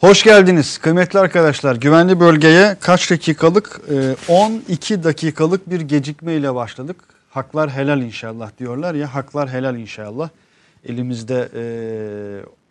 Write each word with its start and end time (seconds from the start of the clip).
Hoş 0.00 0.22
geldiniz 0.22 0.78
kıymetli 0.78 1.18
arkadaşlar. 1.18 1.76
Güvenli 1.76 2.20
bölgeye 2.20 2.76
kaç 2.80 3.10
dakikalık? 3.10 3.80
Ee, 3.90 4.16
12 4.28 5.04
dakikalık 5.04 5.70
bir 5.70 5.80
gecikme 5.80 6.34
ile 6.34 6.54
başladık. 6.54 6.96
Haklar 7.30 7.70
helal 7.70 8.02
inşallah 8.02 8.50
diyorlar 8.58 8.94
ya. 8.94 9.14
Haklar 9.14 9.48
helal 9.48 9.76
inşallah. 9.76 10.28
Elimizde 10.84 11.48
e, 11.54 11.62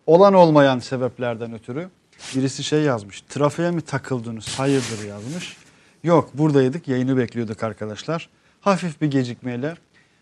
olan 0.06 0.34
olmayan 0.34 0.78
sebeplerden 0.78 1.52
ötürü 1.52 1.88
birisi 2.36 2.64
şey 2.64 2.82
yazmış. 2.82 3.20
Trafiğe 3.20 3.70
mi 3.70 3.80
takıldınız? 3.80 4.58
Hayırdır 4.58 5.08
yazmış. 5.08 5.56
Yok 6.04 6.30
buradaydık 6.34 6.88
yayını 6.88 7.16
bekliyorduk 7.16 7.62
arkadaşlar. 7.62 8.28
Hafif 8.60 9.00
bir 9.00 9.10
gecikmeyle 9.10 9.76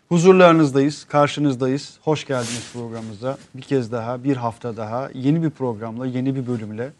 huzurlarınızdayız, 0.09 1.05
karşınızdayız. 1.05 1.97
Hoş 2.01 2.25
geldiniz 2.25 2.69
programımıza. 2.73 3.37
Bir 3.55 3.61
kez 3.61 3.91
daha, 3.91 4.23
bir 4.23 4.37
hafta 4.37 4.77
daha 4.77 5.09
yeni 5.13 5.43
bir 5.43 5.49
programla, 5.49 6.05
yeni 6.05 6.35
bir 6.35 6.47
bölümle 6.47 6.91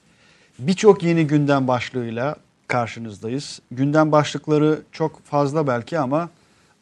birçok 0.59 1.03
yeni 1.03 1.27
gündem 1.27 1.67
başlığıyla 1.67 2.35
karşınızdayız. 2.67 3.61
Gündem 3.71 4.11
başlıkları 4.11 4.81
çok 4.91 5.25
fazla 5.25 5.67
belki 5.67 5.99
ama 5.99 6.29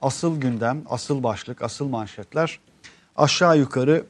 asıl 0.02 0.41
gündem, 0.41 0.81
asıl 0.90 1.23
başlık, 1.23 1.62
asıl 1.62 1.88
manşetler 1.88 2.59
aşağı 3.16 3.58
yukarı 3.58 4.03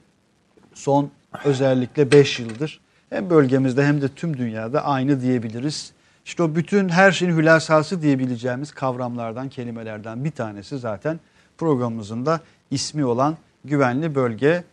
son 0.74 1.12
özellikle 1.44 2.12
5 2.12 2.40
yıldır 2.40 2.80
hem 3.10 3.30
bölgemizde 3.30 3.86
hem 3.86 4.02
de 4.02 4.10
tüm 4.10 4.38
dünyada 4.38 4.86
aynı 4.86 5.22
diyebiliriz. 5.22 5.92
İşte 6.26 6.44
o 6.44 6.56
bütün 6.56 6.90
her 6.90 7.12
şeyin 7.12 7.38
hülasası 7.38 8.02
diyebileceğimiz 8.02 8.72
kavramlardan, 8.72 9.50
kelimelerden 9.50 10.26
bir 10.26 10.32
tanesi 10.32 10.78
zaten 10.78 11.20
programımızın 11.58 12.26
da 12.26 12.40
ismi 12.72 13.06
olan 13.06 13.38
güvenli 13.66 14.16
bölge. 14.16 14.64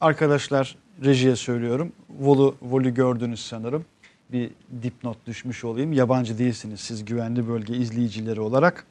Arkadaşlar 0.00 0.76
rejiye 1.04 1.36
söylüyorum. 1.36 1.92
Volu, 2.20 2.54
Vol'ü 2.62 2.94
gördünüz 2.94 3.40
sanırım. 3.40 3.84
Bir 4.32 4.50
dipnot 4.82 5.26
düşmüş 5.26 5.64
olayım. 5.64 5.92
Yabancı 5.92 6.38
değilsiniz 6.38 6.80
siz 6.80 7.04
güvenli 7.04 7.48
bölge 7.48 7.76
izleyicileri 7.76 8.40
olarak. 8.40 8.86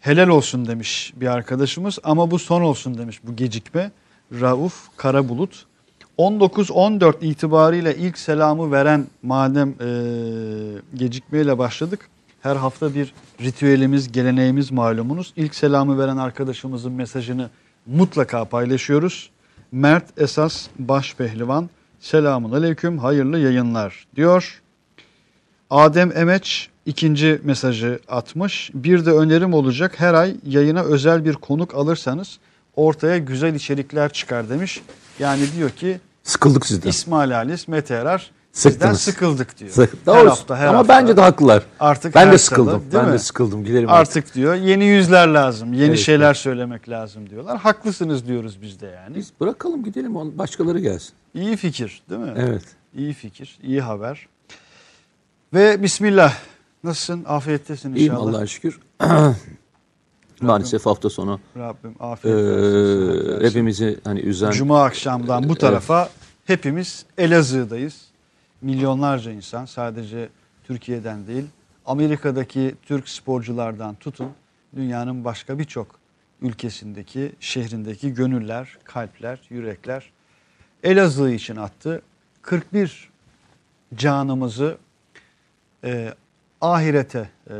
Helal 0.00 0.28
olsun 0.28 0.66
demiş 0.66 1.12
bir 1.16 1.26
arkadaşımız 1.26 1.98
ama 2.04 2.30
bu 2.30 2.38
son 2.38 2.62
olsun 2.62 2.98
demiş 2.98 3.20
bu 3.24 3.36
gecikme. 3.36 3.90
Rauf 4.40 4.96
Karabulut. 4.96 5.66
19-14 6.18 7.24
itibariyle 7.24 7.96
ilk 7.96 8.18
selamı 8.18 8.72
veren 8.72 9.06
madem 9.22 9.68
e, 9.68 9.86
gecikmeyle 10.94 11.58
başladık. 11.58 12.08
Her 12.44 12.56
hafta 12.56 12.94
bir 12.94 13.14
ritüelimiz, 13.40 14.12
geleneğimiz 14.12 14.70
malumunuz. 14.70 15.32
İlk 15.36 15.54
selamı 15.54 15.98
veren 15.98 16.16
arkadaşımızın 16.16 16.92
mesajını 16.92 17.50
mutlaka 17.86 18.44
paylaşıyoruz. 18.44 19.30
Mert 19.72 20.20
Esas 20.20 20.66
Başpehlivan 20.78 21.70
selamun 22.00 22.52
aleyküm 22.52 22.98
hayırlı 22.98 23.38
yayınlar 23.38 24.06
diyor. 24.16 24.62
Adem 25.70 26.16
Emeç 26.16 26.68
ikinci 26.86 27.40
mesajı 27.44 28.00
atmış. 28.08 28.70
Bir 28.74 29.06
de 29.06 29.10
önerim 29.10 29.54
olacak 29.54 30.00
her 30.00 30.14
ay 30.14 30.36
yayına 30.46 30.82
özel 30.82 31.24
bir 31.24 31.34
konuk 31.34 31.74
alırsanız 31.74 32.38
ortaya 32.76 33.18
güzel 33.18 33.54
içerikler 33.54 34.12
çıkar 34.12 34.48
demiş. 34.48 34.82
Yani 35.18 35.42
diyor 35.56 35.70
ki 35.70 36.00
Sıkıldık 36.22 36.66
sizden. 36.66 36.90
İsmail 36.90 37.30
Halis, 37.30 37.68
Mete 37.68 37.94
Erar 37.94 38.30
sizden 38.54 38.70
Sıktınız. 38.70 39.00
sıkıldık 39.00 39.58
diyor. 39.58 39.70
Sık- 39.70 39.94
her 40.06 40.06
Doğru. 40.06 40.30
hafta 40.30 40.56
her 40.56 40.66
Ama 40.66 40.78
hafta. 40.78 40.94
bence 41.00 41.16
de 41.16 41.20
haklılar. 41.20 41.62
Artık 41.80 42.14
ben 42.14 42.20
her 42.20 42.32
de 42.32 42.38
salı, 42.38 42.38
sıkıldım. 42.38 42.80
değil 42.80 42.94
ben 43.02 43.06
mi? 43.06 43.12
de 43.12 43.18
sıkıldım. 43.18 43.64
Gidelim 43.64 43.88
artık. 43.88 44.16
Artık 44.16 44.34
diyor 44.34 44.54
yeni 44.54 44.84
yüzler 44.84 45.28
lazım, 45.28 45.72
yeni 45.72 45.84
Evet, 45.86 45.98
şeyler 45.98 46.34
söylemek 46.34 46.88
lazım 46.88 47.30
diyorlar. 47.30 47.58
Haklısınız 47.58 48.26
diyoruz 48.26 48.62
biz 48.62 48.80
de 48.80 48.86
yani. 48.86 49.16
Biz 49.16 49.32
bırakalım 49.40 49.84
gidelim 49.84 50.16
on- 50.16 50.38
başkaları 50.38 50.78
gelsin. 50.78 51.12
İyi 51.34 51.56
fikir 51.56 52.02
değil 52.10 52.20
mi? 52.20 52.32
Evet. 52.36 52.62
İyi 52.94 53.12
fikir, 53.12 53.58
iyi 53.62 53.80
haber. 53.80 54.26
Ve 55.54 55.82
Bismillah. 55.82 56.34
Nasılsın? 56.84 57.24
Afiyettesin 57.28 57.94
İyiyim 57.94 58.12
inşallah. 58.12 58.28
Allah'a 58.30 58.46
şükür. 58.46 58.80
Maalesef 60.40 60.86
hafta 60.86 61.10
sonu 61.10 61.40
Rabbim 61.56 61.94
e, 62.00 62.04
afiyet 62.04 62.36
versin. 62.36 62.52
sıhhat 62.52 63.28
versin. 63.32 63.44
hepimizi 63.46 64.00
hani 64.04 64.20
üzen 64.20 64.50
Cuma 64.50 64.84
akşamdan 64.84 65.48
bu 65.48 65.56
tarafa 65.56 66.08
hepimiz 66.44 67.04
Elazığ'dayız. 67.18 67.94
Milyonlarca 68.64 69.30
insan 69.32 69.64
sadece 69.64 70.28
Türkiye'den 70.64 71.26
değil 71.26 71.46
Amerika'daki 71.86 72.74
Türk 72.82 73.08
sporculardan 73.08 73.94
tutun 73.94 74.32
dünyanın 74.76 75.24
başka 75.24 75.58
birçok 75.58 75.98
ülkesindeki, 76.42 77.32
şehrindeki 77.40 78.14
gönüller, 78.14 78.78
kalpler, 78.84 79.40
yürekler 79.50 80.10
Elazığ 80.82 81.30
için 81.30 81.56
attı. 81.56 82.02
41 82.42 83.10
canımızı 83.94 84.78
e, 85.84 86.14
ahirete 86.60 87.30
e, 87.50 87.54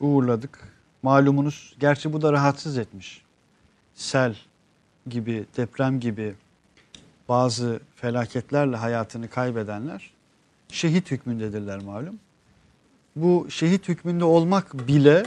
uğurladık. 0.00 0.58
Malumunuz 1.02 1.76
gerçi 1.80 2.12
bu 2.12 2.22
da 2.22 2.32
rahatsız 2.32 2.78
etmiş. 2.78 3.22
Sel 3.94 4.36
gibi, 5.06 5.46
deprem 5.56 6.00
gibi 6.00 6.34
bazı 7.28 7.80
felaketlerle 7.96 8.76
hayatını 8.76 9.28
kaybedenler 9.28 10.10
şehit 10.72 11.10
hükmündedirler 11.10 11.82
malum. 11.82 12.18
Bu 13.16 13.46
şehit 13.50 13.88
hükmünde 13.88 14.24
olmak 14.24 14.88
bile 14.88 15.26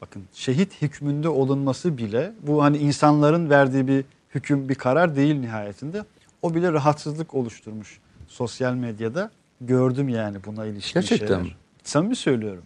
bakın 0.00 0.22
şehit 0.32 0.82
hükmünde 0.82 1.28
olunması 1.28 1.98
bile 1.98 2.32
bu 2.42 2.62
hani 2.62 2.76
insanların 2.78 3.50
verdiği 3.50 3.88
bir 3.88 4.04
hüküm 4.34 4.68
bir 4.68 4.74
karar 4.74 5.16
değil 5.16 5.34
nihayetinde. 5.34 6.04
O 6.42 6.54
bile 6.54 6.72
rahatsızlık 6.72 7.34
oluşturmuş 7.34 7.98
sosyal 8.28 8.74
medyada. 8.74 9.30
Gördüm 9.60 10.08
yani 10.08 10.38
buna 10.46 10.66
ilişkin 10.66 11.00
Gerçekten 11.00 11.26
şeyler. 11.26 11.42
mi? 11.42 11.50
Samimi 11.82 12.16
söylüyorum. 12.16 12.62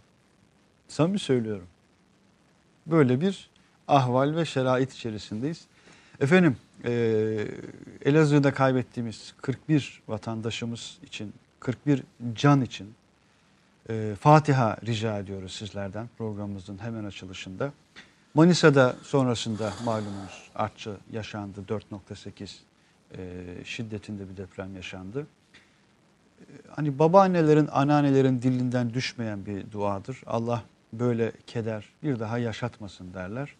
Samimi 0.88 1.18
söylüyorum. 1.18 1.66
Böyle 2.86 3.20
bir 3.20 3.50
ahval 3.88 4.36
ve 4.36 4.44
şerait 4.44 4.92
içerisindeyiz. 4.92 5.64
Efendim 6.20 6.56
eee, 6.84 7.48
Elazığ'da 8.04 8.54
kaybettiğimiz 8.54 9.34
41 9.42 10.02
vatandaşımız 10.08 10.98
için, 11.06 11.32
41 11.66 12.02
can 12.34 12.60
için 12.60 12.94
eee, 13.88 14.14
Fatiha 14.14 14.76
rica 14.86 15.18
ediyoruz 15.18 15.52
sizlerden 15.52 16.08
programımızın 16.18 16.78
hemen 16.78 17.04
açılışında. 17.04 17.72
Manisa'da 18.34 18.96
sonrasında 19.02 19.72
malumunuz 19.84 20.50
artçı 20.54 20.96
yaşandı 21.12 21.60
4.8 21.68 22.58
eee, 23.18 23.18
şiddetinde 23.64 24.28
bir 24.30 24.36
deprem 24.36 24.76
yaşandı. 24.76 25.26
Eee, 26.40 26.46
Hani 26.76 26.98
babaannelerin, 26.98 27.68
anneannelerin 27.72 28.42
dilinden 28.42 28.94
düşmeyen 28.94 29.46
bir 29.46 29.70
duadır. 29.72 30.22
Allah 30.26 30.62
böyle 30.92 31.32
keder 31.46 31.84
bir 32.02 32.18
daha 32.20 32.38
yaşatmasın 32.38 33.14
derler. 33.14 33.54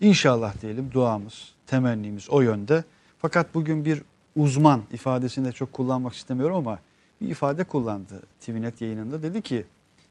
İnşallah 0.00 0.60
diyelim 0.62 0.90
duamız, 0.92 1.54
temennimiz 1.66 2.30
o 2.30 2.40
yönde. 2.40 2.84
Fakat 3.18 3.54
bugün 3.54 3.84
bir 3.84 4.02
uzman 4.36 4.82
ifadesini 4.92 5.44
de 5.44 5.52
çok 5.52 5.72
kullanmak 5.72 6.14
istemiyorum 6.14 6.56
ama 6.56 6.78
bir 7.22 7.28
ifade 7.28 7.64
kullandı 7.64 8.22
TVNet 8.40 8.80
yayınında. 8.80 9.22
Dedi 9.22 9.42
ki 9.42 9.64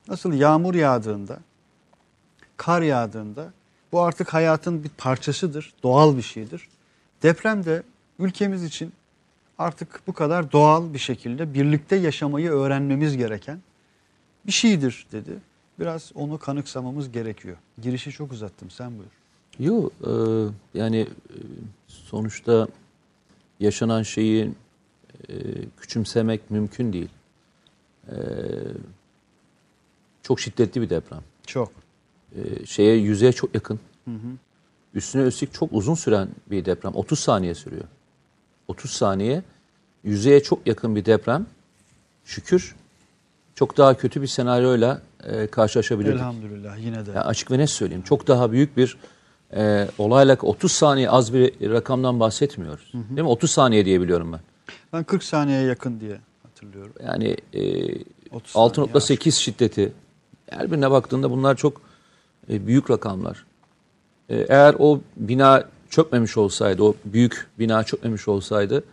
nasıl 0.08 0.34
yağmur 0.34 0.76
yağdığında, 0.76 1.40
kar 2.58 2.82
yağdığında 2.82 3.54
bu 3.92 4.02
artık 4.02 4.34
hayatın 4.34 4.84
bir 4.84 4.90
parçasıdır, 4.90 5.74
doğal 5.84 6.18
bir 6.18 6.22
şeydir. 6.22 6.68
Deprem 7.24 7.66
de 7.66 7.84
ülkemiz 8.20 8.64
için 8.64 8.94
artık 9.58 10.02
bu 10.08 10.14
kadar 10.14 10.52
doğal 10.52 10.94
bir 10.94 11.00
şekilde 11.00 11.54
birlikte 11.54 11.96
yaşamayı 11.96 12.50
öğrenmemiz 12.50 13.18
gereken 13.18 13.60
bir 14.46 14.52
şeydir 14.52 15.08
dedi. 15.12 15.32
Biraz 15.80 16.12
onu 16.16 16.40
kanıksamamız 16.40 17.12
gerekiyor. 17.12 17.58
Girişi 17.82 18.12
çok 18.12 18.32
uzattım 18.32 18.70
sen 18.70 18.92
buyur. 18.92 19.12
Yok 19.60 19.92
e, 20.04 20.12
yani 20.80 21.08
e, 21.30 21.38
sonuçta 21.88 22.68
yaşanan 23.60 24.04
şeyi 24.04 24.52
e, 25.30 25.34
küçümsemek 25.78 26.52
mümkün 26.52 26.94
değil. 26.94 27.10
E, 28.08 28.16
çok 30.24 30.40
şiddetli 30.40 30.82
bir 30.82 30.90
deprem. 30.90 31.22
Çok. 31.48 31.72
E, 32.36 32.66
şeye 32.66 32.96
yüzeye 32.96 33.32
çok 33.32 33.56
yakın. 33.56 33.80
Üstüne 34.94 35.24
üstlük 35.24 35.54
çok 35.54 35.70
uzun 35.74 35.96
süren 35.96 36.30
bir 36.48 36.66
deprem. 36.66 36.96
30 36.96 37.20
saniye 37.20 37.56
sürüyor. 37.56 37.84
30 38.68 38.92
saniye 38.92 39.44
yüzeye 40.04 40.44
çok 40.44 40.68
yakın 40.68 40.96
bir 40.96 41.06
deprem. 41.06 41.46
Şükür 42.26 42.76
çok 43.56 43.78
daha 43.78 43.98
kötü 43.98 44.22
bir 44.22 44.28
senaryoyla 44.28 45.02
e, 45.24 45.48
karşılaşabilirdik. 45.48 46.16
Elhamdülillah 46.16 46.78
yine 46.78 47.06
de. 47.06 47.10
Yani 47.10 47.20
açık 47.20 47.52
ve 47.52 47.58
net 47.58 47.70
söyleyeyim. 47.70 48.04
Çok 48.04 48.28
daha 48.28 48.52
büyük 48.52 48.78
bir 48.78 48.98
e, 49.56 49.88
olayla 49.98 50.38
30 50.42 50.72
saniye 50.72 51.10
az 51.10 51.34
bir 51.34 51.72
rakamdan 51.72 52.20
bahsetmiyoruz. 52.20 52.94
Değil 52.94 53.22
mi? 53.22 53.28
30 53.28 53.52
saniye 53.52 53.86
diye 53.86 54.02
biliyorum 54.02 54.34
ben. 54.34 54.40
Ben 54.94 55.04
40 55.04 55.24
saniyeye 55.24 55.64
yakın 55.64 56.00
diye 56.00 56.20
hatırlıyorum. 56.44 56.94
Yani 57.06 57.38
e, 57.54 57.94
30 58.32 58.52
saniye 58.52 58.94
6.8 58.94 59.32
şiddeti. 59.32 59.94
Her 60.50 60.72
birine 60.72 60.92
baktığında 60.92 61.32
bunlar 61.32 61.56
çok 61.56 61.82
e, 62.50 62.68
büyük 62.68 62.92
rakamlar. 62.92 63.46
E, 64.30 64.46
eğer 64.50 64.76
o 64.80 65.02
bina 65.18 65.64
çökmemiş 65.90 66.38
olsaydı, 66.38 66.84
o 66.84 66.96
büyük 67.06 67.48
bina 67.60 67.84
çökmemiş 67.84 68.28
olsaydı 68.28 68.84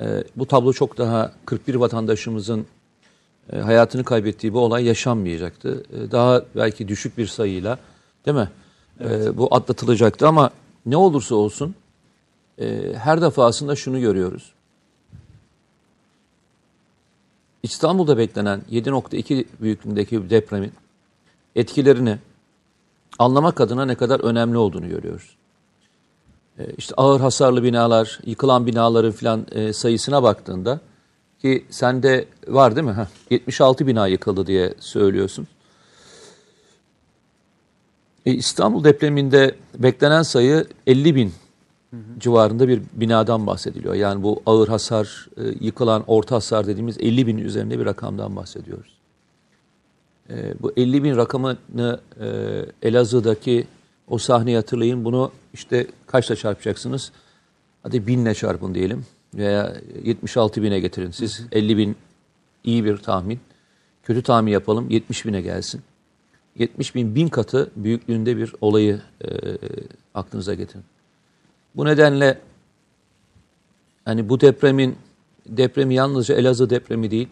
e, 0.00 0.24
bu 0.36 0.46
tablo 0.46 0.72
çok 0.72 0.98
daha 0.98 1.32
41 1.46 1.74
vatandaşımızın 1.74 2.66
e, 3.52 3.58
hayatını 3.58 4.04
kaybettiği 4.04 4.52
bu 4.52 4.60
olay 4.60 4.84
yaşanmayacaktı. 4.84 5.84
E, 5.92 6.10
daha 6.10 6.42
belki 6.56 6.88
düşük 6.88 7.18
bir 7.18 7.26
sayıyla 7.26 7.78
değil 8.26 8.36
mi? 8.36 8.50
E, 9.00 9.36
bu 9.36 9.54
atlatılacaktı 9.54 10.28
ama 10.28 10.50
ne 10.86 10.96
olursa 10.96 11.34
olsun 11.34 11.74
e, 12.58 12.92
her 12.94 13.20
defasında 13.20 13.76
şunu 13.76 14.00
görüyoruz. 14.00 14.52
İstanbul'da 17.62 18.18
beklenen 18.18 18.62
7.2 18.70 19.44
büyüklüğündeki 19.60 20.30
depremin 20.30 20.72
etkilerini 21.56 22.18
anlamak 23.18 23.60
adına 23.60 23.84
ne 23.84 23.94
kadar 23.94 24.20
önemli 24.20 24.58
olduğunu 24.58 24.88
görüyoruz. 24.88 25.36
E, 26.58 26.72
işte 26.76 26.94
ağır 26.96 27.20
hasarlı 27.20 27.62
binalar, 27.62 28.20
yıkılan 28.24 28.66
binaların 28.66 29.12
filan 29.12 29.46
e, 29.52 29.72
sayısına 29.72 30.22
baktığında 30.22 30.80
ki 31.42 31.66
sende 31.70 32.28
var 32.48 32.76
değil 32.76 32.86
mi? 32.86 32.92
Heh, 32.92 33.06
76 33.30 33.86
bina 33.86 34.06
yıkıldı 34.06 34.46
diye 34.46 34.74
söylüyorsun. 34.80 35.46
E, 38.26 38.32
İstanbul 38.32 38.84
depreminde 38.84 39.54
beklenen 39.78 40.22
sayı 40.22 40.66
50 40.86 41.14
bin 41.14 41.32
civarında 42.18 42.68
bir 42.68 42.82
binadan 42.92 43.46
bahsediliyor. 43.46 43.94
Yani 43.94 44.22
bu 44.22 44.42
ağır 44.46 44.68
hasar, 44.68 45.28
e, 45.36 45.42
yıkılan 45.60 46.04
orta 46.06 46.36
hasar 46.36 46.66
dediğimiz 46.66 46.96
50 47.00 47.26
bin 47.26 47.38
üzerinde 47.38 47.78
bir 47.78 47.86
rakamdan 47.86 48.36
bahsediyoruz. 48.36 48.92
E, 50.30 50.54
bu 50.62 50.72
50 50.76 51.04
bin 51.04 51.16
rakamını 51.16 52.00
e, 52.20 52.28
Elazığ'daki 52.82 53.66
o 54.08 54.18
sahneyi 54.18 54.56
hatırlayın. 54.56 55.04
Bunu 55.04 55.32
işte 55.54 55.86
kaçla 56.06 56.36
çarpacaksınız? 56.36 57.12
Hadi 57.82 58.06
binle 58.06 58.34
çarpın 58.34 58.74
diyelim 58.74 59.06
veya 59.34 59.76
76 60.04 60.62
bine 60.62 60.80
getirin. 60.80 61.10
Siz 61.10 61.46
50 61.52 61.76
bin 61.76 61.96
iyi 62.64 62.84
bir 62.84 62.96
tahmin. 62.96 63.40
Kötü 64.02 64.22
tahmin 64.22 64.52
yapalım 64.52 64.90
70 64.90 65.26
bine 65.26 65.40
gelsin. 65.40 65.82
70 66.58 66.94
bin 66.94 67.14
bin 67.14 67.28
katı 67.28 67.70
büyüklüğünde 67.76 68.36
bir 68.36 68.54
olayı 68.60 69.00
e, 69.24 69.28
aklınıza 70.14 70.54
getirin. 70.54 70.84
Bu 71.76 71.84
nedenle 71.84 72.38
hani 74.04 74.28
bu 74.28 74.40
depremin 74.40 74.96
depremi 75.46 75.94
yalnızca 75.94 76.34
Elazığ 76.34 76.70
depremi 76.70 77.10
değil, 77.10 77.28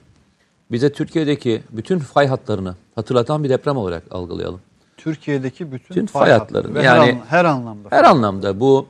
bize 0.71 0.93
Türkiye'deki 0.93 1.63
bütün 1.71 1.99
fay 1.99 2.27
hatlarını 2.27 2.75
hatırlatan 2.95 3.45
bir 3.45 3.49
deprem 3.49 3.77
olarak 3.77 4.03
algılayalım. 4.11 4.61
Türkiye'deki 4.97 5.73
bütün, 5.73 5.89
Bütün 5.97 6.07
fay 6.07 6.23
fay 6.23 6.33
hatları 6.39 6.69
hatları, 6.69 6.75
ve 6.75 6.87
yani- 6.87 7.13
her, 7.13 7.15
an- 7.15 7.27
her 7.29 7.45
anlamda. 7.45 7.89
Her 7.91 8.05
anlamda 8.05 8.61
bu 8.61 8.87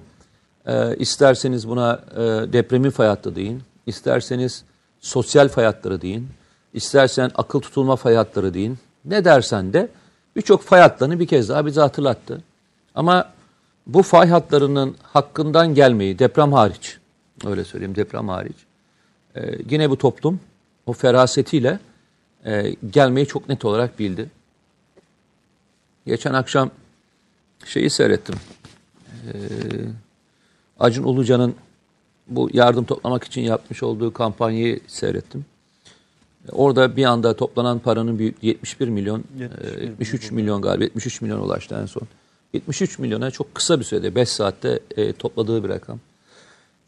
e, 0.66 0.96
isterseniz 0.96 1.68
buna 1.68 2.00
e, 2.14 2.18
depremi 2.52 2.90
fay 2.90 3.08
hattı 3.08 3.36
deyin, 3.36 3.62
isterseniz 3.86 4.64
sosyal 5.00 5.48
fay 5.48 5.64
hatları 5.64 6.00
deyin, 6.02 6.28
istersen 6.74 7.30
akıl 7.34 7.60
tutulma 7.60 7.96
fay 7.96 8.14
hatları 8.14 8.54
deyin. 8.54 8.78
Ne 9.04 9.24
dersen 9.24 9.72
de 9.72 9.88
birçok 10.36 10.62
fay 10.62 10.80
hatlarını 10.80 11.20
bir 11.20 11.26
kez 11.26 11.48
daha 11.48 11.66
bize 11.66 11.80
hatırlattı. 11.80 12.42
Ama 12.94 13.28
bu 13.86 14.02
fay 14.02 14.28
hatlarının 14.28 14.96
hakkından 15.02 15.74
gelmeyi 15.74 16.18
deprem 16.18 16.52
hariç, 16.52 16.98
öyle 17.46 17.64
söyleyeyim 17.64 17.94
deprem 17.94 18.28
hariç, 18.28 18.56
e, 19.36 19.40
yine 19.70 19.90
bu 19.90 19.98
toplum 19.98 20.40
o 20.86 20.92
ferasetiyle 20.92 21.78
e, 22.44 22.74
gelmeyi 22.90 23.26
çok 23.26 23.48
net 23.48 23.64
olarak 23.64 23.98
bildi. 23.98 24.30
Geçen 26.06 26.34
akşam 26.34 26.70
şeyi 27.64 27.90
seyrettim. 27.90 28.34
Ee, 29.26 29.36
Acun 30.78 31.04
Ulucan'ın 31.04 31.54
bu 32.28 32.50
yardım 32.52 32.84
toplamak 32.84 33.24
için 33.24 33.40
yapmış 33.40 33.82
olduğu 33.82 34.12
kampanyayı 34.12 34.80
seyrettim. 34.86 35.44
Orada 36.52 36.96
bir 36.96 37.04
anda 37.04 37.36
toplanan 37.36 37.78
paranın 37.78 38.18
büyüklüğü 38.18 38.46
71 38.46 38.88
milyon, 38.88 39.24
71 39.38 39.80
e, 39.80 39.84
73 39.84 40.30
milyon 40.30 40.62
galiba 40.62 40.84
73 40.84 41.20
milyon 41.20 41.40
ulaştı 41.40 41.78
en 41.82 41.86
son. 41.86 42.02
73 42.52 42.98
milyona 42.98 43.30
çok 43.30 43.54
kısa 43.54 43.78
bir 43.80 43.84
sürede 43.84 44.14
5 44.14 44.28
saatte 44.28 44.80
e, 44.96 45.12
topladığı 45.12 45.64
bir 45.64 45.68
rakam. 45.68 46.00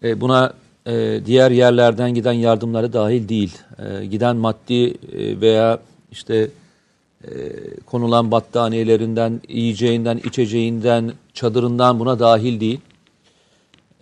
E, 0.03 0.20
buna 0.20 0.53
e, 0.87 1.20
diğer 1.26 1.50
yerlerden 1.50 2.14
giden 2.14 2.32
yardımları 2.32 2.93
dahil 2.93 3.29
değil. 3.29 3.59
E, 3.79 4.06
giden 4.06 4.37
maddi 4.37 4.91
e, 4.91 5.41
veya 5.41 5.79
işte 6.12 6.49
e, 7.25 7.31
konulan 7.87 8.31
battaniyelerinden, 8.31 9.41
yiyeceğinden, 9.49 10.20
içeceğinden, 10.25 11.12
çadırından 11.35 12.00
buna 12.00 12.19
dahil 12.19 12.61
değil. 12.61 12.81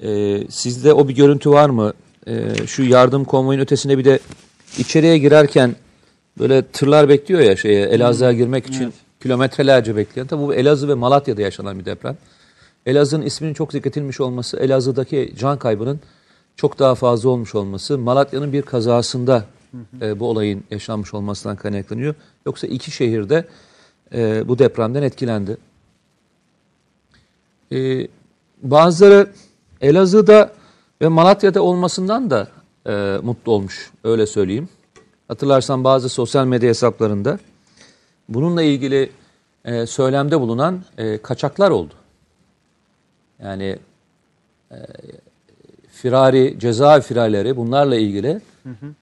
E, 0.02 0.40
sizde 0.50 0.92
o 0.92 1.08
bir 1.08 1.14
görüntü 1.14 1.50
var 1.50 1.70
mı? 1.70 1.92
E, 2.26 2.66
şu 2.66 2.82
yardım 2.82 3.24
konvoyun 3.24 3.60
ötesinde 3.60 3.98
bir 3.98 4.04
de 4.04 4.18
içeriye 4.78 5.18
girerken 5.18 5.76
böyle 6.38 6.62
tırlar 6.62 7.08
bekliyor 7.08 7.40
ya 7.40 7.56
şeye 7.56 7.86
Elazığ'a 7.86 8.32
girmek 8.32 8.66
için 8.66 8.84
evet. 8.84 9.09
Kilometrelerce 9.22 9.96
bekleyen. 9.96 10.26
Tabii 10.26 10.42
bu 10.42 10.54
Elazığ 10.54 10.88
ve 10.88 10.94
Malatya'da 10.94 11.42
yaşanan 11.42 11.78
bir 11.78 11.84
deprem. 11.84 12.16
Elazığ'ın 12.86 13.22
isminin 13.22 13.54
çok 13.54 13.72
zikretilmiş 13.72 14.20
olması, 14.20 14.56
Elazığ'daki 14.56 15.34
can 15.38 15.58
kaybının 15.58 16.00
çok 16.56 16.78
daha 16.78 16.94
fazla 16.94 17.28
olmuş 17.28 17.54
olması, 17.54 17.98
Malatya'nın 17.98 18.52
bir 18.52 18.62
kazasında 18.62 19.44
e, 20.00 20.20
bu 20.20 20.28
olayın 20.28 20.64
yaşanmış 20.70 21.14
olmasından 21.14 21.56
kaynaklanıyor. 21.56 22.14
Yoksa 22.46 22.66
iki 22.66 22.90
şehirde 22.90 23.44
e, 24.14 24.48
bu 24.48 24.58
depremden 24.58 25.02
etkilendi. 25.02 25.56
E, 27.72 28.08
bazıları 28.62 29.30
Elazığ'da 29.80 30.52
ve 31.02 31.08
Malatya'da 31.08 31.62
olmasından 31.62 32.30
da 32.30 32.48
e, 32.86 33.18
mutlu 33.22 33.52
olmuş, 33.52 33.90
öyle 34.04 34.26
söyleyeyim. 34.26 34.68
Hatırlarsan 35.28 35.84
bazı 35.84 36.08
sosyal 36.08 36.46
medya 36.46 36.68
hesaplarında 36.68 37.38
bununla 38.30 38.62
ilgili 38.62 39.10
e, 39.64 39.86
söylemde 39.86 40.40
bulunan 40.40 40.82
e, 40.98 41.18
kaçaklar 41.18 41.70
oldu. 41.70 41.94
Yani 43.42 43.78
e, 44.70 44.76
firari, 45.88 46.56
ceza 46.58 47.00
firarileri 47.00 47.56
bunlarla 47.56 47.96
ilgili 47.96 48.40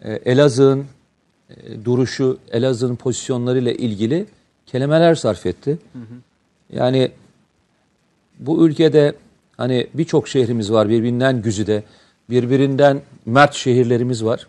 e, 0.01 0.13
Elazığ'ın 0.13 0.87
e, 1.51 1.85
duruşu, 1.85 2.39
Elazığ'ın 2.51 2.97
pozisyonlarıyla 2.97 3.73
ilgili 3.73 4.27
kelimeler 4.67 5.15
sarf 5.15 5.47
etti. 5.47 5.79
Yani 6.73 7.11
bu 8.39 8.67
ülkede 8.67 9.15
hani 9.57 9.87
birçok 9.95 10.29
şehrimiz 10.29 10.73
var 10.73 10.89
birbirinden 10.89 11.43
güzide, 11.43 11.83
birbirinden 12.31 13.03
mert 13.27 13.55
şehirlerimiz 13.55 14.25
var. 14.25 14.47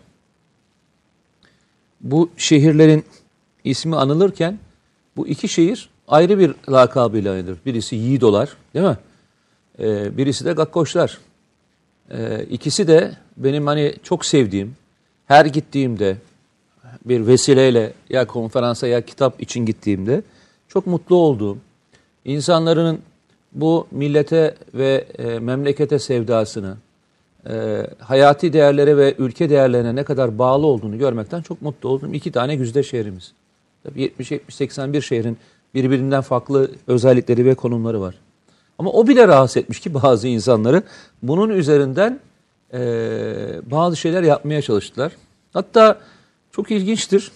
Bu 2.00 2.30
şehirlerin 2.36 3.04
ismi 3.64 3.96
anılırken 3.96 4.58
bu 5.16 5.26
iki 5.28 5.48
şehir 5.48 5.88
ayrı 6.08 6.38
bir 6.38 6.54
lakabıyla 6.68 7.32
anılır. 7.32 7.58
Birisi 7.66 7.96
Yiğidolar 7.96 8.56
değil 8.74 8.86
mi? 8.86 8.98
Ee, 9.78 10.16
birisi 10.16 10.44
de 10.44 10.52
Gakkoşlar. 10.52 11.18
Ee, 12.10 12.46
ikisi 12.50 12.88
de 12.88 13.12
benim 13.36 13.66
hani 13.66 13.94
çok 14.02 14.24
sevdiğim, 14.24 14.76
her 15.26 15.46
gittiğimde 15.46 16.16
bir 17.04 17.26
vesileyle 17.26 17.92
ya 18.10 18.26
konferansa 18.26 18.86
ya 18.86 19.00
kitap 19.00 19.42
için 19.42 19.66
gittiğimde 19.66 20.22
çok 20.68 20.86
mutlu 20.86 21.16
olduğum, 21.16 21.58
insanların 22.24 23.00
bu 23.52 23.86
millete 23.90 24.54
ve 24.74 25.06
e, 25.18 25.38
memlekete 25.38 25.98
sevdasını, 25.98 26.76
e, 27.48 27.86
hayati 27.98 28.52
değerlere 28.52 28.96
ve 28.96 29.14
ülke 29.18 29.50
değerlerine 29.50 29.96
ne 29.96 30.04
kadar 30.04 30.38
bağlı 30.38 30.66
olduğunu 30.66 30.98
görmekten 30.98 31.42
çok 31.42 31.62
mutlu 31.62 31.88
oldum. 31.88 32.14
İki 32.14 32.32
tane 32.32 32.56
güzide 32.56 32.82
şehrimiz. 32.82 33.32
Tabii 33.84 34.12
70-80-81 34.18 35.02
şehrin 35.02 35.38
birbirinden 35.74 36.20
farklı 36.20 36.70
özellikleri 36.86 37.44
ve 37.44 37.54
konumları 37.54 38.00
var. 38.00 38.14
Ama 38.78 38.90
o 38.90 39.06
bile 39.06 39.28
rahatsız 39.28 39.56
etmiş 39.56 39.80
ki 39.80 39.94
bazı 39.94 40.28
insanları 40.28 40.82
bunun 41.22 41.48
üzerinden 41.48 42.20
e, 42.72 42.80
bazı 43.70 43.96
şeyler 43.96 44.22
yapmaya 44.22 44.62
çalıştılar. 44.62 45.12
Hatta 45.52 45.98
çok 46.52 46.70
ilginçtir. 46.70 47.32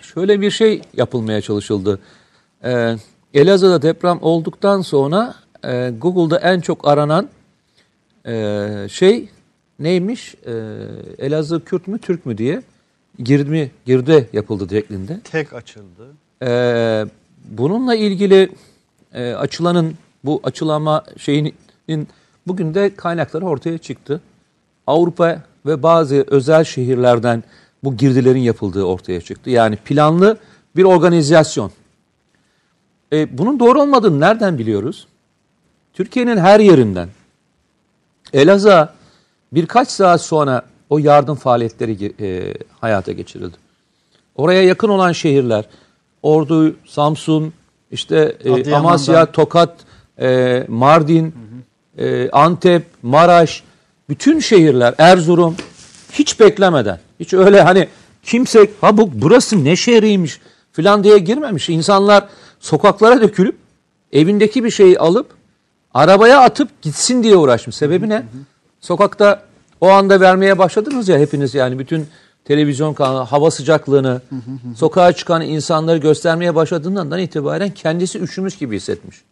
Şöyle 0.00 0.40
bir 0.40 0.50
şey 0.50 0.82
yapılmaya 0.94 1.40
çalışıldı. 1.40 1.98
E, 2.64 2.96
Elazığ'da 3.34 3.82
deprem 3.82 4.18
olduktan 4.22 4.80
sonra 4.80 5.34
e, 5.64 5.92
Google'da 5.98 6.38
en 6.38 6.60
çok 6.60 6.88
aranan 6.88 7.28
e, 8.26 8.86
şey 8.90 9.28
neymiş? 9.78 10.34
E, 10.34 10.52
Elazığ 11.18 11.64
Kürt 11.64 11.88
mü 11.88 11.98
Türk 11.98 12.26
mü 12.26 12.38
diye 12.38 12.62
girdi, 13.18 13.70
girde 13.86 14.26
yapıldı 14.32 14.66
şeklinde. 14.70 15.20
Tek 15.20 15.52
açıldı. 15.52 16.06
Ee, 16.42 17.04
bununla 17.44 17.94
ilgili 17.94 18.52
e, 19.12 19.32
açılanın 19.32 19.94
bu 20.24 20.40
açılama 20.44 21.04
şeyinin 21.16 22.08
bugün 22.46 22.74
de 22.74 22.94
kaynakları 22.94 23.44
ortaya 23.44 23.78
çıktı. 23.78 24.20
Avrupa 24.86 25.42
ve 25.66 25.82
bazı 25.82 26.24
özel 26.26 26.64
şehirlerden 26.64 27.42
bu 27.84 27.96
girdilerin 27.96 28.40
yapıldığı 28.40 28.84
ortaya 28.84 29.20
çıktı. 29.20 29.50
Yani 29.50 29.76
planlı 29.76 30.36
bir 30.76 30.84
organizasyon. 30.84 31.70
E, 33.12 33.38
bunun 33.38 33.60
doğru 33.60 33.82
olmadığını 33.82 34.20
nereden 34.20 34.58
biliyoruz? 34.58 35.06
Türkiye'nin 35.92 36.36
her 36.36 36.60
yerinden 36.60 37.08
Elazığ'a 38.32 38.94
birkaç 39.52 39.88
saat 39.88 40.22
sonra 40.22 40.62
o 40.92 40.98
yardım 40.98 41.34
faaliyetleri 41.34 42.14
e, 42.20 42.54
hayata 42.80 43.12
geçirildi. 43.12 43.56
oraya 44.36 44.62
yakın 44.62 44.88
olan 44.88 45.12
şehirler, 45.12 45.64
Ordu, 46.22 46.76
Samsun, 46.86 47.52
işte 47.90 48.36
e. 48.44 48.74
Amasya, 48.74 49.32
Tokat, 49.32 49.76
e, 50.20 50.64
Mardin, 50.68 51.34
e, 51.98 52.30
Antep, 52.30 52.82
Maraş, 53.02 53.62
bütün 54.08 54.40
şehirler, 54.40 54.94
Erzurum 54.98 55.56
hiç 56.12 56.40
beklemeden, 56.40 56.98
hiç 57.20 57.34
öyle 57.34 57.60
hani 57.60 57.88
kimse 58.22 58.70
ha 58.80 58.96
bu 58.96 59.10
burası 59.14 59.64
ne 59.64 59.76
şehriymiş 59.76 60.40
filan 60.72 61.04
diye 61.04 61.18
girmemiş. 61.18 61.68
İnsanlar 61.68 62.24
sokaklara 62.60 63.20
dökülüp 63.20 63.56
evindeki 64.12 64.64
bir 64.64 64.70
şeyi 64.70 64.98
alıp 64.98 65.26
arabaya 65.94 66.40
atıp 66.40 66.82
gitsin 66.82 67.22
diye 67.22 67.36
uğraşmış. 67.36 67.76
Sebebi 67.76 68.08
ne? 68.08 68.22
Sokakta 68.80 69.51
o 69.82 69.88
anda 69.88 70.20
vermeye 70.20 70.58
başladınız 70.58 71.08
ya 71.08 71.18
hepiniz 71.18 71.54
yani 71.54 71.78
bütün 71.78 72.08
televizyon 72.44 72.94
kanalı 72.94 73.20
hava 73.20 73.50
sıcaklığını 73.50 74.22
sokağa 74.76 75.12
çıkan 75.12 75.42
insanları 75.42 75.98
göstermeye 75.98 76.54
başladığından 76.54 77.18
itibaren 77.18 77.70
kendisi 77.70 78.20
üşümüş 78.20 78.58
gibi 78.58 78.76
hissetmiş. 78.76 79.22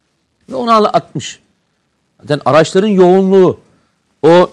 Ve 0.48 0.54
onu 0.54 0.72
atmış. 0.72 1.40
Zaten 2.20 2.40
araçların 2.44 2.88
yoğunluğu 2.88 3.60
o 4.22 4.50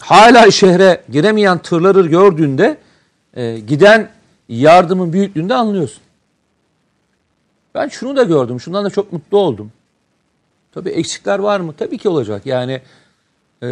hala 0.00 0.50
şehre 0.50 1.02
giremeyen 1.12 1.58
tırları 1.58 2.06
gördüğünde 2.06 2.78
e, 3.34 3.58
giden 3.58 4.10
yardımın 4.48 5.12
büyüklüğünde 5.12 5.54
anlıyorsun. 5.54 6.02
Ben 7.74 7.88
şunu 7.88 8.16
da 8.16 8.22
gördüm. 8.22 8.60
Şundan 8.60 8.84
da 8.84 8.90
çok 8.90 9.12
mutlu 9.12 9.38
oldum. 9.38 9.72
Tabii 10.72 10.90
eksikler 10.90 11.38
var 11.38 11.60
mı? 11.60 11.74
Tabii 11.78 11.98
ki 11.98 12.08
olacak. 12.08 12.46
Yani 12.46 12.80
e, 13.62 13.68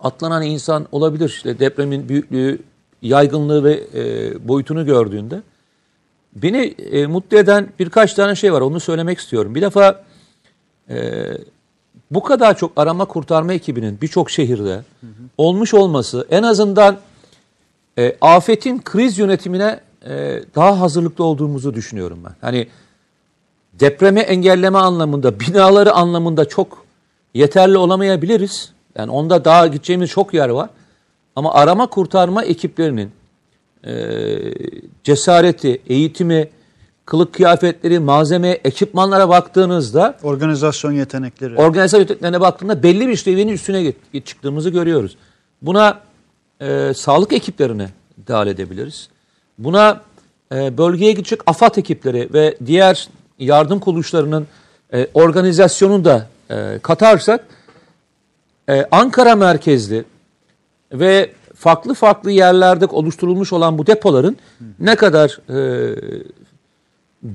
atlanan 0.00 0.42
insan 0.42 0.86
olabilir. 0.92 1.28
İşte 1.28 1.58
depremin 1.58 2.08
büyüklüğü, 2.08 2.62
yaygınlığı 3.02 3.64
ve 3.64 3.80
e, 3.94 4.48
boyutunu 4.48 4.86
gördüğünde. 4.86 5.42
Beni 6.34 6.74
e, 6.92 7.06
mutlu 7.06 7.38
eden 7.38 7.68
birkaç 7.78 8.14
tane 8.14 8.34
şey 8.34 8.52
var. 8.52 8.60
Onu 8.60 8.80
söylemek 8.80 9.18
istiyorum. 9.18 9.54
Bir 9.54 9.62
defa 9.62 10.04
e, 10.90 11.24
bu 12.10 12.22
kadar 12.22 12.58
çok 12.58 12.72
arama 12.76 13.04
kurtarma 13.04 13.52
ekibinin 13.52 14.00
birçok 14.00 14.30
şehirde 14.30 14.74
hı 14.74 15.06
hı. 15.06 15.10
olmuş 15.38 15.74
olması 15.74 16.26
en 16.30 16.42
azından 16.42 16.98
e, 17.98 18.16
afetin 18.20 18.82
kriz 18.82 19.18
yönetimine 19.18 19.80
e, 20.08 20.42
daha 20.54 20.80
hazırlıklı 20.80 21.24
olduğumuzu 21.24 21.74
düşünüyorum 21.74 22.18
ben. 22.24 22.34
Hani 22.40 22.68
depremi 23.72 24.20
engelleme 24.20 24.78
anlamında, 24.78 25.40
binaları 25.40 25.92
anlamında 25.92 26.44
çok 26.44 26.86
yeterli 27.34 27.78
olamayabiliriz. 27.78 28.72
Yani 28.98 29.10
onda 29.10 29.44
daha 29.44 29.66
gideceğimiz 29.66 30.10
çok 30.10 30.34
yer 30.34 30.48
var. 30.48 30.70
Ama 31.36 31.54
arama 31.54 31.86
kurtarma 31.86 32.44
ekiplerinin 32.44 33.10
e, 33.84 33.92
cesareti, 35.04 35.82
eğitimi, 35.86 36.48
kılık 37.06 37.34
kıyafetleri, 37.34 37.98
malzeme, 37.98 38.48
ekipmanlara 38.48 39.28
baktığınızda 39.28 40.18
organizasyon 40.22 40.92
yetenekleri. 40.92 41.56
Organizasyon 41.56 42.00
yeteneklerine 42.00 42.40
baktığında 42.40 42.82
belli 42.82 43.08
bir 43.08 43.16
seviyenin 43.16 43.52
üstüne 43.52 43.92
çıktığımızı 44.24 44.70
görüyoruz. 44.70 45.16
Buna 45.62 46.00
e, 46.60 46.92
sağlık 46.94 47.32
ekiplerine 47.32 47.88
dahil 48.28 48.48
edebiliriz. 48.48 49.08
Buna 49.58 50.00
e, 50.54 50.78
bölgeye 50.78 51.12
gidecek 51.12 51.40
AFAD 51.46 51.76
ekipleri 51.76 52.28
ve 52.34 52.56
diğer 52.66 53.08
yardım 53.38 53.80
kuruluşlarının 53.80 54.46
e, 54.92 55.08
organizasyonunu 55.14 56.04
da 56.04 56.26
e, 56.50 56.78
katarsak 56.82 57.46
e, 58.68 58.86
Ankara 58.90 59.36
merkezli 59.36 60.04
ve 60.92 61.32
farklı 61.54 61.94
farklı 61.94 62.30
yerlerde 62.30 62.86
oluşturulmuş 62.86 63.52
olan 63.52 63.78
bu 63.78 63.86
depoların 63.86 64.36
ne 64.78 64.96
kadar 64.96 65.40
e, 65.50 65.96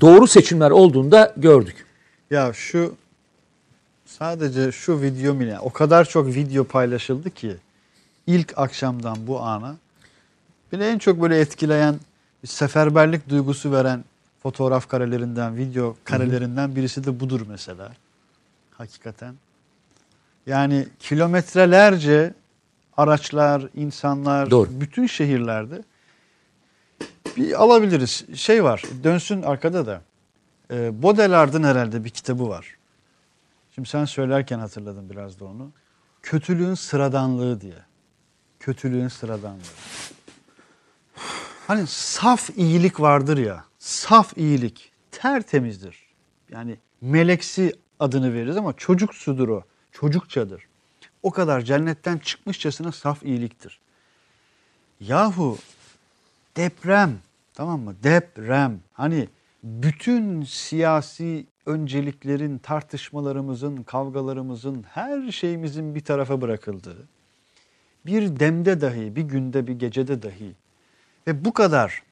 doğru 0.02 0.28
seçimler 0.28 0.72
olduğunu 0.72 1.12
da 1.12 1.34
gördük. 1.38 1.86
Ya 2.32 2.54
şu 2.54 2.96
sadece 4.06 4.72
şu 4.72 5.02
video 5.02 5.40
bile 5.40 5.60
o 5.60 5.70
kadar 5.70 6.06
çok 6.06 6.28
video 6.28 6.64
paylaşıldı 6.64 7.30
ki 7.30 7.56
ilk 8.28 8.58
akşamdan 8.58 9.18
bu 9.28 9.42
ana 9.42 9.76
beni 10.72 10.84
en 10.84 10.98
çok 10.98 11.22
böyle 11.22 11.40
etkileyen 11.40 11.96
seferberlik 12.46 13.30
duygusu 13.30 13.72
veren 13.72 14.04
fotoğraf 14.44 14.88
karelerinden, 14.88 15.58
video 15.58 15.96
karelerinden 16.04 16.76
birisi 16.76 17.04
de 17.04 17.20
budur 17.20 17.42
mesela. 17.50 17.92
Hakikaten. 18.72 19.36
Yani 20.48 20.88
kilometrelerce 21.00 22.34
araçlar, 22.98 23.68
insanlar, 23.76 24.52
Doğru. 24.52 24.70
bütün 24.72 25.08
şehirlerde 25.08 25.84
bir 27.38 27.62
alabiliriz. 27.64 28.26
Şey 28.36 28.64
var, 28.64 28.84
dönsün 29.04 29.42
arkada 29.42 29.86
da. 29.86 30.02
E, 30.72 31.04
Baudelaire'ın 31.04 31.64
herhalde 31.64 32.04
bir 32.04 32.10
kitabı 32.10 32.50
var. 32.50 32.76
Şimdi 33.76 33.90
sen 33.90 34.06
söylerken 34.06 34.60
hatırladım 34.60 35.10
biraz 35.10 35.40
da 35.40 35.46
onu. 35.46 35.72
Kötülüğün 36.22 36.74
sıradanlığı 36.74 37.62
diye. 37.62 37.80
Kötülüğün 38.60 39.08
sıradanlığı. 39.08 39.62
Hani 41.68 41.88
saf 41.88 42.50
iyilik 42.58 43.00
vardır 43.00 43.38
ya. 43.38 43.66
Saf 43.80 44.38
iyilik 44.38 44.92
tertemizdir. 45.12 45.98
Yani 46.52 46.78
meleksi 47.02 47.76
adını 48.00 48.34
veririz 48.34 48.58
ama 48.58 48.74
çocuksudur 48.74 49.50
o. 49.50 49.64
Çocukçadır. 49.92 50.68
O 51.24 51.32
kadar 51.32 51.62
cennetten 51.62 52.18
çıkmışçasına 52.18 52.92
saf 52.92 53.24
iyiliktir. 53.24 53.80
Yahu 55.00 55.58
deprem 56.58 57.20
tamam 57.54 57.80
mı? 57.82 57.96
Deprem. 58.04 58.80
Hani 58.94 59.30
bütün 59.64 60.44
siyasi 60.44 61.46
önceliklerin, 61.66 62.58
tartışmalarımızın, 62.58 63.84
kavgalarımızın, 63.84 64.86
her 64.90 65.32
şeyimizin 65.32 65.96
bir 65.96 66.04
tarafa 66.04 66.42
bırakıldığı, 66.42 67.08
bir 68.06 68.40
demde 68.40 68.82
dahi, 68.82 69.16
bir 69.16 69.22
günde, 69.22 69.68
bir 69.68 69.74
gecede 69.74 70.22
dahi 70.22 70.56
ve 71.28 71.46
bu 71.46 71.54
kadar 71.54 72.04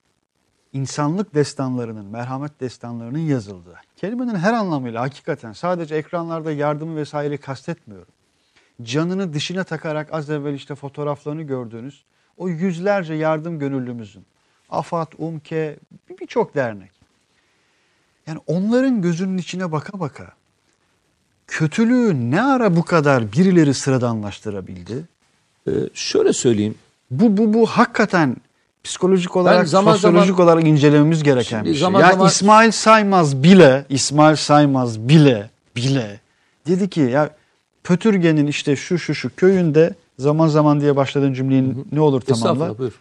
insanlık 0.74 1.36
destanlarının, 1.36 2.06
merhamet 2.06 2.60
destanlarının 2.60 3.20
yazıldığı, 3.20 3.76
kelimenin 3.96 4.36
her 4.36 4.54
anlamıyla 4.54 5.02
hakikaten 5.02 5.54
sadece 5.54 5.96
ekranlarda 5.96 6.52
yardımı 6.52 6.96
vesaire 6.96 7.38
kastetmiyorum. 7.38 8.14
Canını 8.82 9.34
dışına 9.34 9.64
takarak 9.64 10.14
az 10.14 10.30
evvel 10.30 10.54
işte 10.54 10.76
fotoğraflarını 10.76 11.44
gördüğünüz 11.44 12.04
o 12.38 12.50
yüzlerce 12.50 13.14
yardım 13.14 13.60
gönüllümüzün, 13.60 14.26
AFAD, 14.70 15.12
UMKE, 15.18 15.78
birçok 16.22 16.56
dernek. 16.56 16.92
Yani 18.28 18.40
onların 18.48 19.02
gözünün 19.02 19.38
içine 19.38 19.72
baka 19.72 20.00
baka 20.00 20.34
kötülüğü 21.50 22.32
ne 22.32 22.42
ara 22.42 22.76
bu 22.76 22.86
kadar 22.86 23.32
birileri 23.32 23.74
sıradanlaştırabildi? 23.74 25.04
Ee, 25.68 25.72
şöyle 25.94 26.34
söyleyeyim. 26.34 26.76
Bu 27.12 27.38
bu 27.38 27.54
bu 27.54 27.66
hakikaten 27.66 28.38
psikolojik 28.84 29.36
olarak, 29.36 29.68
zaman 29.68 29.94
sosyolojik 29.94 30.36
zaman, 30.36 30.48
olarak 30.48 30.68
incelememiz 30.68 31.24
gereken 31.24 31.66
bir 31.66 31.70
şey. 31.70 31.80
Zaman 31.80 32.02
ya 32.02 32.12
zaman, 32.12 32.28
İsmail 32.28 32.72
Saymaz 32.72 33.44
bile, 33.44 33.86
İsmail 33.90 34.36
Saymaz 34.36 35.00
bile 35.00 35.50
bile 35.76 36.20
dedi 36.68 36.90
ki 36.90 37.02
ya 37.02 37.30
Pötürge'nin 37.84 38.48
işte 38.48 38.76
şu 38.76 39.00
şu 39.00 39.16
şu 39.16 39.36
köyünde 39.36 39.94
zaman 40.20 40.48
zaman 40.48 40.82
diye 40.82 40.96
başladığın 40.96 41.34
cümlenin 41.34 41.76
hı 41.76 41.80
hı. 41.80 41.84
ne 41.92 42.00
olur 42.02 42.22
tamamla. 42.22 42.78
Buyur. 42.78 43.00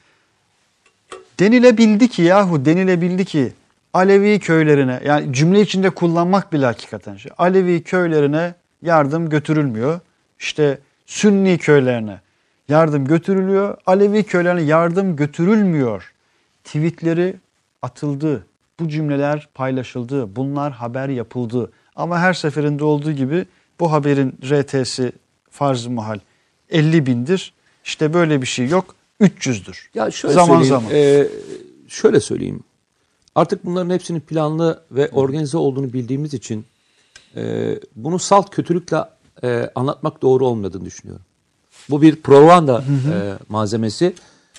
Denilebildi 1.41 2.09
ki 2.09 2.23
yahu 2.23 2.65
denilebildi 2.65 3.25
ki 3.25 3.53
Alevi 3.95 4.39
köylerine 4.39 5.01
yani 5.05 5.33
cümle 5.33 5.61
içinde 5.61 5.91
kullanmak 5.91 6.53
bile 6.53 6.67
hakikaten 6.67 7.17
şey. 7.17 7.33
Alevi 7.39 7.83
köylerine 7.83 8.55
yardım 8.83 9.29
götürülmüyor. 9.29 10.01
İşte 10.39 10.79
Sünni 11.07 11.59
köylerine 11.59 12.21
yardım 12.69 13.05
götürülüyor. 13.05 13.77
Alevi 13.87 14.23
köylerine 14.23 14.63
yardım 14.63 15.17
götürülmüyor. 15.17 16.13
Tweetleri 16.65 17.37
atıldı. 17.83 18.47
Bu 18.81 18.89
cümleler 18.89 19.49
paylaşıldı. 19.55 20.37
Bunlar 20.37 20.73
haber 20.73 21.09
yapıldı. 21.09 21.73
Ama 21.97 22.19
her 22.19 22.33
seferinde 22.33 22.85
olduğu 22.85 23.13
gibi 23.13 23.47
bu 23.81 23.93
haberin 23.93 24.39
RT'si 24.45 25.13
farz 25.51 25.87
muhal 25.87 26.19
50 26.71 27.07
bindir. 27.07 27.53
İşte 27.85 28.15
böyle 28.15 28.43
bir 28.43 28.47
şey 28.47 28.69
yok. 28.69 28.95
300'dür. 29.21 29.89
Ya 29.95 30.11
şöyle 30.11 30.35
zaman 30.35 30.63
zaman. 30.63 30.91
E, 30.93 31.29
şöyle 31.89 32.21
söyleyeyim. 32.21 32.61
Artık 33.35 33.65
bunların 33.65 33.91
hepsinin 33.91 34.21
planlı 34.21 34.83
ve 34.91 35.09
organize 35.09 35.59
olduğunu 35.59 35.93
bildiğimiz 35.93 36.35
için 36.35 36.65
e, 37.37 37.75
bunu 37.97 38.19
salt 38.19 38.51
kötülükle 38.51 39.05
e, 39.43 39.71
anlatmak 39.75 40.23
doğru 40.23 40.47
olmadığını 40.47 40.85
düşünüyorum. 40.85 41.25
Bu 41.91 42.03
bir 42.03 42.17
propaganda 42.17 42.79
E, 42.89 43.15
malzemesi 43.49 44.15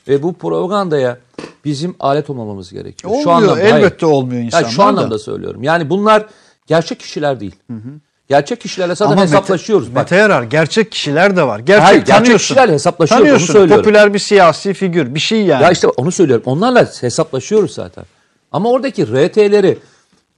ve 0.08 0.24
bu 0.24 0.34
propagandaya 0.34 1.18
bizim 1.66 1.96
alet 2.00 2.30
olmamamız 2.30 2.72
gerekiyor. 2.72 3.12
Olmuyor, 3.12 3.24
şu 3.24 3.32
anlamda, 3.32 3.62
elbette 3.62 4.06
hayır. 4.06 4.14
olmuyor 4.16 4.42
insanlar 4.44 4.64
yani 4.64 4.74
Şu 4.74 4.84
anlamda 4.84 5.12
da. 5.16 5.20
söylüyorum. 5.20 5.64
Yani 5.64 5.90
bunlar 5.90 6.26
gerçek 6.68 7.00
kişiler 7.00 7.40
değil. 7.40 7.56
Hı 7.70 7.74
hı. 7.74 7.90
Gerçek 8.30 8.62
kişilerle 8.62 8.96
zaten 8.96 9.12
Ama 9.12 9.22
Mete- 9.22 9.28
hesaplaşıyoruz. 9.28 9.88
Bak, 9.90 9.96
Mete 9.96 10.16
Yarar 10.16 10.44
gerçek 10.44 10.92
kişiler 10.92 11.36
de 11.36 11.48
var. 11.48 11.60
Gerçek 11.60 11.86
Hayır, 11.86 11.98
gerçek 12.00 12.16
tanıyorsun. 12.16 12.38
kişilerle 12.48 12.74
hesaplaşıyoruz, 12.74 13.22
onu 13.26 13.32
Tanıyorsun. 13.32 13.54
söylüyorum. 13.54 13.84
Popüler 13.84 14.14
bir 14.14 14.20
siyasi 14.20 14.74
figür. 14.74 15.16
Bir 15.16 15.20
şey 15.20 15.46
yani. 15.46 15.64
Ya 15.64 15.72
işte 15.72 15.88
onu 15.88 16.12
söylüyorum. 16.12 16.44
Onlarla 16.46 16.86
hesaplaşıyoruz 17.02 17.74
zaten. 17.74 18.04
Ama 18.52 18.70
oradaki 18.70 19.06
RT'leri 19.08 19.78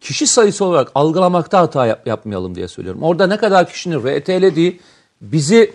kişi 0.01 0.27
sayısı 0.27 0.65
olarak 0.65 0.91
algılamakta 0.95 1.59
hata 1.59 1.85
yap- 1.85 2.07
yapmayalım 2.07 2.55
diye 2.55 2.67
söylüyorum. 2.67 3.03
Orada 3.03 3.27
ne 3.27 3.37
kadar 3.37 3.69
kişinin 3.69 3.99
RT'lediği 4.03 4.79
bizi 5.21 5.73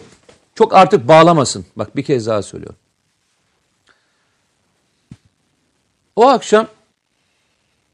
çok 0.56 0.74
artık 0.74 1.08
bağlamasın. 1.08 1.66
Bak 1.76 1.96
bir 1.96 2.02
kez 2.02 2.26
daha 2.26 2.42
söylüyorum. 2.42 2.76
O 6.16 6.28
akşam 6.28 6.66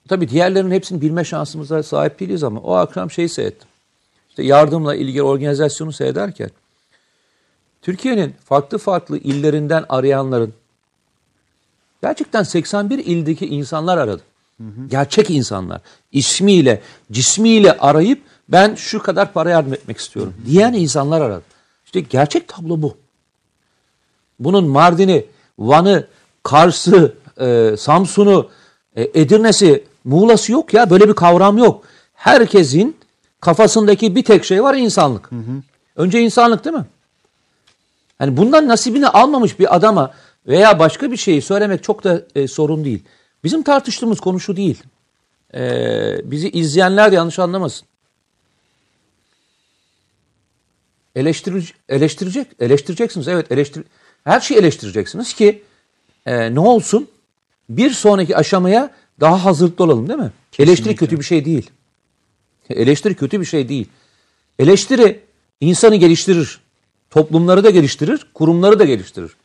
tabii 0.09 0.29
diğerlerinin 0.29 0.71
hepsini 0.71 1.01
bilme 1.01 1.25
şansımıza 1.25 1.83
sahip 1.83 2.21
değiliz 2.21 2.45
ama 2.45 2.61
o 2.61 2.75
akşam 2.75 3.11
şeyi 3.11 3.29
seyrettim. 3.29 3.69
İşte 4.29 4.43
yardımla 4.43 4.95
ilgili 4.95 5.23
organizasyonu 5.23 5.93
seyrederken 5.93 6.51
Türkiye'nin 7.83 8.35
farklı 8.45 8.79
farklı 8.79 9.19
illerinden 9.19 9.85
arayanların 9.89 10.55
gerçekten 12.03 12.43
81 12.43 12.99
ildeki 12.99 13.47
insanlar 13.47 13.99
aradı. 13.99 14.23
Gerçek 14.89 15.31
insanlar. 15.31 15.81
ismiyle, 16.13 16.83
cismiyle 17.13 17.79
arayıp 17.79 18.23
ben 18.49 18.75
şu 18.75 19.03
kadar 19.03 19.33
para 19.33 19.51
yardım 19.51 19.73
etmek 19.73 19.99
istiyorum 19.99 20.35
diyen 20.47 20.73
insanlar 20.73 21.21
aradı. 21.21 21.52
İşte 21.93 22.01
gerçek 22.01 22.49
tablo 22.49 22.83
bu. 22.83 22.97
Bunun 24.39 24.65
Mardin'i, 24.69 25.27
Van'ı, 25.59 26.07
Kars'ı, 26.43 27.15
e, 27.41 27.75
Samsun'u, 27.79 28.49
e, 28.97 29.03
Edirne'si, 29.03 29.85
Muğla'sı 30.05 30.53
yok 30.53 30.75
ya. 30.75 30.91
Böyle 30.91 31.09
bir 31.09 31.15
kavram 31.15 31.59
yok. 31.59 31.85
Herkesin 32.15 32.97
kafasındaki 33.41 34.17
bir 34.17 34.25
tek 34.25 34.45
şey 34.45 34.63
var 34.63 34.75
insanlık. 34.75 35.31
Önce 35.97 36.21
insanlık 36.21 36.65
değil 36.65 36.77
mi? 36.77 36.87
Yani 38.21 38.37
bundan 38.37 38.69
nasibini 38.69 39.09
almamış 39.09 39.59
bir 39.59 39.77
adama 39.77 40.15
veya 40.47 40.79
başka 40.79 41.11
bir 41.13 41.17
şeyi 41.17 41.43
söylemek 41.43 41.83
çok 41.83 42.05
da 42.05 42.23
e, 42.35 42.49
sorun 42.49 42.85
değil. 42.85 43.05
Bizim 43.45 43.63
tartıştığımız 43.63 44.21
konu 44.21 44.41
şu 44.41 44.57
değil. 44.57 44.83
E, 45.55 45.61
bizi 46.31 46.51
izleyenler 46.51 47.13
de 47.13 47.17
yanlış 47.17 47.39
anlamasın. 47.39 47.87
Eleştir, 51.17 51.75
eleştirecek, 51.89 52.47
eleştireceksiniz. 52.61 53.29
Evet, 53.29 53.53
eleştir, 53.53 53.85
her 54.25 54.41
şeyi 54.41 54.59
eleştireceksiniz 54.59 55.35
ki 55.35 55.63
e, 56.27 56.55
ne 56.55 56.61
olsun? 56.61 57.09
Bir 57.69 57.91
sonraki 57.91 58.37
aşamaya 58.37 58.91
daha 59.21 59.45
hazırlıklı 59.45 59.85
olalım 59.85 60.09
değil 60.09 60.19
mi? 60.19 60.33
Eleştiri 60.59 60.97
kötü 60.97 61.19
bir 61.19 61.25
şey 61.25 61.45
değil. 61.45 61.71
Eleştiri 62.71 63.15
kötü 63.15 63.41
bir 63.41 63.47
şey 63.47 63.69
değil. 63.69 63.89
Eleştiri 64.59 65.21
insanı 65.61 65.97
geliştirir. 65.97 66.61
Toplumları 67.11 67.65
da 67.65 67.71
geliştirir, 67.71 68.27
kurumları 68.35 68.79
da 68.79 68.85
geliştirir. 68.85 69.37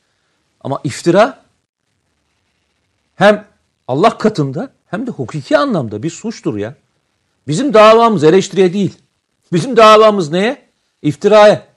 Ama 0.61 0.81
iftira 0.83 1.43
hem 3.15 3.47
Allah 3.87 4.17
katında 4.17 4.73
hem 4.85 5.07
de 5.07 5.11
hukuki 5.11 5.57
anlamda 5.57 6.03
bir 6.03 6.09
suçtur 6.09 6.57
ya. 6.57 6.75
Bizim 7.47 7.73
davamız 7.73 8.23
eleştiriye 8.23 8.73
değil. 8.73 8.95
Bizim 9.53 9.77
davamız 9.77 10.31
neye? 10.31 10.66
İftiraya, 11.01 11.67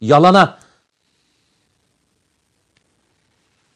yalana. 0.00 0.58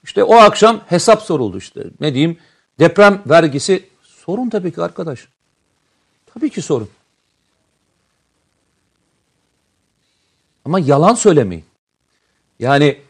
İşte 0.04 0.25
o 0.25 0.35
akşam 0.35 0.80
hesap 0.87 1.23
soruldu 1.23 1.59
işte. 1.59 1.85
Ne 2.00 2.14
diyeyim? 2.14 2.38
Deprem 2.78 3.23
vergisi 3.26 3.88
sorun 4.02 4.49
tabii 4.50 4.73
ki 4.73 4.83
arkadaş. 4.83 5.28
Tabii 6.35 6.50
ki 6.50 6.62
sorun. 6.62 6.90
Ama 10.64 10.78
yalan 10.80 11.14
söylemeyin. 11.14 11.64
Yani 12.59 13.02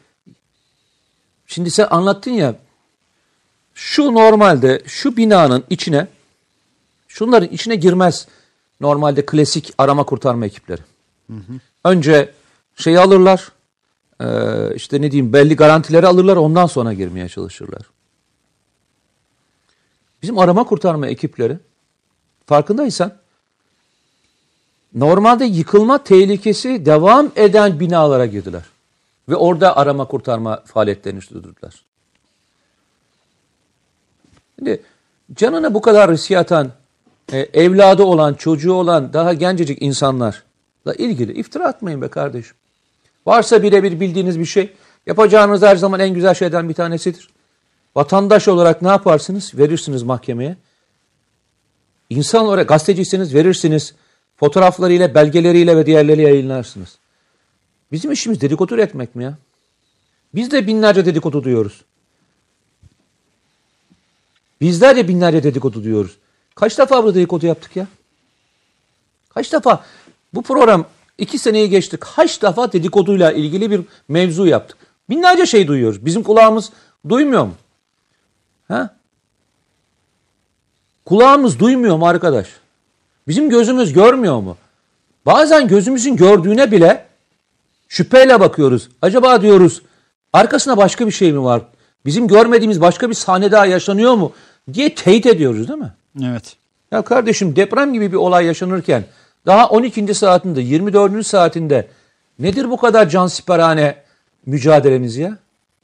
şimdi 1.46 1.70
sen 1.70 1.86
anlattın 1.90 2.30
ya 2.30 2.54
şu 3.74 4.14
normalde 4.14 4.82
şu 4.86 5.16
binanın 5.16 5.64
içine 5.70 6.06
şunların 7.08 7.48
içine 7.48 7.76
girmez 7.76 8.28
normalde 8.80 9.26
klasik 9.26 9.74
arama 9.78 10.04
kurtarma 10.04 10.46
ekipleri. 10.46 10.80
Önce 11.84 12.32
şeyi 12.76 13.00
alırlar 13.00 13.52
e, 14.20 14.26
işte 14.74 15.00
ne 15.00 15.10
diyeyim 15.10 15.32
belli 15.32 15.56
garantileri 15.56 16.06
alırlar 16.06 16.36
ondan 16.36 16.66
sonra 16.66 16.92
girmeye 16.92 17.28
çalışırlar. 17.28 17.82
Bizim 20.22 20.38
arama 20.38 20.64
kurtarma 20.64 21.06
ekipleri 21.06 21.58
farkındaysan 22.46 23.12
normalde 24.94 25.44
yıkılma 25.44 26.04
tehlikesi 26.04 26.86
devam 26.86 27.32
eden 27.36 27.80
binalara 27.80 28.26
girdiler. 28.26 28.62
Ve 29.28 29.36
orada 29.36 29.76
arama 29.76 30.04
kurtarma 30.04 30.62
faaliyetlerini 30.66 31.20
sürdürdüler. 31.20 31.84
Şimdi 34.58 34.82
canına 35.34 35.74
bu 35.74 35.80
kadar 35.80 36.10
riske 36.10 36.38
atan, 36.38 36.70
e, 37.32 37.38
evladı 37.38 38.02
olan, 38.02 38.34
çocuğu 38.34 38.72
olan 38.72 39.12
daha 39.12 39.32
gencecik 39.32 39.82
insanlarla 39.82 40.49
ilgili 40.98 41.32
iftira 41.32 41.68
atmayın 41.68 42.02
be 42.02 42.08
kardeşim. 42.08 42.56
Varsa 43.26 43.62
birebir 43.62 44.00
bildiğiniz 44.00 44.38
bir 44.38 44.44
şey, 44.44 44.72
yapacağınız 45.06 45.62
her 45.62 45.76
zaman 45.76 46.00
en 46.00 46.14
güzel 46.14 46.34
şeyden 46.34 46.68
bir 46.68 46.74
tanesidir. 46.74 47.28
Vatandaş 47.96 48.48
olarak 48.48 48.82
ne 48.82 48.88
yaparsınız? 48.88 49.58
Verirsiniz 49.58 50.02
mahkemeye. 50.02 50.56
İnsan 52.10 52.46
olarak 52.46 52.68
gazeteciyseniz 52.68 53.34
verirsiniz. 53.34 53.94
Fotoğraflarıyla, 54.36 55.14
belgeleriyle 55.14 55.76
ve 55.76 55.86
diğerleriyle 55.86 56.28
yayınlarsınız. 56.28 56.98
Bizim 57.92 58.12
işimiz 58.12 58.40
dedikodu 58.40 58.74
üretmek 58.74 59.14
mi 59.14 59.24
ya? 59.24 59.38
Biz 60.34 60.50
de 60.50 60.66
binlerce 60.66 61.06
dedikodu 61.06 61.44
duyuyoruz. 61.44 61.84
Bizler 64.60 64.96
de 64.96 65.08
binlerce 65.08 65.42
dedikodu 65.42 65.84
duyuyoruz. 65.84 66.16
Kaç 66.54 66.78
defa 66.78 67.02
burada 67.02 67.14
dedikodu 67.14 67.46
yaptık 67.46 67.76
ya? 67.76 67.86
Kaç 69.28 69.52
defa? 69.52 69.84
Bu 70.34 70.42
program 70.42 70.84
iki 71.18 71.38
seneyi 71.38 71.70
geçti. 71.70 71.96
Kaç 72.00 72.42
defa 72.42 72.72
dedikoduyla 72.72 73.32
ilgili 73.32 73.70
bir 73.70 73.80
mevzu 74.08 74.46
yaptık. 74.46 74.76
Binlerce 75.10 75.46
şey 75.46 75.66
duyuyoruz. 75.66 76.04
Bizim 76.06 76.22
kulağımız 76.22 76.72
duymuyor 77.08 77.44
mu? 77.44 77.54
Ha? 78.68 78.96
Kulağımız 81.04 81.58
duymuyor 81.58 81.96
mu 81.96 82.06
arkadaş? 82.06 82.46
Bizim 83.28 83.50
gözümüz 83.50 83.92
görmüyor 83.92 84.40
mu? 84.40 84.56
Bazen 85.26 85.68
gözümüzün 85.68 86.16
gördüğüne 86.16 86.70
bile 86.70 87.06
şüpheyle 87.88 88.40
bakıyoruz. 88.40 88.88
Acaba 89.02 89.42
diyoruz 89.42 89.82
arkasında 90.32 90.76
başka 90.76 91.06
bir 91.06 91.12
şey 91.12 91.32
mi 91.32 91.44
var? 91.44 91.62
Bizim 92.04 92.28
görmediğimiz 92.28 92.80
başka 92.80 93.08
bir 93.08 93.14
sahne 93.14 93.52
daha 93.52 93.66
yaşanıyor 93.66 94.14
mu? 94.14 94.32
diye 94.72 94.94
teyit 94.94 95.26
ediyoruz 95.26 95.68
değil 95.68 95.78
mi? 95.78 95.92
Evet. 96.22 96.56
Ya 96.92 97.02
kardeşim 97.02 97.56
deprem 97.56 97.92
gibi 97.92 98.12
bir 98.12 98.16
olay 98.16 98.46
yaşanırken 98.46 99.04
daha 99.46 99.68
12. 99.68 100.14
saatinde 100.14 100.60
24. 100.60 101.26
saatinde 101.26 101.88
nedir 102.38 102.70
bu 102.70 102.76
kadar 102.76 103.08
cansiperhane 103.08 103.96
mücadelemiz 104.46 105.16
ya? 105.16 105.38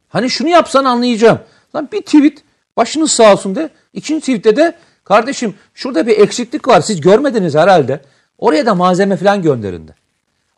Hani 0.09 0.31
şunu 0.31 0.49
yapsan 0.49 0.85
anlayacağım. 0.85 1.41
Lan 1.75 1.89
bir 1.93 2.01
tweet 2.01 2.39
başınız 2.77 3.13
sağ 3.13 3.33
olsun 3.33 3.55
de. 3.55 3.71
İkinci 3.93 4.21
tweette 4.21 4.57
de 4.57 4.75
kardeşim 5.05 5.55
şurada 5.75 6.07
bir 6.07 6.19
eksiklik 6.19 6.69
var 6.69 6.81
siz 6.81 7.01
görmediniz 7.01 7.55
herhalde. 7.55 8.01
Oraya 8.39 8.67
da 8.67 8.75
malzeme 8.75 9.17
falan 9.17 9.43
gönderin 9.43 9.89
de. 9.89 9.93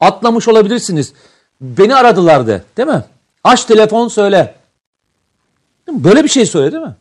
Atlamış 0.01 0.49
olabilirsiniz. 0.49 1.13
Beni 1.61 1.95
aradılar 1.95 2.47
de 2.47 2.63
değil 2.77 2.89
mi? 2.89 3.05
Aç 3.45 3.65
telefon 3.65 4.09
söyle. 4.09 4.55
Böyle 5.89 6.25
bir 6.25 6.29
şey 6.29 6.47
söyle 6.47 6.73
değil 6.73 6.83
mi? 6.83 6.95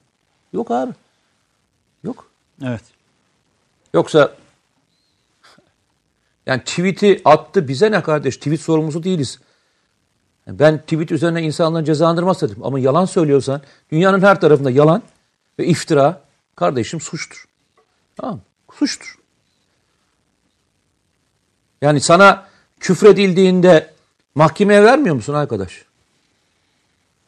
Yok 0.53 0.71
abi. 0.71 0.91
Yok. 2.03 2.29
Evet. 2.63 2.81
Yoksa 3.93 4.31
yani 6.47 6.63
tweet'i 6.63 7.21
attı 7.25 7.67
bize 7.67 7.91
ne 7.91 8.03
kardeş? 8.03 8.37
Tweet 8.37 8.61
sorumlusu 8.61 9.03
değiliz. 9.03 9.39
Ben 10.47 10.81
tweet 10.81 11.11
üzerine 11.11 11.41
insanları 11.41 11.85
cezalandırmaz 11.85 12.41
dedim. 12.41 12.57
Ama 12.63 12.79
yalan 12.79 13.05
söylüyorsan 13.05 13.61
dünyanın 13.91 14.21
her 14.21 14.41
tarafında 14.41 14.71
yalan 14.71 15.03
ve 15.59 15.65
iftira 15.65 16.21
kardeşim 16.55 17.01
suçtur. 17.01 17.45
Tamam? 18.15 18.41
Suçtur. 18.73 19.15
Yani 21.81 22.01
sana 22.01 22.47
küfredildiğinde 22.79 23.93
mahkemeye 24.35 24.83
vermiyor 24.83 25.15
musun 25.15 25.33
arkadaş? 25.33 25.85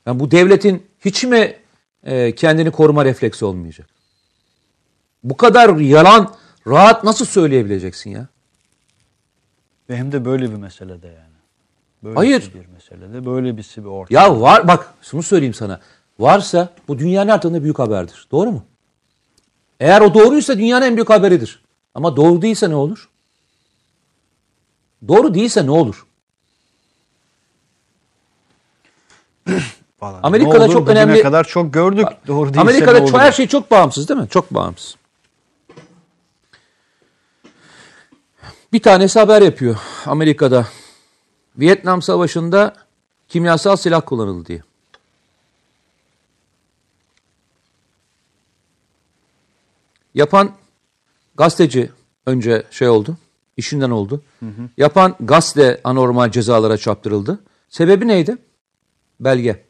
Yani 0.05 0.19
bu 0.19 0.31
devletin 0.31 0.87
hiç 1.05 1.23
mi 1.23 1.55
e, 2.03 2.35
kendini 2.35 2.71
koruma 2.71 3.05
refleksi 3.05 3.45
olmayacak? 3.45 3.89
Bu 5.23 5.37
kadar 5.37 5.77
yalan 5.77 6.35
rahat 6.67 7.03
nasıl 7.03 7.25
söyleyebileceksin 7.25 8.09
ya? 8.09 8.27
Ve 9.89 9.97
hem 9.97 10.11
de 10.11 10.25
böyle 10.25 10.51
bir 10.51 10.55
meselede 10.55 11.07
yani. 11.07 11.29
Böyle 12.03 12.15
Hayır. 12.15 12.51
bir 12.53 12.65
meselede 12.73 13.25
böyle 13.25 13.57
bir 13.57 13.73
bir 13.77 13.83
ortam. 13.85 14.15
Ya 14.15 14.41
var 14.41 14.67
bak 14.67 14.93
şunu 15.01 15.23
söyleyeyim 15.23 15.53
sana. 15.53 15.79
Varsa 16.19 16.69
bu 16.87 16.99
dünyanın 16.99 17.29
her 17.29 17.41
tarafında 17.41 17.63
büyük 17.63 17.79
haberdir. 17.79 18.27
Doğru 18.31 18.51
mu? 18.51 18.63
Eğer 19.79 20.01
o 20.01 20.13
doğruysa 20.13 20.57
dünyanın 20.57 20.85
en 20.85 20.95
büyük 20.95 21.09
haberidir. 21.09 21.63
Ama 21.95 22.15
doğru 22.15 22.41
değilse 22.41 22.69
ne 22.69 22.75
olur? 22.75 23.09
Doğru 25.07 25.33
değilse 25.33 25.65
ne 25.65 25.71
olur? 25.71 26.05
Amerika'da 30.01 30.57
Ne 30.57 30.63
olur, 30.63 30.73
çok 30.73 30.89
önemli- 30.89 31.21
kadar 31.21 31.43
çok 31.43 31.73
gördük. 31.73 32.07
Doğru 32.27 32.45
değilse 32.47 32.61
Amerika'da 32.61 32.99
ne 32.99 33.03
olur? 33.05 33.19
her 33.19 33.31
şey 33.31 33.47
çok 33.47 33.71
bağımsız 33.71 34.09
değil 34.09 34.19
mi? 34.19 34.29
Çok 34.29 34.53
bağımsız. 34.53 34.95
Bir 38.73 38.81
tanesi 38.81 39.19
haber 39.19 39.41
yapıyor 39.41 39.77
Amerika'da. 40.05 40.67
Vietnam 41.57 42.01
Savaşı'nda 42.01 42.73
kimyasal 43.27 43.75
silah 43.75 44.01
kullanıldı 44.05 44.45
diye. 44.45 44.61
Yapan 50.13 50.51
gazeteci 51.35 51.91
önce 52.25 52.63
şey 52.71 52.89
oldu, 52.89 53.17
işinden 53.57 53.89
oldu. 53.89 54.23
Yapan 54.77 55.15
gazete 55.19 55.81
anormal 55.83 56.31
cezalara 56.31 56.77
çarptırıldı. 56.77 57.39
Sebebi 57.69 58.07
neydi? 58.07 58.37
Belge. 59.19 59.65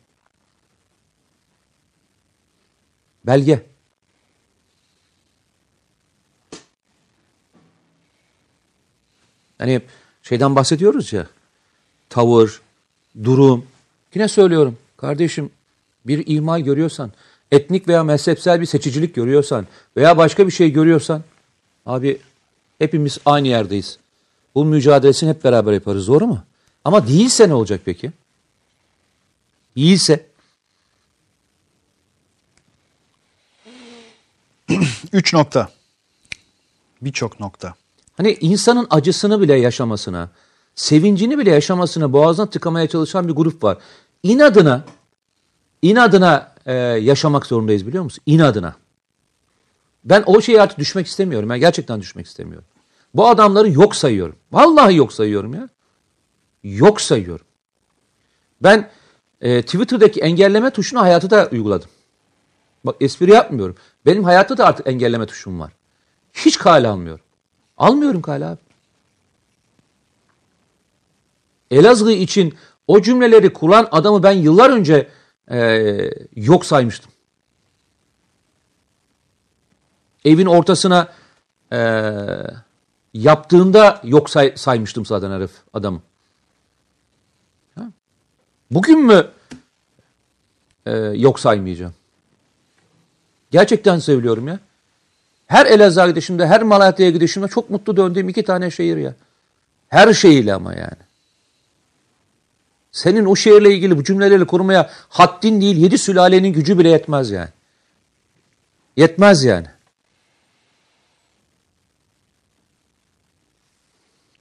Belge. 3.25 3.65
Hani 9.59 9.81
şeyden 10.23 10.55
bahsediyoruz 10.55 11.13
ya. 11.13 11.27
Tavır, 12.09 12.61
durum. 13.23 13.65
Yine 14.15 14.27
söylüyorum 14.27 14.77
kardeşim 14.97 15.49
bir 16.05 16.27
ihmal 16.27 16.61
görüyorsan, 16.61 17.11
etnik 17.51 17.87
veya 17.87 18.03
mezhepsel 18.03 18.61
bir 18.61 18.65
seçicilik 18.65 19.15
görüyorsan 19.15 19.67
veya 19.97 20.17
başka 20.17 20.47
bir 20.47 20.51
şey 20.51 20.71
görüyorsan 20.71 21.23
abi 21.85 22.21
hepimiz 22.79 23.17
aynı 23.25 23.47
yerdeyiz. 23.47 23.99
Bu 24.55 24.65
mücadelesini 24.65 25.29
hep 25.29 25.43
beraber 25.43 25.73
yaparız 25.73 26.07
doğru 26.07 26.27
mu? 26.27 26.43
Ama 26.85 27.07
değilse 27.07 27.49
ne 27.49 27.53
olacak 27.53 27.81
peki? 27.85 28.11
Değilse 29.75 30.25
3 35.13 35.33
nokta. 35.33 35.69
Birçok 37.01 37.39
nokta. 37.39 37.75
Hani 38.19 38.37
insanın 38.41 38.87
acısını 38.89 39.41
bile 39.41 39.55
yaşamasına, 39.55 40.29
sevincini 40.75 41.37
bile 41.37 41.49
yaşamasına 41.49 42.13
boğazına 42.13 42.49
tıkamaya 42.49 42.87
çalışan 42.87 43.27
bir 43.27 43.33
grup 43.33 43.63
var. 43.63 43.77
İnadına, 44.23 44.83
inadına 45.81 46.51
e, 46.65 46.73
yaşamak 46.75 47.45
zorundayız 47.45 47.87
biliyor 47.87 48.03
musun? 48.03 48.23
İnadına. 48.25 48.75
Ben 50.05 50.23
o 50.25 50.41
şeye 50.41 50.61
artık 50.61 50.79
düşmek 50.79 51.07
istemiyorum. 51.07 51.49
Ben 51.49 51.59
gerçekten 51.59 52.01
düşmek 52.01 52.25
istemiyorum. 52.25 52.67
Bu 53.13 53.27
adamları 53.27 53.69
yok 53.71 53.95
sayıyorum. 53.95 54.35
Vallahi 54.51 54.95
yok 54.95 55.13
sayıyorum 55.13 55.53
ya. 55.53 55.69
Yok 56.63 57.01
sayıyorum. 57.01 57.45
Ben 58.63 58.89
e, 59.41 59.61
Twitter'daki 59.61 60.21
engelleme 60.21 60.69
tuşunu 60.69 61.01
hayatı 61.01 61.29
da 61.29 61.49
uyguladım. 61.51 61.89
Bak 62.83 62.95
espri 62.99 63.31
yapmıyorum. 63.31 63.75
Benim 64.05 64.23
hayatta 64.23 64.57
da 64.57 64.65
artık 64.65 64.87
engelleme 64.87 65.25
tuşum 65.25 65.59
var. 65.59 65.71
Hiç 66.33 66.57
kale 66.57 66.87
almıyorum. 66.87 67.25
Almıyorum 67.79 68.21
kale 68.21 68.45
abi. 68.45 68.59
Elazığ 71.71 72.11
için 72.11 72.57
o 72.87 73.01
cümleleri 73.01 73.53
kuran 73.53 73.87
adamı 73.91 74.23
ben 74.23 74.31
yıllar 74.31 74.69
önce 74.69 75.07
e, 75.51 75.89
yok 76.35 76.65
saymıştım. 76.65 77.11
Evin 80.25 80.45
ortasına 80.45 81.07
e, 81.71 81.79
yaptığında 83.13 84.01
yok 84.03 84.29
say, 84.29 84.53
saymıştım 84.57 85.05
zaten 85.05 85.31
herif 85.31 85.51
adamı. 85.73 86.01
Ha? 87.75 87.91
Bugün 88.71 89.05
mü 89.05 89.27
e, 90.85 90.97
yok 90.97 91.39
saymayacağım? 91.39 91.93
Gerçekten 93.51 93.99
söylüyorum 93.99 94.47
ya. 94.47 94.59
Her 95.49 95.65
Elazığ'a 95.65 96.07
gidişimde, 96.09 96.47
her 96.47 96.63
Malatya'ya 96.63 97.11
gidişimde 97.11 97.47
çok 97.47 97.69
mutlu 97.69 97.97
döndüğüm 97.97 98.29
iki 98.29 98.43
tane 98.43 98.71
şehir 98.71 98.97
ya. 98.97 99.13
Her 99.87 100.13
şeyiyle 100.13 100.53
ama 100.53 100.73
yani. 100.73 101.01
Senin 102.91 103.25
o 103.25 103.35
şehirle 103.35 103.73
ilgili 103.73 103.97
bu 103.97 104.03
cümleleri 104.03 104.45
kurmaya 104.45 104.89
haddin 105.09 105.61
değil, 105.61 105.77
yedi 105.77 105.97
sülalenin 105.97 106.53
gücü 106.53 106.79
bile 106.79 106.89
yetmez 106.89 107.31
yani. 107.31 107.49
Yetmez 108.97 109.43
yani. 109.43 109.67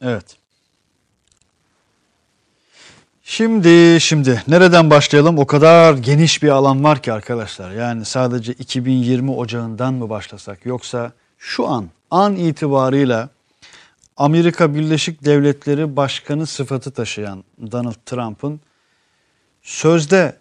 Evet. 0.03 0.37
Şimdi 3.31 4.01
şimdi 4.01 4.43
nereden 4.49 4.91
başlayalım? 4.91 5.39
O 5.39 5.47
kadar 5.47 5.95
geniş 5.95 6.43
bir 6.43 6.49
alan 6.49 6.85
var 6.85 7.03
ki 7.03 7.13
arkadaşlar. 7.13 7.71
Yani 7.71 8.05
sadece 8.05 8.53
2020 8.53 9.31
ocağından 9.31 9.95
mı 9.95 10.11
başlasak 10.11 10.67
yoksa 10.67 11.13
şu 11.39 11.69
an 11.69 11.89
an 12.11 12.37
itibarıyla 12.37 13.29
Amerika 14.17 14.75
Birleşik 14.75 15.25
Devletleri 15.25 15.97
Başkanı 15.97 16.47
sıfatı 16.47 16.91
taşıyan 16.91 17.45
Donald 17.73 17.95
Trump'ın 18.07 18.61
sözde 19.63 20.37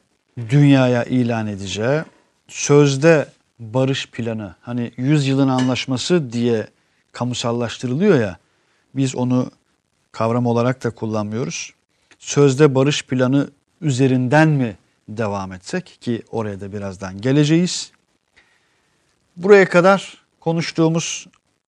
dünyaya 0.49 1.03
ilan 1.03 1.47
edeceği, 1.47 2.01
sözde 2.47 3.29
barış 3.59 4.09
planı 4.11 4.55
hani 4.61 4.91
100 4.97 5.27
yılın 5.27 5.47
anlaşması 5.47 6.33
diye 6.33 6.67
kamusallaştırılıyor 7.11 8.19
ya 8.19 8.37
biz 8.95 9.15
onu 9.15 9.51
kavram 10.11 10.45
olarak 10.45 10.83
da 10.83 10.89
kullanmıyoruz. 10.89 11.76
Sözde 12.19 12.75
barış 12.75 13.05
planı 13.05 13.49
üzerinden 13.81 14.47
mi 14.49 14.77
devam 15.09 15.53
etsek 15.53 15.97
ki 16.01 16.23
oraya 16.31 16.61
da 16.61 16.73
birazdan 16.73 17.21
geleceğiz. 17.21 17.91
Buraya 19.35 19.69
kadar 19.69 20.17
konuştuğumuz 20.39 21.27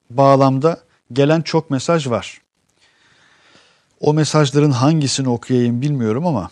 bağlamda 0.09 0.79
gelen 1.13 1.41
çok 1.41 1.69
mesaj 1.69 2.07
var. 2.07 2.41
O 3.99 4.13
mesajların 4.13 4.71
hangisini 4.71 5.29
okuyayım 5.29 5.81
bilmiyorum 5.81 6.27
ama 6.27 6.49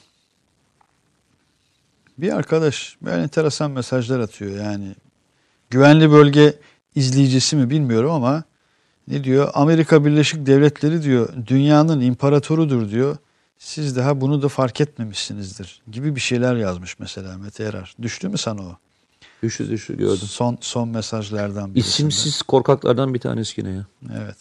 bir 2.17 2.33
arkadaş 2.33 2.97
böyle 3.01 3.23
enteresan 3.23 3.71
mesajlar 3.71 4.19
atıyor 4.19 4.65
yani. 4.65 4.95
Güvenli 5.69 6.12
bölge 6.12 6.53
izleyicisi 6.95 7.55
mi 7.55 7.69
bilmiyorum 7.69 8.12
ama 8.12 8.43
ne 9.07 9.23
diyor? 9.23 9.49
Amerika 9.53 10.05
Birleşik 10.05 10.45
Devletleri 10.45 11.03
diyor 11.03 11.29
dünyanın 11.47 12.01
imparatorudur 12.01 12.89
diyor. 12.89 13.17
Siz 13.59 13.95
daha 13.95 14.21
bunu 14.21 14.41
da 14.41 14.47
fark 14.47 14.81
etmemişsinizdir 14.81 15.81
gibi 15.91 16.15
bir 16.15 16.21
şeyler 16.21 16.55
yazmış 16.55 16.99
mesela 16.99 17.37
Mete 17.37 17.63
Erar. 17.63 17.95
Düştü 18.01 18.29
mü 18.29 18.37
sana 18.37 18.61
o? 18.61 18.77
Düşü 19.43 19.69
düşü 19.69 19.97
gördüm. 19.97 20.27
Son 20.27 20.57
son 20.61 20.89
mesajlardan 20.89 21.75
birisinde. 21.75 21.89
İsimsiz 21.89 22.41
korkaklardan 22.41 23.13
bir 23.13 23.19
tanesi 23.19 23.61
yine 23.61 23.69
ya. 23.69 23.85
Evet. 24.17 24.37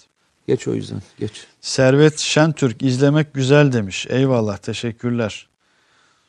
Geç 0.49 0.69
o 0.69 0.75
yüzden 0.75 1.03
geç. 1.19 1.47
Servet 1.61 2.19
Şentürk 2.19 2.83
izlemek 2.83 3.35
güzel 3.35 3.73
demiş. 3.73 4.07
Eyvallah 4.11 4.57
teşekkürler. 4.57 5.49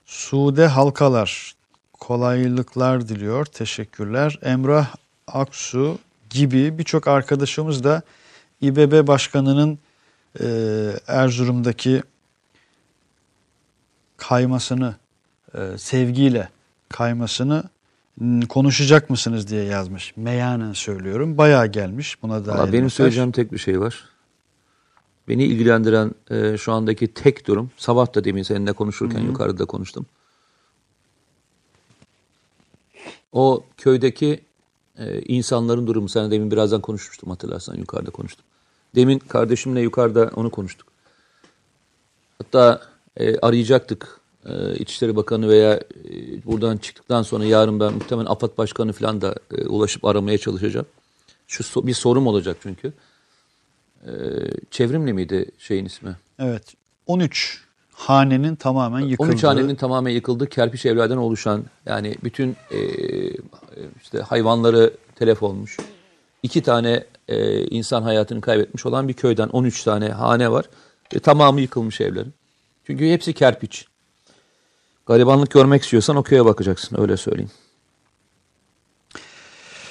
Sude 0.05 0.67
Halkalar 0.67 1.55
kolaylıklar 1.93 3.09
diliyor. 3.09 3.45
Teşekkürler. 3.45 4.39
Emrah 4.41 4.95
Aksu 5.27 5.97
gibi 6.29 6.77
birçok 6.77 7.07
arkadaşımız 7.07 7.83
da 7.83 8.01
İBB 8.61 9.07
Başkanı'nın 9.07 9.79
e, 10.39 10.47
Erzurum'daki 11.07 12.03
kaymasını 14.17 14.95
e, 15.53 15.77
sevgiyle 15.77 16.49
kaymasını 16.89 17.63
konuşacak 18.49 19.09
mısınız 19.09 19.47
diye 19.47 19.63
yazmış. 19.63 20.13
Meyanen 20.17 20.73
söylüyorum. 20.73 21.37
Bayağı 21.37 21.67
gelmiş 21.67 22.23
buna 22.23 22.45
dair. 22.45 22.57
Valla 22.57 22.67
benim 22.67 22.83
mesaj. 22.83 22.97
söyleyeceğim 22.97 23.31
tek 23.31 23.51
bir 23.51 23.57
şey 23.57 23.79
var. 23.79 24.03
Beni 25.27 25.43
ilgilendiren 25.43 26.11
e, 26.29 26.57
şu 26.57 26.73
andaki 26.73 27.13
tek 27.13 27.47
durum, 27.47 27.71
sabah 27.77 28.15
da 28.15 28.23
demin 28.23 28.43
seninle 28.43 28.73
konuşurken 28.73 29.19
yukarıda 29.19 29.65
konuştum. 29.65 30.05
O 33.31 33.63
köydeki 33.77 34.41
e, 34.97 35.21
insanların 35.21 35.87
durumu, 35.87 36.09
sen 36.09 36.31
demin 36.31 36.51
birazdan 36.51 36.81
konuşmuştum 36.81 37.29
hatırlarsan 37.29 37.75
yukarıda 37.75 38.11
konuştum. 38.11 38.45
Demin 38.95 39.19
kardeşimle 39.19 39.81
yukarıda 39.81 40.31
onu 40.35 40.51
konuştuk. 40.51 40.87
Hatta 42.37 42.81
e, 43.19 43.37
arayacaktık 43.37 44.19
e, 44.45 44.75
İçişleri 44.75 45.15
Bakanı 45.15 45.49
veya 45.49 45.73
e, 45.73 45.81
buradan 46.45 46.77
çıktıktan 46.77 47.23
sonra 47.23 47.45
yarın 47.45 47.79
ben 47.79 47.93
muhtemelen 47.93 48.29
AFAD 48.29 48.57
Başkanı 48.57 48.93
falan 48.93 49.21
da 49.21 49.35
e, 49.57 49.65
ulaşıp 49.65 50.05
aramaya 50.05 50.37
çalışacağım. 50.37 50.85
Şu 51.47 51.63
so- 51.63 51.87
bir 51.87 51.93
sorum 51.93 52.27
olacak 52.27 52.57
çünkü. 52.63 52.93
E, 54.05 54.11
çevrimli 54.71 55.13
miydi 55.13 55.51
şeyin 55.59 55.85
ismi? 55.85 56.15
Evet. 56.39 56.73
13 57.07 57.63
hanenin 57.93 58.55
tamamen 58.55 58.99
yıkıldığı. 58.99 59.29
13 59.29 59.43
hanenin 59.43 59.75
tamamen 59.75 60.11
yıkıldığı 60.11 60.49
kerpiç 60.49 60.85
evlerden 60.85 61.17
oluşan 61.17 61.63
yani 61.85 62.15
bütün 62.23 62.55
e, 62.71 62.79
işte 64.01 64.19
hayvanları 64.19 64.93
telef 65.15 65.43
olmuş. 65.43 65.77
iki 66.43 66.61
tane 66.61 67.03
e, 67.27 67.63
insan 67.63 68.01
hayatını 68.01 68.41
kaybetmiş 68.41 68.85
olan 68.85 69.07
bir 69.07 69.13
köyden 69.13 69.47
13 69.47 69.83
tane 69.83 70.09
hane 70.09 70.51
var. 70.51 70.65
Ve 71.15 71.19
tamamı 71.19 71.61
yıkılmış 71.61 72.01
evlerin. 72.01 72.33
Çünkü 72.87 73.11
hepsi 73.11 73.33
kerpiç. 73.33 73.85
Garibanlık 75.05 75.51
görmek 75.51 75.83
istiyorsan 75.83 76.15
o 76.15 76.23
köye 76.23 76.45
bakacaksın 76.45 77.01
öyle 77.01 77.17
söyleyeyim. 77.17 77.51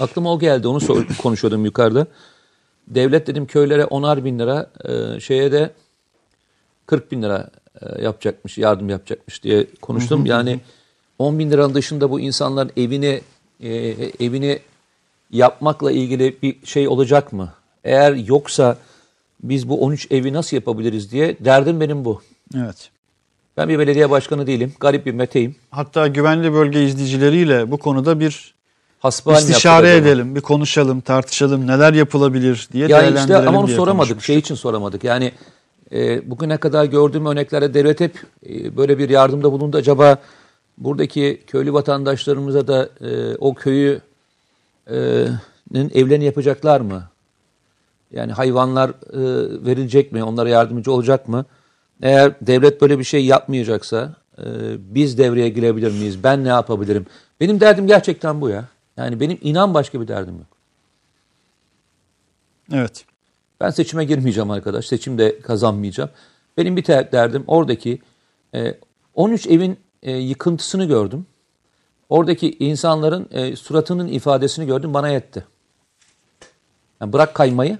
Aklıma 0.00 0.32
o 0.32 0.38
geldi 0.38 0.68
onu 0.68 0.78
konuşuyordum 1.22 1.64
yukarıda. 1.64 2.06
Devlet 2.88 3.26
dedim 3.26 3.46
köylere 3.46 3.84
onar 3.84 4.24
bin 4.24 4.38
lira 4.38 4.70
e, 4.84 5.20
şeye 5.20 5.52
de 5.52 5.70
40 6.86 7.12
bin 7.12 7.22
lira 7.22 7.50
e, 7.80 8.02
yapacakmış 8.02 8.58
yardım 8.58 8.88
yapacakmış 8.88 9.42
diye 9.42 9.66
konuştum. 9.82 10.26
Yani 10.26 10.60
10 11.18 11.38
bin 11.38 11.50
liranın 11.50 11.74
dışında 11.74 12.10
bu 12.10 12.20
insanların 12.20 12.72
evini 12.76 13.20
e, 13.60 13.70
evini 14.20 14.58
yapmakla 15.30 15.92
ilgili 15.92 16.42
bir 16.42 16.66
şey 16.66 16.88
olacak 16.88 17.32
mı? 17.32 17.52
Eğer 17.84 18.14
yoksa 18.14 18.78
biz 19.42 19.68
bu 19.68 19.80
13 19.80 20.12
evi 20.12 20.32
nasıl 20.32 20.56
yapabiliriz 20.56 21.12
diye 21.12 21.36
derdim 21.40 21.80
benim 21.80 22.04
bu. 22.04 22.22
Evet. 22.54 22.90
Ben 23.56 23.68
bir 23.68 23.78
belediye 23.78 24.10
başkanı 24.10 24.46
değilim. 24.46 24.72
Garip 24.80 25.06
bir 25.06 25.12
meteyim. 25.12 25.56
Hatta 25.70 26.06
güvenli 26.06 26.52
bölge 26.52 26.84
izleyicileriyle 26.84 27.70
bu 27.70 27.78
konuda 27.78 28.20
bir 28.20 28.56
Hasbihal 28.98 29.38
istişare 29.38 29.96
edelim, 29.96 30.34
bir 30.34 30.40
konuşalım, 30.40 31.00
tartışalım, 31.00 31.66
neler 31.66 31.92
yapılabilir 31.92 32.68
diye 32.72 32.82
Ya 32.82 32.88
değerlendirelim 32.88 33.40
işte 33.40 33.48
ama 33.48 33.60
onu 33.60 33.68
soramadık. 33.68 34.22
Şey 34.22 34.38
için 34.38 34.54
soramadık. 34.54 35.04
Yani 35.04 35.32
e, 35.92 36.30
bugüne 36.30 36.56
kadar 36.56 36.84
gördüğüm 36.84 37.26
örneklerde 37.26 37.74
devlet 37.74 38.00
hep 38.00 38.14
e, 38.48 38.76
böyle 38.76 38.98
bir 38.98 39.08
yardımda 39.08 39.52
bulundu. 39.52 39.76
Acaba 39.76 40.18
buradaki 40.78 41.42
köylü 41.46 41.72
vatandaşlarımıza 41.72 42.66
da 42.66 42.88
e, 43.00 43.36
o 43.36 43.54
köyü 43.54 44.00
e, 44.90 45.26
evlerini 45.74 46.24
yapacaklar 46.24 46.80
mı? 46.80 47.02
Yani 48.12 48.32
hayvanlar 48.32 48.90
e, 48.90 48.94
verilecek 49.66 50.12
mi? 50.12 50.24
Onlara 50.24 50.48
yardımcı 50.48 50.92
olacak 50.92 51.28
mı? 51.28 51.44
Eğer 52.02 52.34
devlet 52.40 52.80
böyle 52.80 52.98
bir 52.98 53.04
şey 53.04 53.24
yapmayacaksa 53.24 54.16
e, 54.38 54.44
biz 54.94 55.18
devreye 55.18 55.48
girebilir 55.48 55.92
miyiz? 55.92 56.24
Ben 56.24 56.44
ne 56.44 56.48
yapabilirim? 56.48 57.06
Benim 57.40 57.60
derdim 57.60 57.86
gerçekten 57.86 58.40
bu 58.40 58.48
ya. 58.48 58.64
Yani 58.96 59.20
benim 59.20 59.38
inan 59.42 59.74
başka 59.74 60.00
bir 60.00 60.08
derdim 60.08 60.34
yok. 60.34 60.46
Evet. 62.72 63.04
Ben 63.60 63.70
seçime 63.70 64.04
girmeyeceğim 64.04 64.50
arkadaş. 64.50 64.86
Seçimde 64.86 65.40
kazanmayacağım. 65.40 66.10
Benim 66.56 66.76
bir 66.76 66.86
derdim 66.86 67.44
oradaki 67.46 67.98
e, 68.54 68.74
13 69.14 69.46
evin 69.46 69.78
e, 70.02 70.12
yıkıntısını 70.12 70.84
gördüm. 70.84 71.26
Oradaki 72.08 72.56
insanların 72.58 73.28
e, 73.30 73.56
suratının 73.56 74.08
ifadesini 74.08 74.66
gördüm. 74.66 74.94
Bana 74.94 75.08
yetti. 75.08 75.44
Yani 77.00 77.12
bırak 77.12 77.34
kaymayı. 77.34 77.78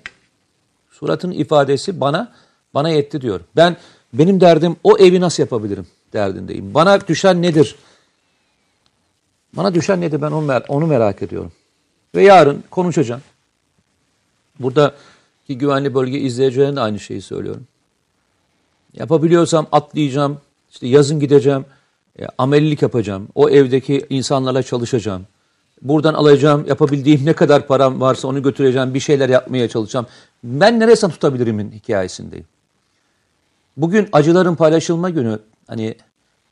Suratın 0.90 1.30
ifadesi 1.30 2.00
bana 2.00 2.32
bana 2.74 2.88
yetti 2.88 3.20
diyor. 3.20 3.40
Ben 3.56 3.76
benim 4.18 4.40
derdim 4.40 4.76
o 4.84 4.98
evi 4.98 5.20
nasıl 5.20 5.42
yapabilirim 5.42 5.86
derdindeyim. 6.12 6.74
Bana 6.74 7.06
düşen 7.06 7.42
nedir? 7.42 7.76
Bana 9.52 9.74
düşen 9.74 10.00
nedir 10.00 10.22
ben 10.22 10.30
onu, 10.30 10.46
mer- 10.46 10.66
onu 10.68 10.86
merak 10.86 11.22
ediyorum. 11.22 11.52
Ve 12.14 12.22
yarın 12.22 12.64
konuşacağım. 12.70 13.22
Burada 14.60 14.94
ki 15.46 15.58
güvenli 15.58 15.94
bölge 15.94 16.18
izleyicilerine 16.18 16.80
aynı 16.80 17.00
şeyi 17.00 17.22
söylüyorum. 17.22 17.66
Yapabiliyorsam 18.94 19.66
atlayacağım, 19.72 20.40
işte 20.70 20.86
yazın 20.86 21.20
gideceğim, 21.20 21.64
e, 22.20 22.26
amelilik 22.38 22.82
yapacağım, 22.82 23.28
o 23.34 23.50
evdeki 23.50 24.06
insanlarla 24.10 24.62
çalışacağım. 24.62 25.26
Buradan 25.82 26.14
alacağım, 26.14 26.64
yapabildiğim 26.68 27.26
ne 27.26 27.32
kadar 27.32 27.66
param 27.66 28.00
varsa 28.00 28.28
onu 28.28 28.42
götüreceğim, 28.42 28.94
bir 28.94 29.00
şeyler 29.00 29.28
yapmaya 29.28 29.68
çalışacağım. 29.68 30.06
Ben 30.44 30.80
neresinden 30.80 31.12
tutabilirimin 31.12 31.70
hikayesindeyim. 31.70 32.46
Bugün 33.76 34.08
acıların 34.12 34.54
paylaşılma 34.54 35.10
günü, 35.10 35.38
hani 35.66 35.94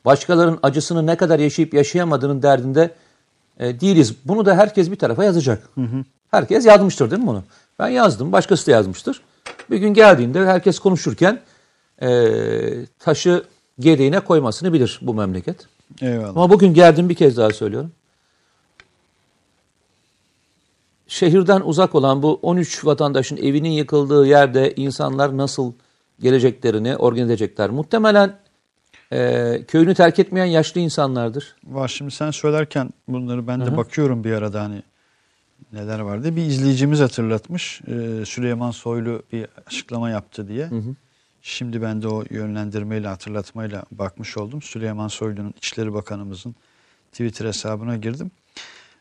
başkalarının 0.05 0.59
acısını 0.63 1.05
ne 1.05 1.17
kadar 1.17 1.39
yaşayıp 1.39 1.73
yaşayamadığının 1.73 2.41
derdinde 2.41 2.91
e, 3.59 3.79
değiliz. 3.79 4.15
Bunu 4.25 4.45
da 4.45 4.57
herkes 4.57 4.91
bir 4.91 4.95
tarafa 4.95 5.23
yazacak. 5.23 5.69
Herkes 6.31 6.65
yazmıştır 6.65 7.11
değil 7.11 7.21
mi 7.21 7.27
bunu? 7.27 7.43
Ben 7.79 7.87
yazdım, 7.87 8.31
başkası 8.31 8.67
da 8.67 8.71
yazmıştır. 8.71 9.21
Bir 9.71 9.77
gün 9.77 9.93
geldiğinde 9.93 10.45
herkes 10.45 10.79
konuşurken 10.79 11.39
e, 12.01 12.29
taşı 12.99 13.43
gereğine 13.79 14.19
koymasını 14.19 14.73
bilir 14.73 14.99
bu 15.01 15.13
memleket. 15.13 15.67
Eyvallah. 16.01 16.29
Ama 16.29 16.49
bugün 16.49 16.73
geldim 16.73 17.09
bir 17.09 17.15
kez 17.15 17.37
daha 17.37 17.49
söylüyorum. 17.49 17.91
Şehirden 21.07 21.61
uzak 21.61 21.95
olan 21.95 22.23
bu 22.23 22.39
13 22.41 22.85
vatandaşın 22.85 23.37
evinin 23.37 23.69
yıkıldığı 23.69 24.27
yerde 24.27 24.73
insanlar 24.75 25.37
nasıl 25.37 25.73
geleceklerini 26.19 26.97
organize 26.97 27.33
edecekler. 27.33 27.69
Muhtemelen 27.69 28.39
e, 29.13 29.61
köyünü 29.67 29.93
terk 29.93 30.19
etmeyen 30.19 30.45
yaşlı 30.45 30.81
insanlardır. 30.81 31.55
Var 31.63 31.87
şimdi 31.87 32.11
sen 32.11 32.31
söylerken 32.31 32.89
bunları 33.07 33.47
ben 33.47 33.65
de 33.65 33.77
bakıyorum 33.77 34.23
bir 34.23 34.31
arada 34.31 34.63
hani 34.63 34.83
neler 35.73 35.99
vardı. 35.99 36.35
Bir 36.35 36.41
izleyicimiz 36.41 36.99
hatırlatmış. 36.99 37.81
Ee, 37.87 38.25
Süleyman 38.25 38.71
Soylu 38.71 39.23
bir 39.31 39.47
açıklama 39.67 40.09
yaptı 40.09 40.47
diye. 40.47 40.69
Şimdi 41.41 41.81
ben 41.81 42.01
de 42.01 42.07
o 42.07 42.23
yönlendirmeyle 42.29 43.07
hatırlatmayla 43.07 43.83
bakmış 43.91 44.37
oldum. 44.37 44.61
Süleyman 44.61 45.07
Soylu'nun 45.07 45.53
İçişleri 45.57 45.93
Bakanımızın 45.93 46.55
Twitter 47.11 47.45
hesabına 47.45 47.97
girdim. 47.97 48.31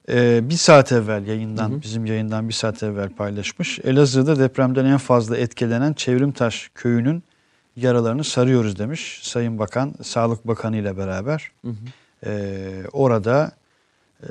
Ee, 0.09 0.40
bir 0.51 0.55
saat 0.55 0.93
evvel 0.93 1.27
yayından, 1.27 1.83
bizim 1.83 2.07
yayından 2.07 2.49
bir 2.49 2.55
saat 2.55 2.83
evvel 2.83 3.09
paylaşmış. 3.09 3.79
Elazığ'da 3.79 4.38
depremden 4.38 4.85
en 4.85 4.99
fazla 4.99 5.37
etkilenen 5.37 5.93
Çevrimtaş 5.93 6.71
köyünün 6.75 7.23
yaralarını 7.77 8.25
sarıyoruz 8.25 8.79
demiş 8.79 9.21
Sayın 9.23 9.59
Bakan, 9.59 9.95
Sağlık 10.03 10.47
Bakanı 10.47 10.77
ile 10.77 10.97
beraber. 10.97 11.51
Ee, 12.27 12.83
orada 12.93 13.53
e, 14.23 14.29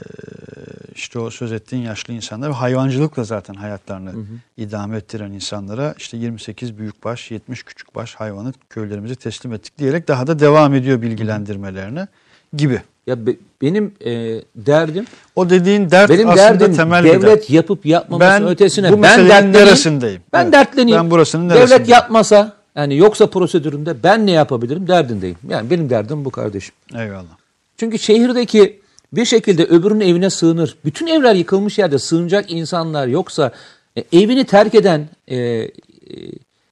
işte 0.96 1.20
o 1.20 1.30
söz 1.30 1.52
ettiğin 1.52 1.84
yaşlı 1.84 2.14
insanlar 2.14 2.50
ve 2.50 2.54
hayvancılıkla 2.54 3.24
zaten 3.24 3.54
hayatlarını 3.54 4.14
idame 4.58 4.98
ettiren 4.98 5.32
insanlara 5.32 5.96
işte 5.98 6.18
28 6.18 6.78
büyükbaş, 6.78 7.32
70 7.32 7.64
küçükbaş 7.64 8.16
hayvanı 8.16 8.54
köylerimize 8.70 9.16
teslim 9.16 9.54
ettik 9.54 9.78
diyerek 9.78 10.08
daha 10.08 10.28
da 10.28 10.40
devam 10.40 10.74
ediyor 10.74 11.02
bilgilendirmelerine 11.02 12.08
gibi. 12.54 12.82
Ya 13.08 13.26
be- 13.26 13.36
benim 13.64 13.94
e, 14.06 14.42
derdim 14.56 15.06
O 15.36 15.50
dediğin 15.50 15.92
dert 15.92 16.10
benim 16.10 16.30
aslında 16.30 16.60
derdim 16.60 16.76
temel 16.76 17.04
bir 17.04 17.10
devlet 17.10 17.24
dert. 17.24 17.50
yapıp 17.50 17.86
yapmaması 17.86 18.30
Ben 18.32 18.48
ötesine 18.48 18.92
bu 18.92 19.02
ben 19.04 19.30
dertleneyim. 19.30 19.54
neresindeyim? 19.68 20.22
Ben 20.34 20.44
Evet. 20.44 20.54
dertleneyim. 20.54 21.00
Ben 21.00 21.12
burasının 21.12 21.50
Devlet 21.50 21.58
neresindeyim? 21.60 21.90
yapmasa 21.92 22.54
yani 22.76 22.98
yoksa 22.98 23.28
prosedüründe 23.28 24.04
ben 24.04 24.26
ne 24.28 24.32
yapabilirim 24.32 24.88
derdindeyim. 24.88 25.38
Yani 25.50 25.70
benim 25.70 25.90
derdim 25.90 26.26
bu 26.26 26.30
kardeşim. 26.30 26.76
Eyvallah. 26.96 27.38
Çünkü 27.78 28.00
şehirdeki 28.00 28.80
bir 29.14 29.26
şekilde 29.26 29.64
öbürünün 29.66 30.00
evine 30.08 30.30
sığınır. 30.30 30.76
Bütün 30.86 31.08
evler 31.08 31.36
yıkılmış 31.36 31.78
yerde 31.80 32.00
sığınacak 32.00 32.52
insanlar 32.52 33.08
yoksa 33.08 33.52
e, 33.98 34.04
evini 34.14 34.44
terk 34.46 34.76
eden, 34.76 35.10
e, 35.28 35.38
e, 35.38 35.70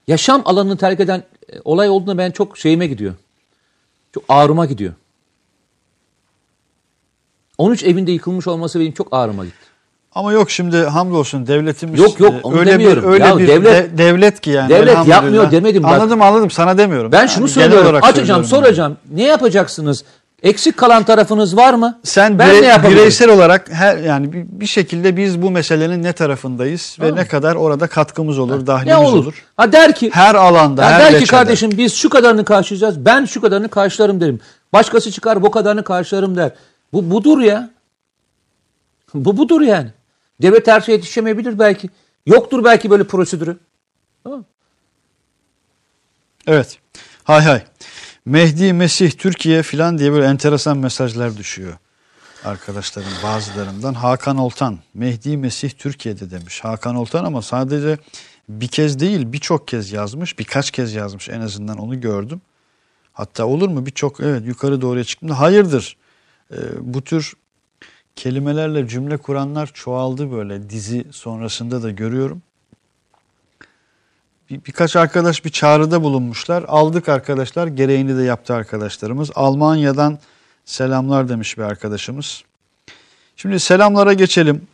yaşam 0.07 0.41
alanını 0.45 0.77
terk 0.77 0.99
eden 0.99 1.23
e, 1.53 1.55
olay 1.65 1.89
olduğunda 1.89 2.17
ben 2.17 2.31
çok 2.31 2.57
şeyime 2.57 2.87
gidiyor. 2.87 3.13
Çok 4.13 4.23
ağrıma 4.29 4.65
gidiyor. 4.65 4.93
13 7.61 7.83
evinde 7.83 8.11
yıkılmış 8.11 8.47
olması 8.47 8.79
benim 8.79 8.91
çok 8.91 9.07
ağrıma 9.11 9.45
gitti. 9.45 9.57
Ama 10.15 10.31
yok 10.31 10.51
şimdi 10.51 10.77
hamdolsun 10.77 11.47
devletimiz 11.47 11.99
Yok, 11.99 12.19
yok, 12.19 12.33
e, 12.33 12.39
onu 12.43 12.59
öyle 12.59 12.71
demiyorum. 12.71 13.03
bir 13.03 13.07
öyle 13.07 13.23
Ya 13.25 13.37
bir 13.37 13.47
devlet- 13.47 13.65
de- 13.93 13.97
devlet 13.97 14.39
ki 14.41 14.49
yani. 14.49 14.69
Devlet 14.69 15.07
yapmıyor 15.07 15.51
demedim 15.51 15.83
bak. 15.83 15.91
Anladım 15.93 16.21
anladım 16.21 16.51
sana 16.51 16.77
demiyorum. 16.77 17.11
Ben 17.11 17.17
Yani 17.19 17.29
şunu 17.29 17.47
söylüyorum. 17.47 17.95
Açacağım, 17.95 18.15
söylüyorum 18.15 18.45
soracağım. 18.45 18.97
Ne 19.13 19.23
yapacaksınız? 19.23 20.03
Eksik 20.43 20.77
kalan 20.77 21.03
tarafınız 21.03 21.57
var 21.57 21.73
mı? 21.73 21.99
Sen 22.03 22.39
ben 22.39 22.49
bire- 22.49 22.61
ne 22.61 22.65
yapabilirim? 22.65 22.97
bireysel 22.97 23.29
olarak 23.29 23.69
her 23.73 23.97
yani 23.97 24.33
bir, 24.33 24.45
bir 24.47 24.65
şekilde 24.65 25.17
biz 25.17 25.41
bu 25.41 25.51
meselenin 25.51 26.03
ne 26.03 26.13
tarafındayız 26.13 26.97
ve 26.99 27.03
Tamam. 27.09 27.19
ne 27.23 27.27
kadar 27.27 27.55
orada 27.55 27.87
katkımız 27.87 28.39
olur, 28.39 28.67
dahlimiz 28.67 29.09
olur? 29.09 29.23
olur. 29.23 29.43
Ha 29.57 29.71
der 29.71 29.95
ki 29.95 30.09
Her 30.13 30.35
alanda, 30.35 30.85
her 30.91 31.13
der 31.13 31.19
ki 31.19 31.25
kardeşim 31.27 31.71
biz 31.77 31.93
şu 31.93 32.09
kadarını 32.09 32.45
karşılayacağız. 32.45 33.05
Ben 33.05 33.25
şu 33.25 33.41
kadarını 33.41 33.69
karşılarım 33.69 34.21
derim. 34.21 34.39
Başkası 34.73 35.11
çıkar 35.11 35.43
bu 35.43 35.51
kadarını 35.51 35.83
karşılarım 35.83 36.37
der. 36.37 36.51
Bu 36.93 37.11
budur 37.11 37.41
ya. 37.41 37.69
Bu 39.13 39.37
budur 39.37 39.61
yani. 39.61 39.91
Devlet 40.41 40.67
her 40.67 40.81
şeye 40.81 40.91
yetişemeyebilir 40.91 41.59
belki. 41.59 41.89
Yoktur 42.25 42.63
belki 42.63 42.89
böyle 42.89 43.03
prosedürü. 43.03 43.57
Evet. 46.47 46.79
Hay 47.23 47.41
hay. 47.41 47.63
Mehdi, 48.25 48.73
Mesih, 48.73 49.11
Türkiye 49.11 49.63
filan 49.63 49.97
diye 49.97 50.11
böyle 50.11 50.25
enteresan 50.25 50.77
mesajlar 50.77 51.37
düşüyor. 51.37 51.73
Arkadaşlarım 52.43 53.09
bazılarından. 53.23 53.93
Hakan 53.93 54.37
Oltan, 54.37 54.79
Mehdi, 54.93 55.37
Mesih 55.37 55.69
Türkiye'de 55.69 56.31
demiş. 56.31 56.63
Hakan 56.63 56.95
Oltan 56.95 57.25
ama 57.25 57.41
sadece 57.41 57.97
bir 58.49 58.67
kez 58.67 58.99
değil 58.99 59.33
birçok 59.33 59.67
kez 59.67 59.91
yazmış. 59.91 60.39
Birkaç 60.39 60.71
kez 60.71 60.93
yazmış 60.93 61.29
en 61.29 61.41
azından 61.41 61.77
onu 61.77 62.01
gördüm. 62.01 62.41
Hatta 63.13 63.45
olur 63.45 63.69
mu 63.69 63.85
birçok 63.85 64.19
evet 64.19 64.45
yukarı 64.45 64.81
doğruya 64.81 65.03
çıktım. 65.03 65.29
Hayırdır 65.29 65.97
Ee, 66.51 66.55
bu 66.81 67.01
tür 67.01 67.33
kelimelerle 68.15 68.87
cümle 68.87 69.17
kuranlar 69.17 69.71
çoğaldı 69.73 70.31
böyle 70.31 70.69
dizi 70.69 71.05
sonrasında 71.11 71.83
da 71.83 71.91
görüyorum. 71.91 72.41
Bir, 74.49 74.65
birkaç 74.65 74.95
arkadaş 74.95 75.45
bir 75.45 75.49
çağrıda 75.49 76.03
bulunmuşlar. 76.03 76.65
Aldık 76.67 77.09
arkadaşlar. 77.09 77.67
Gereğini 77.67 78.17
de 78.17 78.23
yaptı 78.23 78.53
arkadaşlarımız. 78.53 79.31
Almanya'dan 79.35 80.19
selamlar 80.65 81.29
demiş 81.29 81.57
bir 81.57 81.63
arkadaşımız. 81.63 82.43
Şimdi 83.35 83.59
selamlara 83.59 84.13
geçelim. 84.13 84.67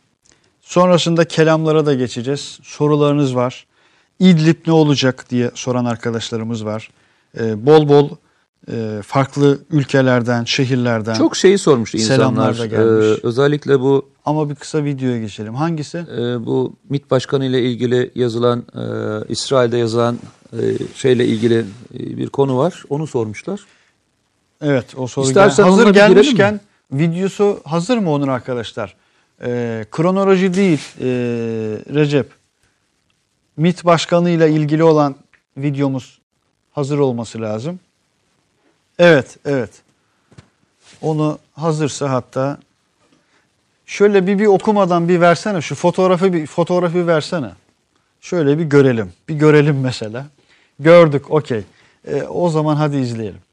Sonrasında 0.61 1.25
kelamlara 1.25 1.85
da 1.85 1.93
geçeceğiz. 1.93 2.59
Sorularınız 2.63 3.35
var. 3.35 3.65
İdlib 4.19 4.67
ne 4.67 4.73
olacak 4.73 5.25
diye 5.29 5.51
soran 5.55 5.85
arkadaşlarımız 5.85 6.65
var. 6.65 6.89
Ee, 7.39 7.65
bol 7.65 7.89
bol 7.89 8.09
farklı 9.01 9.59
ülkelerden, 9.71 10.43
şehirlerden. 10.43 11.13
Çok 11.13 11.35
şeyi 11.37 11.57
Selamlar 12.03 12.49
insanlar. 12.49 12.59
da 12.59 12.65
gelmiş. 12.65 13.05
Ee, 13.05 13.27
özellikle 13.27 13.79
bu 13.79 14.09
Ama 14.25 14.49
bir 14.49 14.55
kısa 14.55 14.83
videoya 14.83 15.19
geçelim. 15.19 15.55
Hangisi? 15.55 15.97
e, 15.97 16.45
bu 16.45 16.73
MİT 16.89 17.11
Başkanı 17.11 17.45
ile 17.45 17.61
ilgili 17.61 18.11
yazılan 18.15 18.59
e, 18.75 18.81
İsrail'de 19.29 19.77
yazılan 19.77 20.19
e, 20.53 20.59
şeyle 20.95 21.25
ilgili 21.25 21.65
e, 21.93 22.17
bir 22.17 22.27
konu 22.27 22.57
var. 22.57 22.83
Onu 22.89 23.07
sormuşlar. 23.07 23.59
Evet 24.61 24.85
o 24.97 25.07
soru 25.07 25.25
İstersen 25.25 25.65
gel- 25.65 25.71
hazır 25.73 25.93
gelmişken 25.93 26.59
videosu 26.91 27.59
hazır 27.63 27.97
mı 27.97 28.11
onun 28.11 28.27
arkadaşlar? 28.27 28.95
Ee, 29.41 29.85
kronoloji 29.91 30.53
değil 30.53 30.81
ee, 31.01 31.05
Recep. 31.93 32.29
MİT 33.57 33.85
Başkanı 33.85 34.29
ile 34.29 34.49
ilgili 34.51 34.83
olan 34.83 35.15
videomuz 35.57 36.19
hazır 36.71 36.99
olması 36.99 37.41
lazım. 37.41 37.79
Evet, 38.99 39.37
evet. 39.45 39.69
Onu 41.01 41.39
hazırsa 41.53 42.11
hatta 42.11 42.57
şöyle 43.85 44.27
bir 44.27 44.39
bir 44.39 44.45
okumadan 44.45 45.09
bir 45.09 45.21
versene 45.21 45.61
şu 45.61 45.75
fotoğrafı 45.75 46.33
bir 46.33 46.47
fotoğrafı 46.47 47.07
versene. 47.07 47.51
Şöyle 48.21 48.57
bir 48.57 48.63
görelim. 48.63 49.13
Bir 49.29 49.35
görelim 49.35 49.81
mesela. 49.81 50.25
Gördük, 50.79 51.31
okey. 51.31 51.63
Ee, 52.07 52.23
o 52.23 52.49
zaman 52.49 52.75
hadi 52.75 52.97
izleyelim. 52.97 53.46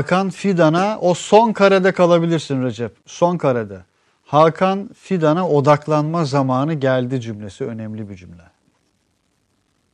Hakan 0.00 0.30
Fidan'a 0.30 0.98
o 1.00 1.14
son 1.14 1.52
karede 1.52 1.92
kalabilirsin 1.92 2.62
Recep. 2.62 2.92
Son 3.06 3.36
karede. 3.36 3.78
Hakan 4.26 4.90
Fidan'a 4.94 5.48
odaklanma 5.48 6.24
zamanı 6.24 6.74
geldi 6.74 7.20
cümlesi 7.20 7.64
önemli 7.64 8.10
bir 8.10 8.16
cümle. 8.16 8.42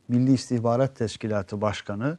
Milli 0.07 0.33
İstihbarat 0.33 0.95
Teşkilatı 0.95 1.61
Başkanı 1.61 2.17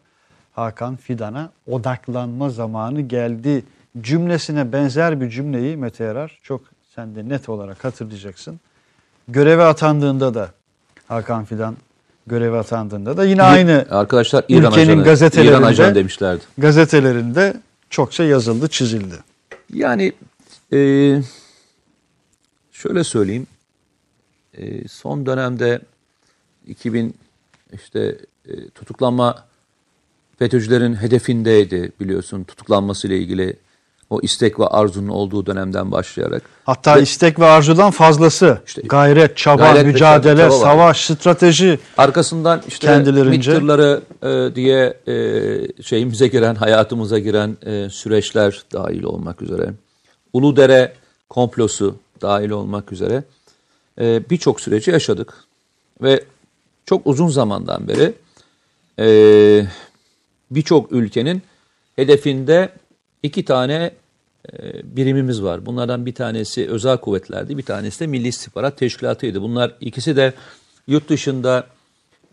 Hakan 0.53 0.97
Fidan'a 0.97 1.51
odaklanma 1.67 2.51
zamanı 2.51 3.01
geldi 3.01 3.65
cümlesine 4.01 4.73
benzer 4.73 5.21
bir 5.21 5.31
cümleyi 5.31 5.77
Mete 5.77 6.05
Yarar 6.05 6.39
çok 6.43 6.61
sen 6.95 7.15
de 7.17 7.29
net 7.29 7.49
olarak 7.49 7.85
hatırlayacaksın. 7.85 8.61
Göreve 9.29 9.65
atandığında 9.65 10.35
da 10.35 10.49
Hakan 11.09 11.45
Fidan 11.45 11.77
göreve 12.27 12.59
atandığında 12.59 13.17
da 13.17 13.25
yine 13.25 13.43
aynı 13.43 13.87
Arkadaşlar 13.91 14.45
İran 14.49 14.73
ülkenin 14.73 14.87
ajanı, 14.89 15.05
gazetelerinde 15.05 15.53
İran 15.59 15.63
ajanı 15.63 15.95
demişlerdi. 15.95 16.43
gazetelerinde 16.59 17.55
çokça 17.91 18.25
yazıldı, 18.25 18.69
çizildi. 18.69 19.15
Yani 19.73 20.13
e, 20.73 20.79
şöyle 22.73 23.05
söyleyeyim. 23.05 23.47
E, 24.55 24.89
son 24.89 25.27
dönemde 25.27 25.81
2000 26.67 27.15
işte 27.73 28.19
e, 28.49 28.69
tutuklanma 28.69 29.47
FETÖ'cülerin 30.39 30.95
hedefindeydi 30.95 31.93
biliyorsun 32.01 32.45
tutuklanması 32.45 33.07
ile 33.07 33.19
ilgili 33.19 33.57
o 34.11 34.21
istek 34.23 34.61
ve 34.61 34.67
arzunun 34.67 35.09
olduğu 35.09 35.47
dönemden 35.47 35.93
başlayarak. 35.93 36.43
Hatta 36.65 36.97
Ve- 36.97 37.03
istek 37.03 37.39
ve 37.41 37.45
arzudan 37.47 37.91
fazlası. 37.91 38.59
İşte 38.67 38.83
gayret, 38.85 39.37
çaba, 39.37 39.63
gayret 39.63 39.87
mücadele, 39.87 40.37
çaba 40.43 40.55
var. 40.55 40.61
savaş, 40.61 41.05
strateji. 41.05 41.79
Arkasından 41.97 42.63
işte 42.69 42.87
Kendilerince- 42.87 43.61
MİT 43.61 44.25
e, 44.25 44.55
diye 44.55 44.95
e, 45.09 45.83
şeyimize 45.83 46.29
giren, 46.29 46.55
hayatımıza 46.65 47.19
giren 47.19 47.57
e, 47.67 47.91
süreçler 47.91 48.63
dahil 48.73 49.03
olmak 49.03 49.43
üzere. 49.43 49.71
Uludere 50.33 50.93
komplosu 51.29 51.97
dahil 52.23 52.51
olmak 52.51 52.93
üzere 52.93 53.25
e, 54.01 54.31
birçok 54.31 54.61
süreci 54.61 54.91
yaşadık. 54.91 55.35
Ve 56.03 56.25
çok 56.87 57.07
uzun 57.07 57.29
zamandan 57.29 57.89
beri 57.89 58.13
e, 59.01 59.09
birçok 60.51 60.93
ülkenin 60.93 61.43
hedefinde 61.97 62.69
iki 63.23 63.45
tane 63.45 63.95
e, 64.53 64.97
birimimiz 64.97 65.43
var. 65.43 65.67
Bunlardan 65.67 66.07
bir 66.07 66.15
tanesi 66.15 66.69
özel 66.69 66.99
kuvvetlerdi, 66.99 67.59
bir 67.59 67.63
tanesi 67.63 68.01
de 68.01 68.07
Milli 68.07 68.29
İstihbarat 68.29 68.79
Teşkilatı'ydı. 68.79 69.43
Bunlar 69.43 69.77
ikisi 69.81 70.17
de 70.17 70.35
yurt 70.87 71.09
dışında 71.09 71.67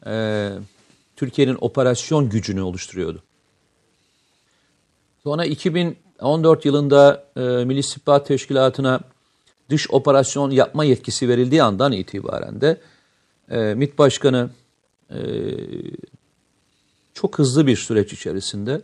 e, 0.06 0.50
Türkiye'nin 1.16 1.58
operasyon 1.62 2.30
gücünü 2.30 2.62
oluşturuyordu. 2.62 3.24
Sonra 5.24 5.46
2014 5.46 6.66
yılında 6.66 7.26
e, 7.36 7.42
Milli 7.42 7.80
İstihbarat 7.80 8.28
Teşkilatı'na 8.28 9.00
dış 9.70 9.92
operasyon 9.92 10.52
yapma 10.52 10.84
yetkisi 10.84 11.30
verildiği 11.30 11.64
andan 11.64 11.92
itibaren 11.92 12.62
de 12.62 12.82
e, 13.50 13.74
MİT 13.74 13.98
Başkanı 13.98 14.50
e, 15.10 15.20
çok 17.14 17.40
hızlı 17.40 17.68
bir 17.68 17.76
süreç 17.76 18.14
içerisinde 18.14 18.82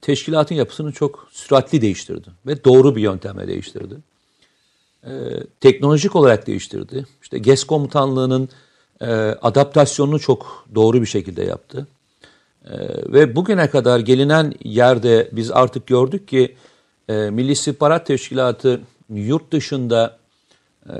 teşkilatın 0.00 0.54
yapısını 0.54 0.92
çok 0.92 1.28
süratli 1.30 1.80
değiştirdi 1.80 2.28
ve 2.46 2.64
doğru 2.64 2.96
bir 2.96 3.02
yöntemle 3.02 3.48
değiştirdi. 3.48 3.94
Ee, 5.04 5.10
teknolojik 5.60 6.16
olarak 6.16 6.46
değiştirdi. 6.46 7.06
İşte 7.22 7.38
GES 7.38 7.64
komutanlığının 7.64 8.48
e, 9.00 9.06
adaptasyonunu 9.42 10.20
çok 10.20 10.66
doğru 10.74 11.00
bir 11.00 11.06
şekilde 11.06 11.44
yaptı. 11.44 11.86
Ee, 12.64 12.70
ve 13.12 13.36
bugüne 13.36 13.70
kadar 13.70 14.00
gelinen 14.00 14.54
yerde 14.64 15.28
biz 15.32 15.50
artık 15.50 15.86
gördük 15.86 16.28
ki 16.28 16.56
e, 17.08 17.14
Milli 17.30 17.52
İstihbarat 17.52 18.06
Teşkilatı 18.06 18.80
yurt 19.10 19.52
dışında 19.52 20.18
e, 20.86 20.94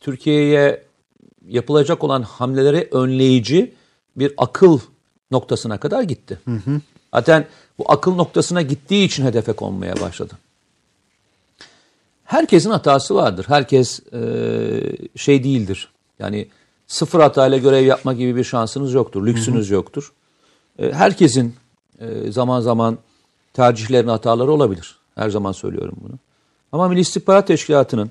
Türkiye'ye 0.00 0.82
yapılacak 1.48 2.04
olan 2.04 2.22
hamleleri 2.22 2.88
önleyici 2.92 3.74
bir 4.16 4.34
akıl 4.36 4.78
noktasına 5.30 5.78
kadar 5.78 6.02
gitti. 6.02 6.38
Zaten 7.14 7.46
bu 7.78 7.84
akıl 7.88 8.14
noktasına 8.14 8.62
gittiği 8.62 9.04
için 9.04 9.24
hedefe 9.24 9.52
konmaya 9.52 10.00
başladı. 10.00 10.34
Herkesin 12.24 12.70
hatası 12.70 13.14
vardır. 13.14 13.44
Herkes 13.48 14.00
e, 14.12 14.20
şey 15.16 15.44
değildir. 15.44 15.88
Yani 16.18 16.48
sıfır 16.86 17.20
hatayla 17.20 17.58
görev 17.58 17.84
yapma 17.86 18.12
gibi 18.12 18.36
bir 18.36 18.44
şansınız 18.44 18.94
yoktur. 18.94 19.26
Lüksünüz 19.26 19.70
yoktur. 19.70 20.12
E, 20.78 20.92
herkesin 20.92 21.54
e, 22.00 22.32
zaman 22.32 22.60
zaman 22.60 22.98
tercihlerin 23.52 24.08
hataları 24.08 24.52
olabilir. 24.52 24.96
Her 25.14 25.30
zaman 25.30 25.52
söylüyorum 25.52 25.96
bunu. 26.02 26.14
Ama 26.72 26.88
Milli 26.88 27.00
İstihbarat 27.00 27.46
Teşkilatı'nın 27.46 28.10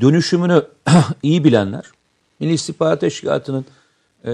dönüşümünü 0.00 0.66
iyi 1.22 1.44
bilenler, 1.44 1.84
Milli 2.40 2.52
İstihbarat 2.52 3.00
Teşkilatı'nın 3.00 3.64
e, 4.24 4.32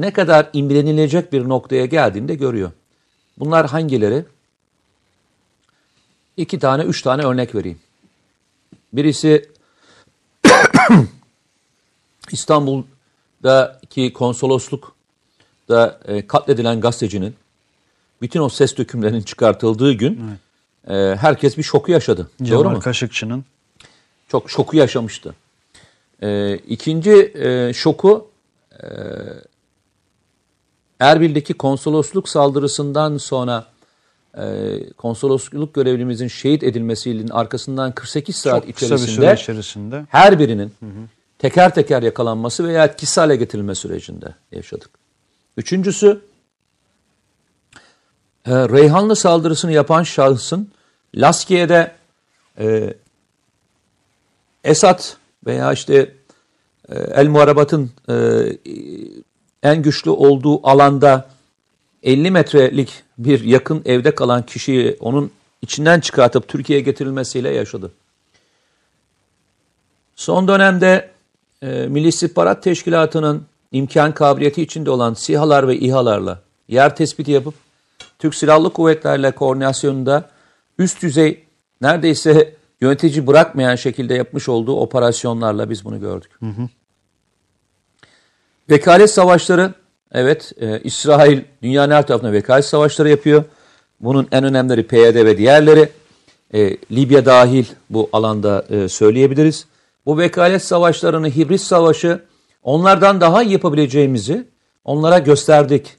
ne 0.00 0.12
kadar 0.12 0.50
imrenilecek 0.52 1.32
bir 1.32 1.48
noktaya 1.48 1.86
geldiğini 1.86 2.28
de 2.28 2.34
görüyor. 2.34 2.70
Bunlar 3.38 3.66
hangileri? 3.66 4.24
İki 6.36 6.58
tane, 6.58 6.82
üç 6.82 7.02
tane 7.02 7.22
örnek 7.22 7.54
vereyim. 7.54 7.78
Birisi 8.92 9.50
İstanbul'daki 12.32 14.12
konsoloslukta 14.12 16.00
e, 16.04 16.26
katledilen 16.26 16.80
gazetecinin 16.80 17.34
bütün 18.22 18.40
o 18.40 18.48
ses 18.48 18.76
dökümlerinin 18.76 19.22
çıkartıldığı 19.22 19.92
gün 19.92 20.30
e, 20.88 20.94
herkes 20.94 21.58
bir 21.58 21.62
şoku 21.62 21.92
yaşadı. 21.92 22.30
Doğru 22.40 22.48
Cemal 22.48 22.70
mu? 22.70 22.80
Kaşıkçı'nın. 22.80 23.44
çok 24.28 24.50
şoku 24.50 24.76
yaşamıştı. 24.76 25.34
Ee, 26.22 26.56
ikinci 26.56 27.32
e, 27.34 27.72
şoku 27.72 28.30
e, 28.82 28.86
Erbil'deki 31.04 31.54
konsolosluk 31.54 32.28
saldırısından 32.28 33.16
sonra 33.16 33.66
e, 34.38 34.44
konsolosluk 34.92 35.74
görevlimizin 35.74 36.28
şehit 36.28 36.62
edilmesinin 36.62 37.28
arkasından 37.28 37.92
48 37.92 38.36
saat 38.36 38.54
Çok 38.54 38.68
bir 38.68 38.72
içerisinde 38.72 39.34
içerisinde. 39.34 40.06
her 40.08 40.38
birinin 40.38 40.72
teker 41.38 41.74
teker 41.74 42.02
yakalanması 42.02 42.68
veya 42.68 42.84
etkisiz 42.84 43.16
hale 43.16 43.36
getirilme 43.36 43.74
sürecinde 43.74 44.34
yaşadık. 44.52 44.90
Üçüncüsü 45.56 46.20
e, 48.46 48.50
Reyhanlı 48.50 49.16
saldırısını 49.16 49.72
yapan 49.72 50.02
şahısın 50.02 50.70
Laskiye'de 51.14 51.92
e, 52.58 52.94
Esad 54.64 55.02
veya 55.46 55.72
işte 55.72 56.14
e, 56.88 56.94
El 56.98 57.28
Muharabat'ın 57.28 57.90
e, 58.08 58.14
en 59.64 59.82
güçlü 59.82 60.10
olduğu 60.10 60.66
alanda 60.66 61.28
50 62.02 62.30
metrelik 62.30 63.02
bir 63.18 63.44
yakın 63.44 63.82
evde 63.84 64.14
kalan 64.14 64.46
kişiyi 64.46 64.96
onun 65.00 65.30
içinden 65.62 66.00
çıkartıp 66.00 66.48
Türkiye'ye 66.48 66.84
getirilmesiyle 66.84 67.50
yaşadı. 67.50 67.92
Son 70.16 70.48
dönemde 70.48 71.10
e, 71.62 71.66
Milli 71.66 72.08
İstihbarat 72.08 72.62
Teşkilatı'nın 72.62 73.46
imkan 73.72 74.14
kabiliyeti 74.14 74.62
içinde 74.62 74.90
olan 74.90 75.14
SİHA'lar 75.14 75.68
ve 75.68 75.76
İHA'larla 75.76 76.40
yer 76.68 76.96
tespiti 76.96 77.30
yapıp 77.30 77.54
Türk 78.18 78.34
Silahlı 78.34 78.72
Kuvvetlerle 78.72 79.30
koordinasyonunda 79.30 80.30
üst 80.78 81.02
düzey 81.02 81.44
neredeyse 81.80 82.54
yönetici 82.80 83.26
bırakmayan 83.26 83.76
şekilde 83.76 84.14
yapmış 84.14 84.48
olduğu 84.48 84.76
operasyonlarla 84.80 85.70
biz 85.70 85.84
bunu 85.84 86.00
gördük. 86.00 86.30
Vekalet 88.70 89.10
savaşları, 89.10 89.74
evet 90.12 90.52
e, 90.60 90.80
İsrail 90.80 91.40
dünyanın 91.62 91.94
her 91.94 92.06
tarafına 92.06 92.32
vekalet 92.32 92.64
savaşları 92.64 93.08
yapıyor. 93.08 93.44
Bunun 94.00 94.28
en 94.32 94.44
önemlileri 94.44 94.86
PYD 94.86 95.14
ve 95.14 95.38
diğerleri. 95.38 95.88
E, 96.54 96.76
Libya 96.76 97.26
dahil 97.26 97.64
bu 97.90 98.08
alanda 98.12 98.64
e, 98.70 98.88
söyleyebiliriz. 98.88 99.66
Bu 100.06 100.18
vekalet 100.18 100.64
savaşlarını, 100.64 101.28
hibrit 101.28 101.60
savaşı 101.60 102.22
onlardan 102.62 103.20
daha 103.20 103.42
iyi 103.42 103.52
yapabileceğimizi 103.52 104.48
onlara 104.84 105.18
gösterdik. 105.18 105.96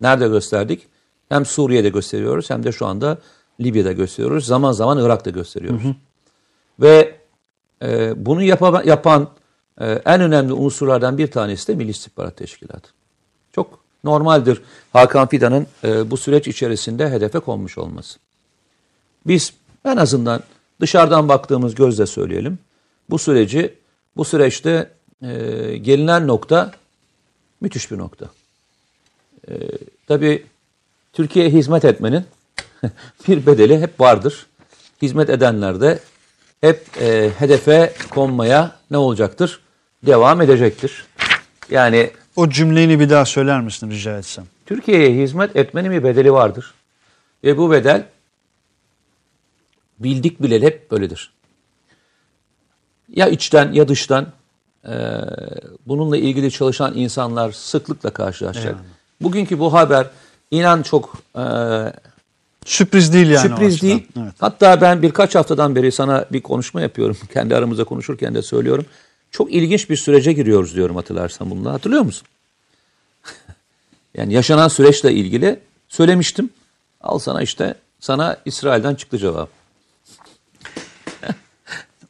Nerede 0.00 0.28
gösterdik? 0.28 0.86
Hem 1.28 1.46
Suriye'de 1.46 1.88
gösteriyoruz 1.88 2.50
hem 2.50 2.64
de 2.64 2.72
şu 2.72 2.86
anda 2.86 3.18
Libya'da 3.60 3.92
gösteriyoruz. 3.92 4.46
Zaman 4.46 4.72
zaman 4.72 5.04
Irak'ta 5.04 5.30
gösteriyoruz. 5.30 5.82
Ve 6.80 7.14
e, 7.82 8.12
bunu 8.26 8.42
yapa, 8.42 8.82
yapan 8.84 9.28
e, 9.80 9.86
en 9.86 10.20
önemli 10.20 10.52
unsurlardan 10.52 11.18
bir 11.18 11.30
tanesi 11.30 11.68
de 11.68 11.74
Milli 11.74 11.90
İstihbarat 11.90 12.36
Teşkilatı. 12.36 12.88
Çok 13.52 13.78
normaldir 14.04 14.62
Hakan 14.92 15.28
Fidan'ın 15.28 15.66
e, 15.84 16.10
bu 16.10 16.16
süreç 16.16 16.48
içerisinde 16.48 17.10
hedefe 17.10 17.38
konmuş 17.38 17.78
olması. 17.78 18.18
Biz 19.26 19.52
en 19.84 19.96
azından 19.96 20.42
dışarıdan 20.80 21.28
baktığımız 21.28 21.74
gözle 21.74 22.06
söyleyelim. 22.06 22.58
Bu 23.10 23.18
süreci, 23.18 23.74
bu 24.16 24.24
süreçte 24.24 24.90
e, 25.22 25.28
gelinen 25.76 26.26
nokta 26.26 26.72
müthiş 27.60 27.90
bir 27.90 27.98
nokta. 27.98 28.26
E, 29.48 29.54
tabii 30.06 30.46
Türkiye'ye 31.12 31.50
hizmet 31.50 31.84
etmenin 31.84 32.24
bir 33.28 33.46
bedeli 33.46 33.80
hep 33.80 34.00
vardır. 34.00 34.46
Hizmet 35.02 35.30
edenler 35.30 35.80
de 35.80 35.98
hep 36.60 36.86
e, 37.00 37.30
hedefe 37.38 37.94
konmaya 38.10 38.76
ne 38.90 38.96
olacaktır? 38.96 39.60
Devam 40.02 40.40
edecektir. 40.40 41.04
Yani 41.70 42.10
O 42.36 42.50
cümleyi 42.50 43.00
bir 43.00 43.10
daha 43.10 43.24
söyler 43.24 43.60
misin 43.60 43.90
rica 43.90 44.18
etsem? 44.18 44.44
Türkiye'ye 44.66 45.22
hizmet 45.22 45.56
etmenin 45.56 45.90
bir 45.90 46.04
bedeli 46.04 46.32
vardır. 46.32 46.74
Ve 47.44 47.58
bu 47.58 47.70
bedel 47.70 48.06
bildik 49.98 50.42
bileli 50.42 50.66
hep 50.66 50.90
böyledir. 50.90 51.32
Ya 53.08 53.28
içten 53.28 53.72
ya 53.72 53.88
dıştan 53.88 54.26
e, 54.84 54.92
bununla 55.86 56.16
ilgili 56.16 56.50
çalışan 56.50 56.96
insanlar 56.96 57.52
sıklıkla 57.52 58.10
karşılaşacak. 58.10 58.76
Yani. 58.76 58.86
Bugünkü 59.20 59.58
bu 59.58 59.72
haber 59.72 60.06
inan 60.50 60.82
çok 60.82 61.14
e, 61.38 61.42
Sürpriz 62.66 63.12
değil 63.12 63.28
yani 63.28 63.48
sürpriz 63.48 63.82
değil. 63.82 64.06
Evet. 64.22 64.32
Hatta 64.38 64.80
ben 64.80 65.02
birkaç 65.02 65.34
haftadan 65.34 65.76
beri 65.76 65.92
sana 65.92 66.24
bir 66.32 66.40
konuşma 66.40 66.80
yapıyorum. 66.80 67.16
Kendi 67.32 67.56
aramızda 67.56 67.84
konuşurken 67.84 68.34
de 68.34 68.42
söylüyorum. 68.42 68.86
Çok 69.36 69.52
ilginç 69.52 69.90
bir 69.90 69.96
sürece 69.96 70.32
giriyoruz 70.32 70.74
diyorum 70.74 70.96
hatırlarsan 70.96 71.50
bununla. 71.50 71.72
Hatırlıyor 71.72 72.02
musun? 72.02 72.28
yani 74.14 74.32
yaşanan 74.32 74.68
süreçle 74.68 75.12
ilgili 75.12 75.60
söylemiştim. 75.88 76.50
Al 77.00 77.18
sana 77.18 77.42
işte 77.42 77.74
sana 78.00 78.36
İsrail'den 78.44 78.94
çıktı 78.94 79.18
cevap. 79.18 79.48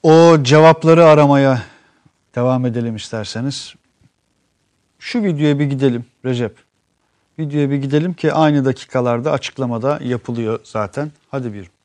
O 0.02 0.36
cevapları 0.42 1.04
aramaya 1.04 1.62
devam 2.34 2.66
edelim 2.66 2.96
isterseniz. 2.96 3.74
Şu 4.98 5.22
videoya 5.22 5.58
bir 5.58 5.64
gidelim 5.64 6.04
Recep. 6.24 6.56
Videoya 7.38 7.70
bir 7.70 7.76
gidelim 7.76 8.14
ki 8.14 8.32
aynı 8.32 8.64
dakikalarda 8.64 9.32
açıklamada 9.32 10.00
yapılıyor 10.02 10.60
zaten. 10.64 11.12
Hadi 11.30 11.54
bir. 11.54 11.75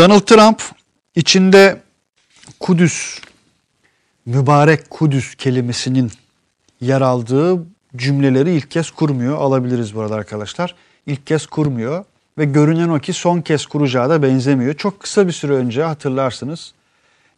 Donald 0.00 0.20
Trump 0.20 0.62
içinde 1.14 1.80
Kudüs, 2.60 3.20
mübarek 4.26 4.90
Kudüs 4.90 5.34
kelimesinin 5.34 6.12
yer 6.80 7.00
aldığı 7.00 7.64
cümleleri 7.96 8.50
ilk 8.50 8.70
kez 8.70 8.90
kurmuyor. 8.90 9.38
Alabiliriz 9.38 9.94
bu 9.94 10.00
arada 10.00 10.14
arkadaşlar. 10.14 10.74
İlk 11.06 11.26
kez 11.26 11.46
kurmuyor 11.46 12.04
ve 12.38 12.44
görünen 12.44 12.88
o 12.88 12.98
ki 12.98 13.12
son 13.12 13.40
kez 13.40 13.66
kuracağı 13.66 14.10
da 14.10 14.22
benzemiyor. 14.22 14.74
Çok 14.74 15.00
kısa 15.00 15.26
bir 15.26 15.32
süre 15.32 15.52
önce 15.52 15.82
hatırlarsınız 15.82 16.74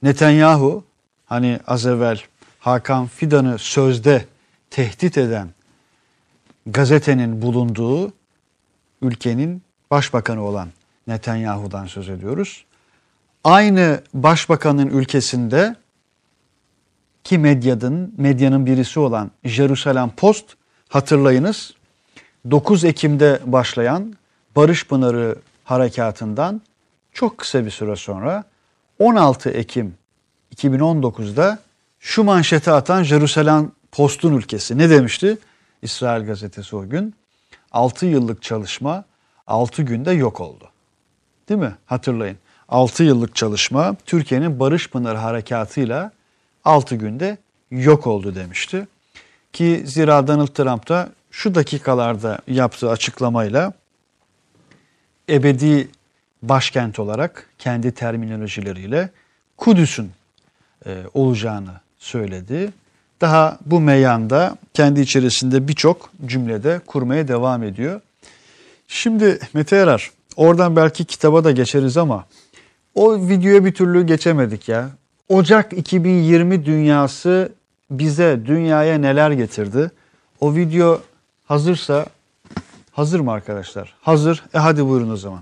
Netanyahu 0.03 0.85
hani 1.27 1.61
az 1.67 1.87
evvel 1.87 2.21
Hakan 2.59 3.07
Fidan'ı 3.07 3.59
sözde 3.59 4.25
tehdit 4.71 5.19
eden 5.19 5.49
gazetenin 6.67 7.43
bulunduğu 7.43 8.13
ülkenin 9.03 9.63
başbakanı 9.91 10.43
olan 10.43 10.69
Netanyahu'dan 11.07 11.87
söz 11.87 12.09
ediyoruz. 12.09 12.65
Aynı 13.45 14.01
başbakanın 14.15 14.87
ülkesinde 14.87 15.77
ki 17.25 17.39
medyanın 17.39 18.15
medyanın 18.17 18.67
birisi 18.67 19.01
olan 19.01 19.31
Jerusalem 19.45 20.11
Post 20.11 20.45
hatırlayınız 20.89 21.75
9 22.51 22.85
Ekim'de 22.85 23.41
başlayan 23.47 24.15
Barış 24.57 24.87
Pınarı 24.87 25.37
harekatından 25.65 26.61
çok 27.13 27.39
kısa 27.39 27.65
bir 27.65 27.71
süre 27.71 27.97
sonra 27.97 28.45
16 28.99 29.51
Ekim 29.51 29.95
2019'da 30.57 31.59
şu 32.01 32.25
manşeti 32.25 32.71
atan 32.71 33.03
Jerusalem 33.03 33.73
Post'un 33.93 34.37
ülkesi 34.37 34.79
ne 34.79 34.91
demişti? 34.91 35.39
İsrail 35.83 36.27
gazetesi 36.27 36.77
o 36.77 36.89
gün 36.89 37.15
6 37.73 38.07
yıllık 38.07 38.43
çalışma 38.43 39.05
6 39.47 39.83
günde 39.83 40.13
yok 40.13 40.41
oldu. 40.41 40.72
Değil 41.49 41.61
mi? 41.61 41.75
Hatırlayın. 41.87 42.37
6 42.69 43.03
yıllık 43.05 43.37
çalışma 43.37 43.97
Türkiye'nin 44.07 44.61
Barış 44.61 44.91
Pınarı 44.91 45.19
harekatıyla 45.19 46.13
6 46.65 46.95
günde 46.95 47.39
yok 47.71 48.07
oldu 48.07 48.35
demişti. 48.35 48.87
Ki 49.53 49.83
zira 49.85 50.27
Donald 50.27 50.47
Trump 50.47 50.89
da 50.89 51.11
şu 51.31 51.55
dakikalarda 51.55 52.39
yaptığı 52.49 52.91
açıklamayla 52.91 53.73
ebedi 55.29 55.89
başkent 56.43 56.99
olarak 56.99 57.47
kendi 57.59 57.93
terminolojileriyle 57.93 59.11
Kudüs'ün 59.57 60.11
e, 60.87 61.03
olacağını 61.15 61.73
söyledi. 61.99 62.73
Daha 63.21 63.59
bu 63.67 63.81
meyanda 63.81 64.57
kendi 64.75 65.01
içerisinde 65.01 65.69
birçok 65.69 66.11
cümlede 66.27 66.81
kurmaya 66.87 67.29
devam 67.29 67.63
ediyor. 67.63 68.01
Şimdi 68.89 69.39
Mete 69.55 69.77
Yarar 69.77 70.11
oradan 70.37 70.77
belki 70.77 71.05
kitaba 71.05 71.45
da 71.45 71.51
geçeriz 71.51 71.97
ama 71.97 72.25
o 72.95 73.17
videoya 73.17 73.65
bir 73.65 73.75
türlü 73.75 74.07
geçemedik 74.07 74.69
ya. 74.69 74.91
Ocak 75.29 75.73
2020 75.73 76.65
dünyası 76.65 77.53
bize, 77.91 78.41
dünyaya 78.47 78.99
neler 78.99 79.31
getirdi? 79.31 79.91
O 80.41 80.55
video 80.55 81.01
hazırsa, 81.45 82.07
hazır 82.93 83.21
mı 83.21 83.33
arkadaşlar? 83.33 83.95
Hazır. 84.01 84.45
E 84.55 84.59
hadi 84.59 84.89
buyurun 84.89 85.11
o 85.11 85.17
zaman. 85.17 85.41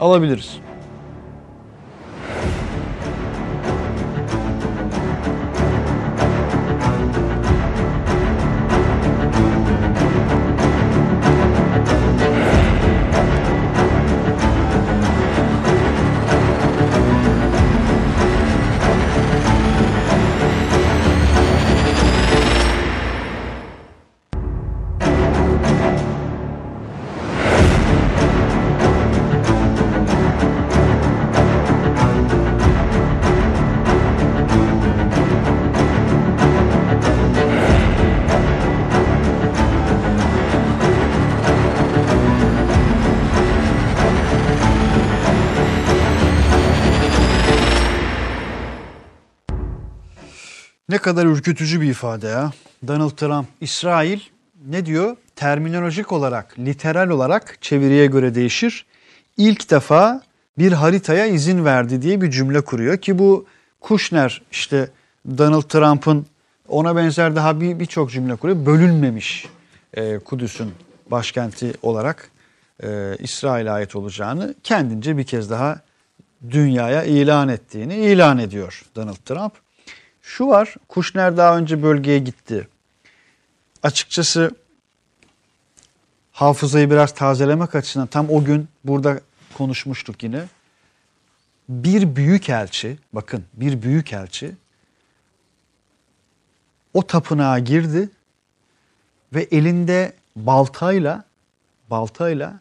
Alabiliriz. 0.00 0.60
Kadar 51.06 51.26
ürkütücü 51.26 51.80
bir 51.80 51.86
ifade 51.90 52.28
ya. 52.28 52.52
Donald 52.86 53.10
Trump, 53.10 53.46
İsrail 53.60 54.20
ne 54.68 54.86
diyor? 54.86 55.16
Terminolojik 55.36 56.12
olarak, 56.12 56.58
literal 56.58 57.08
olarak 57.08 57.58
çeviriye 57.60 58.06
göre 58.06 58.34
değişir. 58.34 58.86
İlk 59.36 59.70
defa 59.70 60.22
bir 60.58 60.72
haritaya 60.72 61.26
izin 61.26 61.64
verdi 61.64 62.02
diye 62.02 62.20
bir 62.20 62.30
cümle 62.30 62.60
kuruyor 62.60 62.96
ki 62.96 63.18
bu 63.18 63.46
Kushner 63.80 64.42
işte 64.52 64.88
Donald 65.38 65.62
Trump'ın 65.62 66.26
ona 66.68 66.96
benzer 66.96 67.36
daha 67.36 67.60
bir 67.60 67.80
birçok 67.80 68.10
cümle 68.10 68.36
kuruyor. 68.36 68.66
Bölünmemiş 68.66 69.46
e, 69.94 70.18
Kudüs'ün 70.18 70.70
başkenti 71.10 71.72
olarak 71.82 72.30
e, 72.82 73.16
İsrail'e 73.18 73.70
ait 73.70 73.96
olacağını 73.96 74.54
kendince 74.62 75.16
bir 75.16 75.24
kez 75.24 75.50
daha 75.50 75.80
dünyaya 76.50 77.04
ilan 77.04 77.48
ettiğini 77.48 77.96
ilan 77.96 78.38
ediyor 78.38 78.84
Donald 78.96 79.16
Trump. 79.24 79.65
Şu 80.26 80.46
var, 80.46 80.74
Kuşner 80.88 81.36
daha 81.36 81.58
önce 81.58 81.82
bölgeye 81.82 82.18
gitti. 82.18 82.68
Açıkçası 83.82 84.50
hafızayı 86.32 86.90
biraz 86.90 87.14
tazelemek 87.14 87.74
açısından 87.74 88.06
tam 88.06 88.30
o 88.30 88.44
gün 88.44 88.68
burada 88.84 89.20
konuşmuştuk 89.54 90.22
yine. 90.22 90.44
Bir 91.68 92.16
büyük 92.16 92.48
elçi, 92.48 92.98
bakın 93.12 93.44
bir 93.52 93.82
büyük 93.82 94.12
elçi 94.12 94.54
o 96.94 97.06
tapınağa 97.06 97.58
girdi 97.58 98.10
ve 99.34 99.42
elinde 99.42 100.12
baltayla 100.36 101.24
baltayla 101.90 102.60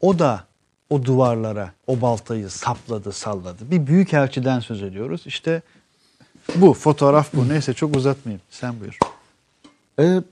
o 0.00 0.18
da 0.18 0.44
o 0.90 1.04
duvarlara 1.04 1.72
o 1.86 2.00
baltayı 2.00 2.50
sapladı, 2.50 3.12
salladı. 3.12 3.70
Bir 3.70 3.86
büyük 3.86 4.14
elçiden 4.14 4.60
söz 4.60 4.82
ediyoruz. 4.82 5.22
İşte 5.26 5.62
bu 6.54 6.74
fotoğraf 6.74 7.34
bu. 7.34 7.48
Neyse 7.48 7.74
çok 7.74 7.96
uzatmayayım. 7.96 8.42
Sen 8.50 8.74
buyur. 8.80 8.98
Ee, 10.00 10.22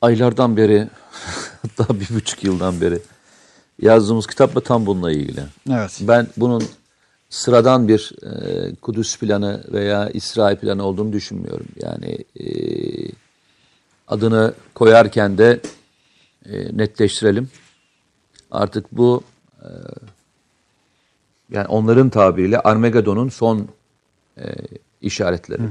aylardan 0.00 0.56
beri 0.56 0.88
hatta 1.62 2.00
bir 2.00 2.08
buçuk 2.14 2.44
yıldan 2.44 2.80
beri 2.80 2.98
yazdığımız 3.82 4.26
kitap 4.26 4.54
da 4.54 4.60
tam 4.60 4.86
bununla 4.86 5.12
ilgili. 5.12 5.42
Evet. 5.70 5.98
Ben 6.00 6.26
bunun 6.36 6.64
sıradan 7.30 7.88
bir 7.88 8.12
e, 8.22 8.74
Kudüs 8.74 9.18
planı 9.18 9.64
veya 9.72 10.08
İsrail 10.10 10.56
planı 10.56 10.84
olduğunu 10.84 11.12
düşünmüyorum. 11.12 11.66
Yani 11.82 12.18
e, 12.40 12.46
adını 14.08 14.54
koyarken 14.74 15.38
de 15.38 15.60
e, 16.46 16.76
netleştirelim. 16.78 17.50
Artık 18.50 18.92
bu 18.92 19.22
e, 19.62 19.68
yani 21.50 21.66
onların 21.66 22.10
tabiriyle 22.10 22.60
Armageddon'un 22.60 23.28
son 23.28 23.68
e, 24.38 24.54
işaretleri. 25.00 25.62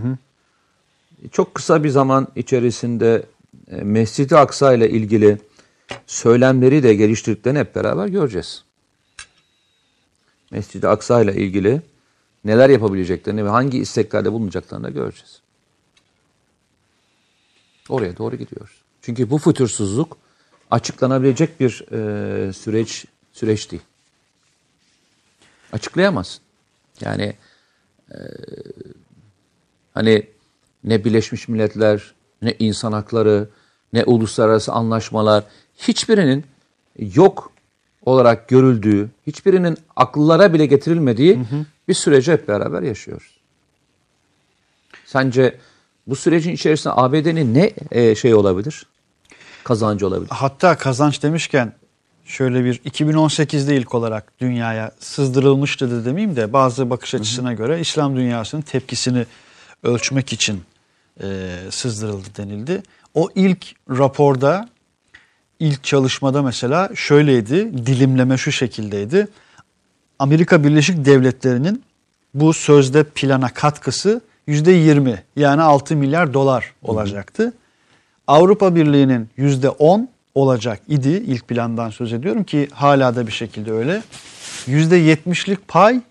Çok 1.31 1.55
kısa 1.55 1.83
bir 1.83 1.89
zaman 1.89 2.27
içerisinde 2.35 3.25
e, 3.71 3.75
Mescid-i 3.75 4.37
Aksa 4.37 4.73
ile 4.73 4.89
ilgili 4.89 5.37
söylemleri 6.07 6.83
de 6.83 6.95
geliştirdiklerini 6.95 7.59
hep 7.59 7.75
beraber 7.75 8.07
göreceğiz. 8.07 8.63
Mescid-i 10.51 10.87
Aksa 10.87 11.21
ile 11.21 11.35
ilgili 11.35 11.81
neler 12.45 12.69
yapabileceklerini 12.69 13.45
ve 13.45 13.49
hangi 13.49 13.77
isteklerde 13.79 14.31
bulunacaklarını 14.31 14.85
da 14.85 14.89
göreceğiz. 14.89 15.41
Oraya 17.89 18.17
doğru 18.17 18.35
gidiyoruz. 18.35 18.81
Çünkü 19.01 19.29
bu 19.29 19.37
fütursuzluk 19.37 20.17
açıklanabilecek 20.71 21.59
bir 21.59 21.85
e, 21.91 22.53
süreç 22.53 23.05
süreç 23.33 23.71
değil. 23.71 23.83
Açıklayamazsın. 25.77 26.41
Yani 27.01 27.33
e, 28.11 28.17
hani 29.93 30.27
ne 30.83 31.05
Birleşmiş 31.05 31.47
Milletler, 31.47 32.13
ne 32.41 32.55
insan 32.59 32.91
hakları, 32.91 33.49
ne 33.93 34.03
uluslararası 34.03 34.71
anlaşmalar 34.71 35.43
hiçbirinin 35.77 36.45
yok 36.99 37.51
olarak 38.05 38.47
görüldüğü, 38.47 39.09
hiçbirinin 39.27 39.77
akıllara 39.95 40.53
bile 40.53 40.65
getirilmediği 40.65 41.35
hı 41.35 41.39
hı. 41.39 41.65
bir 41.87 41.93
süreci 41.93 42.31
hep 42.31 42.47
beraber 42.47 42.81
yaşıyoruz. 42.81 43.37
Sence 45.05 45.57
bu 46.07 46.15
sürecin 46.15 46.51
içerisinde 46.51 46.93
ABD'nin 46.93 47.53
ne 47.53 47.73
e, 47.91 48.15
şey 48.15 48.33
olabilir? 48.33 48.85
Kazancı 49.63 50.07
olabilir. 50.07 50.29
Hatta 50.29 50.77
kazanç 50.77 51.23
demişken 51.23 51.73
şöyle 52.27 52.65
bir 52.65 52.75
2018'de 52.75 53.77
ilk 53.77 53.95
olarak 53.95 54.39
dünyaya 54.39 54.91
sızdırılmıştı 54.99 55.91
da 55.91 56.05
demeyeyim 56.05 56.35
de 56.35 56.53
bazı 56.53 56.89
bakış 56.89 57.15
açısına 57.15 57.49
hı 57.49 57.53
hı. 57.53 57.57
göre 57.57 57.79
İslam 57.79 58.15
dünyasının 58.15 58.61
tepkisini 58.61 59.25
ölçmek 59.83 60.33
için 60.33 60.61
e, 61.23 61.55
sızdırıldı 61.69 62.27
denildi. 62.37 62.83
O 63.13 63.29
ilk 63.35 63.75
raporda, 63.89 64.69
ilk 65.59 65.83
çalışmada 65.83 66.41
mesela 66.41 66.89
şöyleydi, 66.95 67.85
dilimleme 67.85 68.37
şu 68.37 68.51
şekildeydi. 68.51 69.27
Amerika 70.19 70.63
Birleşik 70.63 71.05
Devletleri'nin 71.05 71.83
bu 72.33 72.53
sözde 72.53 73.03
plana 73.03 73.49
katkısı 73.53 74.21
%20 74.47 75.17
yani 75.35 75.61
6 75.61 75.95
milyar 75.95 76.33
dolar 76.33 76.73
olacaktı. 76.81 77.43
Hı 77.43 77.47
hı. 77.47 77.53
Avrupa 78.27 78.75
Birliği'nin 78.75 79.29
%10 79.37 80.07
olacak 80.37 80.81
idi. 80.87 81.09
ilk 81.09 81.47
plandan 81.47 81.89
söz 81.89 82.13
ediyorum 82.13 82.43
ki 82.43 82.67
hala 82.73 83.15
da 83.15 83.27
bir 83.27 83.31
şekilde 83.31 83.71
öyle. 83.71 84.03
%70'lik 84.67 85.67
pay 85.67 86.01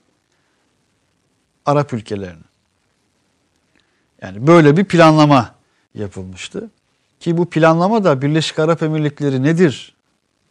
Arap 1.66 1.92
ülkelerinin. 1.92 2.44
Yani 4.22 4.46
böyle 4.46 4.76
bir 4.76 4.84
planlama 4.84 5.54
yapılmıştı. 5.94 6.70
Ki 7.20 7.36
bu 7.36 7.50
planlama 7.50 8.04
da 8.04 8.22
Birleşik 8.22 8.58
Arap 8.58 8.82
Emirlikleri 8.82 9.42
nedir? 9.42 9.94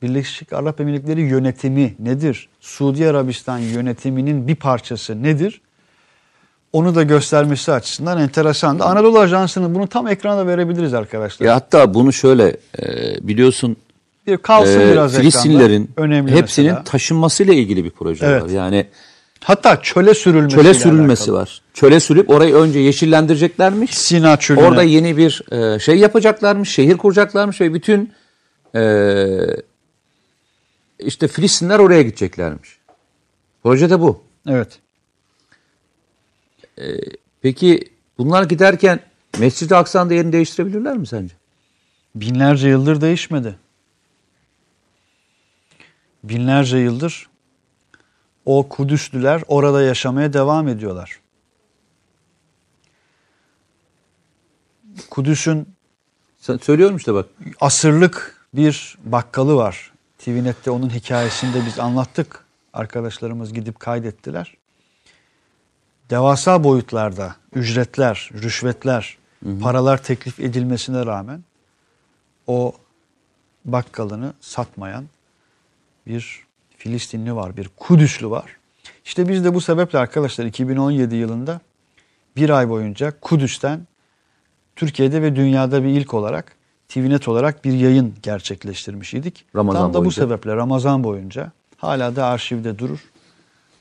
Birleşik 0.01 0.53
Arap 0.53 0.81
Emirlikleri 0.81 1.21
yönetimi 1.21 1.95
nedir? 1.99 2.49
Suudi 2.61 3.09
Arabistan 3.09 3.57
yönetiminin 3.57 4.47
bir 4.47 4.55
parçası 4.55 5.23
nedir? 5.23 5.61
Onu 6.75 6.95
da 6.95 7.03
göstermesi 7.03 7.71
açısından 7.71 8.19
enteresan. 8.19 8.79
Anadolu 8.79 9.19
Ajansı'nın 9.19 9.75
bunu 9.75 9.87
tam 9.87 10.07
ekranda 10.07 10.47
verebiliriz 10.47 10.93
arkadaşlar. 10.93 11.45
Ya 11.45 11.55
hatta 11.55 11.93
bunu 11.93 12.13
şöyle 12.13 12.57
e, 12.79 12.87
biliyorsun 13.27 13.77
bir 14.27 14.37
kalsın 14.37 14.79
e, 14.79 14.91
biraz 14.91 15.17
Filistinlerin 15.17 15.89
hepsinin 16.27 16.67
mesela. 16.67 16.83
taşınmasıyla 16.83 17.53
ilgili 17.53 17.83
bir 17.83 17.89
proje 17.89 18.25
evet. 18.25 18.43
var. 18.43 18.49
Yani 18.49 18.87
Hatta 19.43 19.81
çöle 19.81 20.13
sürülmesi. 20.13 20.55
Çöle 20.55 20.73
sürülmesi 20.73 21.33
var. 21.33 21.61
Çöle 21.73 21.99
sürüp 21.99 22.29
orayı 22.29 22.55
önce 22.55 22.79
yeşillendireceklermiş. 22.79 23.97
Sina 23.97 24.37
çölüne. 24.37 24.63
Orada 24.63 24.83
yeni 24.83 25.17
bir 25.17 25.43
e, 25.51 25.79
şey 25.79 25.97
yapacaklarmış, 25.97 26.69
şehir 26.69 26.97
kuracaklarmış 26.97 27.61
ve 27.61 27.73
bütün 27.73 28.13
e, 28.75 29.25
işte 30.99 31.27
Filistinler 31.27 31.79
oraya 31.79 32.01
gideceklermiş. 32.01 32.77
Proje 33.63 33.89
de 33.89 33.99
bu. 34.01 34.23
Evet. 34.47 34.79
Peki 37.41 37.79
bunlar 38.17 38.43
giderken 38.43 38.99
Mescid-i 39.39 39.75
Aksa'nın 39.75 40.13
yerini 40.13 40.33
değiştirebilirler 40.33 40.97
mi 40.97 41.07
sence? 41.07 41.35
Binlerce 42.15 42.67
yıldır 42.67 43.01
değişmedi. 43.01 43.55
Binlerce 46.23 46.77
yıldır 46.77 47.27
o 48.45 48.69
Kudüslüler 48.69 49.43
orada 49.47 49.81
yaşamaya 49.81 50.33
devam 50.33 50.67
ediyorlar. 50.67 51.19
Kudüs'ün 55.09 55.75
Sen 56.45 56.57
söylüyorum 56.57 56.97
işte 56.97 57.13
bak. 57.13 57.25
asırlık 57.61 58.47
bir 58.53 58.97
bakkalı 59.03 59.55
var. 59.55 59.91
TVNet'te 60.17 60.71
onun 60.71 60.89
hikayesini 60.89 61.53
de 61.53 61.65
biz 61.65 61.79
anlattık. 61.79 62.45
Arkadaşlarımız 62.73 63.53
gidip 63.53 63.79
kaydettiler. 63.79 64.57
Devasa 66.09 66.63
boyutlarda 66.63 67.35
ücretler, 67.55 68.29
rüşvetler, 68.33 69.17
paralar 69.61 70.03
teklif 70.03 70.39
edilmesine 70.39 71.05
rağmen 71.05 71.43
o 72.47 72.73
bakkalını 73.65 74.33
satmayan 74.41 75.05
bir 76.07 76.45
Filistinli 76.77 77.35
var, 77.35 77.57
bir 77.57 77.69
Kudüslü 77.77 78.29
var. 78.29 78.57
İşte 79.05 79.29
biz 79.29 79.45
de 79.45 79.53
bu 79.53 79.61
sebeple 79.61 79.99
arkadaşlar 79.99 80.45
2017 80.45 81.15
yılında 81.15 81.61
bir 82.35 82.49
ay 82.49 82.69
boyunca 82.69 83.13
Kudüs'ten 83.21 83.87
Türkiye'de 84.75 85.21
ve 85.21 85.35
dünyada 85.35 85.83
bir 85.83 85.89
ilk 85.89 86.13
olarak 86.13 86.55
TVNet 86.89 87.27
olarak 87.27 87.65
bir 87.65 87.73
yayın 87.73 88.15
gerçekleştirmiş 88.23 89.13
idik. 89.13 89.45
Ramazan 89.55 89.81
Tam 89.81 89.93
da 89.93 89.97
bu 89.97 89.99
boyunca. 89.99 90.15
sebeple 90.15 90.55
Ramazan 90.55 91.03
boyunca 91.03 91.51
hala 91.77 92.15
da 92.15 92.25
arşivde 92.25 92.79
durur. 92.79 92.99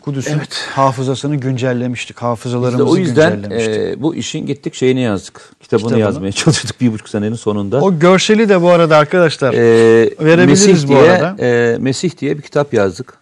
Kudüs'ün 0.05 0.41
hafızasını 0.75 1.37
güncellemiştik. 1.37 2.17
Biz 2.17 2.23
Hafızalarımızı 2.23 2.85
o 2.91 2.97
yüzden 2.97 3.35
güncellemiştik. 3.37 3.75
e, 3.77 4.03
bu 4.03 4.15
işin 4.15 4.47
gittik 4.47 4.75
şeyini 4.75 5.01
yazdık. 5.01 5.51
Kitabını, 5.61 5.85
Kitabını. 5.87 6.01
yazmaya 6.05 6.33
çalıştık 6.33 6.81
bir 6.81 6.93
buçuk 6.93 7.09
senenin 7.09 7.35
sonunda. 7.35 7.81
o 7.81 7.99
görseli 7.99 8.49
de 8.49 8.63
bu 8.63 8.71
arada 8.71 8.97
arkadaşlar 8.97 9.55
E, 9.55 9.61
verebiliriz 10.21 10.67
Mesih 10.67 10.85
bu 10.85 10.89
diye, 10.89 11.01
arada. 11.13 11.45
e, 11.47 11.79
Mesih 11.79 12.19
diye 12.19 12.37
bir 12.39 12.43
kitap 12.43 12.75
yazdık. 12.75 13.15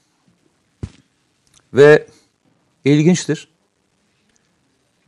Ve 1.74 2.06
ilginçtir. 2.84 3.48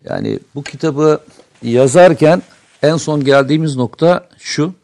Yani 0.05 0.39
bu 0.55 0.63
kitabı 0.63 1.21
yazarken 1.63 2.43
en 2.83 2.97
son 2.97 3.25
geldiğimiz 3.25 3.77
nokta 3.77 4.29
şu. 4.39 4.75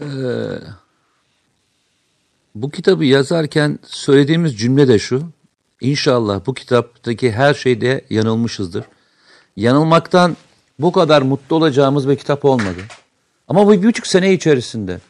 Ee, 0.00 0.04
bu 2.62 2.70
kitabı 2.70 3.04
yazarken 3.04 3.78
söylediğimiz 3.86 4.58
cümle 4.58 4.88
de 4.88 4.98
şu. 4.98 5.22
İnşallah 5.80 6.40
bu 6.46 6.54
kitaptaki 6.54 7.32
her 7.32 7.54
şeyde 7.54 8.04
yanılmışızdır. 8.10 8.84
Yanılmaktan 9.56 10.36
bu 10.78 10.92
kadar 10.92 11.22
mutlu 11.22 11.56
olacağımız 11.56 12.08
bir 12.08 12.16
kitap 12.16 12.44
olmadı. 12.44 12.80
Ama 13.48 13.66
bu 13.66 13.72
bir 13.72 13.82
buçuk 13.82 14.06
sene 14.06 14.32
içerisinde 14.32 15.00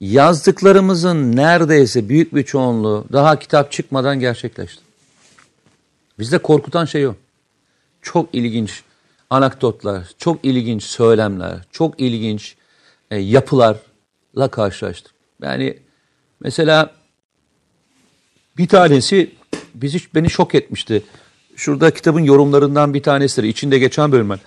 yazdıklarımızın 0.00 1.36
neredeyse 1.36 2.08
büyük 2.08 2.34
bir 2.34 2.42
çoğunluğu 2.42 3.04
daha 3.12 3.38
kitap 3.38 3.72
çıkmadan 3.72 4.20
gerçekleşti. 4.20 4.82
Bizde 6.18 6.38
korkutan 6.38 6.84
şey 6.84 7.06
o. 7.06 7.14
Çok 8.02 8.34
ilginç 8.34 8.82
anekdotlar, 9.30 10.10
çok 10.18 10.44
ilginç 10.44 10.82
söylemler, 10.82 11.58
çok 11.72 12.00
ilginç 12.00 12.56
e, 13.10 13.16
yapılarla 13.16 14.48
karşılaştık. 14.50 15.12
Yani 15.42 15.78
mesela 16.40 16.90
bir 18.58 18.68
tanesi 18.68 19.30
bizi 19.74 19.98
beni 20.14 20.30
şok 20.30 20.54
etmişti. 20.54 21.02
Şurada 21.56 21.90
kitabın 21.90 22.20
yorumlarından 22.20 22.94
bir 22.94 23.02
tanesidir. 23.02 23.48
İçinde 23.48 23.78
geçen 23.78 24.12
bölümler 24.12 24.38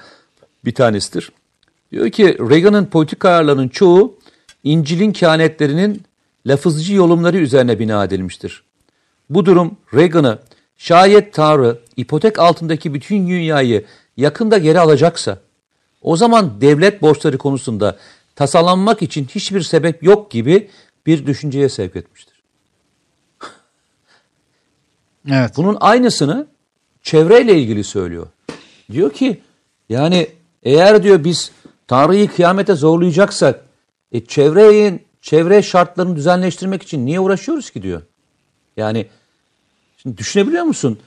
bir 0.66 0.74
tanesidir. 0.74 1.32
Diyor 1.92 2.10
ki 2.10 2.38
Reagan'ın 2.40 2.86
politik 2.86 3.20
kararlarının 3.20 3.68
çoğu 3.68 4.18
İncil'in 4.64 5.12
kehanetlerinin 5.12 6.02
lafızcı 6.48 6.94
yorumları 6.94 7.38
üzerine 7.38 7.80
bina 7.80 8.04
edilmiştir. 8.04 8.64
Bu 9.30 9.46
durum 9.46 9.78
Reagan'ı 9.94 10.40
şayet 10.78 11.34
Tanrı 11.34 11.80
ipotek 11.98 12.40
altındaki 12.40 12.94
bütün 12.94 13.28
dünyayı 13.28 13.86
yakında 14.18 14.58
geri 14.58 14.80
alacaksa 14.80 15.40
o 16.02 16.18
zaman 16.18 16.62
devlet 16.62 17.02
borçları 17.02 17.38
konusunda 17.38 17.98
tasalanmak 18.36 19.02
için 19.02 19.28
hiçbir 19.36 19.62
sebep 19.62 20.04
yok 20.04 20.32
gibi 20.32 20.70
bir 21.06 21.26
düşünceye 21.26 21.70
sevk 21.70 21.96
etmiştir. 21.96 22.34
Evet. 25.30 25.52
Bunun 25.58 25.78
aynısını 25.80 26.48
çevreyle 27.02 27.60
ilgili 27.60 27.84
söylüyor. 27.84 28.28
Diyor 28.92 29.14
ki 29.14 29.42
yani 29.90 30.28
eğer 30.64 31.04
diyor 31.04 31.24
biz 31.24 31.52
Tanrı'yı 31.88 32.28
kıyamete 32.28 32.74
zorlayacaksak 32.74 33.66
e, 34.12 34.26
çevreyin 34.26 35.02
çevre 35.22 35.62
şartlarını 35.62 36.16
düzenleştirmek 36.16 36.84
için 36.84 37.06
niye 37.06 37.20
uğraşıyoruz 37.20 37.70
ki 37.70 37.82
diyor. 37.82 38.02
Yani 38.78 39.08
şimdi 39.98 40.18
düşünebiliyor 40.18 40.64
musun? 40.64 41.00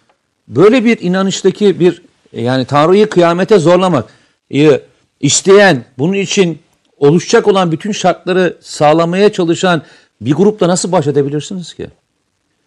Böyle 0.48 0.84
bir 0.84 1.00
inanıştaki 1.00 1.80
bir 1.80 2.02
yani 2.32 2.64
Tanrı'yı 2.64 3.08
kıyamete 3.08 3.58
zorlamak 3.58 4.08
e, 4.54 4.80
isteyen 5.20 5.84
bunun 5.98 6.12
için 6.12 6.58
oluşacak 6.96 7.48
olan 7.48 7.72
bütün 7.72 7.92
şartları 7.92 8.56
sağlamaya 8.60 9.32
çalışan 9.32 9.82
bir 10.20 10.32
grupla 10.32 10.68
nasıl 10.68 10.92
baş 10.92 11.06
edebilirsiniz 11.06 11.74
ki? 11.74 11.88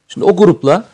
Şimdi 0.08 0.26
o 0.26 0.36
grupla 0.36 0.86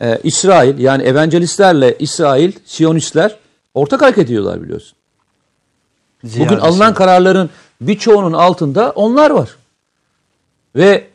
e, 0.00 0.18
İsrail 0.22 0.78
yani 0.78 1.02
evangelistlerle 1.02 1.96
İsrail, 1.98 2.52
Siyonistler 2.64 3.36
ortak 3.74 4.02
hareket 4.02 4.24
ediyorlar 4.24 4.62
biliyorsun. 4.62 4.96
Bugün 6.22 6.32
Ziyadesi. 6.32 6.60
alınan 6.60 6.94
kararların 6.94 7.50
birçoğunun 7.80 8.32
altında 8.32 8.90
onlar 8.90 9.30
var. 9.30 9.56
Ve 10.76 11.06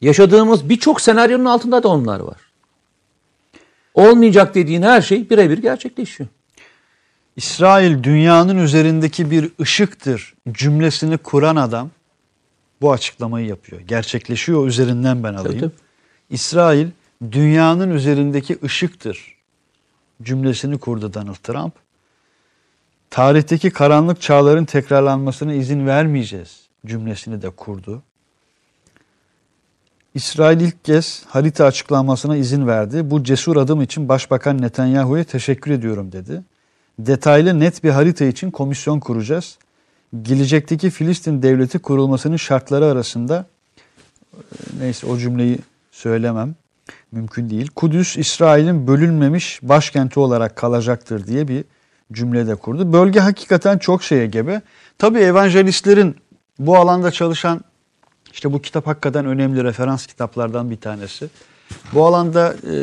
yaşadığımız 0.00 0.68
birçok 0.68 1.00
senaryonun 1.00 1.44
altında 1.44 1.82
da 1.82 1.88
onlar 1.88 2.20
var. 2.20 2.36
Olmayacak 3.94 4.54
dediğin 4.54 4.82
her 4.82 5.02
şey 5.02 5.30
birebir 5.30 5.58
gerçekleşiyor. 5.58 6.28
İsrail 7.36 8.02
dünyanın 8.02 8.58
üzerindeki 8.58 9.30
bir 9.30 9.50
ışıktır 9.60 10.34
cümlesini 10.52 11.18
kuran 11.18 11.56
adam 11.56 11.90
bu 12.80 12.92
açıklamayı 12.92 13.46
yapıyor. 13.46 13.80
Gerçekleşiyor 13.80 14.66
üzerinden 14.66 15.24
ben 15.24 15.34
alayım. 15.34 15.60
tabii. 15.60 15.72
İsrail 16.30 16.88
dünyanın 17.32 17.90
üzerindeki 17.90 18.58
ışıktır 18.64 19.34
cümlesini 20.22 20.78
kurdu 20.78 21.14
Donald 21.14 21.34
Trump. 21.34 21.74
Tarihteki 23.10 23.70
karanlık 23.70 24.20
çağların 24.20 24.64
tekrarlanmasına 24.64 25.54
izin 25.54 25.86
vermeyeceğiz 25.86 26.60
cümlesini 26.86 27.42
de 27.42 27.50
kurdu. 27.50 28.02
İsrail 30.14 30.60
ilk 30.60 30.84
kez 30.84 31.24
harita 31.26 31.64
açıklanmasına 31.64 32.36
izin 32.36 32.66
verdi. 32.66 33.10
Bu 33.10 33.24
cesur 33.24 33.56
adım 33.56 33.82
için 33.82 34.08
Başbakan 34.08 34.62
Netanyahu'ya 34.62 35.24
teşekkür 35.24 35.70
ediyorum 35.70 36.12
dedi. 36.12 36.42
Detaylı 36.98 37.60
net 37.60 37.84
bir 37.84 37.90
harita 37.90 38.24
için 38.24 38.50
komisyon 38.50 39.00
kuracağız. 39.00 39.58
Gelecekteki 40.22 40.90
Filistin 40.90 41.42
devleti 41.42 41.78
kurulmasının 41.78 42.36
şartları 42.36 42.86
arasında 42.86 43.46
e, 44.32 44.38
neyse 44.80 45.06
o 45.06 45.18
cümleyi 45.18 45.58
söylemem 45.90 46.54
mümkün 47.12 47.50
değil. 47.50 47.70
Kudüs 47.76 48.16
İsrail'in 48.16 48.86
bölünmemiş 48.86 49.60
başkenti 49.62 50.20
olarak 50.20 50.56
kalacaktır 50.56 51.26
diye 51.26 51.48
bir 51.48 51.64
cümle 52.12 52.46
de 52.46 52.54
kurdu. 52.54 52.92
Bölge 52.92 53.20
hakikaten 53.20 53.78
çok 53.78 54.02
şeye 54.02 54.26
gebe. 54.26 54.62
Tabii 54.98 55.18
evangelistlerin 55.18 56.16
bu 56.58 56.76
alanda 56.76 57.10
çalışan 57.10 57.60
işte 58.32 58.52
bu 58.52 58.62
kitap 58.62 58.86
hakikaten 58.86 59.26
önemli 59.26 59.64
referans 59.64 60.06
kitaplardan 60.06 60.70
bir 60.70 60.76
tanesi. 60.76 61.28
Bu 61.92 62.06
alanda 62.06 62.54
e, 62.72 62.74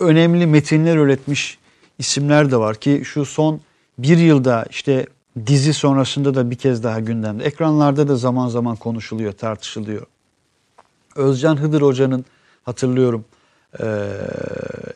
önemli 0.00 0.46
metinler 0.46 0.96
üretmiş 0.96 1.58
isimler 1.98 2.50
de 2.50 2.56
var 2.56 2.76
ki 2.76 3.02
şu 3.04 3.24
son 3.24 3.60
bir 3.98 4.18
yılda 4.18 4.64
işte 4.70 5.06
dizi 5.46 5.74
sonrasında 5.74 6.34
da 6.34 6.50
bir 6.50 6.56
kez 6.56 6.84
daha 6.84 7.00
gündemde. 7.00 7.44
Ekranlarda 7.44 8.08
da 8.08 8.16
zaman 8.16 8.48
zaman 8.48 8.76
konuşuluyor, 8.76 9.32
tartışılıyor. 9.32 10.06
Özcan 11.16 11.56
Hıdır 11.56 11.82
Hoca'nın 11.82 12.24
hatırlıyorum 12.64 13.24
e, 13.80 13.86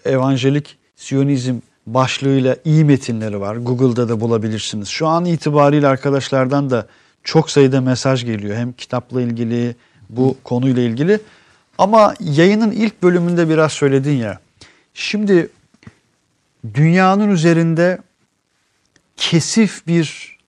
evangelik 0.05 0.77
siyonizm 0.97 1.55
başlığıyla 1.87 2.57
iyi 2.65 2.85
metinleri 2.85 3.41
var. 3.41 3.57
Google'da 3.57 4.09
da 4.09 4.21
bulabilirsiniz. 4.21 4.89
Şu 4.89 5.07
an 5.07 5.25
itibariyle 5.25 5.89
arkadaşlardan 5.89 6.71
da 6.71 6.87
çok 7.25 7.51
sayıda 7.51 7.81
mesaj 7.81 8.25
geliyor. 8.25 8.57
Hem 8.57 8.73
kitapla 8.73 9.23
ilgili 9.23 9.77
bu 10.11 10.37
konuyla 10.45 10.83
ilgili. 10.83 11.21
Ama 11.79 12.15
yayının 12.21 12.71
ilk 12.71 13.03
bölümünde 13.03 13.49
biraz 13.49 13.73
söyledin 13.73 14.17
ya. 14.17 14.39
Şimdi 14.95 15.49
dünyanın 16.75 17.29
üzerinde 17.31 17.99
kesif 19.17 19.87
bir 19.87 20.39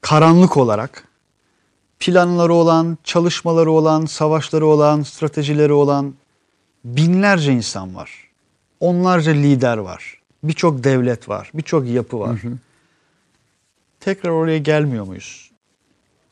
karanlık 0.00 0.56
olarak 0.56 1.08
planları 2.00 2.54
olan, 2.54 2.98
çalışmaları 3.04 3.70
olan, 3.70 4.06
savaşları 4.06 4.66
olan, 4.66 5.02
stratejileri 5.02 5.72
olan 5.72 6.14
binlerce 6.84 7.52
insan 7.52 7.94
var. 7.94 8.10
Onlarca 8.80 9.32
lider 9.32 9.78
var. 9.78 10.20
Birçok 10.42 10.84
devlet 10.84 11.28
var. 11.28 11.50
Birçok 11.54 11.88
yapı 11.88 12.20
var. 12.20 12.42
Hı 12.42 12.48
hı. 12.48 12.52
Tekrar 14.00 14.30
oraya 14.30 14.58
gelmiyor 14.58 15.06
muyuz? 15.06 15.50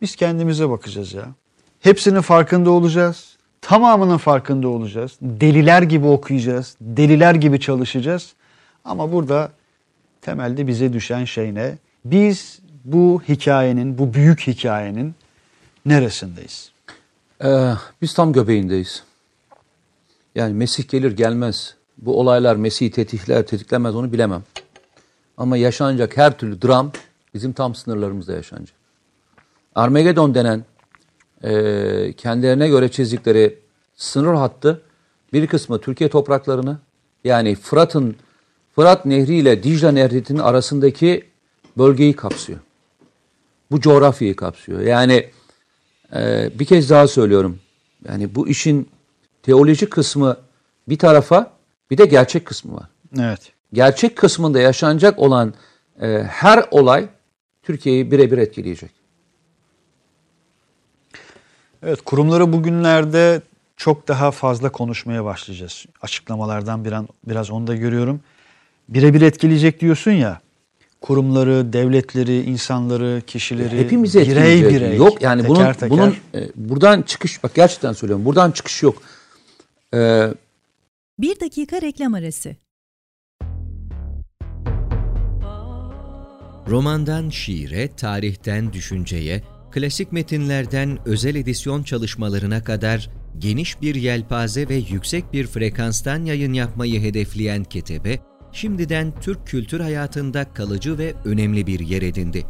Biz 0.01 0.17
kendimize 0.17 0.71
bakacağız 0.71 1.13
ya. 1.13 1.27
Hepsinin 1.81 2.21
farkında 2.21 2.71
olacağız. 2.71 3.37
Tamamının 3.61 4.17
farkında 4.17 4.69
olacağız. 4.69 5.19
Deliler 5.23 5.83
gibi 5.83 6.07
okuyacağız. 6.07 6.77
Deliler 6.81 7.35
gibi 7.35 7.61
çalışacağız. 7.61 8.33
Ama 8.85 9.13
burada 9.13 9.53
temelde 10.21 10.67
bize 10.67 10.93
düşen 10.93 11.25
şey 11.25 11.55
ne? 11.55 11.79
Biz 12.05 12.59
bu 12.85 13.23
hikayenin, 13.29 13.99
bu 13.99 14.15
büyük 14.15 14.47
hikayenin 14.47 15.15
neresindeyiz? 15.87 16.73
Ee, 17.45 17.73
biz 18.03 18.15
tam 18.15 18.33
göbeğindeyiz. 18.33 19.03
Yani 20.35 20.55
Mesih 20.55 20.89
gelir 20.89 21.13
gelmez. 21.17 21.75
Bu 21.99 22.21
olaylar 22.21 22.57
Mesih'i 22.57 22.91
tetikler 22.91 23.47
tetiklemez 23.47 23.95
onu 23.95 24.13
bilemem. 24.13 24.43
Ama 25.37 25.57
yaşanacak 25.57 26.17
her 26.17 26.39
türlü 26.39 26.63
dram 26.63 26.93
bizim 27.35 27.53
tam 27.53 27.75
sınırlarımızda 27.75 28.33
yaşanacak. 28.33 28.77
Armageddon 29.75 30.35
denen 30.35 30.65
e, 31.45 32.13
kendilerine 32.13 32.69
göre 32.69 32.91
çizdikleri 32.91 33.59
sınır 33.97 34.35
hattı 34.35 34.83
bir 35.33 35.47
kısmı 35.47 35.81
Türkiye 35.81 36.11
topraklarını 36.11 36.79
yani 37.25 37.55
Fırat'ın 37.55 38.17
Fırat 38.79 39.05
Nehri 39.05 39.35
ile 39.35 39.63
Dicle 39.63 39.95
Nehri'nin 39.95 40.39
arasındaki 40.39 41.25
bölgeyi 41.79 42.17
kapsıyor. 42.17 42.59
Bu 43.71 43.81
coğrafyayı 43.81 44.37
kapsıyor. 44.37 44.81
Yani 44.81 45.31
e, 46.15 46.51
bir 46.59 46.65
kez 46.65 46.91
daha 46.91 47.09
söylüyorum. 47.09 47.61
Yani 48.09 48.35
bu 48.35 48.49
işin 48.49 48.89
teolojik 49.43 49.91
kısmı 49.91 50.37
bir 50.89 50.99
tarafa 50.99 51.53
bir 51.91 51.99
de 51.99 52.07
gerçek 52.07 52.47
kısmı 52.47 52.75
var. 52.77 52.89
Evet. 53.19 53.53
Gerçek 53.73 54.17
kısmında 54.17 54.61
yaşanacak 54.61 55.19
olan 55.19 55.55
e, 56.01 56.23
her 56.29 56.65
olay 56.71 57.09
Türkiye'yi 57.63 58.11
birebir 58.11 58.39
etkileyecek. 58.39 58.91
Evet 61.83 62.01
kurumları 62.05 62.53
bugünlerde 62.53 63.43
çok 63.77 64.09
daha 64.09 64.31
fazla 64.31 64.73
konuşmaya 64.73 65.25
başlayacağız. 65.25 65.87
Açıklamalardan 66.03 66.85
bir 66.85 66.93
an, 66.93 67.09
biraz 67.27 67.51
onu 67.51 67.67
da 67.67 67.77
görüyorum. 67.77 68.21
Birebir 68.89 69.21
etkileyecek 69.21 69.81
diyorsun 69.81 70.11
ya. 70.11 70.41
Kurumları, 71.01 71.73
devletleri, 71.73 72.43
insanları, 72.43 73.23
kişileri 73.27 73.79
hepimizi 73.79 74.21
birey 74.21 74.65
birey 74.65 74.97
yok 74.97 75.23
yani 75.23 75.43
teker 75.43 75.57
bunun 75.57 75.73
teker. 75.73 75.91
bunun 75.91 76.17
e, 76.35 76.49
buradan 76.57 77.03
çıkış 77.03 77.43
bak 77.43 77.55
gerçekten 77.55 77.93
söylüyorum. 77.93 78.25
Buradan 78.25 78.51
çıkış 78.51 78.83
yok. 78.83 79.03
Ee, 79.95 80.29
bir 81.19 81.41
dakika 81.41 81.83
reklam 81.83 82.15
arası. 82.15 82.57
Romandan 86.69 87.31
şiire, 87.31 87.89
tarihten 87.97 88.73
düşünceye, 88.73 89.43
klasik 89.71 90.13
metinlerden 90.13 90.99
özel 91.05 91.35
edisyon 91.35 91.83
çalışmalarına 91.83 92.65
kadar 92.65 93.11
geniş 93.39 93.83
bir 93.83 93.95
yelpaze 93.95 94.69
ve 94.69 94.75
yüksek 94.75 95.33
bir 95.33 95.47
frekanstan 95.47 96.25
yayın 96.25 96.53
yapmayı 96.53 97.01
hedefleyen 97.01 97.65
Ketebe, 97.65 98.19
şimdiden 98.53 99.13
Türk 99.21 99.47
kültür 99.47 99.81
hayatında 99.81 100.53
kalıcı 100.53 100.99
ve 100.99 101.15
önemli 101.25 101.67
bir 101.67 101.81
yer 101.81 102.03
edindi. 102.03 102.47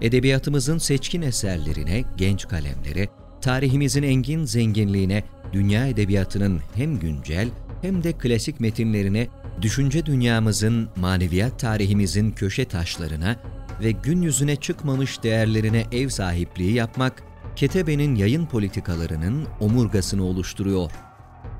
Edebiyatımızın 0.00 0.78
seçkin 0.78 1.22
eserlerine, 1.22 2.04
genç 2.16 2.48
kalemlere, 2.48 3.08
tarihimizin 3.40 4.02
engin 4.02 4.44
zenginliğine, 4.44 5.24
dünya 5.52 5.86
edebiyatının 5.86 6.60
hem 6.74 6.98
güncel 6.98 7.48
hem 7.82 8.02
de 8.02 8.12
klasik 8.12 8.60
metinlerine, 8.60 9.28
düşünce 9.62 10.06
dünyamızın, 10.06 10.88
maneviyat 10.96 11.58
tarihimizin 11.58 12.30
köşe 12.30 12.64
taşlarına 12.64 13.36
ve 13.80 13.90
gün 13.90 14.22
yüzüne 14.22 14.56
çıkmamış 14.56 15.22
değerlerine 15.22 15.84
ev 15.92 16.08
sahipliği 16.08 16.72
yapmak, 16.72 17.22
Ketebe'nin 17.56 18.14
yayın 18.14 18.46
politikalarının 18.46 19.46
omurgasını 19.60 20.24
oluşturuyor. 20.24 20.90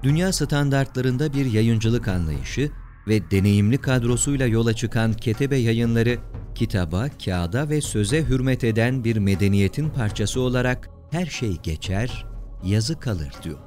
Dünya 0.02 0.32
standartlarında 0.32 1.32
bir 1.32 1.46
yayıncılık 1.46 2.08
anlayışı 2.08 2.70
ve 3.08 3.30
deneyimli 3.30 3.78
kadrosuyla 3.78 4.46
yola 4.46 4.74
çıkan 4.74 5.12
Ketebe 5.12 5.56
yayınları, 5.56 6.18
kitaba, 6.54 7.08
kağıda 7.24 7.68
ve 7.68 7.80
söze 7.80 8.24
hürmet 8.24 8.64
eden 8.64 9.04
bir 9.04 9.16
medeniyetin 9.16 9.90
parçası 9.90 10.40
olarak 10.40 10.90
her 11.10 11.26
şey 11.26 11.56
geçer, 11.62 12.26
yazı 12.64 13.00
kalır 13.00 13.32
diyor. 13.42 13.58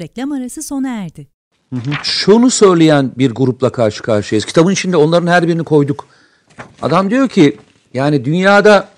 Reklam 0.00 0.32
arası 0.32 0.62
sona 0.62 0.88
erdi. 0.88 1.28
Şunu 2.02 2.50
söyleyen 2.50 3.12
bir 3.18 3.30
grupla 3.30 3.72
karşı 3.72 4.02
karşıyayız. 4.02 4.44
Kitabın 4.44 4.72
içinde 4.72 4.96
onların 4.96 5.26
her 5.26 5.48
birini 5.48 5.64
koyduk. 5.64 6.06
Adam 6.82 7.10
diyor 7.10 7.28
ki 7.28 7.56
yani 7.94 8.24
dünyada 8.24 8.88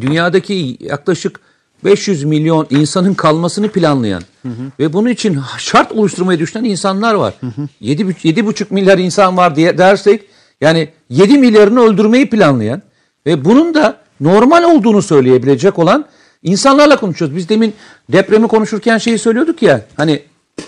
dünyadaki 0.00 0.76
yaklaşık 0.80 1.40
500 1.84 2.24
milyon 2.24 2.66
insanın 2.70 3.14
kalmasını 3.14 3.68
planlayan 3.68 4.22
hı 4.42 4.48
hı. 4.48 4.62
ve 4.78 4.92
bunun 4.92 5.08
için 5.08 5.40
şart 5.58 5.92
oluşturmayı 5.92 6.38
düşünen 6.38 6.64
insanlar 6.64 7.14
var. 7.14 7.34
Hı 7.40 7.46
hı. 7.46 7.68
7, 7.80 8.02
7,5 8.02 8.66
milyar 8.70 8.98
insan 8.98 9.36
var 9.36 9.56
diye 9.56 9.78
dersek 9.78 10.24
yani 10.60 10.88
7 11.08 11.38
milyarını 11.38 11.80
öldürmeyi 11.80 12.30
planlayan 12.30 12.82
ve 13.26 13.44
bunun 13.44 13.74
da 13.74 13.96
normal 14.20 14.62
olduğunu 14.62 15.02
söyleyebilecek 15.02 15.78
olan 15.78 16.04
insanlarla 16.42 16.96
konuşuyoruz. 16.96 17.36
Biz 17.36 17.48
demin 17.48 17.74
depremi 18.12 18.48
konuşurken 18.48 18.98
şeyi 18.98 19.18
söylüyorduk 19.18 19.62
ya 19.62 19.80
hani 19.96 20.22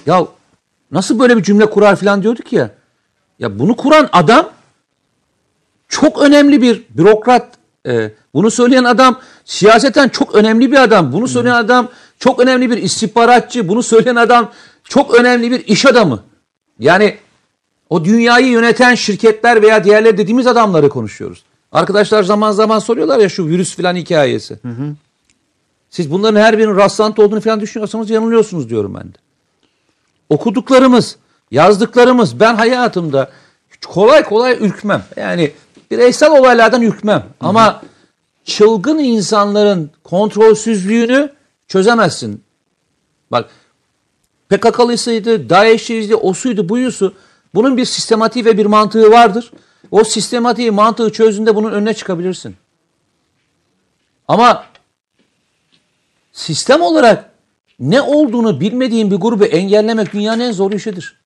ya 0.06 0.26
nasıl 0.92 1.18
böyle 1.18 1.36
bir 1.36 1.42
cümle 1.42 1.70
kurar 1.70 1.96
falan 1.96 2.22
diyorduk 2.22 2.52
ya. 2.52 2.70
Ya 3.38 3.58
bunu 3.58 3.76
kuran 3.76 4.08
adam 4.12 4.50
çok 5.88 6.22
önemli 6.22 6.62
bir 6.62 6.82
bürokrat. 6.90 7.48
E, 7.86 8.10
bunu 8.34 8.50
söyleyen 8.50 8.84
adam 8.84 9.20
siyaseten 9.50 10.08
çok 10.08 10.34
önemli 10.34 10.72
bir 10.72 10.82
adam. 10.82 11.12
Bunu 11.12 11.28
söyleyen 11.28 11.54
hmm. 11.54 11.64
adam 11.64 11.88
çok 12.18 12.40
önemli 12.40 12.70
bir 12.70 12.76
istihbaratçı. 12.76 13.68
Bunu 13.68 13.82
söyleyen 13.82 14.16
adam 14.16 14.52
çok 14.84 15.14
önemli 15.14 15.50
bir 15.50 15.66
iş 15.66 15.86
adamı. 15.86 16.22
Yani 16.78 17.16
o 17.90 18.04
dünyayı 18.04 18.46
yöneten 18.46 18.94
şirketler 18.94 19.62
veya 19.62 19.84
diğerleri 19.84 20.18
dediğimiz 20.18 20.46
adamları 20.46 20.88
konuşuyoruz. 20.88 21.44
Arkadaşlar 21.72 22.22
zaman 22.22 22.52
zaman 22.52 22.78
soruyorlar 22.78 23.18
ya 23.18 23.28
şu 23.28 23.46
virüs 23.46 23.76
filan 23.76 23.96
hikayesi. 23.96 24.58
Hı 24.62 24.68
hı. 24.68 24.94
Siz 25.90 26.10
bunların 26.10 26.40
her 26.40 26.58
birinin 26.58 26.76
rastlantı 26.76 27.22
olduğunu 27.22 27.40
falan 27.40 27.60
düşünüyorsanız 27.60 28.10
yanılıyorsunuz 28.10 28.70
diyorum 28.70 28.94
ben 28.94 29.08
de. 29.08 29.16
Okuduklarımız, 30.28 31.16
yazdıklarımız 31.50 32.40
ben 32.40 32.54
hayatımda 32.54 33.30
kolay 33.86 34.22
kolay 34.22 34.56
ürkmem. 34.60 35.02
Yani 35.16 35.52
bireysel 35.90 36.30
olaylardan 36.30 36.82
ürkmem. 36.82 37.18
Hı 37.18 37.22
hı. 37.22 37.48
Ama 37.48 37.82
çılgın 38.50 38.98
insanların 38.98 39.90
kontrolsüzlüğünü 40.04 41.32
çözemezsin. 41.68 42.42
Bak 43.30 43.50
PKK'lısıydı, 44.48 45.50
DAEŞ'liydi, 45.50 46.16
o 46.16 46.32
suydu, 46.32 46.68
buyusu. 46.68 47.14
Bunun 47.54 47.76
bir 47.76 47.84
sistematiği 47.84 48.44
ve 48.44 48.58
bir 48.58 48.66
mantığı 48.66 49.10
vardır. 49.10 49.52
O 49.90 50.04
sistematiği, 50.04 50.70
mantığı 50.70 51.12
çözdüğünde 51.12 51.56
bunun 51.56 51.72
önüne 51.72 51.94
çıkabilirsin. 51.94 52.56
Ama 54.28 54.64
sistem 56.32 56.82
olarak 56.82 57.30
ne 57.80 58.02
olduğunu 58.02 58.60
bilmediğin 58.60 59.10
bir 59.10 59.16
grubu 59.16 59.44
engellemek 59.44 60.12
dünyanın 60.12 60.40
en 60.40 60.52
zor 60.52 60.72
işidir. 60.72 61.16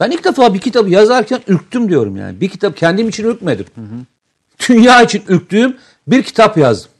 Ben 0.00 0.10
ilk 0.10 0.24
defa 0.24 0.54
bir 0.54 0.60
kitabı 0.60 0.90
yazarken 0.90 1.40
ürktüm 1.46 1.88
diyorum 1.88 2.16
yani. 2.16 2.40
Bir 2.40 2.48
kitap 2.48 2.76
kendim 2.76 3.08
için 3.08 3.24
ürkmedim. 3.24 3.66
Hı 3.74 3.80
hı. 3.80 4.15
Dünya 4.68 5.02
için 5.02 5.24
ürktüğüm 5.28 5.76
bir 6.06 6.22
kitap 6.22 6.56
yazdım. 6.56 6.90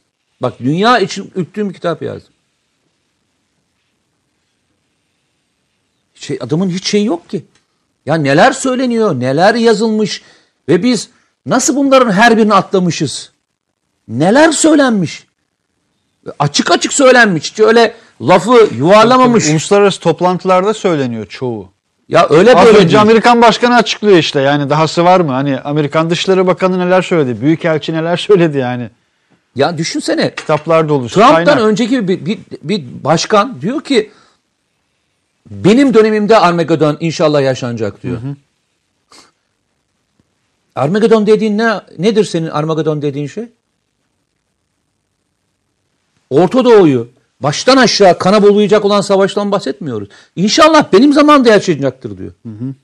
Bak 0.41 0.53
dünya 0.59 0.99
için 0.99 1.31
ürktüğüm 1.35 1.69
bir 1.69 1.73
kitap 1.73 2.01
yazdım. 2.01 2.33
Şey, 6.15 6.37
adamın 6.41 6.69
hiç 6.69 6.87
şeyi 6.87 7.05
yok 7.05 7.29
ki. 7.29 7.45
Ya 8.05 8.15
neler 8.15 8.51
söyleniyor, 8.51 9.19
neler 9.19 9.55
yazılmış 9.55 10.21
ve 10.69 10.83
biz 10.83 11.09
nasıl 11.45 11.75
bunların 11.75 12.11
her 12.11 12.37
birini 12.37 12.53
atlamışız? 12.53 13.31
Neler 14.07 14.51
söylenmiş? 14.51 15.27
Açık 16.39 16.71
açık 16.71 16.93
söylenmiş. 16.93 17.51
Hiç 17.51 17.59
öyle 17.59 17.95
lafı 18.21 18.69
yuvarlamamış. 18.77 19.49
Uluslararası 19.49 19.99
toplantılarda 19.99 20.73
söyleniyor 20.73 21.25
çoğu. 21.25 21.76
Ya 22.09 22.27
öyle 22.29 22.55
Az 22.55 22.65
böyle 22.65 22.77
önce 22.77 22.89
değil. 22.89 23.01
Amerikan 23.01 23.41
Başkanı 23.41 23.75
açıklıyor 23.75 24.17
işte 24.17 24.41
yani 24.41 24.69
dahası 24.69 25.05
var 25.05 25.19
mı? 25.19 25.31
Hani 25.31 25.59
Amerikan 25.59 26.09
Dışişleri 26.09 26.47
Bakanı 26.47 26.79
neler 26.79 27.01
söyledi? 27.01 27.41
Büyükelçi 27.41 27.93
neler 27.93 28.17
söyledi 28.27 28.57
yani? 28.57 28.89
Ya 29.55 29.77
düşünsene 29.77 30.35
Kitaplar 30.35 30.89
dolu. 30.89 31.07
Trump'tan 31.07 31.45
kaynak. 31.45 31.59
önceki 31.59 32.07
bir, 32.07 32.25
bir, 32.25 32.39
bir 32.63 32.83
başkan 33.03 33.61
diyor 33.61 33.83
ki 33.83 34.11
benim 35.51 35.93
dönemimde 35.93 36.37
Armageddon 36.37 36.97
inşallah 36.99 37.41
yaşanacak 37.41 38.03
diyor. 38.03 38.17
Armageddon 40.75 41.27
dediğin 41.27 41.57
ne 41.57 41.81
nedir 41.97 42.25
senin 42.25 42.47
Armageddon 42.47 43.01
dediğin 43.01 43.27
şey? 43.27 43.45
Orta 46.29 46.65
Doğu'yu 46.65 47.07
baştan 47.39 47.77
aşağı 47.77 48.17
kana 48.17 48.43
bulayacak 48.43 48.85
olan 48.85 49.01
savaştan 49.01 49.51
bahsetmiyoruz. 49.51 50.09
İnşallah 50.35 50.93
benim 50.93 51.13
zamanımda 51.13 51.49
yaşanacaktır 51.49 52.17
diyor. 52.17 52.31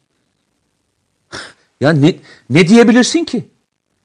ya 1.81 1.91
ne, 1.93 2.15
ne 2.49 2.67
diyebilirsin 2.67 3.23
ki? 3.23 3.45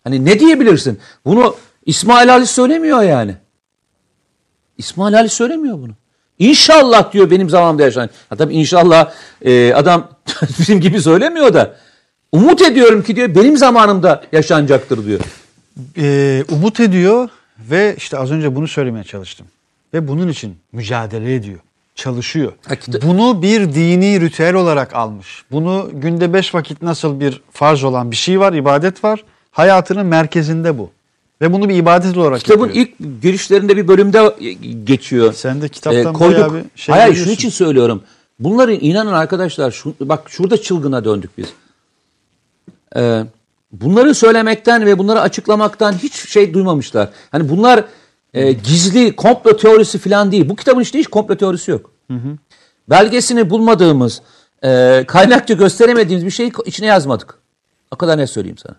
Hani 0.05 0.25
ne 0.25 0.41
diyebilirsin? 0.41 0.99
Bunu 1.25 1.55
İsmail 1.87 2.33
Ali 2.33 2.47
söylemiyor 2.47 3.03
yani. 3.03 3.37
İsmail 4.79 5.19
Ali 5.19 5.29
söylemiyor 5.29 5.79
bunu. 5.79 5.93
İnşallah 6.39 7.13
diyor 7.13 7.31
benim 7.31 7.51
zamanımda 7.51 7.83
yaşanan. 7.83 8.11
Ha 8.29 8.37
tabii 8.37 8.55
inşallah 8.55 9.13
e, 9.43 9.75
adam 9.75 10.09
bizim 10.59 10.81
gibi 10.81 11.03
söylemiyor 11.03 11.55
da. 11.55 11.77
Umut 12.33 12.63
ediyorum 12.63 13.03
ki 13.03 13.17
diyor 13.17 13.35
benim 13.35 13.57
zamanımda 13.57 14.25
yaşanacaktır 14.33 15.07
diyor. 15.07 15.21
Ee, 15.97 16.45
umut 16.51 16.81
ediyor 16.81 17.29
ve 17.59 17.95
işte 17.97 18.19
az 18.19 18.31
önce 18.31 18.57
bunu 18.57 18.69
söylemeye 18.69 19.05
çalıştım. 19.05 19.47
Ve 19.95 20.09
bunun 20.09 20.29
için 20.29 20.57
mücadele 20.73 21.35
ediyor. 21.35 21.59
Çalışıyor. 21.95 22.53
Ha, 22.67 22.75
kita- 22.75 23.07
Bunu 23.09 23.43
bir 23.43 23.75
dini 23.75 24.21
ritüel 24.21 24.55
olarak 24.55 24.95
almış. 24.95 25.45
Bunu 25.51 25.91
günde 25.93 26.33
beş 26.33 26.55
vakit 26.55 26.83
nasıl 26.83 27.21
bir 27.21 27.43
farz 27.53 27.85
olan 27.85 28.11
bir 28.11 28.17
şey 28.17 28.41
var, 28.41 28.53
ibadet 28.53 29.05
var. 29.05 29.25
Hayatının 29.51 30.07
merkezinde 30.07 30.79
bu. 30.79 30.91
Ve 31.43 31.53
bunu 31.53 31.69
bir 31.69 31.75
ibadet 31.75 32.17
olarak 32.17 32.41
Kitabın 32.41 32.67
yapıyor. 32.67 32.87
ilk 32.87 33.23
girişlerinde 33.23 33.77
bir 33.77 33.89
bölümde 33.89 34.37
geçiyor. 34.85 35.33
Sen 35.33 35.63
de 35.63 35.69
kitaptan 35.69 36.15
Ee, 36.15 36.21
bayağı 36.21 36.55
bir 36.55 36.65
şey 36.77 36.95
Hayır 36.95 37.15
şunun 37.15 37.33
için 37.33 37.51
söylüyorum. 37.51 38.03
Bunların 38.39 38.79
inanın 38.81 39.13
arkadaşlar 39.13 39.71
şu, 39.71 39.95
bak 40.01 40.31
şurada 40.31 40.63
çılgına 40.63 41.05
döndük 41.05 41.39
biz. 41.39 41.47
Ee, 42.97 43.23
bunları 43.73 44.15
söylemekten 44.15 44.87
ve 44.87 44.99
bunları 44.99 45.21
açıklamaktan 45.21 45.93
hiç 45.93 46.29
şey 46.29 46.55
duymamışlar. 46.55 47.09
Hani 47.31 47.49
bunlar 47.49 47.85
e, 48.35 48.53
gizli 48.53 49.17
komplo 49.17 49.57
teorisi 49.57 49.99
falan 49.99 50.33
değil. 50.33 50.49
Bu 50.49 50.57
kitabın 50.57 50.81
içinde 50.81 50.99
hiç 50.99 51.07
komplo 51.07 51.37
teorisi 51.37 51.71
yok. 51.71 51.91
Belgesini 52.91 53.51
bulmadığımız, 53.51 54.23
e, 54.65 55.05
kaynakça 55.09 55.55
gösteremediğimiz 55.55 56.27
bir 56.27 56.31
şeyi 56.31 56.53
içine 56.65 56.87
yazmadık. 56.87 57.39
O 57.91 57.97
kadar 57.97 58.19
ne 58.19 58.27
söyleyeyim 58.27 58.59
sana. 58.59 58.77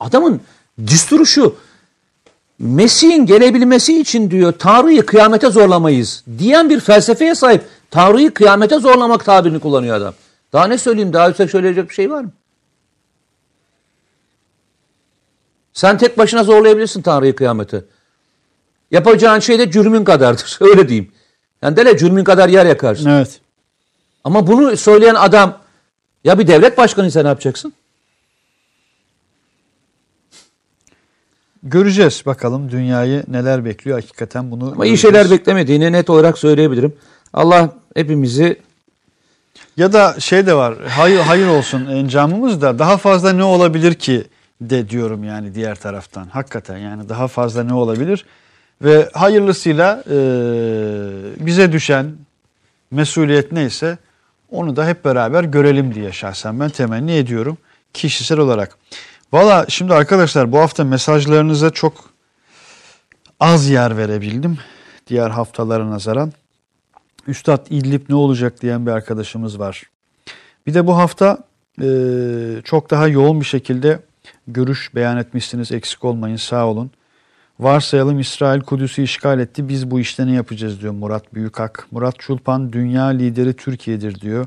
Adamın 0.00 0.40
düsturu 0.86 1.26
şu. 1.26 1.56
Mesih'in 2.58 3.26
gelebilmesi 3.26 4.00
için 4.00 4.30
diyor 4.30 4.52
Tanrı'yı 4.58 5.06
kıyamete 5.06 5.50
zorlamayız 5.50 6.24
diyen 6.38 6.70
bir 6.70 6.80
felsefeye 6.80 7.34
sahip. 7.34 7.62
Tanrı'yı 7.90 8.34
kıyamete 8.34 8.78
zorlamak 8.78 9.24
tabirini 9.24 9.60
kullanıyor 9.60 9.96
adam. 9.96 10.14
Daha 10.52 10.66
ne 10.66 10.78
söyleyeyim? 10.78 11.12
Daha 11.12 11.28
yüksek 11.28 11.50
söyleyecek 11.50 11.88
bir 11.88 11.94
şey 11.94 12.10
var 12.10 12.20
mı? 12.20 12.30
Sen 15.72 15.98
tek 15.98 16.18
başına 16.18 16.44
zorlayabilirsin 16.44 17.02
Tanrı'yı 17.02 17.36
kıyamete. 17.36 17.84
Yapacağın 18.90 19.40
şey 19.40 19.58
de 19.58 19.70
cürmün 19.70 20.04
kadardır. 20.04 20.58
Öyle 20.60 20.88
diyeyim. 20.88 21.12
Yani 21.62 21.76
dele 21.76 21.98
cürmün 21.98 22.24
kadar 22.24 22.48
yer 22.48 22.66
yakarsın. 22.66 23.10
Evet. 23.10 23.40
Ama 24.24 24.46
bunu 24.46 24.76
söyleyen 24.76 25.14
adam 25.14 25.58
ya 26.24 26.38
bir 26.38 26.46
devlet 26.46 26.78
başkanıysa 26.78 27.22
ne 27.22 27.28
yapacaksın? 27.28 27.72
Göreceğiz 31.62 32.22
bakalım 32.26 32.70
dünyayı 32.70 33.24
neler 33.28 33.64
bekliyor 33.64 34.00
hakikaten 34.00 34.50
bunu. 34.50 34.64
Ama 34.64 34.72
iyi 34.72 34.76
göreceğiz. 34.76 35.00
şeyler 35.00 35.30
beklemediğini 35.30 35.92
net 35.92 36.10
olarak 36.10 36.38
söyleyebilirim. 36.38 36.96
Allah 37.32 37.76
hepimizi 37.94 38.60
Ya 39.76 39.92
da 39.92 40.20
şey 40.20 40.46
de 40.46 40.54
var. 40.54 40.74
Hayır 40.88 41.18
hayır 41.20 41.46
olsun 41.46 41.86
encamımız 41.86 42.62
da 42.62 42.78
daha 42.78 42.96
fazla 42.96 43.32
ne 43.32 43.44
olabilir 43.44 43.94
ki 43.94 44.24
de 44.60 44.88
diyorum 44.88 45.24
yani 45.24 45.54
diğer 45.54 45.74
taraftan. 45.74 46.26
Hakikaten 46.26 46.78
yani 46.78 47.08
daha 47.08 47.28
fazla 47.28 47.64
ne 47.64 47.74
olabilir? 47.74 48.26
Ve 48.82 49.08
hayırlısıyla 49.12 50.04
e, 50.10 50.16
bize 51.46 51.72
düşen 51.72 52.12
mesuliyet 52.90 53.52
neyse 53.52 53.98
onu 54.50 54.76
da 54.76 54.86
hep 54.86 55.04
beraber 55.04 55.44
görelim 55.44 55.94
diye 55.94 56.12
şahsen 56.12 56.60
ben 56.60 56.70
temenni 56.70 57.12
ediyorum 57.12 57.58
kişisel 57.94 58.38
olarak. 58.38 58.78
Valla 59.32 59.66
şimdi 59.68 59.94
arkadaşlar 59.94 60.52
bu 60.52 60.58
hafta 60.58 60.84
mesajlarınıza 60.84 61.70
çok 61.70 62.10
az 63.40 63.68
yer 63.68 63.96
verebildim 63.96 64.58
diğer 65.06 65.30
haftalara 65.30 65.90
nazaran. 65.90 66.32
Üstad 67.26 67.66
İdlib 67.70 68.02
ne 68.08 68.14
olacak 68.14 68.62
diyen 68.62 68.86
bir 68.86 68.90
arkadaşımız 68.90 69.58
var. 69.58 69.82
Bir 70.66 70.74
de 70.74 70.86
bu 70.86 70.96
hafta 70.96 71.38
e, 71.82 71.88
çok 72.64 72.90
daha 72.90 73.08
yoğun 73.08 73.40
bir 73.40 73.46
şekilde 73.46 74.00
görüş 74.48 74.94
beyan 74.94 75.16
etmişsiniz. 75.16 75.72
Eksik 75.72 76.04
olmayın 76.04 76.36
sağ 76.36 76.66
olun. 76.66 76.90
Varsayalım 77.60 78.20
İsrail 78.20 78.60
Kudüs'ü 78.60 79.02
işgal 79.02 79.40
etti. 79.40 79.68
Biz 79.68 79.90
bu 79.90 80.00
işte 80.00 80.26
ne 80.26 80.32
yapacağız 80.32 80.80
diyor 80.80 80.92
Murat 80.92 81.34
Büyükak. 81.34 81.86
Murat 81.90 82.18
Çulpan 82.18 82.72
dünya 82.72 83.04
lideri 83.04 83.52
Türkiye'dir 83.52 84.20
diyor. 84.20 84.46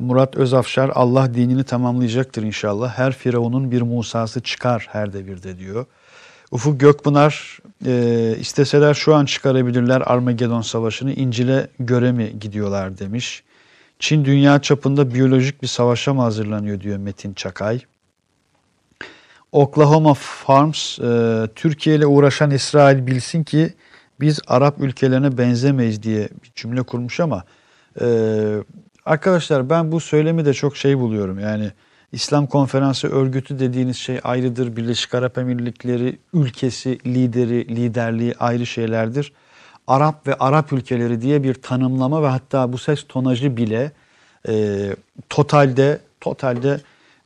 Murat 0.00 0.36
Özafşar 0.36 0.90
Allah 0.94 1.34
dinini 1.34 1.64
tamamlayacaktır 1.64 2.42
inşallah. 2.42 2.98
Her 2.98 3.12
firavunun 3.12 3.70
bir 3.70 3.82
Musa'sı 3.82 4.40
çıkar 4.40 4.88
her 4.90 5.12
devirde 5.12 5.58
diyor. 5.58 5.86
Ufuk 6.50 6.80
Gökpınar 6.80 7.58
e, 7.86 8.34
isteseler 8.40 8.94
şu 8.94 9.14
an 9.14 9.24
çıkarabilirler 9.24 10.02
Armageddon 10.06 10.62
Savaşı'nı 10.62 11.12
İncil'e 11.12 11.68
göre 11.80 12.12
mi 12.12 12.38
gidiyorlar 12.40 12.98
demiş. 12.98 13.42
Çin 13.98 14.24
dünya 14.24 14.62
çapında 14.62 15.14
biyolojik 15.14 15.62
bir 15.62 15.68
savaşa 15.68 16.14
mı 16.14 16.22
hazırlanıyor 16.22 16.80
diyor 16.80 16.98
Metin 16.98 17.34
Çakay. 17.34 17.80
Oklahoma 19.52 20.14
Farms 20.14 20.98
e, 20.98 21.42
Türkiye 21.54 21.96
ile 21.96 22.06
uğraşan 22.06 22.50
İsrail 22.50 23.06
bilsin 23.06 23.44
ki 23.44 23.74
biz 24.20 24.40
Arap 24.46 24.80
ülkelerine 24.80 25.38
benzemeyiz 25.38 26.02
diye 26.02 26.28
bir 26.44 26.52
cümle 26.54 26.82
kurmuş 26.82 27.20
ama 27.20 27.44
e, 28.00 28.06
arkadaşlar 29.04 29.70
ben 29.70 29.92
bu 29.92 30.00
söylemi 30.00 30.44
de 30.44 30.54
çok 30.54 30.76
şey 30.76 30.98
buluyorum 30.98 31.38
yani 31.38 31.70
İslam 32.12 32.46
Konferansı 32.46 33.08
örgütü 33.08 33.58
dediğiniz 33.58 33.96
şey 33.96 34.20
ayrıdır. 34.24 34.76
Birleşik 34.76 35.14
Arap 35.14 35.38
Emirlikleri 35.38 36.18
ülkesi, 36.34 36.98
lideri, 37.06 37.76
liderliği 37.76 38.34
ayrı 38.38 38.66
şeylerdir. 38.66 39.32
Arap 39.86 40.26
ve 40.26 40.34
Arap 40.34 40.72
ülkeleri 40.72 41.20
diye 41.20 41.42
bir 41.42 41.54
tanımlama 41.54 42.22
ve 42.22 42.26
hatta 42.26 42.72
bu 42.72 42.78
ses 42.78 43.04
tonajı 43.08 43.56
bile 43.56 43.92
e, 44.48 44.86
totalde 45.28 45.98
totalde 46.20 46.80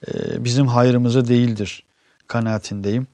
e, 0.08 0.44
bizim 0.44 0.66
hayrımıza 0.66 1.28
değildir 1.28 1.84
kanaatindeyim. 2.30 3.06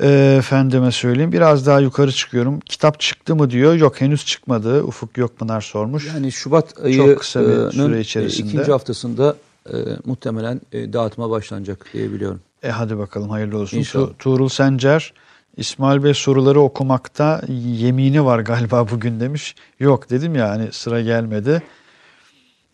E, 0.00 0.34
efendime 0.38 0.92
söyleyeyim 0.92 1.32
biraz 1.32 1.66
daha 1.66 1.80
yukarı 1.80 2.12
çıkıyorum. 2.12 2.60
Kitap 2.60 3.00
çıktı 3.00 3.36
mı 3.36 3.50
diyor. 3.50 3.74
Yok 3.74 4.00
henüz 4.00 4.24
çıkmadı. 4.26 4.82
Ufuk 4.82 5.14
Gökpınar 5.14 5.60
sormuş. 5.60 6.06
yani 6.06 6.32
Şubat 6.32 6.74
Çok 6.96 7.18
kısa 7.18 7.40
bir 7.40 7.46
ayının 7.48 7.70
süre 7.70 8.00
içerisinde. 8.00 8.48
ikinci 8.48 8.72
haftasında 8.72 9.36
e, 9.66 9.74
muhtemelen 10.04 10.60
e, 10.72 10.92
dağıtıma 10.92 11.30
başlanacak 11.30 11.86
diye 11.92 12.12
biliyorum. 12.12 12.40
E 12.62 12.68
hadi 12.70 12.98
bakalım 12.98 13.30
hayırlı 13.30 13.58
olsun. 13.58 13.78
İnşallah. 13.78 14.06
Tu- 14.06 14.16
Tuğrul 14.18 14.48
Sencer, 14.48 15.12
İsmail 15.56 16.02
Bey 16.02 16.14
soruları 16.14 16.60
okumakta 16.60 17.42
yemini 17.48 18.24
var 18.24 18.38
galiba 18.38 18.88
bugün 18.90 19.20
demiş. 19.20 19.54
Yok 19.80 20.10
dedim 20.10 20.34
ya 20.34 20.48
hani 20.50 20.72
sıra 20.72 21.00
gelmedi. 21.00 21.62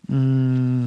Hmm, 0.07 0.87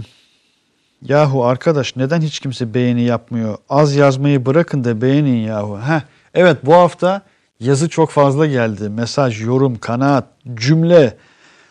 yahu 1.02 1.46
arkadaş 1.46 1.96
neden 1.96 2.22
hiç 2.22 2.40
kimse 2.40 2.74
beğeni 2.74 3.02
yapmıyor? 3.02 3.58
Az 3.70 3.96
yazmayı 3.96 4.46
bırakın 4.46 4.84
da 4.84 5.02
beğenin 5.02 5.38
yahu. 5.38 5.80
Heh, 5.80 6.02
evet 6.34 6.58
bu 6.64 6.74
hafta 6.74 7.22
yazı 7.60 7.90
çok 7.90 8.12
fazla 8.12 8.46
geldi. 8.46 8.90
Mesaj, 8.90 9.42
yorum, 9.42 9.80
kanaat, 9.80 10.26
cümle, 10.54 11.18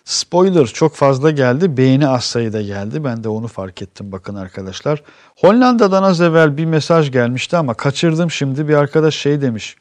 spoiler 0.05 0.67
çok 0.67 0.95
fazla 0.95 1.31
geldi. 1.31 1.77
Beğeni 1.77 2.09
az 2.09 2.25
sayıda 2.25 2.63
geldi. 2.63 3.05
Ben 3.05 3.25
de 3.25 3.29
onu 3.29 3.49
fark 3.49 3.83
ettim 3.83 4.13
bakın 4.13 4.35
arkadaşlar. 4.35 5.03
Hollanda'dan 5.37 6.03
az 6.03 6.21
evvel 6.21 6.57
bir 6.57 6.65
mesaj 6.65 7.11
gelmişti 7.11 7.57
ama 7.57 7.75
kaçırdım 7.75 8.31
şimdi. 8.31 8.69
Bir 8.69 8.75
arkadaş 8.75 9.15
şey 9.15 9.41
demiş. 9.41 9.77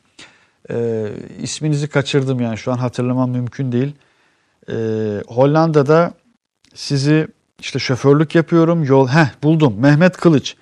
E, 0.70 1.08
isminizi 1.42 1.88
kaçırdım 1.88 2.40
yani 2.40 2.58
şu 2.58 2.72
an 2.72 2.78
hatırlamam 2.78 3.32
mümkün 3.32 3.72
değil. 3.72 3.96
E, 4.70 4.76
Hollanda'da 5.28 6.14
sizi 6.74 7.28
işte 7.64 7.80
şoförlük 7.80 8.36
yapıyorum. 8.36 8.84
Yol 8.84 9.08
heh 9.08 9.28
buldum. 9.44 9.76
Mehmet 9.80 10.18
Kılıç. 10.18 10.56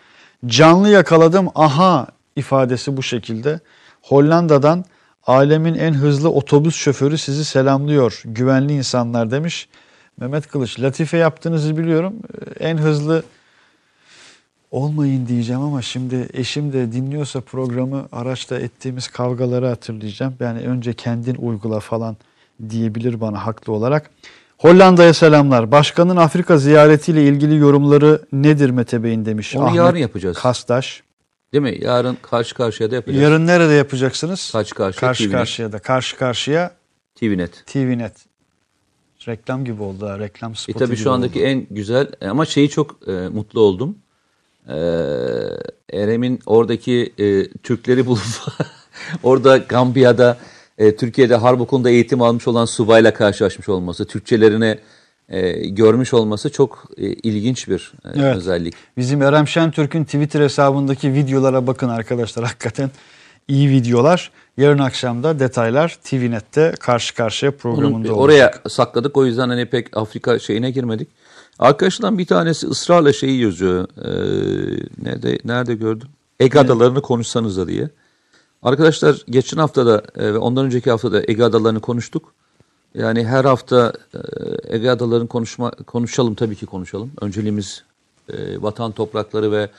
Canlı 0.46 0.90
yakaladım. 0.90 1.50
Aha 1.56 2.08
ifadesi 2.36 2.98
bu 2.98 3.04
şekilde. 3.04 3.60
Hollanda'dan 4.02 4.86
alemin 5.24 5.76
en 5.76 5.94
hızlı 5.94 6.32
otobüs 6.32 6.76
şoförü 6.76 7.18
sizi 7.18 7.46
selamlıyor. 7.46 8.22
Güvenli 8.26 8.74
insanlar 8.74 9.32
demiş. 9.32 9.70
Mehmet 10.20 10.48
Kılıç 10.48 10.80
latife 10.80 11.18
yaptığınızı 11.18 11.78
biliyorum. 11.78 12.14
Ee, 12.60 12.70
En 12.70 12.78
hızlı 12.78 13.24
olmayın 14.72 15.28
diyeceğim 15.28 15.62
ama 15.62 15.82
şimdi 15.82 16.28
eşim 16.34 16.74
de 16.74 16.92
dinliyorsa 16.92 17.42
programı 17.42 18.08
araçta 18.12 18.60
ettiğimiz 18.60 19.08
kavgaları 19.08 19.68
hatırlayacağım. 19.68 20.36
Yani 20.40 20.60
önce 20.60 20.94
kendin 20.94 21.36
uygula 21.36 21.80
falan 21.80 22.18
diyebilir 22.70 23.22
bana 23.22 23.46
haklı 23.46 23.74
olarak. 23.74 24.10
Hollanda'ya 24.62 25.14
selamlar. 25.14 25.72
Başkanın 25.72 26.18
Afrika 26.18 26.58
ziyaretiyle 26.58 27.24
ilgili 27.24 27.56
yorumları 27.58 28.22
nedir 28.32 28.70
Mete 28.70 29.04
Bey'in 29.04 29.26
demiş. 29.26 29.56
Onu 29.56 29.76
yarın 29.76 29.98
yapacağız. 29.98 30.38
Kastaş. 30.38 31.04
Değil 31.54 31.62
mi? 31.62 31.78
Yarın 31.82 32.18
karşı 32.22 32.56
karşıya 32.56 32.92
da 32.92 32.96
yapacağız. 32.96 33.24
Yarın 33.24 33.48
nerede 33.48 33.74
yapacaksınız? 33.74 34.52
Karşı 34.52 34.76
karşıya. 34.76 35.00
Karşı 35.00 35.24
TVNet. 35.24 35.32
karşıya 35.38 35.72
da. 35.72 35.80
Karşı 35.80 36.18
karşıya 36.18 36.72
TVNet. 37.16 37.64
TVNet. 37.66 38.14
Reklam 39.28 39.66
gibi 39.66 39.84
oldu 39.84 40.08
ha. 40.08 40.20
Reklam 40.20 40.52
E 40.52 40.56
spotu 40.56 40.80
tabii 40.80 40.90
gibi 40.90 41.04
şu 41.04 41.12
andaki 41.12 41.40
oldu. 41.40 41.48
en 41.48 41.68
güzel 41.72 42.08
ama 42.30 42.46
şeyi 42.46 42.70
çok 42.70 43.08
e, 43.08 43.12
mutlu 43.12 43.62
oldum. 43.62 43.96
E, 44.68 44.76
Erem'in 45.94 46.40
oradaki 46.46 47.14
e, 47.18 47.50
Türkleri 47.50 48.06
bulup 48.06 48.22
orada 49.24 49.58
Gambiya'da 49.58 50.38
e, 50.82 50.96
Türkiye'de 50.96 51.36
harp 51.36 51.62
okulunda 51.62 51.90
eğitim 51.90 52.22
almış 52.22 52.48
olan 52.48 52.66
subayla 52.66 53.14
karşılaşmış 53.14 53.70
olması, 53.70 54.06
Türkçelerini 54.06 54.78
e, 55.30 55.52
görmüş 55.70 56.14
olması 56.14 56.52
çok 56.52 56.86
e, 56.98 57.08
ilginç 57.08 57.68
bir 57.68 57.94
e, 58.06 58.10
Evet. 58.16 58.36
özellik. 58.36 58.74
Bizim 58.98 59.22
Erem 59.22 59.48
Şentürk'ün 59.48 60.04
Twitter 60.04 60.42
hesabındaki 60.42 61.14
videolara 61.14 61.68
bakın 61.68 61.90
arkadaşlar. 61.90 62.44
Hakikaten 62.48 62.92
iyi 63.48 63.70
videolar. 63.70 64.32
Yarın 64.58 64.78
akşam 64.78 65.24
da 65.24 65.40
detaylar 65.40 65.98
TVNet'te 66.04 66.74
karşı 66.80 67.16
karşıya 67.16 67.52
Onun, 67.52 67.58
programında 67.58 68.14
olacak. 68.14 68.18
oraya 68.18 68.54
sakladık 68.70 69.18
o 69.18 69.26
yüzden 69.26 69.50
hani 69.50 69.66
pek 69.66 69.98
Afrika 69.98 70.40
şeyine 70.40 70.72
girmedik. 70.72 71.08
Arkadaşlardan 71.60 72.18
bir 72.18 72.26
tanesi 72.26 72.68
ısrarla 72.68 73.14
şeyi 73.14 73.42
yazıyor. 73.42 73.88
E, 73.98 74.12
nerede 75.04 75.40
nerede 75.46 75.76
gördüm? 75.76 76.08
Ege 76.40 76.60
Adalarını 76.60 77.02
konuşsanız 77.02 77.58
da 77.58 77.68
diye. 77.68 77.90
Arkadaşlar 78.64 79.24
geçen 79.30 79.58
hafta 79.58 79.86
da 79.86 80.04
e, 80.16 80.34
ve 80.34 80.38
ondan 80.38 80.66
önceki 80.66 80.92
hafta 80.92 81.12
da 81.12 81.22
Ege 81.28 81.44
Adalarını 81.44 81.80
konuştuk. 81.80 82.34
Yani 82.94 83.26
her 83.26 83.46
hafta 83.46 83.94
e, 84.14 84.20
Ege 84.76 84.90
Adalarını 84.90 85.28
konuşma 85.28 85.72
konuşalım 85.72 86.36
tabii 86.36 86.56
ki 86.56 86.66
konuşalım. 86.66 87.12
Önceliğimiz 87.22 87.84
e, 88.30 88.62
vatan 88.62 88.92
toprakları 88.92 89.52
ve 89.52 89.70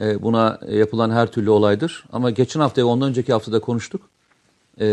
e, 0.00 0.22
buna 0.22 0.58
yapılan 0.68 1.10
her 1.10 1.32
türlü 1.32 1.50
olaydır. 1.50 2.04
Ama 2.12 2.30
geçen 2.30 2.60
hafta 2.60 2.80
ve 2.80 2.84
ondan 2.84 3.08
önceki 3.08 3.32
haftada 3.32 3.60
konuştuk. 3.60 4.02
E, 4.80 4.86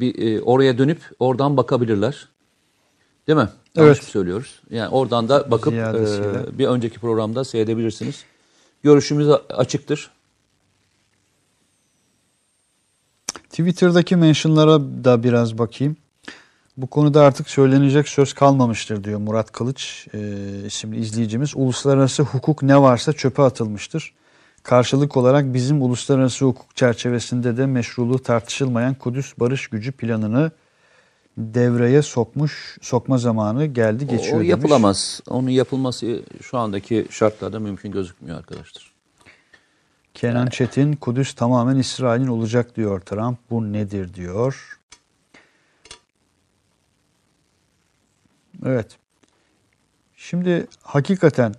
bir 0.00 0.40
oraya 0.40 0.78
dönüp 0.78 1.00
oradan 1.18 1.56
bakabilirler. 1.56 2.28
Değil 3.26 3.38
mi? 3.38 3.48
Yanlış 3.74 3.98
Evet. 3.98 4.02
mı 4.02 4.10
söylüyoruz? 4.10 4.60
Yani 4.70 4.88
oradan 4.88 5.28
da 5.28 5.50
bakıp 5.50 5.74
e, 5.74 6.58
bir 6.58 6.66
önceki 6.66 6.98
programda 7.00 7.44
seyredebilirsiniz. 7.44 8.24
Görüşümüz 8.82 9.28
açıktır. 9.48 10.10
Twitter'daki 13.58 14.16
mentionlara 14.16 14.80
da 14.80 15.22
biraz 15.22 15.58
bakayım. 15.58 15.96
Bu 16.76 16.86
konuda 16.86 17.22
artık 17.22 17.50
söylenecek 17.50 18.08
söz 18.08 18.32
kalmamıştır 18.32 19.04
diyor 19.04 19.18
Murat 19.18 19.52
Kılıç 19.52 20.06
e, 20.14 20.18
isimli 20.66 20.98
izleyicimiz. 20.98 21.52
Uluslararası 21.56 22.22
hukuk 22.22 22.62
ne 22.62 22.80
varsa 22.82 23.12
çöpe 23.12 23.42
atılmıştır. 23.42 24.14
Karşılık 24.62 25.16
olarak 25.16 25.54
bizim 25.54 25.82
uluslararası 25.82 26.44
hukuk 26.44 26.76
çerçevesinde 26.76 27.56
de 27.56 27.66
meşruluğu 27.66 28.18
tartışılmayan 28.18 28.94
Kudüs 28.94 29.34
Barış 29.40 29.68
Gücü 29.68 29.92
planını 29.92 30.50
devreye 31.38 32.02
sokmuş, 32.02 32.78
sokma 32.82 33.18
zamanı 33.18 33.66
geldi 33.66 34.06
geçiyor 34.06 34.36
o 34.36 34.38
demiş. 34.38 34.50
yapılamaz. 34.50 35.20
Onun 35.28 35.50
yapılması 35.50 36.22
şu 36.42 36.58
andaki 36.58 37.06
şartlarda 37.10 37.60
mümkün 37.60 37.92
gözükmüyor 37.92 38.38
arkadaşlar. 38.38 38.87
Kenan 40.18 40.46
Çetin, 40.46 40.92
Kudüs 40.92 41.34
tamamen 41.34 41.76
İsrail'in 41.76 42.26
olacak 42.26 42.76
diyor 42.76 43.00
Trump. 43.00 43.38
Bu 43.50 43.72
nedir 43.72 44.14
diyor. 44.14 44.78
Evet. 48.66 48.96
Şimdi 50.16 50.66
hakikaten 50.82 51.54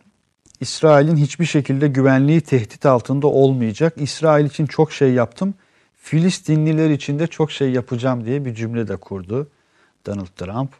İsrail'in 0.59 1.15
hiçbir 1.15 1.45
şekilde 1.45 1.87
güvenliği 1.87 2.41
tehdit 2.41 2.85
altında 2.85 3.27
olmayacak. 3.27 3.93
İsrail 3.97 4.45
için 4.45 4.65
çok 4.65 4.91
şey 4.91 5.13
yaptım. 5.13 5.53
Filistinliler 5.95 6.89
için 6.89 7.19
de 7.19 7.27
çok 7.27 7.51
şey 7.51 7.71
yapacağım 7.71 8.25
diye 8.25 8.45
bir 8.45 8.55
cümle 8.55 8.87
de 8.87 8.97
kurdu 8.97 9.47
Donald 10.05 10.27
Trump. 10.35 10.71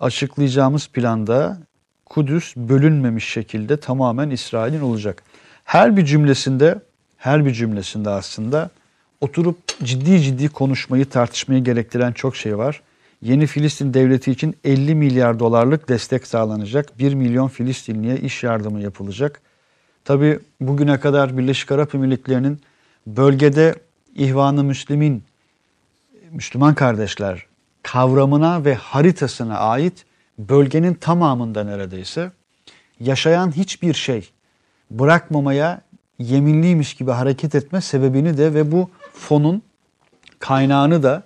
Açıklayacağımız 0.00 0.88
planda 0.88 1.58
Kudüs 2.06 2.56
bölünmemiş 2.56 3.28
şekilde 3.28 3.76
tamamen 3.76 4.30
İsrail'in 4.30 4.80
olacak. 4.80 5.22
Her 5.64 5.96
bir 5.96 6.04
cümlesinde, 6.04 6.80
her 7.22 7.46
bir 7.46 7.52
cümlesinde 7.52 8.10
aslında 8.10 8.70
oturup 9.20 9.56
ciddi 9.82 10.20
ciddi 10.20 10.48
konuşmayı, 10.48 11.06
tartışmayı 11.08 11.64
gerektiren 11.64 12.12
çok 12.12 12.36
şey 12.36 12.58
var. 12.58 12.82
Yeni 13.22 13.46
Filistin 13.46 13.94
devleti 13.94 14.30
için 14.30 14.56
50 14.64 14.94
milyar 14.94 15.38
dolarlık 15.38 15.88
destek 15.88 16.26
sağlanacak. 16.26 16.98
1 16.98 17.14
milyon 17.14 17.48
Filistinliye 17.48 18.16
iş 18.16 18.42
yardımı 18.42 18.80
yapılacak. 18.80 19.40
Tabi 20.04 20.38
bugüne 20.60 21.00
kadar 21.00 21.38
Birleşik 21.38 21.72
Arap 21.72 21.94
Emirlikleri'nin 21.94 22.60
bölgede 23.06 23.74
İhvan-ı 24.14 24.64
Müslümin, 24.64 25.24
Müslüman 26.30 26.74
kardeşler 26.74 27.46
kavramına 27.82 28.64
ve 28.64 28.74
haritasına 28.74 29.58
ait 29.58 30.04
bölgenin 30.38 30.94
tamamında 30.94 31.64
neredeyse 31.64 32.30
yaşayan 33.00 33.56
hiçbir 33.56 33.94
şey 33.94 34.30
bırakmamaya 34.90 35.80
yeminliymiş 36.22 36.94
gibi 36.94 37.10
hareket 37.10 37.54
etme 37.54 37.80
sebebini 37.80 38.38
de 38.38 38.54
ve 38.54 38.72
bu 38.72 38.90
fonun 39.14 39.62
kaynağını 40.38 41.02
da 41.02 41.22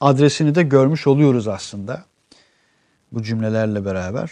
adresini 0.00 0.54
de 0.54 0.62
görmüş 0.62 1.06
oluyoruz 1.06 1.48
aslında 1.48 2.04
bu 3.12 3.22
cümlelerle 3.22 3.84
beraber. 3.84 4.30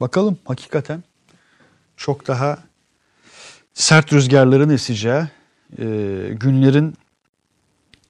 Bakalım 0.00 0.38
hakikaten 0.44 1.02
çok 1.96 2.26
daha 2.26 2.58
sert 3.74 4.12
rüzgarların 4.12 4.70
eseceği 4.70 5.22
e, 5.78 5.84
günlerin 6.32 6.94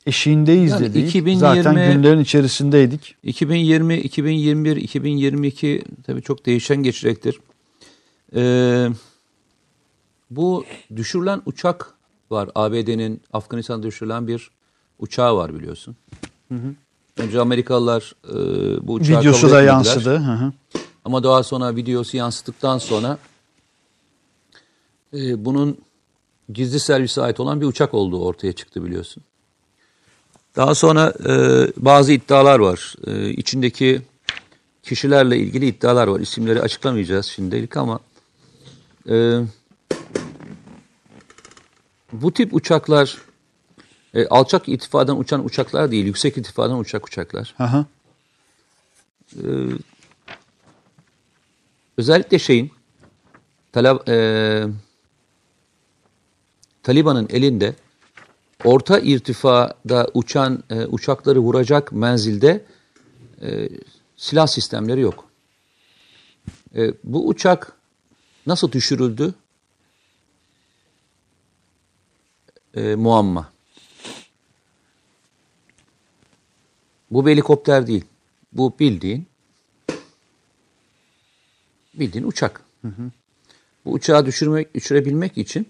eşiğindeyiz 0.07 0.70
Yani 0.70 0.85
dedik. 0.85 1.09
2020 1.09 1.41
Zaten 1.41 1.74
günlerin 1.93 2.20
içerisindeydik. 2.20 3.16
2020, 3.22 3.97
2021, 3.97 4.77
2022 4.77 5.83
tabii 6.07 6.22
çok 6.22 6.47
değişen 6.47 6.83
geçecektir. 6.83 7.41
Ee, 8.37 8.89
bu 10.31 10.64
düşürülen 10.97 11.43
uçak 11.47 11.95
var. 12.31 12.51
ABD'nin 12.55 13.22
Afganistan'da 13.33 13.87
düşürülen 13.87 14.27
bir 14.27 14.51
uçağı 14.99 15.37
var 15.37 15.55
biliyorsun. 15.55 15.97
Önce 17.16 17.41
Amerikalılar 17.41 18.14
e, 18.29 18.37
bu 18.87 18.93
uçağı 18.93 19.20
Videosu 19.20 19.51
da 19.51 19.62
yansıdı. 19.62 20.18
Hı 20.18 20.33
hı. 20.33 20.53
Ama 21.05 21.22
daha 21.22 21.43
sonra 21.43 21.77
videosu 21.77 22.16
yansıttıktan 22.16 22.79
sonra 22.79 23.18
e, 25.14 25.45
bunun 25.45 25.79
gizli 26.53 26.81
servise 26.81 27.22
ait 27.22 27.41
olan 27.41 27.61
bir 27.61 27.66
uçak 27.66 27.95
olduğu 27.95 28.24
ortaya 28.24 28.53
çıktı 28.53 28.85
biliyorsun. 28.85 29.22
Daha 30.57 30.74
sonra 30.74 31.12
e, 31.29 31.33
bazı 31.77 32.12
iddialar 32.12 32.59
var. 32.59 32.95
E, 33.07 33.31
içindeki 33.31 34.03
kişilerle 34.83 35.39
ilgili 35.39 35.66
iddialar 35.66 36.07
var. 36.07 36.20
İsimleri 36.20 36.61
açıklamayacağız 36.61 37.27
şimdilik 37.27 37.77
ama 37.77 38.01
e, 39.09 39.41
bu 42.12 42.32
tip 42.32 42.54
uçaklar 42.54 43.18
e, 44.14 44.26
alçak 44.26 44.68
irtifadan 44.68 45.18
uçan 45.18 45.44
uçaklar 45.44 45.90
değil, 45.90 46.04
yüksek 46.04 46.38
irtifadan 46.38 46.78
uçak 46.78 47.07
uçaklar. 47.07 47.54
Hı 47.57 47.64
hı. 47.64 47.86
özellikle 51.96 52.38
şeyin 52.38 52.72
Talab, 53.72 54.09
e, 54.09 54.16
Taliban'ın 56.82 57.28
elinde 57.30 57.74
orta 58.64 58.98
irtifada 58.98 60.11
uçan 60.14 60.62
e, 60.70 60.86
uçakları 60.86 61.38
vuracak 61.38 61.92
menzilde 61.92 62.64
e, 63.42 63.68
silah 64.16 64.46
sistemleri 64.46 65.00
yok. 65.00 65.24
E, 66.76 66.92
bu 67.04 67.28
uçak 67.28 67.72
nasıl 68.46 68.72
düşürüldü? 68.72 69.34
E, 72.77 72.95
muamma. 72.95 73.53
Bu 77.11 77.27
bir 77.27 77.31
helikopter 77.33 77.87
değil. 77.87 78.05
Bu 78.53 78.74
bildiğin 78.81 79.27
bildiğin 81.95 82.27
uçak. 82.27 82.61
Bu 83.85 83.93
uçağı 83.93 84.27
düşürmek, 84.27 84.74
düşürebilmek 84.74 85.39
için 85.39 85.66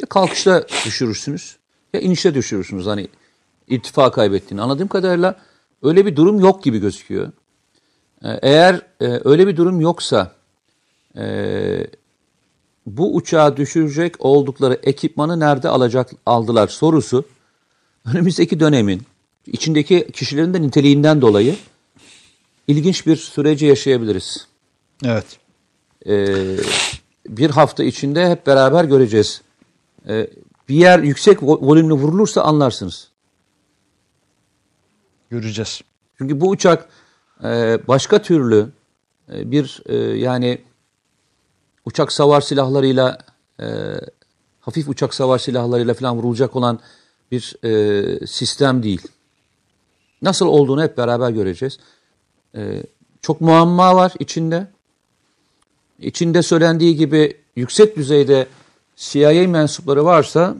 ya 0.00 0.06
kalkışta 0.06 0.66
düşürürsünüz 0.84 1.56
ya 1.92 2.00
inişte 2.00 2.34
düşürürsünüz. 2.34 2.86
Hani 2.86 3.08
irtifa 3.68 4.10
kaybettiğini. 4.10 4.62
Anladığım 4.62 4.88
kadarıyla 4.88 5.40
öyle 5.82 6.06
bir 6.06 6.16
durum 6.16 6.40
yok 6.40 6.62
gibi 6.62 6.78
gözüküyor. 6.78 7.32
Ee, 8.24 8.38
Eğer 8.42 8.74
e, 9.00 9.20
öyle 9.24 9.46
bir 9.46 9.56
durum 9.56 9.80
yoksa 9.80 10.32
e, 11.16 11.86
bu 12.86 13.14
uçağı 13.14 13.56
düşürecek 13.56 14.14
oldukları 14.18 14.80
ekipmanı 14.82 15.40
nerede 15.40 15.68
alacak 15.68 16.10
aldılar 16.26 16.68
sorusu 16.68 17.24
önümüzdeki 18.04 18.60
dönemin 18.60 19.02
içindeki 19.46 20.08
kişilerin 20.12 20.54
de 20.54 20.62
niteliğinden 20.62 21.20
dolayı 21.20 21.56
ilginç 22.68 23.06
bir 23.06 23.16
süreci 23.16 23.66
yaşayabiliriz. 23.66 24.46
Evet. 25.04 25.38
Ee, 26.06 26.56
bir 27.28 27.50
hafta 27.50 27.84
içinde 27.84 28.30
hep 28.30 28.46
beraber 28.46 28.84
göreceğiz. 28.84 29.42
Ee, 30.08 30.30
bir 30.68 30.74
yer 30.74 30.98
yüksek 30.98 31.38
vo- 31.38 31.66
volümlü 31.66 31.94
vurulursa 31.94 32.42
anlarsınız. 32.42 33.08
Göreceğiz. 35.30 35.80
Çünkü 36.18 36.40
bu 36.40 36.48
uçak 36.48 36.88
e, 37.44 37.78
başka 37.88 38.22
türlü 38.22 38.68
e, 39.32 39.50
bir 39.50 39.82
e, 39.86 39.96
yani 39.96 40.58
uçak 41.86 42.12
savar 42.12 42.40
silahlarıyla 42.40 43.18
e, 43.60 43.66
hafif 44.60 44.88
uçak 44.88 45.14
savar 45.14 45.38
silahlarıyla 45.38 45.94
falan 45.94 46.16
vurulacak 46.16 46.56
olan 46.56 46.80
bir 47.30 47.56
e, 47.64 48.26
sistem 48.26 48.82
değil. 48.82 49.02
Nasıl 50.22 50.46
olduğunu 50.46 50.82
hep 50.82 50.96
beraber 50.96 51.30
göreceğiz. 51.30 51.78
E, 52.54 52.82
çok 53.22 53.40
muamma 53.40 53.96
var 53.96 54.12
içinde. 54.18 54.66
İçinde 55.98 56.42
söylendiği 56.42 56.96
gibi 56.96 57.40
yüksek 57.56 57.96
düzeyde 57.96 58.46
CIA 58.96 59.48
mensupları 59.48 60.04
varsa 60.04 60.56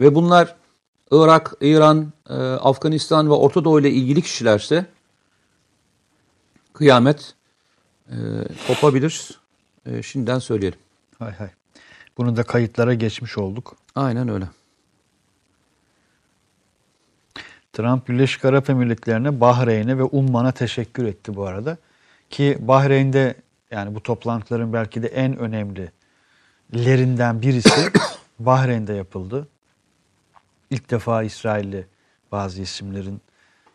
ve 0.00 0.14
bunlar 0.14 0.56
Irak, 1.10 1.54
İran, 1.60 2.12
e, 2.28 2.34
Afganistan 2.34 3.30
ve 3.30 3.32
Orta 3.32 3.64
Doğu 3.64 3.80
ile 3.80 3.90
ilgili 3.90 4.22
kişilerse 4.22 4.86
kıyamet 6.72 7.34
e, 8.10 8.16
kopabilir. 8.66 9.40
E, 9.86 10.02
şimdiden 10.02 10.38
söyleyelim. 10.38 10.78
Hay 11.18 11.32
hay. 11.32 11.48
Bunu 12.18 12.36
da 12.36 12.42
kayıtlara 12.42 12.94
geçmiş 12.94 13.38
olduk. 13.38 13.76
Aynen 13.94 14.28
öyle. 14.28 14.44
Trump 17.72 18.08
Birleşik 18.08 18.44
Arap 18.44 18.70
Emirlikleri'ne, 18.70 19.40
Bahreyn'e 19.40 19.98
ve 19.98 20.02
Umman'a 20.02 20.52
teşekkür 20.52 21.04
etti 21.04 21.36
bu 21.36 21.46
arada. 21.46 21.76
Ki 22.30 22.58
Bahreyn'de 22.60 23.34
yani 23.70 23.94
bu 23.94 24.02
toplantıların 24.02 24.72
belki 24.72 25.02
de 25.02 25.06
en 25.06 25.36
önemlilerinden 25.36 27.42
birisi 27.42 27.90
Bahreyn'de 28.38 28.92
yapıldı. 28.92 29.48
İlk 30.70 30.90
defa 30.90 31.22
İsrailli 31.22 31.86
bazı 32.32 32.62
isimlerin 32.62 33.20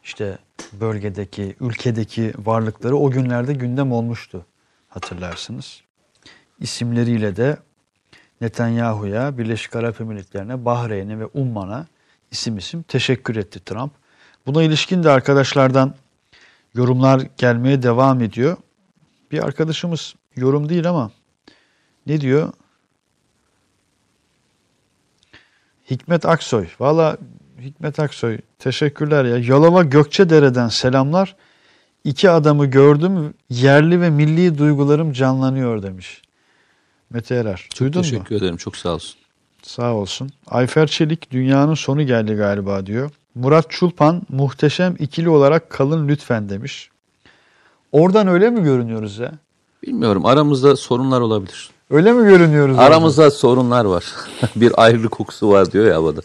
işte 0.05 0.37
bölgedeki, 0.73 1.55
ülkedeki 1.59 2.33
varlıkları 2.37 2.97
o 2.97 3.11
günlerde 3.11 3.53
gündem 3.53 3.91
olmuştu 3.91 4.45
hatırlarsınız. 4.87 5.81
İsimleriyle 6.59 7.35
de 7.35 7.57
Netanyahu'ya, 8.41 9.37
Birleşik 9.37 9.75
Arap 9.75 10.01
Emirlikleri'ne, 10.01 10.65
Bahreyn'e 10.65 11.19
ve 11.19 11.25
Umman'a 11.25 11.87
isim 12.31 12.57
isim 12.57 12.83
teşekkür 12.83 13.35
etti 13.35 13.59
Trump. 13.65 13.91
Buna 14.45 14.63
ilişkin 14.63 15.03
de 15.03 15.09
arkadaşlardan 15.09 15.95
yorumlar 16.73 17.27
gelmeye 17.37 17.83
devam 17.83 18.21
ediyor. 18.21 18.57
Bir 19.31 19.43
arkadaşımız 19.43 20.15
yorum 20.35 20.69
değil 20.69 20.89
ama 20.89 21.11
ne 22.07 22.21
diyor? 22.21 22.53
Hikmet 25.89 26.25
Aksoy. 26.25 26.67
Valla 26.79 27.17
Hikmet 27.65 27.99
Aksoy 27.99 28.37
teşekkürler 28.59 29.25
ya. 29.25 29.37
Yalova 29.37 29.83
Gökçedere'den 29.83 30.67
selamlar. 30.67 31.35
İki 32.03 32.29
adamı 32.29 32.65
gördüm. 32.65 33.33
Yerli 33.49 34.01
ve 34.01 34.09
milli 34.09 34.57
duygularım 34.57 35.13
canlanıyor 35.13 35.83
demiş. 35.83 36.21
Mete 37.09 37.35
Erer. 37.35 37.69
Duydun 37.79 37.99
mu? 37.99 38.03
Teşekkür 38.03 38.35
ederim. 38.35 38.57
Çok 38.57 38.77
sağ 38.77 38.89
olsun. 38.93 39.15
Sağ 39.63 39.93
olsun. 39.93 40.29
Ayfer 40.47 40.87
Çelik 40.87 41.31
dünyanın 41.31 41.73
sonu 41.73 42.03
geldi 42.03 42.33
galiba 42.33 42.85
diyor. 42.85 43.11
Murat 43.35 43.65
Çulpan 43.69 44.21
muhteşem 44.29 44.95
ikili 44.99 45.29
olarak 45.29 45.69
kalın 45.69 46.07
lütfen 46.07 46.49
demiş. 46.49 46.89
Oradan 47.91 48.27
öyle 48.27 48.49
mi 48.49 48.63
görünüyoruz 48.63 49.17
ya? 49.17 49.31
Bilmiyorum. 49.83 50.25
Aramızda 50.25 50.75
sorunlar 50.75 51.21
olabilir. 51.21 51.69
Öyle 51.89 52.13
mi 52.13 52.29
görünüyoruz? 52.29 52.79
Aramızda 52.79 53.31
sorunlar 53.31 53.85
var. 53.85 54.05
bir 54.55 54.83
ayrılık 54.83 55.11
kokusu 55.11 55.49
var 55.49 55.71
diyor 55.71 55.85
ya 55.85 55.95
havada. 55.95 56.21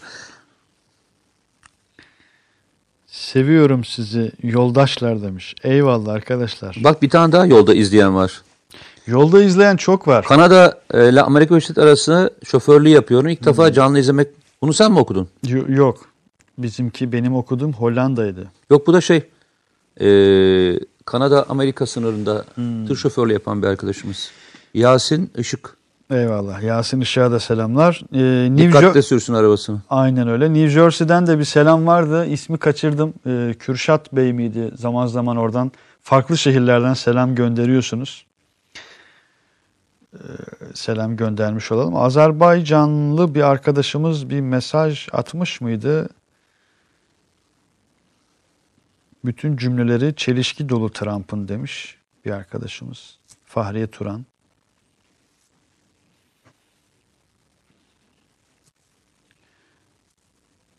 Seviyorum 3.32 3.84
sizi 3.84 4.32
yoldaşlar 4.42 5.22
demiş. 5.22 5.54
Eyvallah 5.64 6.12
arkadaşlar. 6.12 6.78
Bak 6.84 7.02
bir 7.02 7.10
tane 7.10 7.32
daha 7.32 7.46
yolda 7.46 7.74
izleyen 7.74 8.14
var. 8.14 8.42
Yolda 9.06 9.42
izleyen 9.42 9.76
çok 9.76 10.08
var. 10.08 10.24
Kanada 10.24 10.80
e, 10.94 11.08
ile 11.08 11.22
Amerika 11.22 11.50
Birleşik 11.54 11.68
Devletleri 11.68 11.88
arası 11.88 12.30
şoförlüğü 12.44 12.88
yapıyorum. 12.88 13.28
İlk 13.28 13.44
defa 13.46 13.72
canlı 13.72 13.98
izlemek. 13.98 14.28
Bunu 14.62 14.72
sen 14.72 14.92
mi 14.92 14.98
okudun? 14.98 15.28
Yo- 15.46 15.64
Yok. 15.68 15.98
Bizimki 16.58 17.12
benim 17.12 17.36
okuduğum 17.36 17.72
Hollanda'ydı. 17.72 18.48
Yok 18.70 18.86
bu 18.86 18.92
da 18.92 19.00
şey. 19.00 19.22
e, 20.00 20.08
Kanada 21.04 21.46
Amerika 21.48 21.86
sınırında 21.86 22.44
tır 22.88 22.96
şoförlüğü 22.96 23.32
yapan 23.32 23.62
bir 23.62 23.66
arkadaşımız. 23.66 24.30
Yasin 24.74 25.30
Işık. 25.38 25.76
Eyvallah. 26.10 26.62
Yasin 26.62 27.00
Işık'a 27.00 27.30
da 27.30 27.40
selamlar. 27.40 28.02
Ee, 28.12 28.50
New 28.50 28.66
Dikkatle 28.68 29.00
Jo- 29.00 29.02
sürsün 29.02 29.34
arabasını. 29.34 29.80
Aynen 29.90 30.28
öyle. 30.28 30.52
New 30.54 30.68
Jersey'den 30.68 31.26
de 31.26 31.38
bir 31.38 31.44
selam 31.44 31.86
vardı. 31.86 32.26
İsmi 32.26 32.58
kaçırdım. 32.58 33.14
Ee, 33.26 33.54
Kürşat 33.58 34.12
Bey 34.12 34.32
miydi? 34.32 34.70
Zaman 34.74 35.06
zaman 35.06 35.36
oradan 35.36 35.72
farklı 36.02 36.38
şehirlerden 36.38 36.94
selam 36.94 37.34
gönderiyorsunuz. 37.34 38.26
Ee, 40.14 40.18
selam 40.74 41.16
göndermiş 41.16 41.72
olalım. 41.72 41.96
Azerbaycanlı 41.96 43.34
bir 43.34 43.42
arkadaşımız 43.42 44.30
bir 44.30 44.40
mesaj 44.40 45.08
atmış 45.12 45.60
mıydı? 45.60 46.08
Bütün 49.24 49.56
cümleleri 49.56 50.14
çelişki 50.16 50.68
dolu 50.68 50.90
Trump'ın 50.92 51.48
demiş 51.48 51.96
bir 52.24 52.30
arkadaşımız. 52.30 53.18
Fahriye 53.44 53.86
Turan. 53.86 54.24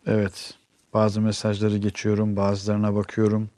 Evet. 0.05 0.53
Bazı 0.93 1.21
mesajları 1.21 1.77
geçiyorum, 1.77 2.35
bazılarına 2.35 2.95
bakıyorum. 2.95 3.49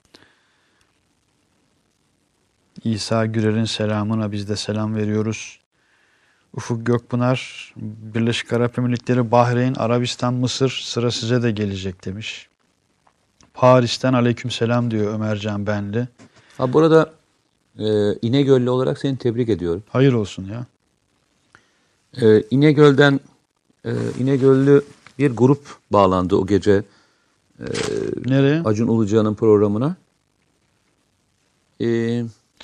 İsa 2.83 3.25
Gürer'in 3.25 3.65
selamına 3.65 4.31
biz 4.31 4.49
de 4.49 4.55
selam 4.55 4.95
veriyoruz. 4.95 5.59
Ufuk 6.53 6.85
Gökpınar, 6.85 7.73
Birleşik 7.75 8.53
Arap 8.53 8.79
Emirlikleri, 8.79 9.31
Bahreyn, 9.31 9.73
Arabistan, 9.73 10.33
Mısır 10.33 10.69
sıra 10.85 11.11
size 11.11 11.43
de 11.43 11.51
gelecek 11.51 12.05
demiş. 12.05 12.49
Paris'ten 13.53 14.13
aleyküm 14.13 14.51
selam 14.51 14.91
diyor 14.91 15.13
Ömercan 15.13 15.67
Benli. 15.67 16.07
Ha 16.57 16.73
burada 16.73 17.13
e, 17.79 18.13
İnegöllü 18.13 18.69
olarak 18.69 18.99
seni 18.99 19.17
tebrik 19.17 19.49
ediyorum. 19.49 19.83
Hayır 19.89 20.13
olsun 20.13 20.45
ya. 20.45 20.65
E, 22.21 22.41
İnegöl'den 22.51 23.19
e, 23.85 23.91
İnegöllü 24.19 24.83
bir 25.19 25.31
grup 25.35 25.77
bağlandı 25.91 26.35
o 26.35 26.47
gece 26.47 26.83
Nereye? 28.25 28.61
Acun 28.65 28.87
Ilıcalı'nın 28.87 29.35
programına. 29.35 29.95
E, 31.79 31.85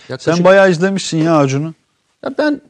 yaklaşık- 0.10 0.22
Sen 0.36 0.44
bayağı 0.44 0.72
izlemişsin 0.72 1.18
ya 1.18 1.38
Acun'u. 1.38 1.74
Ya 2.24 2.36
ben 2.38 2.62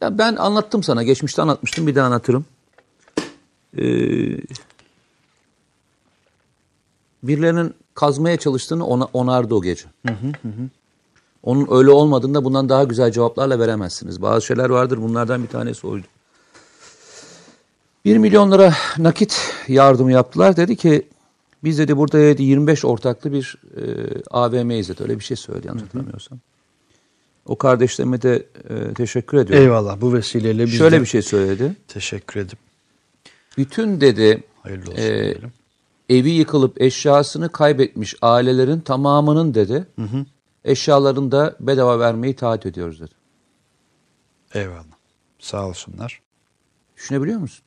ya 0.00 0.18
ben 0.18 0.36
anlattım 0.36 0.82
sana. 0.82 1.02
Geçmişte 1.02 1.42
anlatmıştım. 1.42 1.86
Bir 1.86 1.94
daha 1.94 2.06
anlatırım. 2.06 2.44
Ee, 3.78 3.82
birilerinin 7.22 7.74
kazmaya 7.94 8.36
çalıştığını 8.36 8.86
ona, 8.86 9.04
onardı 9.12 9.54
o 9.54 9.62
gece. 9.62 9.86
Onun 11.42 11.66
öyle 11.70 11.90
olmadığında 11.90 12.44
bundan 12.44 12.68
daha 12.68 12.84
güzel 12.84 13.12
cevaplarla 13.12 13.58
veremezsiniz. 13.58 14.22
Bazı 14.22 14.46
şeyler 14.46 14.70
vardır. 14.70 15.02
Bunlardan 15.02 15.42
bir 15.42 15.48
tanesi 15.48 15.86
oydu. 15.86 16.06
1 18.04 18.16
milyon 18.16 18.52
lira 18.52 18.74
nakit 18.98 19.52
yardım 19.68 20.10
yaptılar. 20.10 20.56
Dedi 20.56 20.76
ki 20.76 21.08
biz 21.64 21.78
dedi 21.78 21.96
burada 21.96 22.18
dedi 22.18 22.42
25 22.42 22.84
ortaklı 22.84 23.32
bir 23.32 23.56
e, 23.76 23.82
AVM'yiz 24.30 24.88
dedi. 24.88 25.02
Öyle 25.02 25.18
bir 25.18 25.24
şey 25.24 25.36
söyledi 25.36 25.66
yanlış 25.66 25.82
hatırlamıyorsam. 25.82 26.38
O 27.46 27.56
kardeşlerime 27.58 28.22
de 28.22 28.46
e, 28.70 28.94
teşekkür 28.94 29.38
ediyorum. 29.38 29.64
Eyvallah 29.64 30.00
bu 30.00 30.12
vesileyle 30.14 30.64
biz 30.64 30.72
Şöyle 30.78 31.00
bir 31.00 31.06
şey 31.06 31.22
söyledi. 31.22 31.76
teşekkür 31.88 32.40
edip 32.40 32.58
Bütün 33.58 34.00
dedi 34.00 34.42
hayırlı 34.62 34.90
olsun 34.90 35.02
e, 35.02 35.08
diyelim. 35.08 35.52
evi 36.08 36.30
yıkılıp 36.30 36.80
eşyasını 36.80 37.48
kaybetmiş 37.48 38.14
ailelerin 38.22 38.80
tamamının 38.80 39.54
dedi 39.54 39.86
eşyalarını 40.64 41.32
da 41.32 41.56
bedava 41.60 41.98
vermeyi 41.98 42.36
taahhüt 42.36 42.66
ediyoruz 42.66 43.00
dedi. 43.00 43.14
Eyvallah. 44.54 44.84
Sağ 45.38 45.66
olsunlar. 45.68 46.20
Düşünebiliyor 46.96 47.38
musun? 47.38 47.64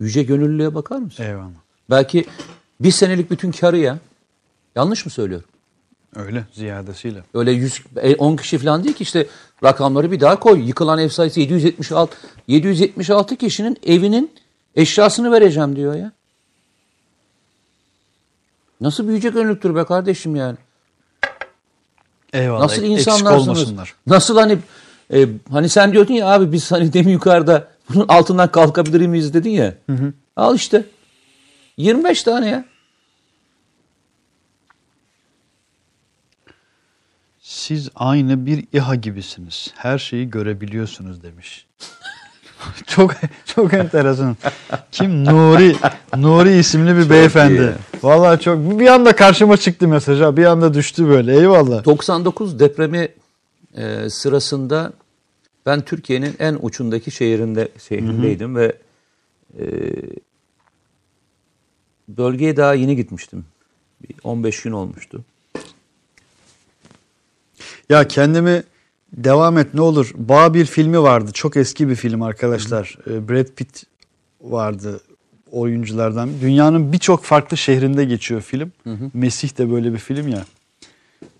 Yüce 0.00 0.22
gönüllülüğe 0.22 0.74
bakar 0.74 0.98
mısın? 0.98 1.24
Eyvallah. 1.24 1.50
Belki 1.90 2.24
bir 2.80 2.90
senelik 2.90 3.30
bütün 3.30 3.52
karı 3.52 3.78
ya. 3.78 3.98
Yanlış 4.74 5.04
mı 5.04 5.10
söylüyorum? 5.10 5.48
Öyle 6.16 6.44
ziyadesiyle. 6.52 7.22
Öyle 7.34 7.50
100 7.52 7.82
e, 7.96 8.14
10 8.14 8.36
kişi 8.36 8.58
falan 8.58 8.84
değil 8.84 8.94
ki 8.94 9.02
işte 9.02 9.26
rakamları 9.64 10.12
bir 10.12 10.20
daha 10.20 10.40
koy. 10.40 10.66
Yıkılan 10.66 10.98
ev 10.98 11.08
sayısı 11.08 11.40
776 11.40 12.16
776 12.48 13.36
kişinin 13.36 13.76
evinin 13.86 14.32
eşyasını 14.76 15.32
vereceğim 15.32 15.76
diyor 15.76 15.94
ya. 15.94 16.12
Nasıl 18.80 19.04
büyüyecek 19.06 19.36
önlüktür 19.36 19.74
be 19.74 19.84
kardeşim 19.84 20.36
yani? 20.36 20.56
Eyvallah. 22.32 22.60
Nasıl 22.60 22.82
insanlarsınız? 22.82 23.72
Nasıl 24.06 24.38
hani 24.38 24.58
e, 25.12 25.28
hani 25.50 25.68
sen 25.68 25.92
diyordun 25.92 26.14
ya 26.14 26.26
abi 26.26 26.52
biz 26.52 26.72
hani 26.72 26.92
demin 26.92 27.12
yukarıda 27.12 27.68
bunun 27.88 28.08
altından 28.08 28.50
kalkabilir 28.50 29.06
miyiz 29.06 29.34
dedin 29.34 29.50
ya. 29.50 29.74
Al 30.36 30.54
işte. 30.56 30.84
25 31.76 32.22
tane 32.22 32.48
ya. 32.48 32.64
Siz 37.40 37.88
aynı 37.94 38.46
bir 38.46 38.64
İHA 38.72 38.94
gibisiniz. 38.94 39.72
Her 39.76 39.98
şeyi 39.98 40.30
görebiliyorsunuz 40.30 41.22
demiş. 41.22 41.66
çok 42.86 43.14
çok 43.44 43.74
enteresan. 43.74 44.36
Kim? 44.92 45.24
Nuri. 45.24 45.76
Nuri 46.16 46.58
isimli 46.58 46.96
bir 46.96 47.10
beyefendi. 47.10 47.74
Vallahi 48.02 48.40
çok 48.40 48.80
bir 48.80 48.86
anda 48.86 49.16
karşıma 49.16 49.56
çıktı 49.56 49.88
mesaj. 49.88 50.36
Bir 50.36 50.44
anda 50.44 50.74
düştü 50.74 51.08
böyle. 51.08 51.36
Eyvallah. 51.36 51.84
99 51.84 52.58
depremi 52.58 53.08
e, 53.74 54.10
sırasında 54.10 54.92
ben 55.66 55.80
Türkiye'nin 55.80 56.34
en 56.38 56.58
uçundaki 56.62 57.10
şehrinde 57.10 57.68
şehrindeydim 57.88 58.56
ve 58.56 58.76
e, 59.58 59.64
bölgeye 62.08 62.56
daha 62.56 62.74
yeni 62.74 62.96
gitmiştim. 62.96 63.44
Bir 64.02 64.16
15 64.24 64.62
gün 64.62 64.72
olmuştu. 64.72 65.24
Ya 67.88 68.08
kendimi 68.08 68.62
devam 69.12 69.58
et 69.58 69.74
ne 69.74 69.80
olur. 69.80 70.12
Babil 70.14 70.64
filmi 70.66 71.02
vardı. 71.02 71.30
Çok 71.34 71.56
eski 71.56 71.88
bir 71.88 71.94
film 71.94 72.22
arkadaşlar. 72.22 72.98
Ee, 73.06 73.28
Brad 73.28 73.46
Pitt 73.56 73.82
vardı 74.40 75.00
oyunculardan. 75.52 76.30
Dünyanın 76.40 76.92
birçok 76.92 77.24
farklı 77.24 77.56
şehrinde 77.56 78.04
geçiyor 78.04 78.40
film. 78.40 78.72
Mesih 79.14 79.58
de 79.58 79.70
böyle 79.70 79.92
bir 79.92 79.98
film 79.98 80.28
ya. 80.28 80.44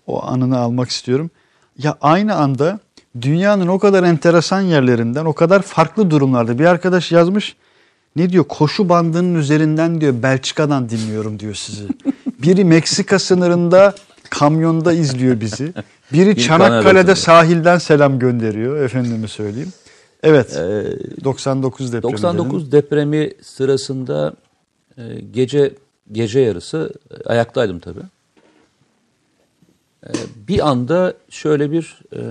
O 0.07 0.23
anını 0.23 0.57
almak 0.57 0.89
istiyorum. 0.89 1.29
Ya 1.77 1.97
aynı 2.01 2.35
anda 2.35 2.79
dünyanın 3.21 3.67
o 3.67 3.79
kadar 3.79 4.03
enteresan 4.03 4.61
yerlerinden, 4.61 5.25
o 5.25 5.33
kadar 5.33 5.61
farklı 5.61 6.11
durumlarda 6.11 6.59
bir 6.59 6.65
arkadaş 6.65 7.11
yazmış. 7.11 7.55
Ne 8.15 8.29
diyor? 8.29 8.43
Koşu 8.43 8.89
bandının 8.89 9.35
üzerinden 9.35 10.01
diyor 10.01 10.23
Belçika'dan 10.23 10.89
dinliyorum 10.89 11.39
diyor 11.39 11.53
sizi. 11.53 11.83
Biri 12.41 12.65
Meksika 12.65 13.19
sınırında 13.19 13.95
kamyonda 14.29 14.93
izliyor 14.93 15.39
bizi. 15.39 15.73
Biri 16.13 16.29
Bir 16.35 16.41
Çanakkale'de 16.41 17.15
sahilden 17.15 17.77
selam 17.77 18.19
gönderiyor 18.19 18.83
efendime 18.83 19.27
söyleyeyim. 19.27 19.73
Evet. 20.23 20.55
99 21.23 21.93
depremi. 21.93 22.13
99 22.13 22.71
dedim. 22.71 22.71
depremi 22.71 23.31
sırasında 23.41 24.33
e, 24.97 25.01
gece 25.31 25.73
gece 26.11 26.39
yarısı 26.39 26.93
e, 27.11 27.29
ayaktaydım 27.29 27.79
tabii. 27.79 27.99
E, 30.07 30.11
bir 30.47 30.69
anda 30.69 31.13
şöyle 31.29 31.71
bir 31.71 31.99
e, 32.11 32.21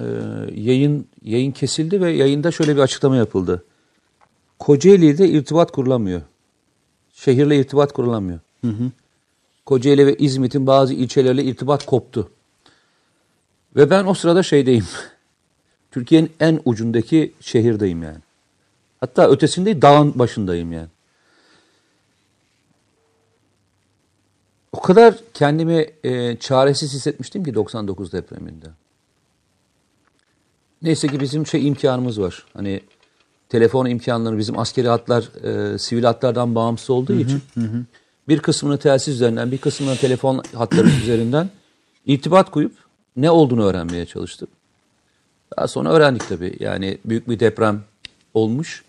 yayın 0.60 1.06
yayın 1.22 1.52
kesildi 1.52 2.00
ve 2.00 2.10
yayında 2.10 2.50
şöyle 2.50 2.76
bir 2.76 2.80
açıklama 2.80 3.16
yapıldı. 3.16 3.64
Kocaeli'de 4.58 5.28
irtibat 5.28 5.72
kurulamıyor. 5.72 6.22
Şehirle 7.14 7.58
irtibat 7.58 7.92
kurulamıyor. 7.92 8.38
Kocaeli 9.66 10.06
ve 10.06 10.16
İzmit'in 10.16 10.66
bazı 10.66 10.94
ilçeleriyle 10.94 11.44
irtibat 11.44 11.86
koptu. 11.86 12.30
Ve 13.76 13.90
ben 13.90 14.04
o 14.04 14.14
sırada 14.14 14.42
şeydeyim. 14.42 14.86
Türkiye'nin 15.90 16.32
en 16.40 16.60
ucundaki 16.64 17.32
şehirdeyim 17.40 18.02
yani. 18.02 18.18
Hatta 19.00 19.28
ötesinde 19.30 19.82
dağın 19.82 20.18
başındayım 20.18 20.72
yani. 20.72 20.88
O 24.76 24.80
kadar 24.80 25.14
kendimi 25.34 25.86
e, 26.04 26.36
çaresiz 26.36 26.94
hissetmiştim 26.94 27.44
ki 27.44 27.54
99 27.54 28.12
depreminde. 28.12 28.66
Neyse 30.82 31.08
ki 31.08 31.20
bizim 31.20 31.46
şey 31.46 31.68
imkanımız 31.68 32.20
var. 32.20 32.46
Hani 32.54 32.80
telefon 33.48 33.86
imkanları 33.86 34.38
bizim 34.38 34.58
askeri 34.58 34.88
hatlar 34.88 35.44
e, 35.44 35.78
sivil 35.78 36.04
hatlardan 36.04 36.54
bağımsız 36.54 36.90
olduğu 36.90 37.12
için 37.12 37.42
bir 38.28 38.38
kısmını 38.38 38.78
telsiz 38.78 39.14
üzerinden 39.14 39.52
bir 39.52 39.58
kısmını 39.58 39.96
telefon 39.96 40.42
hatları 40.54 40.86
üzerinden 41.02 41.50
irtibat 42.06 42.50
koyup 42.50 42.72
ne 43.16 43.30
olduğunu 43.30 43.64
öğrenmeye 43.64 44.06
çalıştım. 44.06 44.48
Daha 45.56 45.68
sonra 45.68 45.88
öğrendik 45.92 46.28
tabii. 46.28 46.56
Yani 46.60 46.98
büyük 47.04 47.28
bir 47.28 47.40
deprem 47.40 47.82
olmuş. 48.34 48.84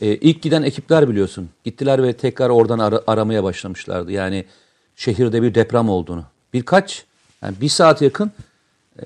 Ee, 0.00 0.06
ilk 0.06 0.42
giden 0.42 0.62
ekipler 0.62 1.08
biliyorsun. 1.08 1.48
Gittiler 1.64 2.02
ve 2.02 2.12
tekrar 2.12 2.50
oradan 2.50 2.78
ara- 2.78 3.02
aramaya 3.06 3.44
başlamışlardı. 3.44 4.12
Yani 4.12 4.44
şehirde 4.96 5.42
bir 5.42 5.54
deprem 5.54 5.88
olduğunu. 5.88 6.24
Birkaç, 6.52 7.04
yani 7.42 7.54
bir 7.60 7.68
saat 7.68 8.02
yakın 8.02 8.32
e, 8.98 9.04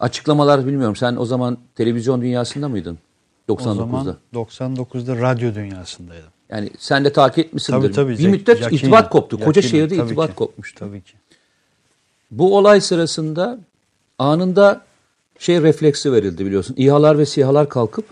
açıklamalar 0.00 0.66
bilmiyorum. 0.66 0.96
Sen 0.96 1.16
o 1.16 1.24
zaman 1.24 1.58
televizyon 1.74 2.22
dünyasında 2.22 2.68
mıydın? 2.68 2.98
O 3.48 3.52
99'da. 3.52 3.74
zaman 3.74 4.16
99'da 4.34 5.16
radyo 5.16 5.54
dünyasındaydım. 5.54 6.30
Yani 6.50 6.70
sen 6.78 7.04
de 7.04 7.12
takip 7.12 7.46
etmişsindir. 7.46 7.80
Tabii 7.80 7.92
tabii. 7.92 8.18
Bir 8.18 8.28
müddet 8.28 8.60
Yakinen, 8.60 8.78
irtibat 8.78 9.10
koptu. 9.10 9.40
Koca 9.40 9.62
yakinen, 9.62 9.70
şehirde 9.70 10.04
irtibat 10.04 10.30
ki. 10.30 10.36
kopmuştu. 10.36 10.78
Tabii 10.78 11.02
ki. 11.02 11.12
Bu 12.30 12.56
olay 12.56 12.80
sırasında 12.80 13.58
anında 14.18 14.84
şey 15.38 15.62
refleksi 15.62 16.12
verildi 16.12 16.46
biliyorsun. 16.46 16.74
İHA'lar 16.78 17.18
ve 17.18 17.26
SİHA'lar 17.26 17.68
kalkıp 17.68 18.04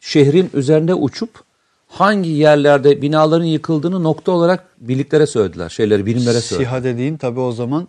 şehrin 0.00 0.50
üzerinde 0.54 0.94
uçup 0.94 1.44
hangi 1.92 2.30
yerlerde 2.30 3.02
binaların 3.02 3.44
yıkıldığını 3.44 4.02
nokta 4.02 4.32
olarak 4.32 4.64
birliklere 4.80 5.26
söylediler. 5.26 5.68
Şeyleri 5.68 6.06
birimlere 6.06 6.40
söylediler. 6.40 6.70
SİHA 6.70 6.84
dediğin 6.84 7.16
tabii 7.16 7.40
o 7.40 7.52
zaman 7.52 7.88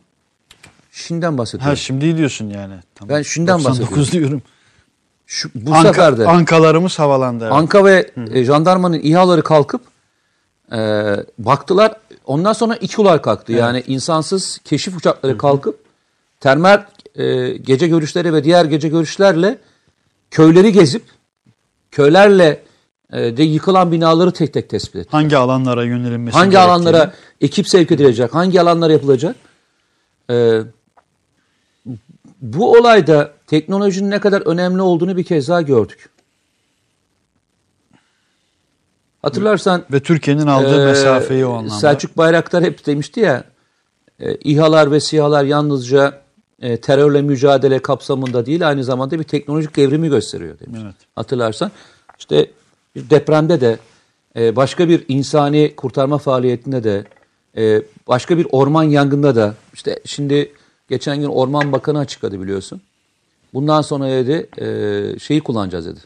Şimdiden 0.91 1.38
bahsediyorum. 1.38 1.69
ha 1.69 1.75
şimdi 1.75 2.17
diyorsun 2.17 2.49
yani. 2.49 2.73
Tamam. 2.95 3.15
Ben 3.15 3.21
şundan 3.21 3.63
99 3.63 4.11
diyorum. 4.11 4.41
Şu, 5.25 5.49
bu 5.55 5.73
Anka, 5.75 5.88
sefer 5.88 6.17
de 6.17 6.27
Ankalarımız 6.27 6.99
havalandı. 6.99 7.43
evet. 7.43 7.53
Anka 7.53 7.85
ve 7.85 8.11
e, 8.31 8.43
jandarmanın 8.43 8.99
İHA'ları 9.03 9.43
kalkıp 9.43 9.81
e, 10.71 10.77
baktılar. 11.39 11.93
Ondan 12.25 12.53
sonra 12.53 12.75
İKU'lar 12.75 13.21
kalktı. 13.21 13.51
Yani 13.51 13.84
insansız 13.88 14.59
keşif 14.63 14.97
uçakları 14.97 15.38
kalkıp 15.38 15.80
termal 16.39 16.85
e, 17.15 17.47
gece 17.57 17.88
görüşleri 17.88 18.34
ve 18.34 18.43
diğer 18.43 18.65
gece 18.65 18.89
görüşlerle 18.89 19.57
köyleri 20.31 20.71
gezip 20.71 21.03
köylerle 21.91 22.63
de 23.14 23.44
yıkılan 23.44 23.91
binaları 23.91 24.31
tek 24.31 24.53
tek 24.53 24.69
tespit 24.69 24.95
etti. 24.95 25.10
Hangi 25.11 25.38
alanlara 25.38 25.84
yönelinmesi 25.84 26.38
Hangi 26.38 26.52
gerektiğini. 26.52 26.72
alanlara 26.72 27.14
ekip 27.41 27.69
sevk 27.69 27.91
edilecek, 27.91 28.34
hangi 28.34 28.61
alanlar 28.61 28.90
yapılacak? 28.90 29.35
Ee, 30.30 30.61
bu 32.41 32.72
olayda 32.72 33.31
teknolojinin 33.48 34.11
ne 34.11 34.19
kadar 34.19 34.41
önemli 34.41 34.81
olduğunu 34.81 35.18
bir 35.18 35.23
kez 35.23 35.48
daha 35.48 35.61
gördük. 35.61 36.10
Hatırlarsan 39.22 39.84
ve 39.91 39.99
Türkiye'nin 39.99 40.48
aldığı 40.48 40.81
ee, 40.81 40.85
mesafeyi 40.85 41.45
o 41.45 41.52
anlamda. 41.52 41.73
Selçuk 41.73 42.18
Bayraktar 42.18 42.64
hep 42.64 42.85
demişti 42.85 43.19
ya 43.19 43.44
e, 44.19 44.35
İHA'lar 44.35 44.91
ve 44.91 44.99
SİHA'lar 44.99 45.44
yalnızca 45.44 46.22
e, 46.61 46.77
terörle 46.77 47.22
mücadele 47.22 47.80
kapsamında 47.80 48.45
değil 48.45 48.68
aynı 48.68 48.84
zamanda 48.84 49.19
bir 49.19 49.23
teknolojik 49.23 49.76
devrimi 49.76 50.10
gösteriyor 50.10 50.60
demiş. 50.60 50.80
Evet. 50.84 50.95
Hatırlarsan 51.15 51.72
işte 52.19 52.52
bir 52.95 53.10
depremde 53.10 53.61
de 53.61 53.78
e, 54.36 54.56
başka 54.56 54.90
bir 54.90 55.06
insani 55.07 55.74
kurtarma 55.78 56.18
faaliyetinde 56.18 56.84
de 56.84 57.03
e, 57.57 57.82
başka 58.07 58.38
bir 58.38 58.48
orman 58.52 58.84
yangında 58.84 59.36
da 59.36 59.56
işte 59.74 59.99
şimdi 60.06 60.53
geçen 60.90 61.20
gün 61.20 61.28
Orman 61.28 61.72
Bakanı 61.72 61.99
açıkladı 61.99 62.41
biliyorsun. 62.41 62.82
Bundan 63.53 63.82
sonra 63.82 64.10
dedi 64.10 64.48
e, 64.61 65.20
şeyi 65.20 65.41
kullanacağız 65.41 65.86
dedi. 65.86 65.99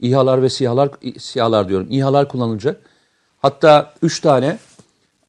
İHA'lar 0.00 0.42
ve 0.42 0.48
SİHA'lar, 0.48 0.90
SİHA'lar 1.18 1.68
diyorum. 1.68 1.86
İHA'lar 1.90 2.28
kullanılacak. 2.28 2.80
Hatta 3.42 3.94
3 4.02 4.20
tane 4.20 4.58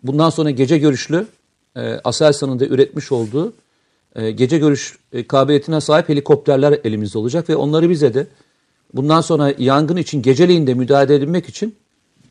bundan 0.03 0.29
sonra 0.29 0.49
gece 0.49 0.77
görüşlü 0.77 1.27
e, 1.75 1.99
Aselsan'ın 2.03 2.59
da 2.59 2.65
üretmiş 2.65 3.11
olduğu 3.11 3.53
e, 4.15 4.31
gece 4.31 4.57
görüş 4.57 4.97
e, 5.13 5.27
kabiliyetine 5.27 5.81
sahip 5.81 6.09
helikopterler 6.09 6.79
elimizde 6.83 7.17
olacak 7.17 7.49
ve 7.49 7.55
onları 7.55 7.89
bize 7.89 8.13
de 8.13 8.27
bundan 8.93 9.21
sonra 9.21 9.53
yangın 9.57 9.97
için 9.97 10.21
geceleyin 10.21 10.67
de 10.67 10.73
müdahale 10.73 11.15
edilmek 11.15 11.49
için 11.49 11.75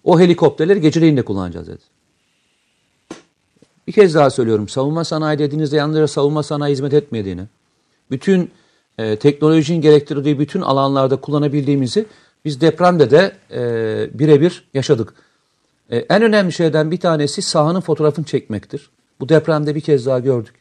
o 0.04 0.20
helikopterleri 0.20 0.80
geceleyin 0.80 1.16
de 1.16 1.22
kullanacağız 1.22 1.66
dedi. 1.66 1.82
Bir 3.86 3.92
kez 3.92 4.14
daha 4.14 4.30
söylüyorum. 4.30 4.68
Savunma 4.68 5.04
sanayi 5.04 5.38
dediğinizde 5.38 5.76
yalnızca 5.76 6.08
savunma 6.08 6.42
sanayi 6.42 6.72
hizmet 6.72 6.94
etmediğini, 6.94 7.42
bütün 8.10 8.50
e, 8.98 9.16
teknolojinin 9.16 9.80
gerektirdiği 9.80 10.38
bütün 10.38 10.60
alanlarda 10.60 11.16
kullanabildiğimizi 11.16 12.06
biz 12.44 12.60
depremde 12.60 13.10
de 13.10 13.32
e, 13.50 14.18
birebir 14.18 14.64
yaşadık. 14.74 15.14
E, 15.90 15.96
en 15.96 16.22
önemli 16.22 16.52
şeyden 16.52 16.90
bir 16.90 17.00
tanesi 17.00 17.42
sahanın 17.42 17.80
fotoğrafını 17.80 18.24
çekmektir. 18.24 18.90
Bu 19.20 19.28
depremde 19.28 19.74
bir 19.74 19.80
kez 19.80 20.06
daha 20.06 20.18
gördük. 20.18 20.54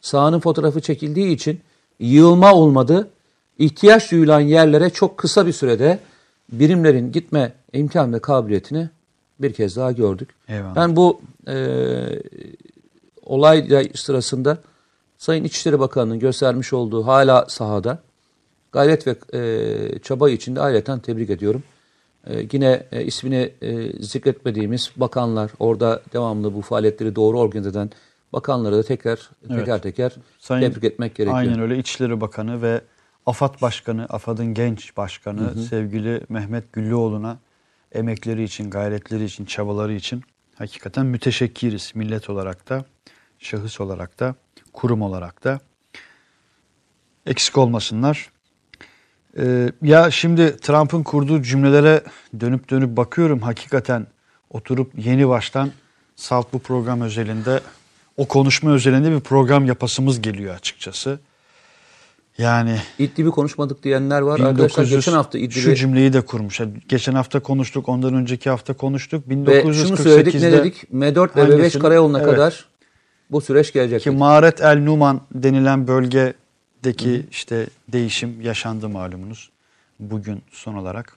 Sahanın 0.00 0.40
fotoğrafı 0.40 0.80
çekildiği 0.80 1.34
için 1.34 1.60
yığılma 2.00 2.54
olmadı. 2.54 3.10
İhtiyaç 3.60 4.12
duyulan 4.12 4.40
yerlere 4.40 4.90
çok 4.90 5.18
kısa 5.18 5.46
bir 5.46 5.52
sürede 5.52 5.98
birimlerin 6.52 7.12
gitme 7.12 7.52
imkan 7.72 8.12
ve 8.12 8.18
kabiliyetini 8.18 8.88
bir 9.40 9.52
kez 9.52 9.76
daha 9.76 9.92
gördük. 9.92 10.28
Eyvallah. 10.48 10.76
Ben 10.76 10.96
bu 10.96 11.20
e, 11.48 11.56
olay 13.22 13.88
sırasında 13.94 14.58
Sayın 15.18 15.44
İçişleri 15.44 15.80
Bakanı'nın 15.80 16.18
göstermiş 16.18 16.72
olduğu 16.72 17.06
hala 17.06 17.46
sahada 17.48 17.98
gayret 18.72 19.06
ve 19.06 19.16
e, 19.34 19.98
çaba 19.98 20.30
içinde 20.30 20.60
ayrıca 20.60 20.98
tebrik 20.98 21.30
ediyorum. 21.30 21.62
E, 22.26 22.46
yine 22.52 22.86
e, 22.92 23.04
ismini 23.04 23.52
e, 23.62 24.02
zikretmediğimiz 24.02 24.90
bakanlar, 24.96 25.50
orada 25.58 26.02
devamlı 26.12 26.54
bu 26.54 26.60
faaliyetleri 26.60 27.16
doğru 27.16 27.38
organize 27.38 27.68
eden 27.68 27.90
bakanları 28.32 28.76
da 28.76 28.82
tekrar 28.82 29.30
Evet. 29.50 29.58
teker 29.58 29.82
teker 29.82 30.16
Sayın- 30.38 30.60
tebrik 30.70 30.84
etmek 30.84 31.14
gerekiyor. 31.14 31.38
Aynen 31.38 31.60
öyle 31.60 31.78
İçişleri 31.78 32.20
Bakanı 32.20 32.62
ve 32.62 32.80
AFAD 33.26 33.62
Başkanı, 33.62 34.06
AFAD'ın 34.08 34.54
genç 34.54 34.96
başkanı 34.96 35.62
sevgili 35.62 36.20
Mehmet 36.28 36.72
Güllüoğlu'na 36.72 37.38
emekleri 37.92 38.42
için, 38.42 38.70
gayretleri 38.70 39.24
için, 39.24 39.44
çabaları 39.44 39.92
için 39.92 40.22
hakikaten 40.54 41.06
müteşekkiriz 41.06 41.92
millet 41.94 42.30
olarak 42.30 42.68
da, 42.68 42.84
şahıs 43.38 43.80
olarak 43.80 44.20
da, 44.20 44.34
kurum 44.72 45.02
olarak 45.02 45.44
da. 45.44 45.60
Eksik 47.26 47.58
olmasınlar. 47.58 48.30
Ee, 49.38 49.72
ya 49.82 50.10
şimdi 50.10 50.56
Trump'ın 50.56 51.02
kurduğu 51.02 51.42
cümlelere 51.42 52.04
dönüp 52.40 52.70
dönüp 52.70 52.96
bakıyorum 52.96 53.40
hakikaten 53.40 54.06
oturup 54.50 54.92
yeni 54.98 55.28
baştan 55.28 55.70
Salt 56.16 56.52
bu 56.52 56.58
program 56.58 57.00
özelinde 57.00 57.60
o 58.16 58.28
konuşma 58.28 58.70
özelinde 58.70 59.10
bir 59.10 59.20
program 59.20 59.64
yapasımız 59.64 60.22
geliyor 60.22 60.54
açıkçası. 60.54 61.20
Yani 62.40 62.76
İdlib'i 62.98 63.30
konuşmadık 63.30 63.82
diyenler 63.82 64.20
var. 64.20 64.40
Arkadaşlar 64.40 64.84
1900 64.84 64.90
geçen 64.90 65.12
hafta 65.12 65.38
şu 65.38 65.44
İdlib'i 65.44 65.76
cümleyi 65.76 66.12
de 66.12 66.20
kurmuş. 66.20 66.60
Geçen 66.88 67.14
hafta 67.14 67.40
konuştuk, 67.40 67.88
ondan 67.88 68.14
önceki 68.14 68.50
hafta 68.50 68.74
konuştuk. 68.74 69.28
ve 69.28 69.62
şunu 69.74 69.96
söyledik 69.96 70.34
ne 70.34 70.40
1948'de 70.40 70.52
dedik? 70.52 70.84
M4 70.92 71.36
ve 71.36 71.40
M5 71.40 71.50
Hangisini? 71.50 71.82
karayoluna 71.82 72.18
Evet. 72.18 72.30
kadar 72.30 72.66
bu 73.30 73.40
süreç 73.40 73.72
gelecek. 73.72 74.00
ki. 74.02 74.10
Maharet 74.10 74.60
El 74.60 74.78
Numan 74.78 75.20
denilen 75.34 75.88
bölgedeki 75.88 77.26
işte 77.30 77.66
değişim 77.88 78.40
yaşandı 78.40 78.88
malumunuz 78.88 79.50
bugün 80.00 80.42
son 80.52 80.74
olarak. 80.74 81.16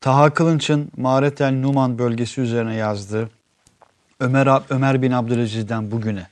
Taha 0.00 0.34
Kılınç'ın 0.34 0.90
Maharet 0.96 1.40
El 1.40 1.52
Numan 1.52 1.98
bölgesi 1.98 2.40
üzerine 2.40 2.74
yazdığı 2.74 3.28
Ömer, 4.20 4.62
Ömer 4.70 5.02
bin 5.02 5.12
Abdülaziz'den 5.12 5.90
bugüne 5.90 6.26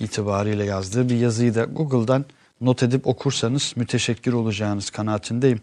itibariyle 0.00 0.64
yazdığı 0.64 1.08
bir 1.08 1.16
yazıyı 1.16 1.54
da 1.54 1.64
Google'dan 1.64 2.24
not 2.60 2.82
edip 2.82 3.06
okursanız 3.06 3.72
müteşekkir 3.76 4.32
olacağınız 4.32 4.90
kanaatindeyim. 4.90 5.60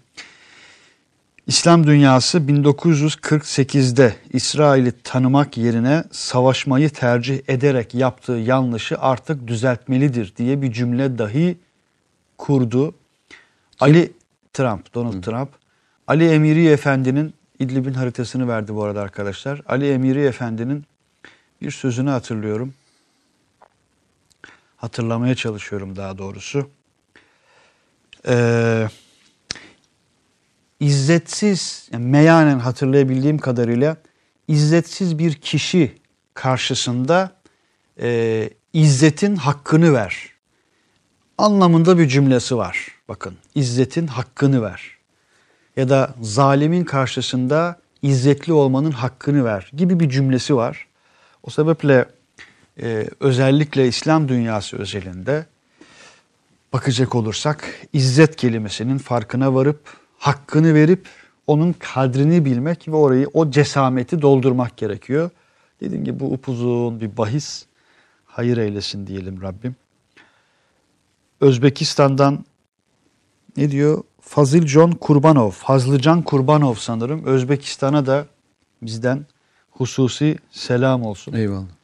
İslam 1.47 1.87
dünyası 1.87 2.37
1948'de 2.37 4.15
İsrail'i 4.33 4.91
tanımak 5.03 5.57
yerine 5.57 6.03
savaşmayı 6.11 6.89
tercih 6.89 7.39
ederek 7.47 7.93
yaptığı 7.93 8.31
yanlışı 8.31 8.99
artık 8.99 9.47
düzeltmelidir 9.47 10.33
diye 10.37 10.61
bir 10.61 10.71
cümle 10.71 11.17
dahi 11.17 11.57
kurdu. 12.37 12.95
Ali 13.79 14.11
Trump, 14.53 14.93
Donald 14.93 15.23
Trump, 15.23 15.49
Ali 16.07 16.29
Emiri 16.29 16.67
Efendi'nin 16.67 17.33
İdlib'in 17.59 17.93
haritasını 17.93 18.47
verdi 18.47 18.75
bu 18.75 18.83
arada 18.83 19.01
arkadaşlar. 19.01 19.61
Ali 19.67 19.91
Emiri 19.91 20.23
Efendi'nin 20.23 20.85
bir 21.61 21.71
sözünü 21.71 22.09
hatırlıyorum. 22.09 22.73
Hatırlamaya 24.77 25.35
çalışıyorum 25.35 25.95
daha 25.95 26.17
doğrusu. 26.17 26.69
Eee 28.27 28.89
izzetsiz, 30.79 31.89
yani 31.91 32.05
meyanen 32.05 32.59
hatırlayabildiğim 32.59 33.37
kadarıyla 33.37 33.97
izzetsiz 34.47 35.19
bir 35.19 35.33
kişi 35.33 35.97
karşısında 36.33 37.31
e, 38.01 38.49
izzetin 38.73 39.35
hakkını 39.35 39.93
ver 39.93 40.29
anlamında 41.37 41.97
bir 41.97 42.07
cümlesi 42.07 42.57
var. 42.57 42.87
Bakın 43.09 43.35
izzetin 43.55 44.07
hakkını 44.07 44.61
ver. 44.61 44.97
Ya 45.77 45.89
da 45.89 46.13
zalimin 46.21 46.83
karşısında 46.83 47.79
izzetli 48.01 48.53
olmanın 48.53 48.91
hakkını 48.91 49.45
ver 49.45 49.71
gibi 49.77 49.99
bir 49.99 50.09
cümlesi 50.09 50.55
var. 50.55 50.87
O 51.43 51.49
sebeple 51.49 52.05
e, 52.81 53.09
özellikle 53.19 53.87
İslam 53.87 54.29
dünyası 54.29 54.77
özelinde 54.77 55.45
bakacak 56.73 57.15
olursak 57.15 57.87
izzet 57.93 58.35
kelimesinin 58.35 58.97
farkına 58.97 59.53
varıp 59.53 59.79
hakkını 60.17 60.73
verip 60.73 61.07
onun 61.47 61.73
kadrini 61.79 62.45
bilmek 62.45 62.87
ve 62.87 62.95
orayı 62.95 63.27
o 63.33 63.51
cesameti 63.51 64.21
doldurmak 64.21 64.77
gerekiyor. 64.77 65.29
Dediğim 65.81 66.03
gibi 66.05 66.19
bu 66.19 66.33
upuzun 66.33 67.01
bir 67.01 67.17
bahis. 67.17 67.65
Hayır 68.25 68.57
eylesin 68.57 69.07
diyelim 69.07 69.41
Rabbim. 69.41 69.75
Özbekistan'dan 71.41 72.45
ne 73.57 73.71
diyor? 73.71 74.03
Fazil 74.21 74.67
John 74.67 74.91
Kurbanov, 74.91 75.49
Fazlıcan 75.49 76.21
Kurbanov 76.21 76.73
sanırım. 76.73 77.25
Özbekistan'a 77.25 78.05
da 78.05 78.25
bizden 78.81 79.25
hususi 79.71 80.37
selam 80.51 81.03
olsun. 81.03 81.33
Eyvallah. 81.33 81.76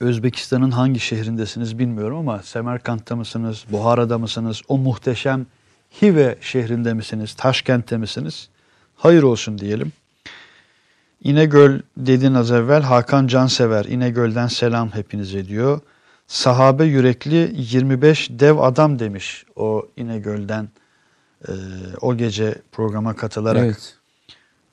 Özbekistan'ın 0.00 0.70
hangi 0.70 1.00
şehrindesiniz 1.00 1.78
bilmiyorum 1.78 2.18
ama 2.18 2.42
Semerkant'ta 2.42 3.16
mısınız, 3.16 3.64
Buhara'da 3.70 4.18
mısınız, 4.18 4.62
o 4.68 4.78
muhteşem 4.78 5.46
Hive 6.02 6.38
şehrinde 6.40 6.94
misiniz, 6.94 7.34
Taşkent'te 7.34 7.96
misiniz? 7.96 8.48
Hayır 8.96 9.22
olsun 9.22 9.58
diyelim. 9.58 9.92
İnegöl 11.24 11.80
dedin 11.96 12.34
az 12.34 12.50
evvel 12.50 12.82
Hakan 12.82 13.26
Cansever 13.26 13.84
İnegöl'den 13.84 14.46
selam 14.46 14.90
hepinize 14.90 15.48
diyor. 15.48 15.80
Sahabe 16.26 16.84
yürekli 16.84 17.52
25 17.56 18.28
dev 18.30 18.58
adam 18.58 18.98
demiş 18.98 19.44
o 19.56 19.88
İnegöl'den 19.96 20.68
e, 21.48 21.52
o 22.00 22.16
gece 22.16 22.54
programa 22.72 23.16
katılarak 23.16 23.64
Evet. 23.64 23.96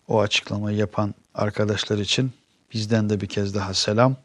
o 0.08 0.22
açıklamayı 0.22 0.78
yapan 0.78 1.16
arkadaşlar 1.36 1.98
için 1.98 2.32
bizden 2.74 3.10
de 3.10 3.22
bir 3.22 3.28
kez 3.28 3.56
daha 3.56 3.74
selam. 3.74 4.16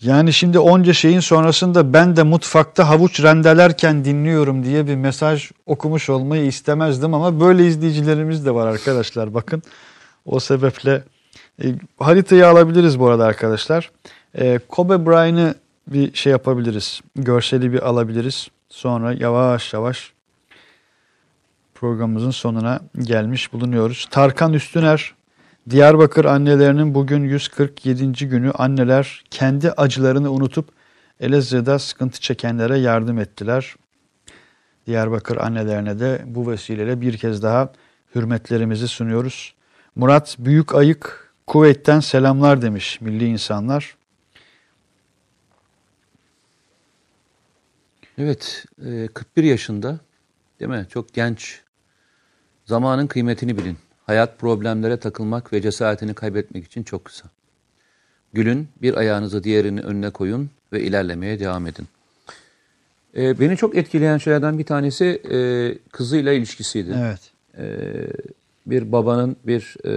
Yani 0.00 0.32
şimdi 0.32 0.58
onca 0.58 0.92
şeyin 0.92 1.20
sonrasında 1.20 1.92
ben 1.92 2.16
de 2.16 2.22
mutfakta 2.22 2.88
havuç 2.88 3.22
rendelerken 3.22 4.04
dinliyorum 4.04 4.64
diye 4.64 4.86
bir 4.86 4.96
mesaj 4.96 5.50
okumuş 5.66 6.10
olmayı 6.10 6.46
istemezdim 6.46 7.14
ama 7.14 7.40
böyle 7.40 7.66
izleyicilerimiz 7.66 8.46
de 8.46 8.54
var 8.54 8.66
arkadaşlar 8.66 9.34
bakın. 9.34 9.62
O 10.26 10.40
sebeple 10.40 11.04
e, 11.62 11.66
haritayı 11.98 12.48
alabiliriz 12.48 13.00
bu 13.00 13.08
arada 13.08 13.24
arkadaşlar. 13.24 13.90
E, 14.34 14.58
Kobe 14.68 15.06
Bryant'ı 15.06 15.54
bir 15.86 16.14
şey 16.14 16.30
yapabiliriz. 16.30 17.00
Görseli 17.16 17.72
bir 17.72 17.88
alabiliriz. 17.88 18.48
Sonra 18.68 19.12
yavaş 19.12 19.72
yavaş 19.72 20.12
programımızın 21.74 22.30
sonuna 22.30 22.80
gelmiş 22.98 23.52
bulunuyoruz. 23.52 24.06
Tarkan 24.10 24.52
Üstüner, 24.52 25.14
Diyarbakır 25.70 26.24
annelerinin 26.24 26.94
bugün 26.94 27.24
147. 27.24 28.28
günü 28.28 28.50
anneler 28.50 29.24
kendi 29.30 29.70
acılarını 29.70 30.32
unutup 30.32 30.68
Elazığ'da 31.20 31.78
sıkıntı 31.78 32.20
çekenlere 32.20 32.78
yardım 32.78 33.18
ettiler. 33.18 33.76
Diyarbakır 34.86 35.36
annelerine 35.36 36.00
de 36.00 36.22
bu 36.26 36.50
vesileyle 36.50 37.00
bir 37.00 37.18
kez 37.18 37.42
daha 37.42 37.72
hürmetlerimizi 38.14 38.88
sunuyoruz. 38.88 39.54
Murat 39.96 40.36
Büyük 40.38 40.74
Ayık 40.74 41.34
Kuveyt'ten 41.46 42.00
selamlar 42.00 42.62
demiş 42.62 43.00
milli 43.00 43.24
insanlar. 43.24 43.96
Evet, 48.18 48.64
e, 48.86 49.08
41 49.08 49.44
yaşında 49.44 49.98
değil 50.60 50.70
mi? 50.70 50.86
Çok 50.90 51.14
genç. 51.14 51.60
Zamanın 52.64 53.06
kıymetini 53.06 53.58
bilin. 53.58 53.78
Hayat 54.08 54.38
problemlere 54.38 54.96
takılmak 54.96 55.52
ve 55.52 55.62
cesaretini 55.62 56.14
kaybetmek 56.14 56.64
için 56.64 56.82
çok 56.82 57.04
kısa. 57.04 57.28
Gülün, 58.32 58.68
bir 58.82 58.94
ayağınızı 58.94 59.44
diğerinin 59.44 59.82
önüne 59.82 60.10
koyun 60.10 60.50
ve 60.72 60.80
ilerlemeye 60.80 61.40
devam 61.40 61.66
edin. 61.66 61.86
E, 63.16 63.40
beni 63.40 63.56
çok 63.56 63.76
etkileyen 63.76 64.18
şeylerden 64.18 64.58
bir 64.58 64.64
tanesi 64.64 65.04
e, 65.04 65.38
kızıyla 65.92 66.32
ilişkisiydi. 66.32 66.96
Evet. 66.98 67.32
bir 68.66 68.92
babanın 68.92 69.36
bir 69.46 69.76
e, 69.84 69.90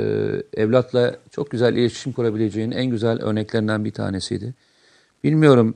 evlatla 0.54 1.16
çok 1.32 1.52
güzel 1.52 1.74
iletişim 1.74 2.14
kurabileceğinin 2.14 2.76
en 2.76 2.86
güzel 2.86 3.22
örneklerinden 3.22 3.86
bir 3.86 3.92
tanesiydi. 3.92 4.54
Bilmiyorum 5.24 5.76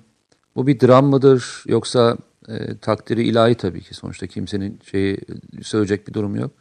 bu 0.55 0.67
bir 0.67 0.79
dram 0.79 1.05
mıdır 1.05 1.63
yoksa 1.67 2.17
e, 2.49 2.77
takdiri 2.77 3.23
ilahi 3.23 3.55
tabii 3.55 3.81
ki 3.81 3.93
sonuçta 3.93 4.27
kimsenin 4.27 4.79
şeyi 4.91 5.17
söyleyecek 5.61 6.07
bir 6.07 6.13
durum 6.13 6.35
yok. 6.35 6.51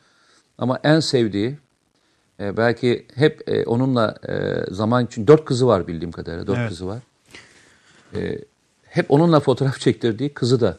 Ama 0.59 0.79
en 0.85 1.01
sevdiği 1.01 1.57
e, 2.41 2.57
belki 2.57 3.07
hep 3.15 3.49
e, 3.49 3.65
onunla 3.65 4.19
e, 4.29 4.65
zaman 4.75 5.07
için 5.07 5.27
dört 5.27 5.45
kızı 5.45 5.67
var 5.67 5.87
bildiğim 5.87 6.13
kadarıyla 6.13 6.47
dört 6.47 6.59
Evet. 6.59 6.69
kızı 6.69 6.87
var. 6.87 6.99
e, 8.15 8.39
hep 8.83 9.11
onunla 9.11 9.41
fotoğraf 9.41 9.81
çektirdiği 9.81 10.35
kızı 10.35 10.61
da 10.61 10.79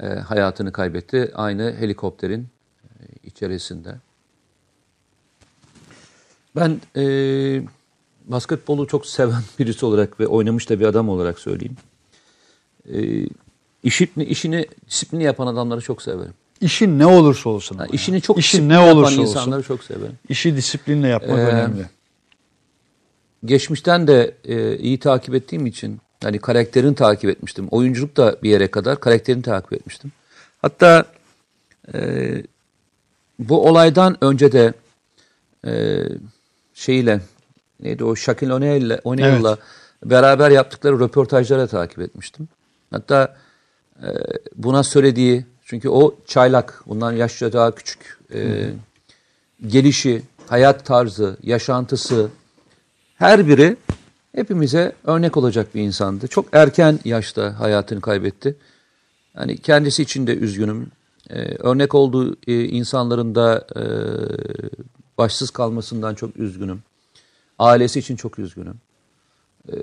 e, 0.00 0.06
hayatını 0.06 0.72
kaybetti. 0.72 1.30
Aynı 1.34 1.74
helikopterin 1.78 2.48
e, 2.84 3.02
içerisinde. 3.24 3.94
Ben 6.56 6.80
e, 6.96 7.04
basketbolu 8.24 8.86
çok 8.86 9.06
seven 9.06 9.42
birisi 9.58 9.86
olarak 9.86 10.20
ve 10.20 10.26
oynamış 10.26 10.70
da 10.70 10.80
bir 10.80 10.86
adam 10.86 11.08
olarak 11.08 11.38
söyleyeyim. 11.38 11.76
E, 12.92 13.26
işini, 13.82 14.24
işini 14.24 14.66
disiplinli 14.88 15.24
yapan 15.24 15.46
adamları 15.46 15.80
çok 15.80 16.02
severim. 16.02 16.34
İşin 16.62 16.98
ne 16.98 17.06
olursa 17.06 17.50
olsun. 17.50 17.76
Ha, 17.78 17.86
işini 17.92 18.20
çok 18.20 18.38
İşin 18.38 18.68
ne 18.68 18.78
olursa 18.78 19.10
olsun. 19.12 19.22
insanları 19.22 19.62
çok 19.62 19.84
severim. 19.84 20.18
İşi 20.28 20.56
disiplinle 20.56 21.08
yapmak 21.08 21.38
Ee, 21.38 21.42
önemli. 21.42 21.86
geçmişten 23.44 24.06
de 24.06 24.34
e, 24.44 24.76
iyi 24.78 24.98
takip 24.98 25.34
ettiğim 25.34 25.66
için 25.66 26.00
hani 26.22 26.38
karakterini 26.38 26.94
takip 26.94 27.30
etmiştim. 27.30 27.68
Oyunculuk 27.70 28.16
da 28.16 28.36
bir 28.42 28.50
yere 28.50 28.68
kadar 28.70 29.00
karakterini 29.00 29.42
takip 29.42 29.72
etmiştim. 29.72 30.12
Hatta 30.62 31.04
e, 31.94 32.42
bu 33.38 33.68
olaydan 33.68 34.16
önce 34.24 34.52
de 34.52 34.72
e, 35.66 36.02
şeyle 36.74 37.20
neydi 37.80 38.04
o 38.04 38.16
Shaquille 38.16 39.00
O'Neal'la 39.04 39.56
beraber 40.04 40.50
yaptıkları 40.50 41.00
röportajlara 41.00 41.66
takip 41.66 41.98
etmiştim. 41.98 42.48
Hatta 42.90 43.36
e, 44.02 44.08
buna 44.56 44.82
söylediği 44.82 45.44
çünkü 45.72 45.88
o 45.88 46.14
çaylak 46.26 46.82
bundan 46.86 47.12
yaşça 47.12 47.52
daha 47.52 47.74
küçük 47.74 48.18
e, 48.34 48.70
gelişi, 49.66 50.22
hayat 50.46 50.86
tarzı, 50.86 51.36
yaşantısı 51.42 52.30
her 53.16 53.48
biri 53.48 53.76
hepimize 54.34 54.92
örnek 55.04 55.36
olacak 55.36 55.74
bir 55.74 55.80
insandı. 55.80 56.28
Çok 56.28 56.46
erken 56.52 56.98
yaşta 57.04 57.60
hayatını 57.60 58.00
kaybetti. 58.00 58.56
Yani 59.36 59.58
kendisi 59.58 60.02
için 60.02 60.26
de 60.26 60.36
üzgünüm. 60.36 60.90
Ee, 61.30 61.54
örnek 61.54 61.94
olduğu 61.94 62.36
e, 62.46 62.64
insanların 62.64 63.34
da 63.34 63.66
e, 63.76 63.82
başsız 65.18 65.50
kalmasından 65.50 66.14
çok 66.14 66.36
üzgünüm. 66.36 66.82
Ailesi 67.58 67.98
için 67.98 68.16
çok 68.16 68.38
üzgünüm. 68.38 68.80
Ee, 69.68 69.74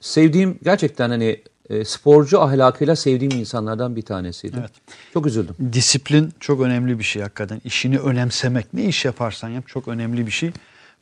sevdiğim 0.00 0.58
gerçekten 0.62 1.10
hani 1.10 1.42
e, 1.70 1.84
sporcu 1.84 2.40
ahlakıyla 2.40 2.96
sevdiğim 2.96 3.32
insanlardan 3.32 3.96
bir 3.96 4.02
tanesiydi. 4.02 4.56
Evet. 4.60 4.70
Çok 5.14 5.26
üzüldüm. 5.26 5.54
Disiplin 5.72 6.32
çok 6.40 6.60
önemli 6.60 6.98
bir 6.98 7.04
şey 7.04 7.22
hakikaten. 7.22 7.60
İşini 7.64 7.98
önemsemek. 7.98 8.74
Ne 8.74 8.84
iş 8.84 9.04
yaparsan 9.04 9.48
yap 9.48 9.68
çok 9.68 9.88
önemli 9.88 10.26
bir 10.26 10.30
şey. 10.30 10.50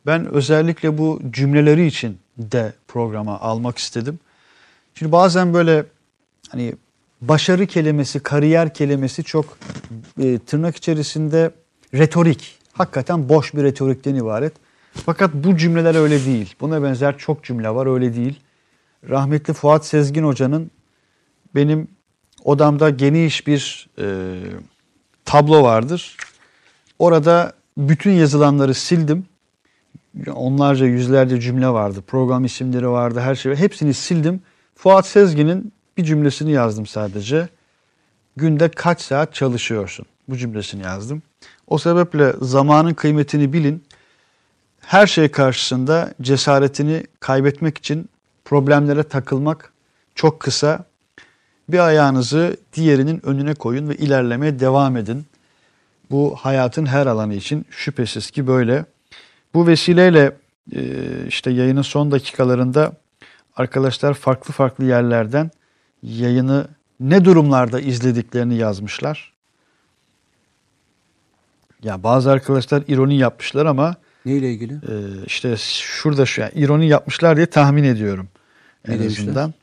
Ben 0.05 0.25
özellikle 0.25 0.97
bu 0.97 1.21
cümleleri 1.31 1.85
için 1.85 2.17
de 2.37 2.73
programa 2.87 3.39
almak 3.39 3.77
istedim. 3.77 4.19
Şimdi 4.95 5.11
bazen 5.11 5.53
böyle 5.53 5.85
hani 6.49 6.75
başarı 7.21 7.65
kelimesi, 7.65 8.19
kariyer 8.19 8.73
kelimesi 8.73 9.23
çok 9.23 9.57
e, 10.21 10.39
tırnak 10.39 10.75
içerisinde 10.75 11.51
retorik. 11.93 12.57
Hakikaten 12.73 13.29
boş 13.29 13.53
bir 13.53 13.63
retorikten 13.63 14.15
ibaret. 14.15 14.53
Fakat 15.05 15.33
bu 15.33 15.57
cümleler 15.57 15.95
öyle 15.95 16.25
değil. 16.25 16.55
Buna 16.61 16.83
benzer 16.83 17.17
çok 17.17 17.43
cümle 17.43 17.69
var 17.69 17.93
öyle 17.93 18.15
değil. 18.15 18.39
Rahmetli 19.09 19.53
Fuat 19.53 19.85
Sezgin 19.85 20.23
Hoca'nın 20.23 20.71
benim 21.55 21.87
odamda 22.43 22.89
geniş 22.89 23.47
bir 23.47 23.89
e, 23.99 24.35
tablo 25.25 25.63
vardır. 25.63 26.17
Orada 26.99 27.53
bütün 27.77 28.11
yazılanları 28.11 28.73
sildim. 28.73 29.25
Onlarca 30.35 30.85
yüzlerce 30.85 31.39
cümle 31.39 31.67
vardı. 31.67 32.03
Program 32.07 32.45
isimleri 32.45 32.89
vardı. 32.89 33.19
Her 33.19 33.35
şey. 33.35 33.55
Hepsini 33.55 33.93
sildim. 33.93 34.41
Fuat 34.75 35.07
Sezgin'in 35.07 35.73
bir 35.97 36.03
cümlesini 36.03 36.51
yazdım 36.51 36.85
sadece. 36.85 37.49
Günde 38.35 38.69
kaç 38.69 39.01
saat 39.01 39.33
çalışıyorsun? 39.33 40.05
Bu 40.27 40.37
cümlesini 40.37 40.83
yazdım. 40.83 41.21
O 41.67 41.77
sebeple 41.77 42.33
zamanın 42.41 42.93
kıymetini 42.93 43.53
bilin. 43.53 43.83
Her 44.79 45.07
şey 45.07 45.29
karşısında 45.31 46.13
cesaretini 46.21 47.03
kaybetmek 47.19 47.77
için 47.77 48.09
problemlere 48.47 49.03
takılmak 49.03 49.73
çok 50.15 50.39
kısa. 50.39 50.85
Bir 51.69 51.79
ayağınızı 51.79 52.57
diğerinin 52.73 53.25
önüne 53.25 53.53
koyun 53.53 53.89
ve 53.89 53.95
ilerlemeye 53.95 54.59
devam 54.59 54.97
edin. 54.97 55.25
Bu 56.11 56.35
hayatın 56.35 56.85
her 56.85 57.07
alanı 57.07 57.33
için 57.33 57.65
şüphesiz 57.69 58.31
ki 58.31 58.47
böyle. 58.47 58.85
Bu 59.53 59.67
vesileyle 59.67 60.35
e, 60.75 60.81
işte 61.27 61.51
yayının 61.51 61.81
son 61.81 62.11
dakikalarında 62.11 62.91
arkadaşlar 63.55 64.13
farklı 64.13 64.53
farklı 64.53 64.85
yerlerden 64.85 65.51
yayını 66.03 66.67
ne 66.99 67.25
durumlarda 67.25 67.79
izlediklerini 67.79 68.55
yazmışlar. 68.55 69.33
Ya 71.83 72.03
bazı 72.03 72.31
arkadaşlar 72.31 72.83
ironi 72.87 73.17
yapmışlar 73.17 73.65
ama 73.65 73.95
Neyle 74.25 74.51
ilgili? 74.51 74.73
e, 74.73 74.93
işte 75.25 75.55
şurada 75.57 76.25
şu 76.25 76.41
yani 76.41 76.51
ironi 76.55 76.87
yapmışlar 76.87 77.35
diye 77.37 77.45
tahmin 77.45 77.83
ediyorum. 77.83 78.27
Ne 78.87 78.93
En 78.93 78.99
demişler? 78.99 79.23
azından. 79.23 79.53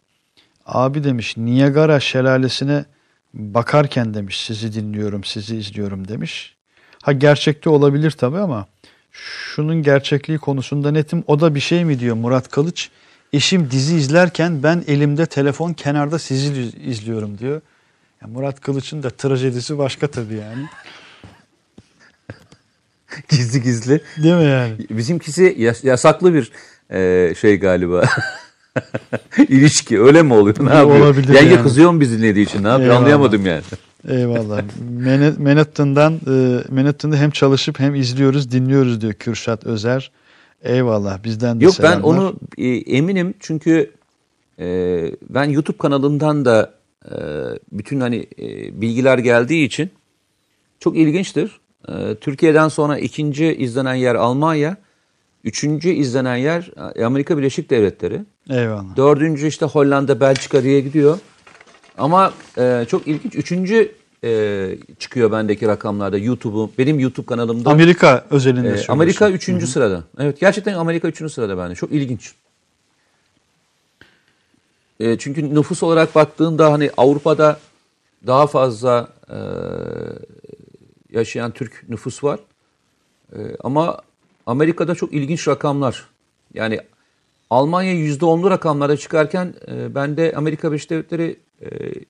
Abi 0.67 1.05
demiş 1.05 1.37
Niagara 1.37 2.01
şelalesine 2.01 2.85
bakarken 3.35 4.15
demiş 4.15 4.45
sizi 4.47 4.73
dinliyorum, 4.73 5.25
sizi 5.25 5.57
izliyorum 5.57 6.09
demiş. 6.09 6.55
Ha 7.03 7.13
gerçekte 7.13 7.71
olabilir 7.71 8.11
tabii 8.11 8.39
ama 8.39 8.67
şunun 9.13 9.83
gerçekliği 9.83 10.39
konusunda 10.39 10.91
netim. 10.91 11.25
O 11.27 11.41
da 11.41 11.55
bir 11.55 11.61
şey 11.61 11.85
mi 11.85 12.01
diyor 12.01 12.17
Murat 12.17 12.51
Kılıç. 12.51 12.91
Eşim 13.33 13.71
dizi 13.71 13.97
izlerken 13.97 14.63
ben 14.63 14.85
elimde 14.87 15.27
telefon 15.27 15.73
kenarda 15.73 16.19
sizi 16.19 16.63
izliyorum 16.85 17.39
diyor. 17.39 17.61
Ya 18.23 18.29
Murat 18.29 18.61
Kılıç'ın 18.61 19.03
da 19.03 19.11
trajedisi 19.11 19.79
başka 19.79 20.07
tabii 20.09 20.35
yani. 20.35 20.67
gizli 23.29 23.63
gizli. 23.63 24.01
Değil 24.23 24.35
mi 24.35 24.45
yani? 24.45 24.75
Bizimkisi 24.91 25.55
yas- 25.59 25.85
yasaklı 25.85 26.35
bir 26.35 26.53
e, 26.91 27.35
şey 27.35 27.59
galiba. 27.61 28.03
İlişki 29.49 30.01
öyle 30.01 30.23
mi 30.23 30.35
oluyor? 30.35 30.57
Ne 30.61 30.75
yapıyor? 30.75 31.01
olabilir 31.01 31.35
Yenge 31.35 31.55
yani. 31.55 31.63
kızıyor 31.63 31.91
mu 31.91 32.01
bizi 32.01 32.19
dinlediği 32.19 32.45
için? 32.47 32.65
Ne 32.65 32.69
yapıyor? 32.69 32.87
Eyvallah. 32.89 33.01
Anlayamadım 33.01 33.47
yani. 33.47 33.63
Eyvallah. 34.09 34.63
Man- 35.05 35.43
Manhattan'dan 35.43 36.13
e, 36.15 36.63
Manhattan'da 36.75 37.17
hem 37.17 37.31
çalışıp 37.31 37.81
hem 37.81 37.95
izliyoruz, 37.95 38.51
dinliyoruz 38.51 39.01
diyor 39.01 39.13
Kürşat 39.13 39.65
Özer. 39.67 40.11
Eyvallah 40.63 41.25
bizden 41.25 41.61
de 41.61 41.65
Yok 41.65 41.75
ben 41.83 41.89
selamlar. 41.89 42.09
onu 42.19 42.35
e, 42.59 42.69
eminim 42.69 43.35
çünkü 43.41 43.91
e, 44.59 44.67
ben 45.31 45.45
YouTube 45.45 45.77
kanalından 45.79 46.45
da 46.45 46.75
e, 47.11 47.15
bütün 47.73 48.01
hani 48.01 48.27
e, 48.39 48.81
bilgiler 48.81 49.19
geldiği 49.19 49.65
için 49.67 49.91
çok 50.81 50.97
ilginçtir. 50.97 51.61
E, 51.89 52.15
Türkiye'den 52.21 52.69
sonra 52.69 52.99
ikinci 52.99 53.47
izlenen 53.55 53.95
yer 53.95 54.15
Almanya, 54.15 54.77
üçüncü 55.45 55.89
izlenen 55.91 56.37
yer 56.37 56.71
e, 56.97 57.05
Amerika 57.05 57.39
Birleşik 57.39 57.71
Devletleri. 57.71 58.21
Eyvallah. 58.51 58.97
Dördüncü 58.97 59.47
işte 59.47 59.67
Hollanda, 59.67 60.21
Belçika 60.21 60.63
diye 60.63 60.81
gidiyor. 60.81 61.19
Ama 61.99 62.33
e, 62.59 62.85
çok 62.89 63.07
ilginç. 63.07 63.35
Üçüncü 63.35 63.93
e, 64.25 64.79
çıkıyor 64.99 65.33
bendeki 65.33 65.67
rakamlarda 65.67 66.19
YouTube'u. 66.19 66.71
Benim 66.79 66.99
YouTube 66.99 67.27
kanalımda. 67.27 67.71
Amerika 67.71 68.25
özelinde 68.31 68.69
e. 68.69 68.87
Amerika 68.89 69.31
üçüncü 69.31 69.67
sırada. 69.67 70.05
Evet 70.19 70.41
gerçekten 70.41 70.75
Amerika 70.75 71.09
üçüncü 71.09 71.33
sırada 71.33 71.59
bende. 71.59 71.75
Çok 71.75 71.93
ilginç. 71.93 72.35
E, 75.01 75.19
çünkü 75.19 75.55
nüfus 75.55 75.83
olarak 75.83 76.15
baktığında 76.15 76.73
hani 76.73 76.91
Avrupa'da 76.97 77.59
daha 78.27 78.47
fazla 78.47 79.09
e, 79.29 79.39
yaşayan 81.11 81.51
Türk 81.51 81.89
nüfus 81.89 82.25
var. 82.25 82.41
E, 83.33 83.39
ama 83.65 83.99
Amerika'da 84.47 84.95
çok 84.95 85.13
ilginç 85.13 85.49
rakamlar. 85.49 86.07
Yani 86.55 86.81
Almanya 87.51 87.93
%10'lu 87.93 88.51
rakamlara 88.51 88.97
çıkarken 88.97 89.55
e, 89.69 89.95
bende 89.95 90.33
Amerika 90.37 90.69
Birleşik 90.71 90.91
Devletleri 90.91 91.37
e, 91.61 91.67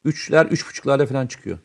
3'ler, 0.06 0.48
3,5'larda 0.48 1.06
falan 1.06 1.26
çıkıyor. 1.26 1.58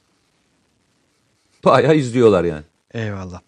Bayağı 1.64 1.96
izliyorlar 1.96 2.44
yani. 2.44 2.62
Eyvallah. 2.94 3.40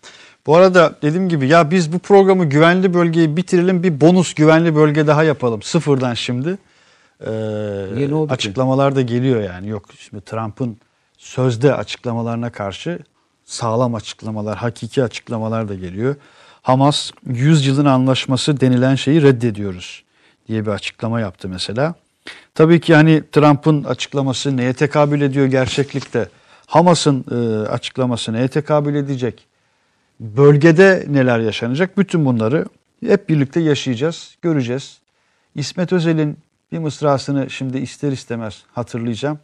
Bu 0.47 0.57
arada 0.57 0.95
dediğim 1.03 1.29
gibi 1.29 1.49
ya 1.49 1.71
biz 1.71 1.93
bu 1.93 1.99
programı 1.99 2.45
güvenli 2.45 2.95
bölgeyi 2.95 3.37
bitirelim 3.37 3.83
bir 3.83 4.01
bonus 4.01 4.35
güvenli 4.35 4.75
bölge 4.77 5.07
daha 5.07 5.25
yapalım 5.25 5.63
sıfırdan 5.63 6.15
şimdi. 6.15 6.59
Ee, 7.21 7.31
Niye, 7.95 8.11
ne 8.11 8.15
oldu 8.15 8.29
ki? 8.29 8.35
açıklamalar 8.35 8.97
da 8.97 9.03
geliyor 9.03 9.43
yani 9.43 9.69
yok 9.69 9.85
şimdi 9.99 10.25
Trump'ın 10.25 10.77
sözde 11.19 11.75
açıklamalarına 11.75 12.53
karşı 12.53 12.99
sağlam 13.45 13.95
açıklamalar, 13.95 14.59
hakiki 14.59 15.03
açıklamalar 15.03 15.69
da 15.69 15.75
geliyor. 15.75 16.17
Hamas 16.65 17.11
100 17.27 17.67
yılın 17.67 17.85
anlaşması 17.85 18.61
denilen 18.61 18.95
şeyi 18.95 19.23
reddediyoruz 19.23 20.05
diye 20.49 20.67
bir 20.67 20.71
açıklama 20.71 21.21
yaptı 21.21 21.49
mesela. 21.49 21.95
Tabii 22.55 22.81
ki 22.81 22.95
hani 22.95 23.23
Trump'ın 23.33 23.85
açıklaması 23.85 24.57
neye 24.57 24.73
tekabül 24.73 25.21
ediyor 25.21 25.47
gerçeklikte? 25.47 26.29
Hamas'ın 26.67 27.25
e, 27.31 27.69
açıklaması 27.69 28.33
neye 28.33 28.49
tekabül 28.49 28.95
edecek? 28.95 29.47
Bölgede 30.21 31.05
neler 31.09 31.39
yaşanacak? 31.39 31.99
Bütün 31.99 32.25
bunları 32.25 32.65
hep 33.07 33.29
birlikte 33.29 33.61
yaşayacağız, 33.61 34.37
göreceğiz. 34.43 34.99
İsmet 35.55 35.93
Özel'in 35.93 36.39
Bir 36.73 36.79
mısrasını 36.79 37.51
şimdi 37.51 37.79
ister 37.79 38.13
istemez 38.13 38.63
hatırlayacağım. 38.73 39.39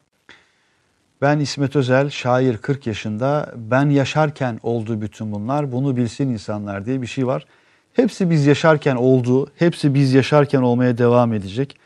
Ben 1.23 1.39
İsmet 1.39 1.77
Özel, 1.77 2.11
şair 2.11 2.57
40 2.57 2.87
yaşında. 2.87 3.53
Ben 3.57 3.91
yaşarken 3.91 4.61
oldu 4.63 5.01
bütün 5.01 5.33
bunlar. 5.33 5.73
Bunu 5.73 5.97
bilsin 5.97 6.29
insanlar 6.29 6.87
diye 6.87 7.03
bir 7.03 7.07
şey 7.07 7.27
var. 7.27 7.47
Hepsi 7.93 8.31
biz 8.31 8.47
yaşarken 8.47 8.97
oldu. 8.97 9.51
Hepsi 9.57 9.95
biz 9.95 10.13
yaşarken 10.13 10.63
olmaya 10.63 10.99
devam 10.99 11.33
edecek. 11.33 11.77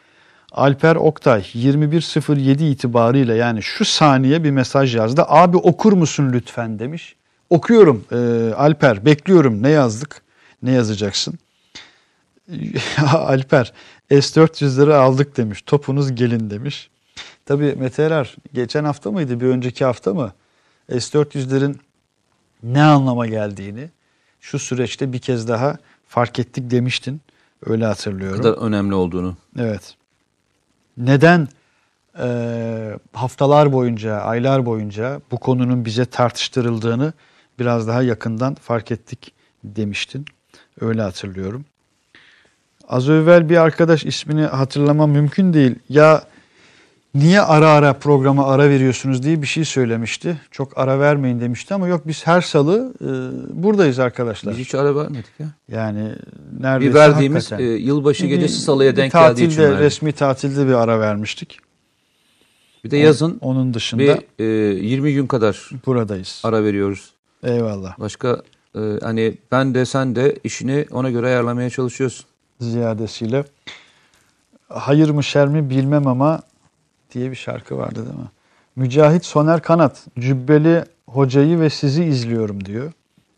Alper 0.52 0.96
Oktay 0.96 1.40
21.07 1.40 2.62
itibariyle 2.64 3.34
yani 3.34 3.62
şu 3.62 3.84
saniye 3.84 4.44
bir 4.44 4.50
mesaj 4.50 4.96
yazdı. 4.96 5.24
Abi 5.28 5.56
okur 5.56 5.92
musun 5.92 6.30
lütfen 6.32 6.78
demiş. 6.78 7.16
Okuyorum 7.50 8.04
e, 8.12 8.16
Alper 8.54 9.04
bekliyorum 9.04 9.62
ne 9.62 9.70
yazdık 9.70 10.22
ne 10.62 10.72
yazacaksın. 10.72 11.38
Alper 13.12 13.72
S-400'leri 14.10 14.94
aldık 14.94 15.36
demiş 15.36 15.62
topunuz 15.62 16.14
gelin 16.14 16.50
demiş. 16.50 16.90
Tabii 17.46 17.74
Mete 17.78 18.02
Erer 18.02 18.36
geçen 18.52 18.84
hafta 18.84 19.10
mıydı 19.10 19.40
bir 19.40 19.46
önceki 19.46 19.84
hafta 19.84 20.14
mı 20.14 20.32
S-400'lerin 20.88 21.76
ne 22.62 22.82
anlama 22.82 23.26
geldiğini 23.26 23.90
şu 24.40 24.58
süreçte 24.58 25.12
bir 25.12 25.18
kez 25.18 25.48
daha 25.48 25.76
fark 26.08 26.38
ettik 26.38 26.70
demiştin. 26.70 27.20
Öyle 27.66 27.86
hatırlıyorum. 27.86 28.38
Ne 28.38 28.42
kadar 28.42 28.58
önemli 28.58 28.94
olduğunu. 28.94 29.36
Evet. 29.58 29.96
Neden 30.96 31.48
e, 32.18 32.98
haftalar 33.12 33.72
boyunca, 33.72 34.16
aylar 34.16 34.66
boyunca 34.66 35.20
bu 35.30 35.38
konunun 35.38 35.84
bize 35.84 36.04
tartıştırıldığını 36.04 37.12
biraz 37.58 37.88
daha 37.88 38.02
yakından 38.02 38.54
fark 38.54 38.90
ettik 38.90 39.32
demiştin. 39.64 40.24
Öyle 40.80 41.02
hatırlıyorum. 41.02 41.64
Az 42.88 43.08
evvel 43.08 43.48
bir 43.48 43.56
arkadaş 43.56 44.04
ismini 44.04 44.42
hatırlamam 44.42 45.10
mümkün 45.10 45.52
değil. 45.54 45.74
Ya 45.88 46.24
niye 47.14 47.40
ara 47.40 47.68
ara 47.70 47.92
programa 47.92 48.46
ara 48.46 48.68
veriyorsunuz 48.70 49.22
diye 49.22 49.42
bir 49.42 49.46
şey 49.46 49.64
söylemişti. 49.64 50.40
Çok 50.50 50.78
ara 50.78 51.00
vermeyin 51.00 51.40
demişti 51.40 51.74
ama 51.74 51.88
yok 51.88 52.02
biz 52.06 52.26
her 52.26 52.40
salı 52.40 52.94
e, 53.00 53.08
buradayız 53.62 53.98
arkadaşlar. 53.98 54.52
Biz 54.52 54.58
hiç 54.60 54.74
ara 54.74 54.96
vermedik 54.96 55.30
ya. 55.38 55.46
Yani 55.68 56.12
neredeyse 56.60 56.90
Bir 56.94 56.98
verdiğimiz 56.98 57.52
hakikaten. 57.52 57.64
e, 57.64 57.76
yılbaşı 57.78 58.26
gecesi 58.26 58.60
salıya 58.60 58.96
denk 58.96 59.12
tatilde, 59.12 59.40
geldiği 59.46 59.52
için. 59.52 59.62
Resmi 59.78 60.12
tatilde 60.12 60.66
bir 60.68 60.72
ara 60.74 61.00
vermiştik. 61.00 61.58
Bir 62.84 62.90
de 62.90 62.96
yazın 62.96 63.38
Onun 63.40 63.74
dışında 63.74 64.02
bir 64.38 64.44
e, 64.44 64.74
20 64.74 65.14
gün 65.14 65.26
kadar 65.26 65.70
buradayız. 65.86 66.40
ara 66.44 66.64
veriyoruz. 66.64 67.10
Eyvallah. 67.42 67.98
Başka 68.00 68.42
e, 68.76 68.80
hani 69.02 69.34
ben 69.52 69.74
de 69.74 69.86
sen 69.86 70.16
de 70.16 70.36
işini 70.44 70.86
ona 70.90 71.10
göre 71.10 71.26
ayarlamaya 71.26 71.70
çalışıyorsun. 71.70 72.26
Ziyadesiyle. 72.60 73.44
Hayır 74.68 75.10
mı 75.10 75.24
şer 75.24 75.48
mi 75.48 75.70
bilmem 75.70 76.06
ama 76.06 76.40
diye 77.14 77.30
bir 77.30 77.36
şarkı 77.36 77.76
vardı 77.76 78.06
değil 78.06 78.18
mi? 78.18 78.30
Mücahit 78.76 79.24
Soner 79.24 79.62
Kanat, 79.62 80.06
Cübbeli 80.18 80.84
hocayı 81.06 81.60
ve 81.60 81.70
sizi 81.70 82.04
izliyorum 82.04 82.64
diyor. 82.64 82.92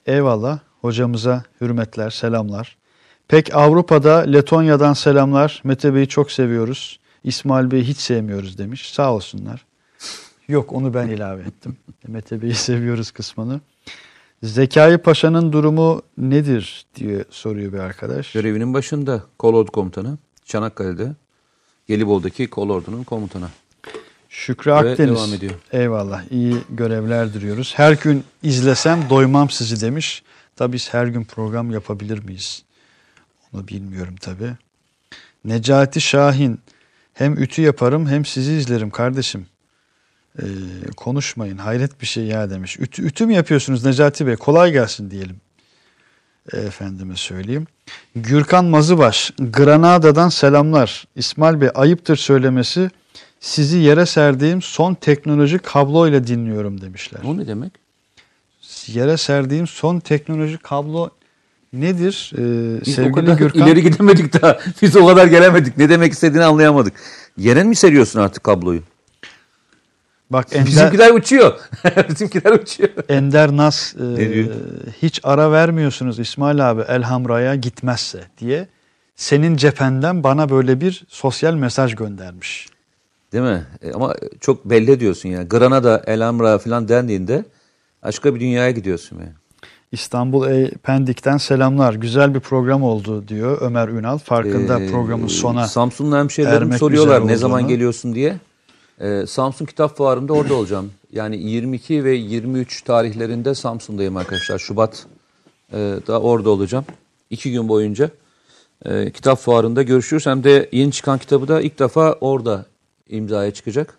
Eyvallah. 0.06 0.58
Hocamıza 0.80 1.42
hürmetler, 1.60 2.10
selamlar. 2.10 2.76
Pek 3.28 3.54
Avrupa'da 3.54 4.18
Letonya'dan 4.18 4.92
selamlar. 4.92 5.60
Mete 5.64 5.94
Bey'i 5.94 6.08
çok 6.08 6.32
seviyoruz. 6.32 7.00
İsmail 7.24 7.70
Bey'i 7.70 7.84
hiç 7.84 7.96
sevmiyoruz 7.96 8.58
demiş. 8.58 8.92
Sağ 8.92 9.14
olsunlar. 9.14 9.64
Yok 10.48 10.72
onu 10.72 10.94
ben 10.94 11.08
ilave 11.08 11.42
ettim. 11.42 11.76
Mete 12.08 12.42
Bey'i 12.42 12.54
seviyoruz 12.54 13.10
kısmını. 13.10 13.60
Zekai 14.42 14.98
Paşa'nın 14.98 15.52
durumu 15.52 16.02
nedir 16.18 16.86
diye 16.94 17.24
soruyor 17.30 17.72
bir 17.72 17.78
arkadaş. 17.78 18.32
Görevinin 18.32 18.74
başında 18.74 19.22
kolordu 19.38 19.70
komutanı 19.70 20.18
Çanakkale'de 20.44 21.12
Gelibolu'daki 21.86 22.50
kolordunun 22.50 23.04
komutanı. 23.04 23.48
Şükrü 24.36 24.70
Ve 24.70 24.74
Akdeniz. 24.74 24.98
devam 25.16 25.34
ediyor. 25.34 25.52
Eyvallah. 25.72 26.22
iyi 26.30 26.56
görevler 26.70 27.34
diliyoruz. 27.34 27.72
Her 27.76 27.92
gün 27.92 28.24
izlesem 28.42 29.10
doymam 29.10 29.50
sizi 29.50 29.80
demiş. 29.80 30.22
Tabii 30.56 30.72
biz 30.72 30.94
her 30.94 31.06
gün 31.06 31.24
program 31.24 31.70
yapabilir 31.70 32.24
miyiz? 32.24 32.62
Onu 33.52 33.68
bilmiyorum 33.68 34.14
tabii. 34.20 34.52
Necati 35.44 36.00
Şahin. 36.00 36.60
Hem 37.14 37.42
ütü 37.42 37.62
yaparım 37.62 38.08
hem 38.08 38.24
sizi 38.24 38.52
izlerim 38.52 38.90
kardeşim. 38.90 39.46
Ee, 40.38 40.44
konuşmayın. 40.96 41.58
Hayret 41.58 42.00
bir 42.00 42.06
şey 42.06 42.24
ya 42.24 42.50
demiş. 42.50 42.76
Ütü, 42.80 43.02
ütü 43.06 43.26
mü 43.26 43.32
yapıyorsunuz 43.34 43.84
Necati 43.84 44.26
Bey? 44.26 44.36
Kolay 44.36 44.72
gelsin 44.72 45.10
diyelim. 45.10 45.36
E, 46.52 46.58
Efendime 46.58 47.16
söyleyeyim. 47.16 47.66
Gürkan 48.16 48.64
Mazıbaş. 48.64 49.32
Granada'dan 49.38 50.28
selamlar. 50.28 51.04
İsmail 51.16 51.60
Bey 51.60 51.68
ayıptır 51.74 52.16
söylemesi. 52.16 52.90
Sizi 53.40 53.78
yere 53.78 54.06
serdiğim 54.06 54.62
son 54.62 54.94
teknoloji 54.94 55.58
kablo 55.58 56.08
ile 56.08 56.26
dinliyorum 56.26 56.80
demişler. 56.80 57.20
O 57.24 57.36
ne 57.36 57.46
demek? 57.46 57.72
Yere 58.86 59.16
serdiğim 59.16 59.66
son 59.66 60.00
teknoloji 60.00 60.58
kablo 60.58 61.10
nedir? 61.72 62.32
Ee, 62.34 62.80
Biz 62.86 62.98
o 62.98 63.12
kadar 63.12 63.36
Gürkan. 63.38 63.62
ileri 63.62 63.82
gidemedik 63.82 64.42
daha. 64.42 64.58
Biz 64.82 64.96
o 64.96 65.06
kadar 65.06 65.26
gelemedik. 65.26 65.78
Ne 65.78 65.88
demek 65.88 66.12
istediğini 66.12 66.44
anlayamadık. 66.44 66.92
Yere 67.36 67.64
mi 67.64 67.76
seriyorsun 67.76 68.20
artık 68.20 68.44
kabloyu? 68.44 68.82
Bak 70.30 70.46
Ender, 70.52 70.66
Bizimkiler 70.66 71.10
uçuyor. 71.10 71.58
Bizimkiler 72.08 72.52
uçuyor. 72.52 72.90
Ender 73.08 73.56
Nas 73.56 73.94
e, 73.96 74.46
hiç 75.02 75.20
ara 75.22 75.52
vermiyorsunuz 75.52 76.18
İsmail 76.18 76.70
abi 76.70 76.82
Elhamra'ya 76.82 77.54
gitmezse 77.54 78.24
diye 78.38 78.68
senin 79.16 79.56
cephenden 79.56 80.24
bana 80.24 80.48
böyle 80.48 80.80
bir 80.80 81.04
sosyal 81.08 81.54
mesaj 81.54 81.94
göndermiş. 81.94 82.66
Değil 83.36 83.48
mi? 83.48 83.66
E, 83.82 83.92
ama 83.92 84.14
çok 84.40 84.64
belli 84.64 84.90
ediyorsun 84.90 85.28
yani. 85.28 85.48
Granada, 85.48 86.02
Elhamra 86.06 86.58
falan 86.58 86.88
dendiğinde 86.88 87.44
başka 88.02 88.34
bir 88.34 88.40
dünyaya 88.40 88.70
gidiyorsun 88.70 89.18
yani. 89.18 89.32
İstanbul 89.92 90.48
E 90.48 90.70
Pendik'ten 90.70 91.36
selamlar. 91.36 91.94
Güzel 91.94 92.34
bir 92.34 92.40
program 92.40 92.82
oldu 92.82 93.28
diyor 93.28 93.58
Ömer 93.60 93.88
Ünal. 93.88 94.18
Farkında 94.18 94.80
Ee, 94.80 94.90
programın 94.90 95.26
sona. 95.26 95.66
Samsunlu 95.66 96.16
hemşehrilerim 96.16 96.72
soruyorlar 96.72 97.26
ne 97.26 97.36
zaman 97.36 97.68
geliyorsun 97.68 98.14
diye. 98.14 98.36
Ee, 99.00 99.24
Samsun 99.26 99.66
Kitap 99.66 99.96
Fuarı'nda 99.96 100.32
orada 100.32 100.54
olacağım. 100.54 100.90
Yani 101.12 101.36
22 101.36 102.04
ve 102.04 102.12
23 102.14 102.82
tarihlerinde 102.82 103.54
Samsun'dayım 103.54 104.16
arkadaşlar. 104.16 104.58
Şubat 104.58 105.06
e, 105.72 105.76
da 106.06 106.20
orada 106.20 106.50
olacağım. 106.50 106.84
İki 107.30 107.52
gün 107.52 107.68
boyunca 107.68 108.10
e, 108.84 109.10
kitap 109.10 109.38
fuarında 109.38 109.82
görüşürüz. 109.82 110.26
Hem 110.26 110.44
de 110.44 110.68
yeni 110.72 110.92
çıkan 110.92 111.18
kitabı 111.18 111.48
da 111.48 111.60
ilk 111.60 111.78
defa 111.78 112.12
orada 112.12 112.64
imzaya 113.08 113.54
çıkacak. 113.54 113.98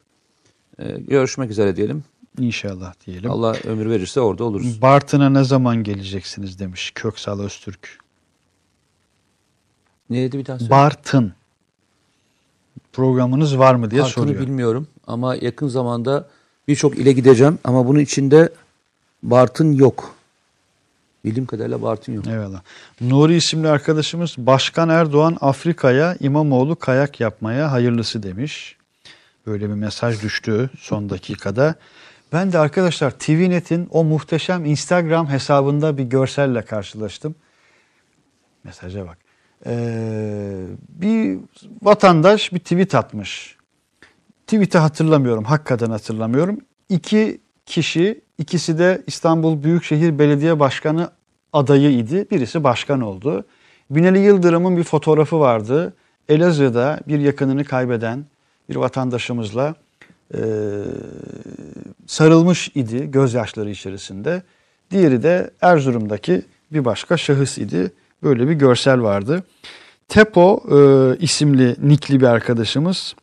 E, 0.79 0.99
görüşmek 0.99 1.51
üzere 1.51 1.75
diyelim. 1.75 2.03
İnşallah 2.39 2.93
diyelim. 3.05 3.31
Allah 3.31 3.55
ömür 3.63 3.89
verirse 3.89 4.19
orada 4.19 4.43
oluruz. 4.43 4.81
Bartın'a 4.81 5.29
ne 5.29 5.43
zaman 5.43 5.83
geleceksiniz 5.83 6.59
demiş 6.59 6.91
Köksal 6.95 7.39
Öztürk. 7.39 7.99
Neydi 10.09 10.37
bir 10.37 10.45
daha 10.45 10.59
söyle. 10.59 10.71
Bartın. 10.71 11.33
Programınız 12.93 13.59
var 13.59 13.75
mı 13.75 13.91
diye 13.91 14.01
Farkını 14.01 14.25
soruyor. 14.25 14.41
bilmiyorum 14.41 14.87
ama 15.07 15.35
yakın 15.35 15.67
zamanda 15.67 16.27
birçok 16.67 16.97
ile 16.97 17.11
gideceğim 17.11 17.59
ama 17.63 17.87
bunun 17.87 17.99
içinde 17.99 18.49
Bartın 19.23 19.71
yok. 19.71 20.15
Bildiğim 21.25 21.45
kadarıyla 21.45 21.81
Bartın 21.81 22.13
yok. 22.13 22.27
Eyvallah. 22.27 22.61
Nuri 23.01 23.35
isimli 23.35 23.67
arkadaşımız 23.67 24.35
Başkan 24.37 24.89
Erdoğan 24.89 25.37
Afrika'ya 25.41 26.17
İmamoğlu 26.19 26.75
kayak 26.75 27.19
yapmaya 27.19 27.71
hayırlısı 27.71 28.23
demiş. 28.23 28.76
Böyle 29.47 29.69
bir 29.69 29.73
mesaj 29.73 30.23
düştü 30.23 30.69
son 30.79 31.09
dakikada. 31.09 31.75
Ben 32.33 32.51
de 32.51 32.59
arkadaşlar 32.59 33.11
TVNet'in 33.11 33.87
o 33.91 34.03
muhteşem 34.03 34.65
Instagram 34.65 35.29
hesabında 35.29 35.97
bir 35.97 36.03
görselle 36.03 36.61
karşılaştım. 36.61 37.35
Mesaja 38.63 39.07
bak. 39.07 39.17
Ee, 39.65 40.65
bir 40.89 41.39
vatandaş 41.81 42.53
bir 42.53 42.59
tweet 42.59 42.95
atmış. 42.95 43.57
Tweet'i 44.47 44.77
hatırlamıyorum. 44.77 45.43
Hakikaten 45.43 45.89
hatırlamıyorum. 45.89 46.59
İki 46.89 47.41
kişi, 47.65 48.21
ikisi 48.37 48.79
de 48.79 49.03
İstanbul 49.07 49.63
Büyükşehir 49.63 50.19
Belediye 50.19 50.59
Başkanı 50.59 51.11
adayı 51.53 51.91
idi. 51.91 52.27
Birisi 52.31 52.63
başkan 52.63 53.01
oldu. 53.01 53.45
Binali 53.89 54.19
Yıldırım'ın 54.19 54.77
bir 54.77 54.83
fotoğrafı 54.83 55.39
vardı. 55.39 55.93
Elazığ'da 56.29 56.99
bir 57.07 57.19
yakınını 57.19 57.65
kaybeden 57.65 58.25
bir 58.69 58.75
vatandaşımızla 58.75 59.75
e, 60.33 60.39
sarılmış 62.07 62.71
idi 62.75 63.11
gözyaşları 63.11 63.69
içerisinde. 63.69 64.43
Diğeri 64.91 65.23
de 65.23 65.51
Erzurum'daki 65.61 66.45
bir 66.71 66.85
başka 66.85 67.17
şahıs 67.17 67.57
idi. 67.57 67.91
Böyle 68.23 68.47
bir 68.47 68.53
görsel 68.53 69.01
vardı. 69.01 69.43
Tepo 70.07 70.63
e, 70.71 70.77
isimli 71.17 71.75
nikli 71.81 72.19
bir 72.19 72.25
arkadaşımız 72.25 73.15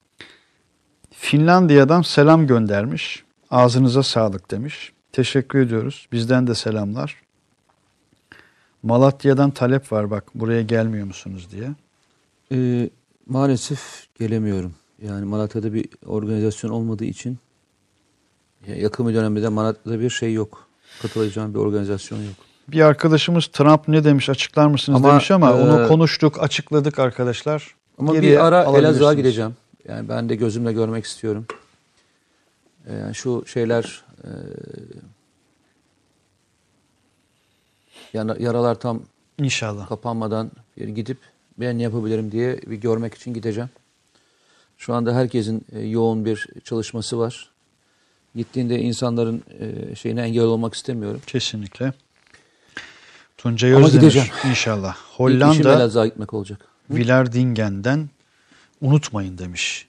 Finlandiya'dan 1.10 2.02
selam 2.02 2.46
göndermiş. 2.46 3.24
Ağzınıza 3.50 4.02
sağlık 4.02 4.50
demiş. 4.50 4.92
Teşekkür 5.12 5.58
ediyoruz. 5.58 6.08
Bizden 6.12 6.46
de 6.46 6.54
selamlar. 6.54 7.16
Malatya'dan 8.82 9.50
talep 9.50 9.92
var 9.92 10.10
bak 10.10 10.24
buraya 10.34 10.62
gelmiyor 10.62 11.06
musunuz 11.06 11.48
diye. 11.50 11.70
Ee, 12.52 12.90
Maalesef 13.26 14.06
gelemiyorum. 14.18 14.74
Yani 15.06 15.24
Malatya'da 15.24 15.74
bir 15.74 15.86
organizasyon 16.06 16.70
olmadığı 16.70 17.04
için 17.04 17.38
ya 18.66 18.76
yakın 18.76 19.08
bir 19.08 19.14
dönemde 19.14 19.42
de 19.42 19.48
Malatya'da 19.48 20.00
bir 20.00 20.10
şey 20.10 20.32
yok. 20.32 20.68
Katılacağım 21.02 21.54
bir 21.54 21.58
organizasyon 21.58 22.18
yok. 22.18 22.34
Bir 22.68 22.80
arkadaşımız 22.80 23.46
Trump 23.46 23.88
ne 23.88 24.04
demiş 24.04 24.28
açıklar 24.28 24.66
mısınız 24.66 24.96
Ama, 24.96 25.10
demiş 25.10 25.30
ama 25.30 25.54
onu 25.54 25.84
e, 25.84 25.88
konuştuk, 25.88 26.42
açıkladık 26.42 26.98
arkadaşlar. 26.98 27.74
Ama 27.98 28.12
Geriye 28.12 28.32
bir 28.32 28.44
ara. 28.44 28.78
Elazığ'a 28.78 29.14
gideceğim. 29.14 29.56
Yani 29.88 30.08
ben 30.08 30.28
de 30.28 30.34
gözümle 30.36 30.72
görmek 30.72 31.04
istiyorum. 31.04 31.46
Ee, 32.86 32.94
Yani 32.94 33.14
şu 33.14 33.46
şeyler 33.46 34.04
e, 34.24 34.28
yana- 38.12 38.36
yaralar 38.42 38.74
tam 38.74 39.02
İnşallah. 39.38 39.88
kapanmadan 39.88 40.50
bir 40.76 40.88
gidip 40.88 41.18
ben 41.60 41.78
ne 41.78 41.82
yapabilirim 41.82 42.32
diye 42.32 42.60
bir 42.66 42.76
görmek 42.76 43.14
için 43.14 43.34
gideceğim. 43.34 43.70
Şu 44.84 44.94
anda 44.94 45.14
herkesin 45.14 45.66
e, 45.72 45.80
yoğun 45.80 46.24
bir 46.24 46.46
çalışması 46.64 47.18
var. 47.18 47.50
Gittiğinde 48.36 48.80
insanların 48.80 49.42
e, 49.60 49.94
şeyine 49.94 50.22
engel 50.22 50.42
olmak 50.42 50.74
istemiyorum. 50.74 51.20
Kesinlikle. 51.26 51.92
Tuncay 53.38 53.74
Ama 53.74 53.86
Özdemir 53.86 54.02
gideceğim. 54.02 54.28
inşallah. 54.50 54.96
Hollanda 55.16 56.06
gitmek 56.06 56.34
olacak. 56.34 56.68
Villardingen'den 56.90 58.08
unutmayın 58.80 59.38
demiş. 59.38 59.86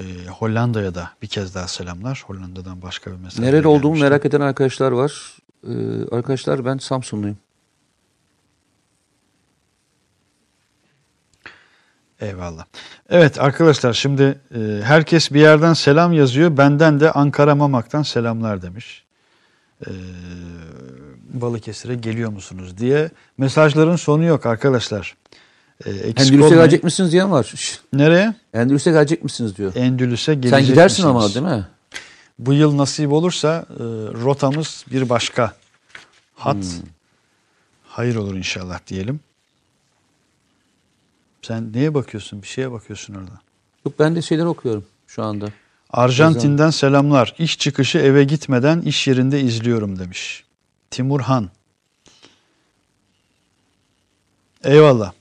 Ee, 0.00 0.02
Hollanda'ya 0.38 0.94
da 0.94 1.10
bir 1.22 1.26
kez 1.26 1.54
daha 1.54 1.68
selamlar. 1.68 2.24
Hollanda'dan 2.26 2.82
başka 2.82 3.10
bir 3.10 3.16
mesaj. 3.16 3.38
Nerede 3.38 3.68
olduğumu 3.68 4.00
merak 4.00 4.26
eden 4.26 4.40
arkadaşlar 4.40 4.92
var. 4.92 5.36
Ee, 5.68 5.70
arkadaşlar 6.10 6.64
ben 6.64 6.78
Samsunluyum. 6.78 7.38
Eyvallah. 12.22 12.64
Evet 13.10 13.40
arkadaşlar 13.40 13.92
şimdi 13.92 14.38
e, 14.54 14.80
herkes 14.84 15.32
bir 15.32 15.40
yerden 15.40 15.74
selam 15.74 16.12
yazıyor. 16.12 16.56
Benden 16.56 17.00
de 17.00 17.12
Ankara 17.12 17.54
Mamak'tan 17.54 18.02
selamlar 18.02 18.62
demiş. 18.62 19.04
E, 19.86 19.90
Balıkesir'e 21.32 21.94
geliyor 21.94 22.30
musunuz 22.30 22.78
diye. 22.78 23.10
Mesajların 23.38 23.96
sonu 23.96 24.24
yok 24.24 24.46
arkadaşlar. 24.46 25.16
E, 25.84 25.90
Endülüs'e 25.90 26.54
gelecek 26.54 26.84
misiniz 26.84 27.12
diyen 27.12 27.30
var. 27.30 27.54
Nereye? 27.92 28.34
Endülüs'e 28.54 28.90
gelecek 28.90 29.24
misiniz 29.24 29.56
diyor. 29.56 29.72
Endülüs'e 29.74 30.34
gelecek 30.34 30.58
Sen 30.58 30.66
gidersin 30.66 31.02
ama 31.02 31.20
misiniz? 31.20 31.34
değil 31.34 31.56
mi? 31.56 31.66
Bu 32.38 32.52
yıl 32.52 32.76
nasip 32.76 33.12
olursa 33.12 33.66
e, 33.70 33.82
rotamız 34.22 34.84
bir 34.92 35.08
başka. 35.08 35.52
Hat. 36.34 36.56
Hmm. 36.56 36.88
Hayır 37.84 38.16
olur 38.16 38.34
inşallah 38.34 38.78
diyelim. 38.86 39.20
Sen 41.42 41.72
neye 41.72 41.94
bakıyorsun? 41.94 42.42
Bir 42.42 42.46
şeye 42.46 42.72
bakıyorsun 42.72 43.14
orada. 43.14 43.40
Yok 43.86 43.98
ben 43.98 44.16
de 44.16 44.22
şeyler 44.22 44.44
okuyorum 44.44 44.84
şu 45.06 45.22
anda. 45.22 45.48
Arjantin'den 45.90 46.70
selamlar. 46.70 47.34
İş 47.38 47.58
çıkışı 47.58 47.98
eve 47.98 48.24
gitmeden 48.24 48.80
iş 48.80 49.08
yerinde 49.08 49.40
izliyorum 49.40 49.98
demiş. 49.98 50.44
Timur 50.90 51.20
Han. 51.20 51.50
Eyvallah. 54.64 55.12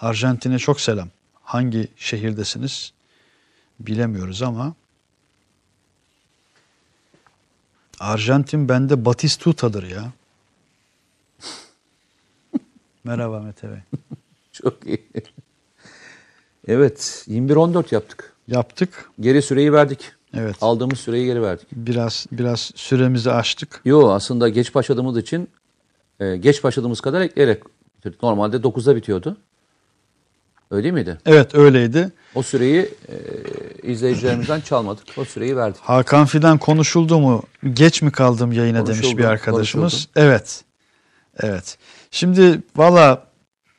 Arjantin'e 0.00 0.58
çok 0.58 0.80
selam. 0.80 1.08
Hangi 1.42 1.88
şehirdesiniz? 1.96 2.92
Bilemiyoruz 3.80 4.42
ama 4.42 4.74
Arjantin 8.00 8.68
bende 8.68 9.04
Batistuta'dır 9.04 9.82
ya. 9.82 10.12
Merhaba 13.04 13.40
Mete 13.40 13.70
Bey. 13.70 13.78
Çok 14.52 14.86
iyi. 14.86 15.08
Evet 16.68 17.24
21-14 17.28 17.94
yaptık. 17.94 18.32
Yaptık. 18.48 19.10
Geri 19.20 19.42
süreyi 19.42 19.72
verdik. 19.72 20.00
Evet. 20.34 20.56
Aldığımız 20.60 20.98
süreyi 21.00 21.26
geri 21.26 21.42
verdik. 21.42 21.66
Biraz 21.72 22.26
biraz 22.32 22.60
süremizi 22.74 23.30
aştık. 23.32 23.80
Yo 23.84 24.08
aslında 24.10 24.48
geç 24.48 24.74
başladığımız 24.74 25.18
için 25.18 25.48
e, 26.20 26.36
geç 26.36 26.64
başladığımız 26.64 27.00
kadar 27.00 27.20
ekleyerek 27.20 27.62
bitirdik. 27.96 28.22
Normalde 28.22 28.56
9'da 28.56 28.96
bitiyordu. 28.96 29.36
Öyle 30.70 30.82
değil 30.82 30.94
miydi? 30.94 31.18
Evet 31.26 31.54
öyleydi. 31.54 32.12
O 32.34 32.42
süreyi 32.42 32.80
e, 33.08 33.16
izleyicilerimizden 33.82 34.60
çalmadık. 34.60 35.04
O 35.16 35.24
süreyi 35.24 35.56
verdik. 35.56 35.80
Hakan 35.80 36.26
Fidan 36.26 36.58
konuşuldu 36.58 37.18
mu? 37.20 37.42
Geç 37.72 38.02
mi 38.02 38.12
kaldım 38.12 38.52
yayına 38.52 38.86
demiş 38.86 39.00
Konuşuldu, 39.00 39.18
bir 39.18 39.24
arkadaşımız. 39.24 39.92
konuşuldu. 39.92 40.12
Evet. 40.16 40.64
Evet. 41.40 41.78
Şimdi 42.10 42.62
valla 42.76 43.24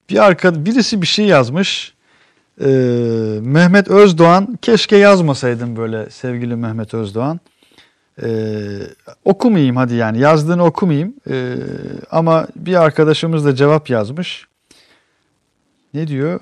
bir 0.09 0.25
arka 0.25 0.65
birisi 0.65 1.01
bir 1.01 1.07
şey 1.07 1.25
yazmış. 1.25 1.93
Ee, 2.61 3.39
Mehmet 3.41 3.87
Özdoğan 3.87 4.57
keşke 4.61 4.97
yazmasaydın 4.97 5.75
böyle 5.75 6.09
sevgili 6.09 6.55
Mehmet 6.55 6.93
Özdoğan. 6.93 7.39
Ee, 8.23 8.79
okumayayım 9.25 9.75
hadi 9.75 9.95
yani 9.95 10.19
yazdığını 10.19 10.65
okumayayım. 10.65 11.13
Ee, 11.29 11.55
ama 12.11 12.47
bir 12.55 12.75
arkadaşımız 12.75 13.45
da 13.45 13.55
cevap 13.55 13.89
yazmış. 13.89 14.47
Ne 15.93 16.07
diyor? 16.07 16.39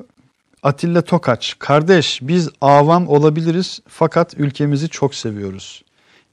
Atilla 0.64 1.02
Tokaç, 1.02 1.56
kardeş 1.60 2.20
biz 2.22 2.50
avam 2.62 3.08
olabiliriz 3.08 3.80
fakat 3.88 4.34
ülkemizi 4.38 4.90
çok 4.90 5.16
seviyoruz 5.16 5.84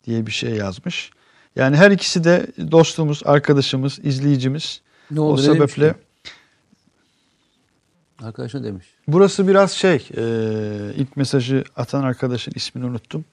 diye 0.07 0.27
bir 0.27 0.33
şey 0.33 0.51
yazmış. 0.51 1.11
Yani 1.57 1.77
her 1.77 1.91
ikisi 1.91 2.25
de 2.25 2.47
dostumuz, 2.71 3.23
arkadaşımız, 3.25 3.99
izleyicimiz. 4.03 4.81
Ne 5.11 5.21
o 5.21 5.37
ne 5.37 5.43
demiş 5.43 5.45
sebeple 5.45 5.95
ki? 8.25 8.29
Arkadaş 8.29 8.55
ne 8.55 8.65
demiş? 8.65 8.87
burası 9.09 9.49
biraz 9.49 9.73
şey, 9.73 10.09
e, 10.17 10.23
ilk 10.97 11.17
mesajı 11.17 11.65
atan 11.77 12.03
arkadaşın 12.03 12.53
ismini 12.55 12.87
unuttum. 12.87 13.25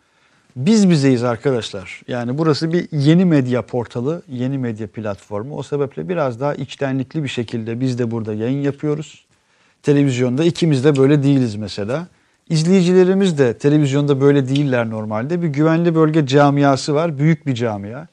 Biz 0.55 0.89
bizeyiz 0.89 1.23
arkadaşlar. 1.23 2.01
Yani 2.07 2.37
burası 2.37 2.73
bir 2.73 2.87
yeni 2.91 3.25
medya 3.25 3.61
portalı, 3.61 4.21
yeni 4.27 4.57
medya 4.57 4.87
platformu. 4.87 5.57
O 5.57 5.63
sebeple 5.63 6.09
biraz 6.09 6.39
daha 6.39 6.55
içtenlikli 6.55 7.23
bir 7.23 7.27
şekilde 7.27 7.79
biz 7.79 7.99
de 7.99 8.11
burada 8.11 8.33
yayın 8.33 8.61
yapıyoruz. 8.61 9.25
Televizyonda 9.83 10.43
ikimiz 10.43 10.83
de 10.83 10.95
böyle 10.95 11.23
değiliz 11.23 11.55
mesela. 11.55 12.07
İzleyicilerimiz 12.49 13.37
de 13.37 13.57
televizyonda 13.57 14.21
böyle 14.21 14.47
değiller 14.47 14.89
normalde. 14.89 15.41
Bir 15.41 15.47
güvenli 15.47 15.95
bölge 15.95 16.27
camiası 16.27 16.93
var. 16.95 17.17
Büyük 17.17 17.47
bir 17.47 17.55
camia. 17.55 18.07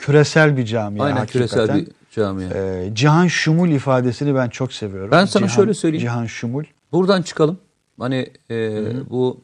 Küresel 0.00 0.56
bir 0.56 0.64
camia 0.66 1.04
Aynen 1.04 1.16
hakikaten. 1.16 1.48
küresel 1.48 1.76
bir 1.78 1.88
camia. 2.12 2.48
Ee, 2.54 2.90
Cihan 2.94 3.26
Şumul 3.26 3.68
ifadesini 3.68 4.34
ben 4.34 4.48
çok 4.48 4.72
seviyorum. 4.72 5.10
Ben 5.10 5.24
sana 5.24 5.46
Cihan- 5.46 5.54
şöyle 5.56 5.74
söyleyeyim. 5.74 6.02
Cihan 6.06 6.26
Şumul. 6.26 6.64
Buradan 6.92 7.22
çıkalım. 7.22 7.58
Hani 7.98 8.30
e, 8.50 8.82
bu 9.10 9.40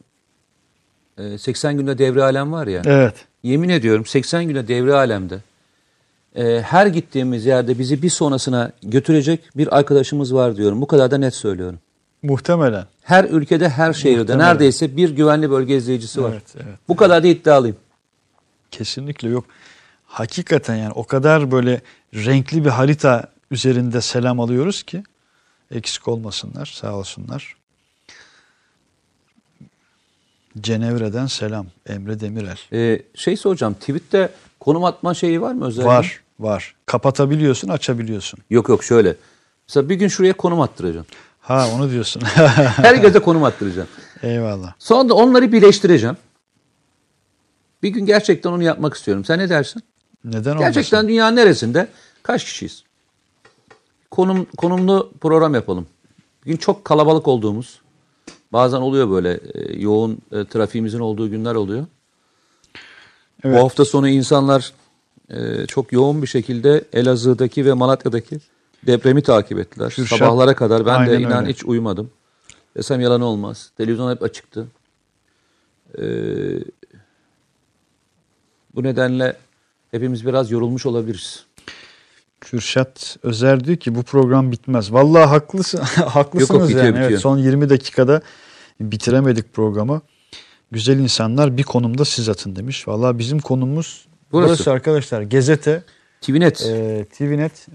e, 1.17 1.37
80 1.37 1.77
günde 1.77 1.97
devre 1.97 2.23
alem 2.23 2.51
var 2.51 2.67
ya. 2.67 2.81
Evet. 2.85 3.15
Yemin 3.43 3.69
ediyorum 3.69 4.05
80 4.05 4.43
günde 4.47 4.67
devre 4.67 4.93
alemde 4.93 5.37
e, 6.35 6.61
her 6.61 6.87
gittiğimiz 6.87 7.45
yerde 7.45 7.79
bizi 7.79 8.01
bir 8.01 8.09
sonrasına 8.09 8.71
götürecek 8.83 9.43
bir 9.55 9.77
arkadaşımız 9.77 10.33
var 10.33 10.55
diyorum. 10.57 10.81
Bu 10.81 10.87
kadar 10.87 11.11
da 11.11 11.17
net 11.17 11.33
söylüyorum. 11.35 11.79
Muhtemelen. 12.23 12.85
Her 13.03 13.23
ülkede, 13.23 13.69
her 13.69 13.93
şehirde 13.93 14.19
Muhtemelen. 14.21 14.49
neredeyse 14.49 14.97
bir 14.97 15.09
güvenli 15.09 15.51
bölge 15.51 15.77
izleyicisi 15.77 16.23
var. 16.23 16.31
Evet, 16.31 16.53
evet. 16.55 16.75
Bu 16.87 16.95
kadar 16.95 17.23
da 17.23 17.27
iddialıyım. 17.27 17.75
Kesinlikle 18.71 19.29
yok. 19.29 19.45
Hakikaten 20.17 20.75
yani 20.75 20.91
o 20.95 21.03
kadar 21.03 21.51
böyle 21.51 21.81
renkli 22.13 22.65
bir 22.65 22.69
harita 22.69 23.27
üzerinde 23.51 24.01
selam 24.01 24.39
alıyoruz 24.39 24.83
ki 24.83 25.03
eksik 25.71 26.07
olmasınlar 26.07 26.65
sağ 26.65 26.95
olsunlar. 26.95 27.55
Cenevre'den 30.61 31.25
selam 31.25 31.67
Emre 31.85 32.19
Demirel. 32.19 32.57
E, 32.73 33.01
şey 33.15 33.37
soracağım. 33.37 33.73
Tweet'te 33.73 34.29
konum 34.59 34.83
atma 34.83 35.13
şeyi 35.13 35.41
var 35.41 35.53
mı 35.53 35.65
özellikle? 35.65 35.89
Var 35.89 36.21
var. 36.39 36.75
Kapatabiliyorsun 36.85 37.67
açabiliyorsun. 37.67 38.39
Yok 38.49 38.69
yok 38.69 38.83
şöyle. 38.83 39.15
Mesela 39.67 39.89
bir 39.89 39.95
gün 39.95 40.07
şuraya 40.07 40.33
konum 40.33 40.61
attıracağım. 40.61 41.05
Ha 41.41 41.67
onu 41.75 41.91
diyorsun. 41.91 42.21
Her 42.75 42.95
göze 42.95 43.19
konum 43.19 43.43
attıracağım. 43.43 43.87
Eyvallah. 44.23 44.73
Sonra 44.79 45.09
da 45.09 45.13
onları 45.13 45.51
birleştireceğim. 45.51 46.17
Bir 47.83 47.89
gün 47.89 48.05
gerçekten 48.05 48.51
onu 48.51 48.63
yapmak 48.63 48.93
istiyorum. 48.93 49.25
Sen 49.25 49.39
ne 49.39 49.49
dersin? 49.49 49.83
Neden 50.25 50.51
olmasın? 50.51 50.59
Gerçekten 50.73 51.07
dünyanın 51.07 51.35
neresinde 51.35 51.87
kaç 52.23 52.43
kişiyiz? 52.43 52.83
Konum 54.11 54.47
konumlu 54.57 55.11
program 55.21 55.53
yapalım. 55.53 55.87
Bir 56.45 56.51
gün 56.51 56.57
çok 56.57 56.85
kalabalık 56.85 57.27
olduğumuz, 57.27 57.81
bazen 58.53 58.77
oluyor 58.77 59.09
böyle 59.09 59.39
e, 59.53 59.79
yoğun 59.79 60.19
e, 60.31 60.45
trafiğimizin 60.45 60.99
olduğu 60.99 61.29
günler 61.29 61.55
oluyor. 61.55 61.85
Evet. 63.43 63.55
Bu 63.55 63.63
hafta 63.63 63.85
sonu 63.85 64.09
insanlar 64.09 64.73
e, 65.29 65.65
çok 65.65 65.91
yoğun 65.91 66.21
bir 66.21 66.27
şekilde 66.27 66.83
Elazığ'daki 66.93 67.65
ve 67.65 67.73
Malatya'daki 67.73 68.39
depremi 68.87 69.21
takip 69.23 69.59
ettiler. 69.59 69.89
Kürşat, 69.89 70.19
Sabahlara 70.19 70.55
kadar 70.55 70.85
ben 70.85 71.07
de 71.07 71.11
aynen 71.11 71.19
inan 71.19 71.41
öyle. 71.41 71.53
hiç 71.53 71.65
uyumadım. 71.65 72.11
Desem 72.77 73.01
yalan 73.01 73.21
olmaz. 73.21 73.71
Televizyon 73.77 74.11
hep 74.11 74.23
açıktı. 74.23 74.67
Ee, 75.97 76.03
bu 78.75 78.83
nedenle 78.83 79.37
hepimiz 79.91 80.25
biraz 80.25 80.51
yorulmuş 80.51 80.85
olabiliriz. 80.85 81.45
Kürşat 82.41 83.17
Özer 83.23 83.63
diyor 83.63 83.77
ki 83.77 83.95
bu 83.95 84.03
program 84.03 84.51
bitmez. 84.51 84.93
Vallahi 84.93 85.25
haklısın, 85.25 85.77
haklısınız 86.07 86.69
bitiyor, 86.69 86.85
yani. 86.85 86.95
Evet, 86.95 87.03
bitiyor. 87.03 87.21
son 87.21 87.37
20 87.37 87.69
dakikada 87.69 88.21
Bitiremedik 88.81 89.53
programı. 89.53 90.01
Güzel 90.71 90.99
insanlar 90.99 91.57
bir 91.57 91.63
konumda 91.63 92.05
siz 92.05 92.29
atın 92.29 92.55
demiş. 92.55 92.87
Valla 92.87 93.19
bizim 93.19 93.39
konumuz 93.39 94.07
burası, 94.31 94.49
Burası. 94.49 94.71
arkadaşlar. 94.71 95.21
Gezete 95.21 95.83
TVNet. 96.21 96.61
e, 96.61 97.05
TVNet 97.17 97.67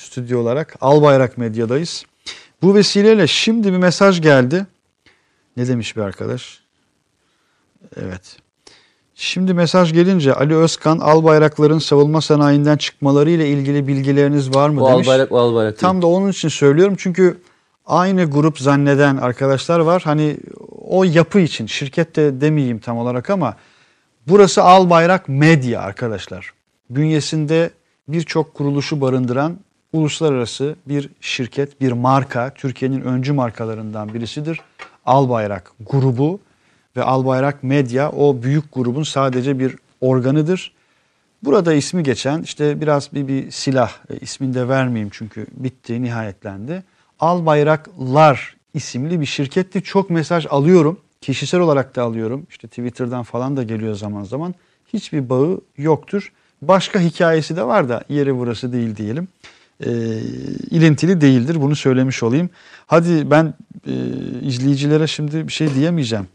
stüdyo 0.00 0.40
olarak 0.40 0.76
Albayrak 0.80 1.38
Medya'dayız. 1.38 2.04
Bu 2.62 2.74
vesileyle 2.74 3.26
şimdi 3.26 3.72
bir 3.72 3.78
mesaj 3.78 4.20
geldi. 4.22 4.66
Ne 5.56 5.68
demiş 5.68 5.96
bir 5.96 6.02
arkadaş? 6.02 6.60
Evet. 7.96 8.36
Şimdi 9.14 9.54
mesaj 9.54 9.92
gelince 9.92 10.34
Ali 10.34 10.56
Özkan 10.56 10.98
Albayrakların 10.98 11.78
savunma 11.78 12.20
sanayinden 12.20 12.76
çıkmaları 12.76 13.30
ile 13.30 13.48
ilgili 13.48 13.86
bilgileriniz 13.86 14.54
var 14.54 14.68
mı 14.68 14.84
o 14.84 14.92
demiş. 14.92 15.08
albayrak 15.08 15.32
o 15.32 15.38
albayrak. 15.38 15.78
Tam 15.78 16.02
da 16.02 16.06
onun 16.06 16.30
için 16.30 16.48
söylüyorum 16.48 16.94
çünkü 16.98 17.40
aynı 17.86 18.24
grup 18.24 18.58
zanneden 18.58 19.16
arkadaşlar 19.16 19.80
var. 19.80 20.02
Hani 20.04 20.36
o 20.88 21.04
yapı 21.04 21.40
için 21.40 21.66
şirket 21.66 22.16
de 22.16 22.40
demeyeyim 22.40 22.78
tam 22.78 22.98
olarak 22.98 23.30
ama 23.30 23.56
burası 24.26 24.62
Albayrak 24.62 25.28
Medya 25.28 25.80
arkadaşlar. 25.80 26.52
Bünyesinde 26.90 27.70
birçok 28.08 28.54
kuruluşu 28.54 29.00
barındıran 29.00 29.58
uluslararası 29.92 30.76
bir 30.88 31.08
şirket, 31.20 31.80
bir 31.80 31.92
marka, 31.92 32.54
Türkiye'nin 32.54 33.00
öncü 33.00 33.32
markalarından 33.32 34.14
birisidir. 34.14 34.60
Albayrak 35.06 35.72
grubu 35.80 36.40
ve 36.96 37.02
Albayrak 37.02 37.62
Medya 37.62 38.10
o 38.10 38.42
büyük 38.42 38.72
grubun 38.72 39.02
sadece 39.02 39.58
bir 39.58 39.76
organıdır. 40.00 40.72
Burada 41.44 41.74
ismi 41.74 42.02
geçen 42.02 42.42
işte 42.42 42.80
biraz 42.80 43.12
bir, 43.12 43.28
bir 43.28 43.50
silah 43.50 43.92
e, 44.10 44.18
ismini 44.18 44.54
de 44.54 44.68
vermeyeyim 44.68 45.10
çünkü 45.12 45.46
bitti 45.52 46.02
nihayetlendi. 46.02 46.82
Albayraklar 47.20 48.56
isimli 48.74 49.20
bir 49.20 49.26
şirketti. 49.26 49.82
Çok 49.82 50.10
mesaj 50.10 50.46
alıyorum. 50.50 51.00
Kişisel 51.20 51.60
olarak 51.60 51.96
da 51.96 52.02
alıyorum. 52.02 52.46
İşte 52.50 52.68
Twitter'dan 52.68 53.22
falan 53.22 53.56
da 53.56 53.62
geliyor 53.62 53.94
zaman 53.94 54.24
zaman. 54.24 54.54
Hiçbir 54.92 55.28
bağı 55.28 55.60
yoktur. 55.78 56.32
Başka 56.62 57.00
hikayesi 57.00 57.56
de 57.56 57.64
var 57.64 57.88
da 57.88 58.04
yeri 58.08 58.38
burası 58.38 58.72
değil 58.72 58.96
diyelim. 58.96 59.28
E, 59.80 59.90
ilintili 60.70 61.20
değildir 61.20 61.60
bunu 61.60 61.76
söylemiş 61.76 62.22
olayım. 62.22 62.50
Hadi 62.86 63.30
ben 63.30 63.54
e, 63.86 63.92
izleyicilere 64.42 65.06
şimdi 65.06 65.48
bir 65.48 65.52
şey 65.52 65.74
diyemeyeceğim. 65.74 66.26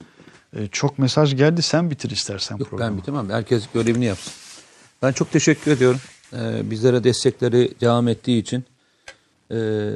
E, 0.56 0.68
çok 0.68 1.00
mesaj 1.00 1.36
geldi 1.38 1.62
sen 1.62 1.92
bitir 1.92 2.10
istersen 2.10 2.58
Yok 2.58 2.70
programı. 2.70 2.92
ben 2.92 2.98
bitemem. 2.98 3.30
Herkes 3.30 3.64
görevini 3.74 4.06
yapsın. 4.06 4.34
Ben 5.02 5.12
çok 5.12 5.32
teşekkür 5.32 5.72
ediyorum. 5.72 6.00
Ee, 6.34 6.72
bizlere 6.72 7.04
destekleri 7.04 7.74
devam 7.82 8.08
ettiği 8.08 8.40
için. 8.42 8.64
Ee, 9.52 9.92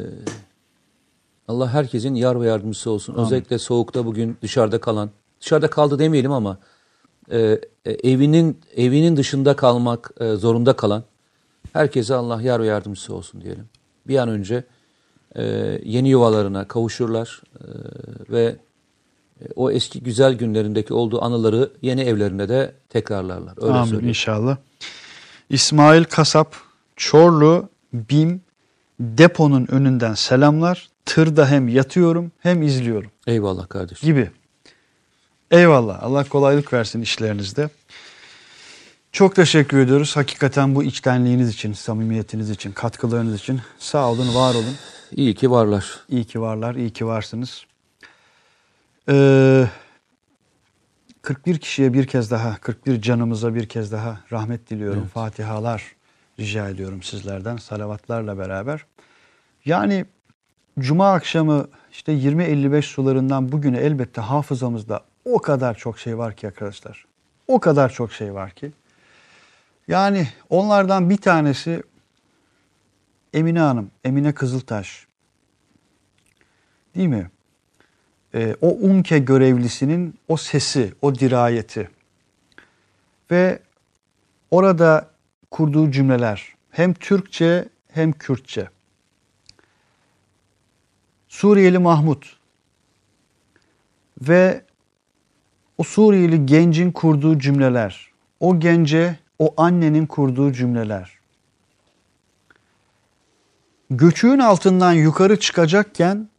Allah 1.48 1.70
herkesin 1.74 2.16
yar 2.16 2.42
ve 2.42 2.48
yardımcısı 2.48 2.92
olsun. 2.92 3.14
Özellikle 3.14 3.60
soğukta 3.60 4.06
bugün 4.06 4.38
dışarıda 4.42 4.82
kalan, 4.82 5.10
dışarıda 5.42 5.70
kaldı 5.70 6.00
demeyelim 6.00 6.32
ama 6.32 6.58
e, 7.32 7.60
e, 7.86 7.92
evinin 7.92 8.60
evinin 8.76 9.18
dışında 9.18 9.56
kalmak 9.56 10.12
e, 10.20 10.36
zorunda 10.36 10.76
kalan 10.76 11.04
herkese 11.74 12.16
Allah 12.16 12.42
yar 12.42 12.62
ve 12.62 12.66
yardımcısı 12.66 13.16
olsun 13.16 13.42
diyelim. 13.42 13.66
Bir 14.08 14.18
an 14.18 14.30
önce 14.30 14.64
e, 15.36 15.44
yeni 15.84 16.10
yuvalarına 16.10 16.68
kavuşurlar 16.68 17.42
e, 17.60 17.64
ve 18.32 18.44
e, 18.44 18.56
o 19.56 19.72
eski 19.72 20.04
güzel 20.04 20.34
günlerindeki 20.34 20.94
olduğu 20.94 21.24
anıları 21.24 21.72
yeni 21.82 22.02
evlerinde 22.02 22.50
de 22.50 22.74
tekrarlarlar. 22.90 23.54
Öyle 23.62 23.74
Amin 23.74 23.86
söyleyeyim. 23.86 24.10
inşallah. 24.10 24.58
İsmail 25.50 26.04
Kasap, 26.04 26.56
Çorlu, 26.96 27.70
BİM 27.94 28.42
deponun 29.00 29.68
önünden 29.72 30.14
selamlar. 30.14 30.90
Tırda 31.06 31.48
hem 31.50 31.68
yatıyorum 31.68 32.32
hem 32.40 32.62
izliyorum 32.62 33.12
Eyvallah 33.28 33.70
kardeşim. 33.70 34.08
gibi. 34.10 34.32
Eyvallah. 35.52 36.04
Allah 36.04 36.24
kolaylık 36.24 36.74
versin 36.74 37.02
işlerinizde. 37.02 37.70
Çok 39.12 39.36
teşekkür 39.36 39.78
ediyoruz. 39.80 40.16
Hakikaten 40.16 40.76
bu 40.76 40.84
içtenliğiniz 40.84 41.50
için, 41.50 41.74
samimiyetiniz 41.74 42.50
için, 42.50 42.72
katkılarınız 42.72 43.36
için 43.36 43.62
sağ 43.80 44.12
olun, 44.12 44.36
var 44.36 44.56
olun. 44.56 44.76
İyi 45.16 45.36
ki 45.36 45.52
varlar. 45.52 46.00
İyi 46.10 46.24
ki 46.26 46.42
varlar, 46.42 46.76
iyi 46.76 46.90
ki 46.90 47.06
varsınız. 47.06 47.66
Ee, 49.10 49.68
41 51.22 51.58
kişiye 51.58 51.94
bir 51.94 52.08
kez 52.08 52.32
daha, 52.32 52.58
41 52.58 53.02
canımıza 53.02 53.56
bir 53.56 53.70
kez 53.70 53.92
daha 53.92 54.20
rahmet 54.32 54.70
diliyorum. 54.70 55.06
Fatihalar 55.14 55.96
rica 56.40 56.70
ediyorum 56.70 57.04
sizlerden 57.04 57.58
salavatlarla 57.58 58.38
beraber. 58.38 58.86
Yani 59.66 60.06
Cuma 60.80 61.14
akşamı 61.14 61.68
işte 61.92 62.14
20-55 62.14 62.82
sularından 62.82 63.52
bugüne 63.52 63.78
elbette 63.78 64.22
hafızamızda 64.22 65.02
o 65.26 65.42
kadar 65.42 65.76
çok 65.78 66.00
şey 66.00 66.18
var 66.18 66.36
ki 66.36 66.48
arkadaşlar. 66.48 67.06
O 67.48 67.60
kadar 67.60 67.90
çok 67.90 68.14
şey 68.14 68.34
var 68.34 68.52
ki. 68.52 68.72
Yani 69.88 70.28
onlardan 70.50 71.10
bir 71.10 71.18
tanesi 71.18 71.84
Emine 73.34 73.60
Hanım, 73.60 73.92
Emine 74.04 74.34
Kızıltaş. 74.34 75.08
Değil 76.96 77.08
mi? 77.08 77.30
Ee, 78.36 78.56
o 78.62 78.68
UMKE 78.68 79.20
görevlisinin 79.20 80.16
o 80.28 80.38
sesi, 80.38 80.94
o 81.02 81.16
dirayeti 81.16 81.90
ve 83.32 83.60
orada 84.52 85.10
kurduğu 85.52 85.92
cümleler 85.92 86.56
hem 86.72 86.94
Türkçe 86.94 87.70
hem 87.88 88.12
Kürtçe. 88.12 88.70
Suriyeli 91.28 91.78
Mahmut 91.78 92.38
ve 94.22 94.62
o 95.78 95.84
Suriyeli 95.84 96.46
gencin 96.46 96.92
kurduğu 96.92 97.40
cümleler, 97.40 98.12
o 98.40 98.60
gence 98.60 99.20
o 99.40 99.54
annenin 99.58 100.06
kurduğu 100.06 100.52
cümleler. 100.52 101.20
Göçüğün 103.90 104.40
altından 104.40 104.94
yukarı 104.94 105.40
çıkacakken 105.40 106.30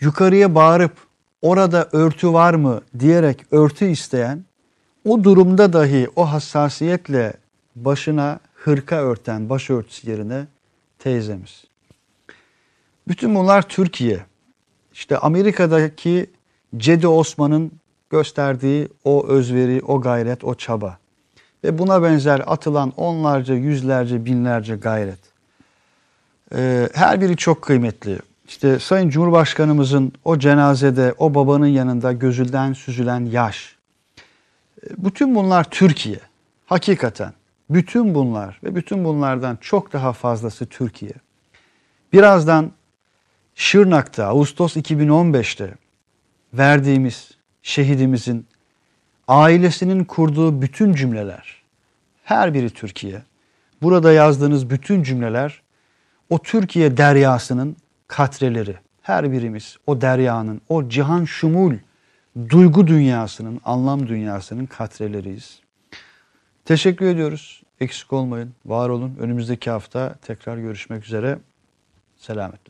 yukarıya 0.00 0.54
bağırıp 0.54 0.92
orada 1.42 1.88
örtü 1.92 2.32
var 2.32 2.54
mı 2.54 2.80
diyerek 2.98 3.44
örtü 3.50 3.86
isteyen 3.86 4.44
o 5.04 5.24
durumda 5.24 5.72
dahi 5.72 6.08
o 6.16 6.32
hassasiyetle 6.32 7.32
başına 7.76 8.40
hırka 8.54 8.96
örten 8.96 9.50
başörtüsü 9.50 10.10
yerine 10.10 10.46
teyzemiz. 10.98 11.64
Bütün 13.08 13.34
bunlar 13.34 13.68
Türkiye. 13.68 14.20
İşte 14.92 15.18
Amerika'daki 15.18 16.30
Cedi 16.76 17.08
Osman'ın 17.08 17.72
gösterdiği 18.10 18.88
o 19.04 19.26
özveri, 19.26 19.82
o 19.82 20.00
gayret, 20.00 20.44
o 20.44 20.54
çaba. 20.54 20.98
Ve 21.64 21.78
buna 21.78 22.02
benzer 22.02 22.42
atılan 22.46 22.92
onlarca, 22.96 23.54
yüzlerce, 23.54 24.24
binlerce 24.24 24.76
gayret. 24.76 25.18
Ee, 26.54 26.88
her 26.94 27.20
biri 27.20 27.36
çok 27.36 27.62
kıymetli. 27.62 28.18
İşte 28.48 28.78
Sayın 28.78 29.08
Cumhurbaşkanımızın 29.10 30.12
o 30.24 30.38
cenazede, 30.38 31.14
o 31.18 31.34
babanın 31.34 31.66
yanında 31.66 32.12
gözülden 32.12 32.72
süzülen 32.72 33.24
yaş. 33.24 33.76
Ee, 34.82 34.86
Bütün 34.98 35.34
bunlar 35.34 35.64
Türkiye. 35.64 36.20
Hakikaten. 36.66 37.32
Bütün 37.70 38.14
bunlar 38.14 38.60
ve 38.64 38.74
bütün 38.74 39.04
bunlardan 39.04 39.58
çok 39.60 39.92
daha 39.92 40.12
fazlası 40.12 40.66
Türkiye. 40.66 41.12
Birazdan 42.12 42.72
Şırnak'ta 43.54 44.26
Ağustos 44.26 44.76
2015'te 44.76 45.74
verdiğimiz 46.54 47.30
şehidimizin 47.62 48.46
ailesinin 49.28 50.04
kurduğu 50.04 50.62
bütün 50.62 50.94
cümleler, 50.94 51.62
her 52.24 52.54
biri 52.54 52.70
Türkiye. 52.70 53.22
Burada 53.82 54.12
yazdığınız 54.12 54.70
bütün 54.70 55.02
cümleler 55.02 55.62
o 56.30 56.38
Türkiye 56.38 56.96
deryasının 56.96 57.76
katreleri. 58.08 58.76
Her 59.02 59.32
birimiz 59.32 59.76
o 59.86 60.00
deryanın, 60.00 60.60
o 60.68 60.88
cihan 60.88 61.24
şumul 61.24 61.74
duygu 62.48 62.86
dünyasının, 62.86 63.60
anlam 63.64 64.08
dünyasının 64.08 64.66
katreleriyiz. 64.66 65.60
Teşekkür 66.64 67.06
ediyoruz. 67.06 67.62
Eksik 67.80 68.12
olmayın, 68.12 68.54
var 68.66 68.88
olun. 68.88 69.16
Önümüzdeki 69.20 69.70
hafta 69.70 70.14
tekrar 70.22 70.58
görüşmek 70.58 71.04
üzere. 71.04 71.38
Selametle. 72.16 72.67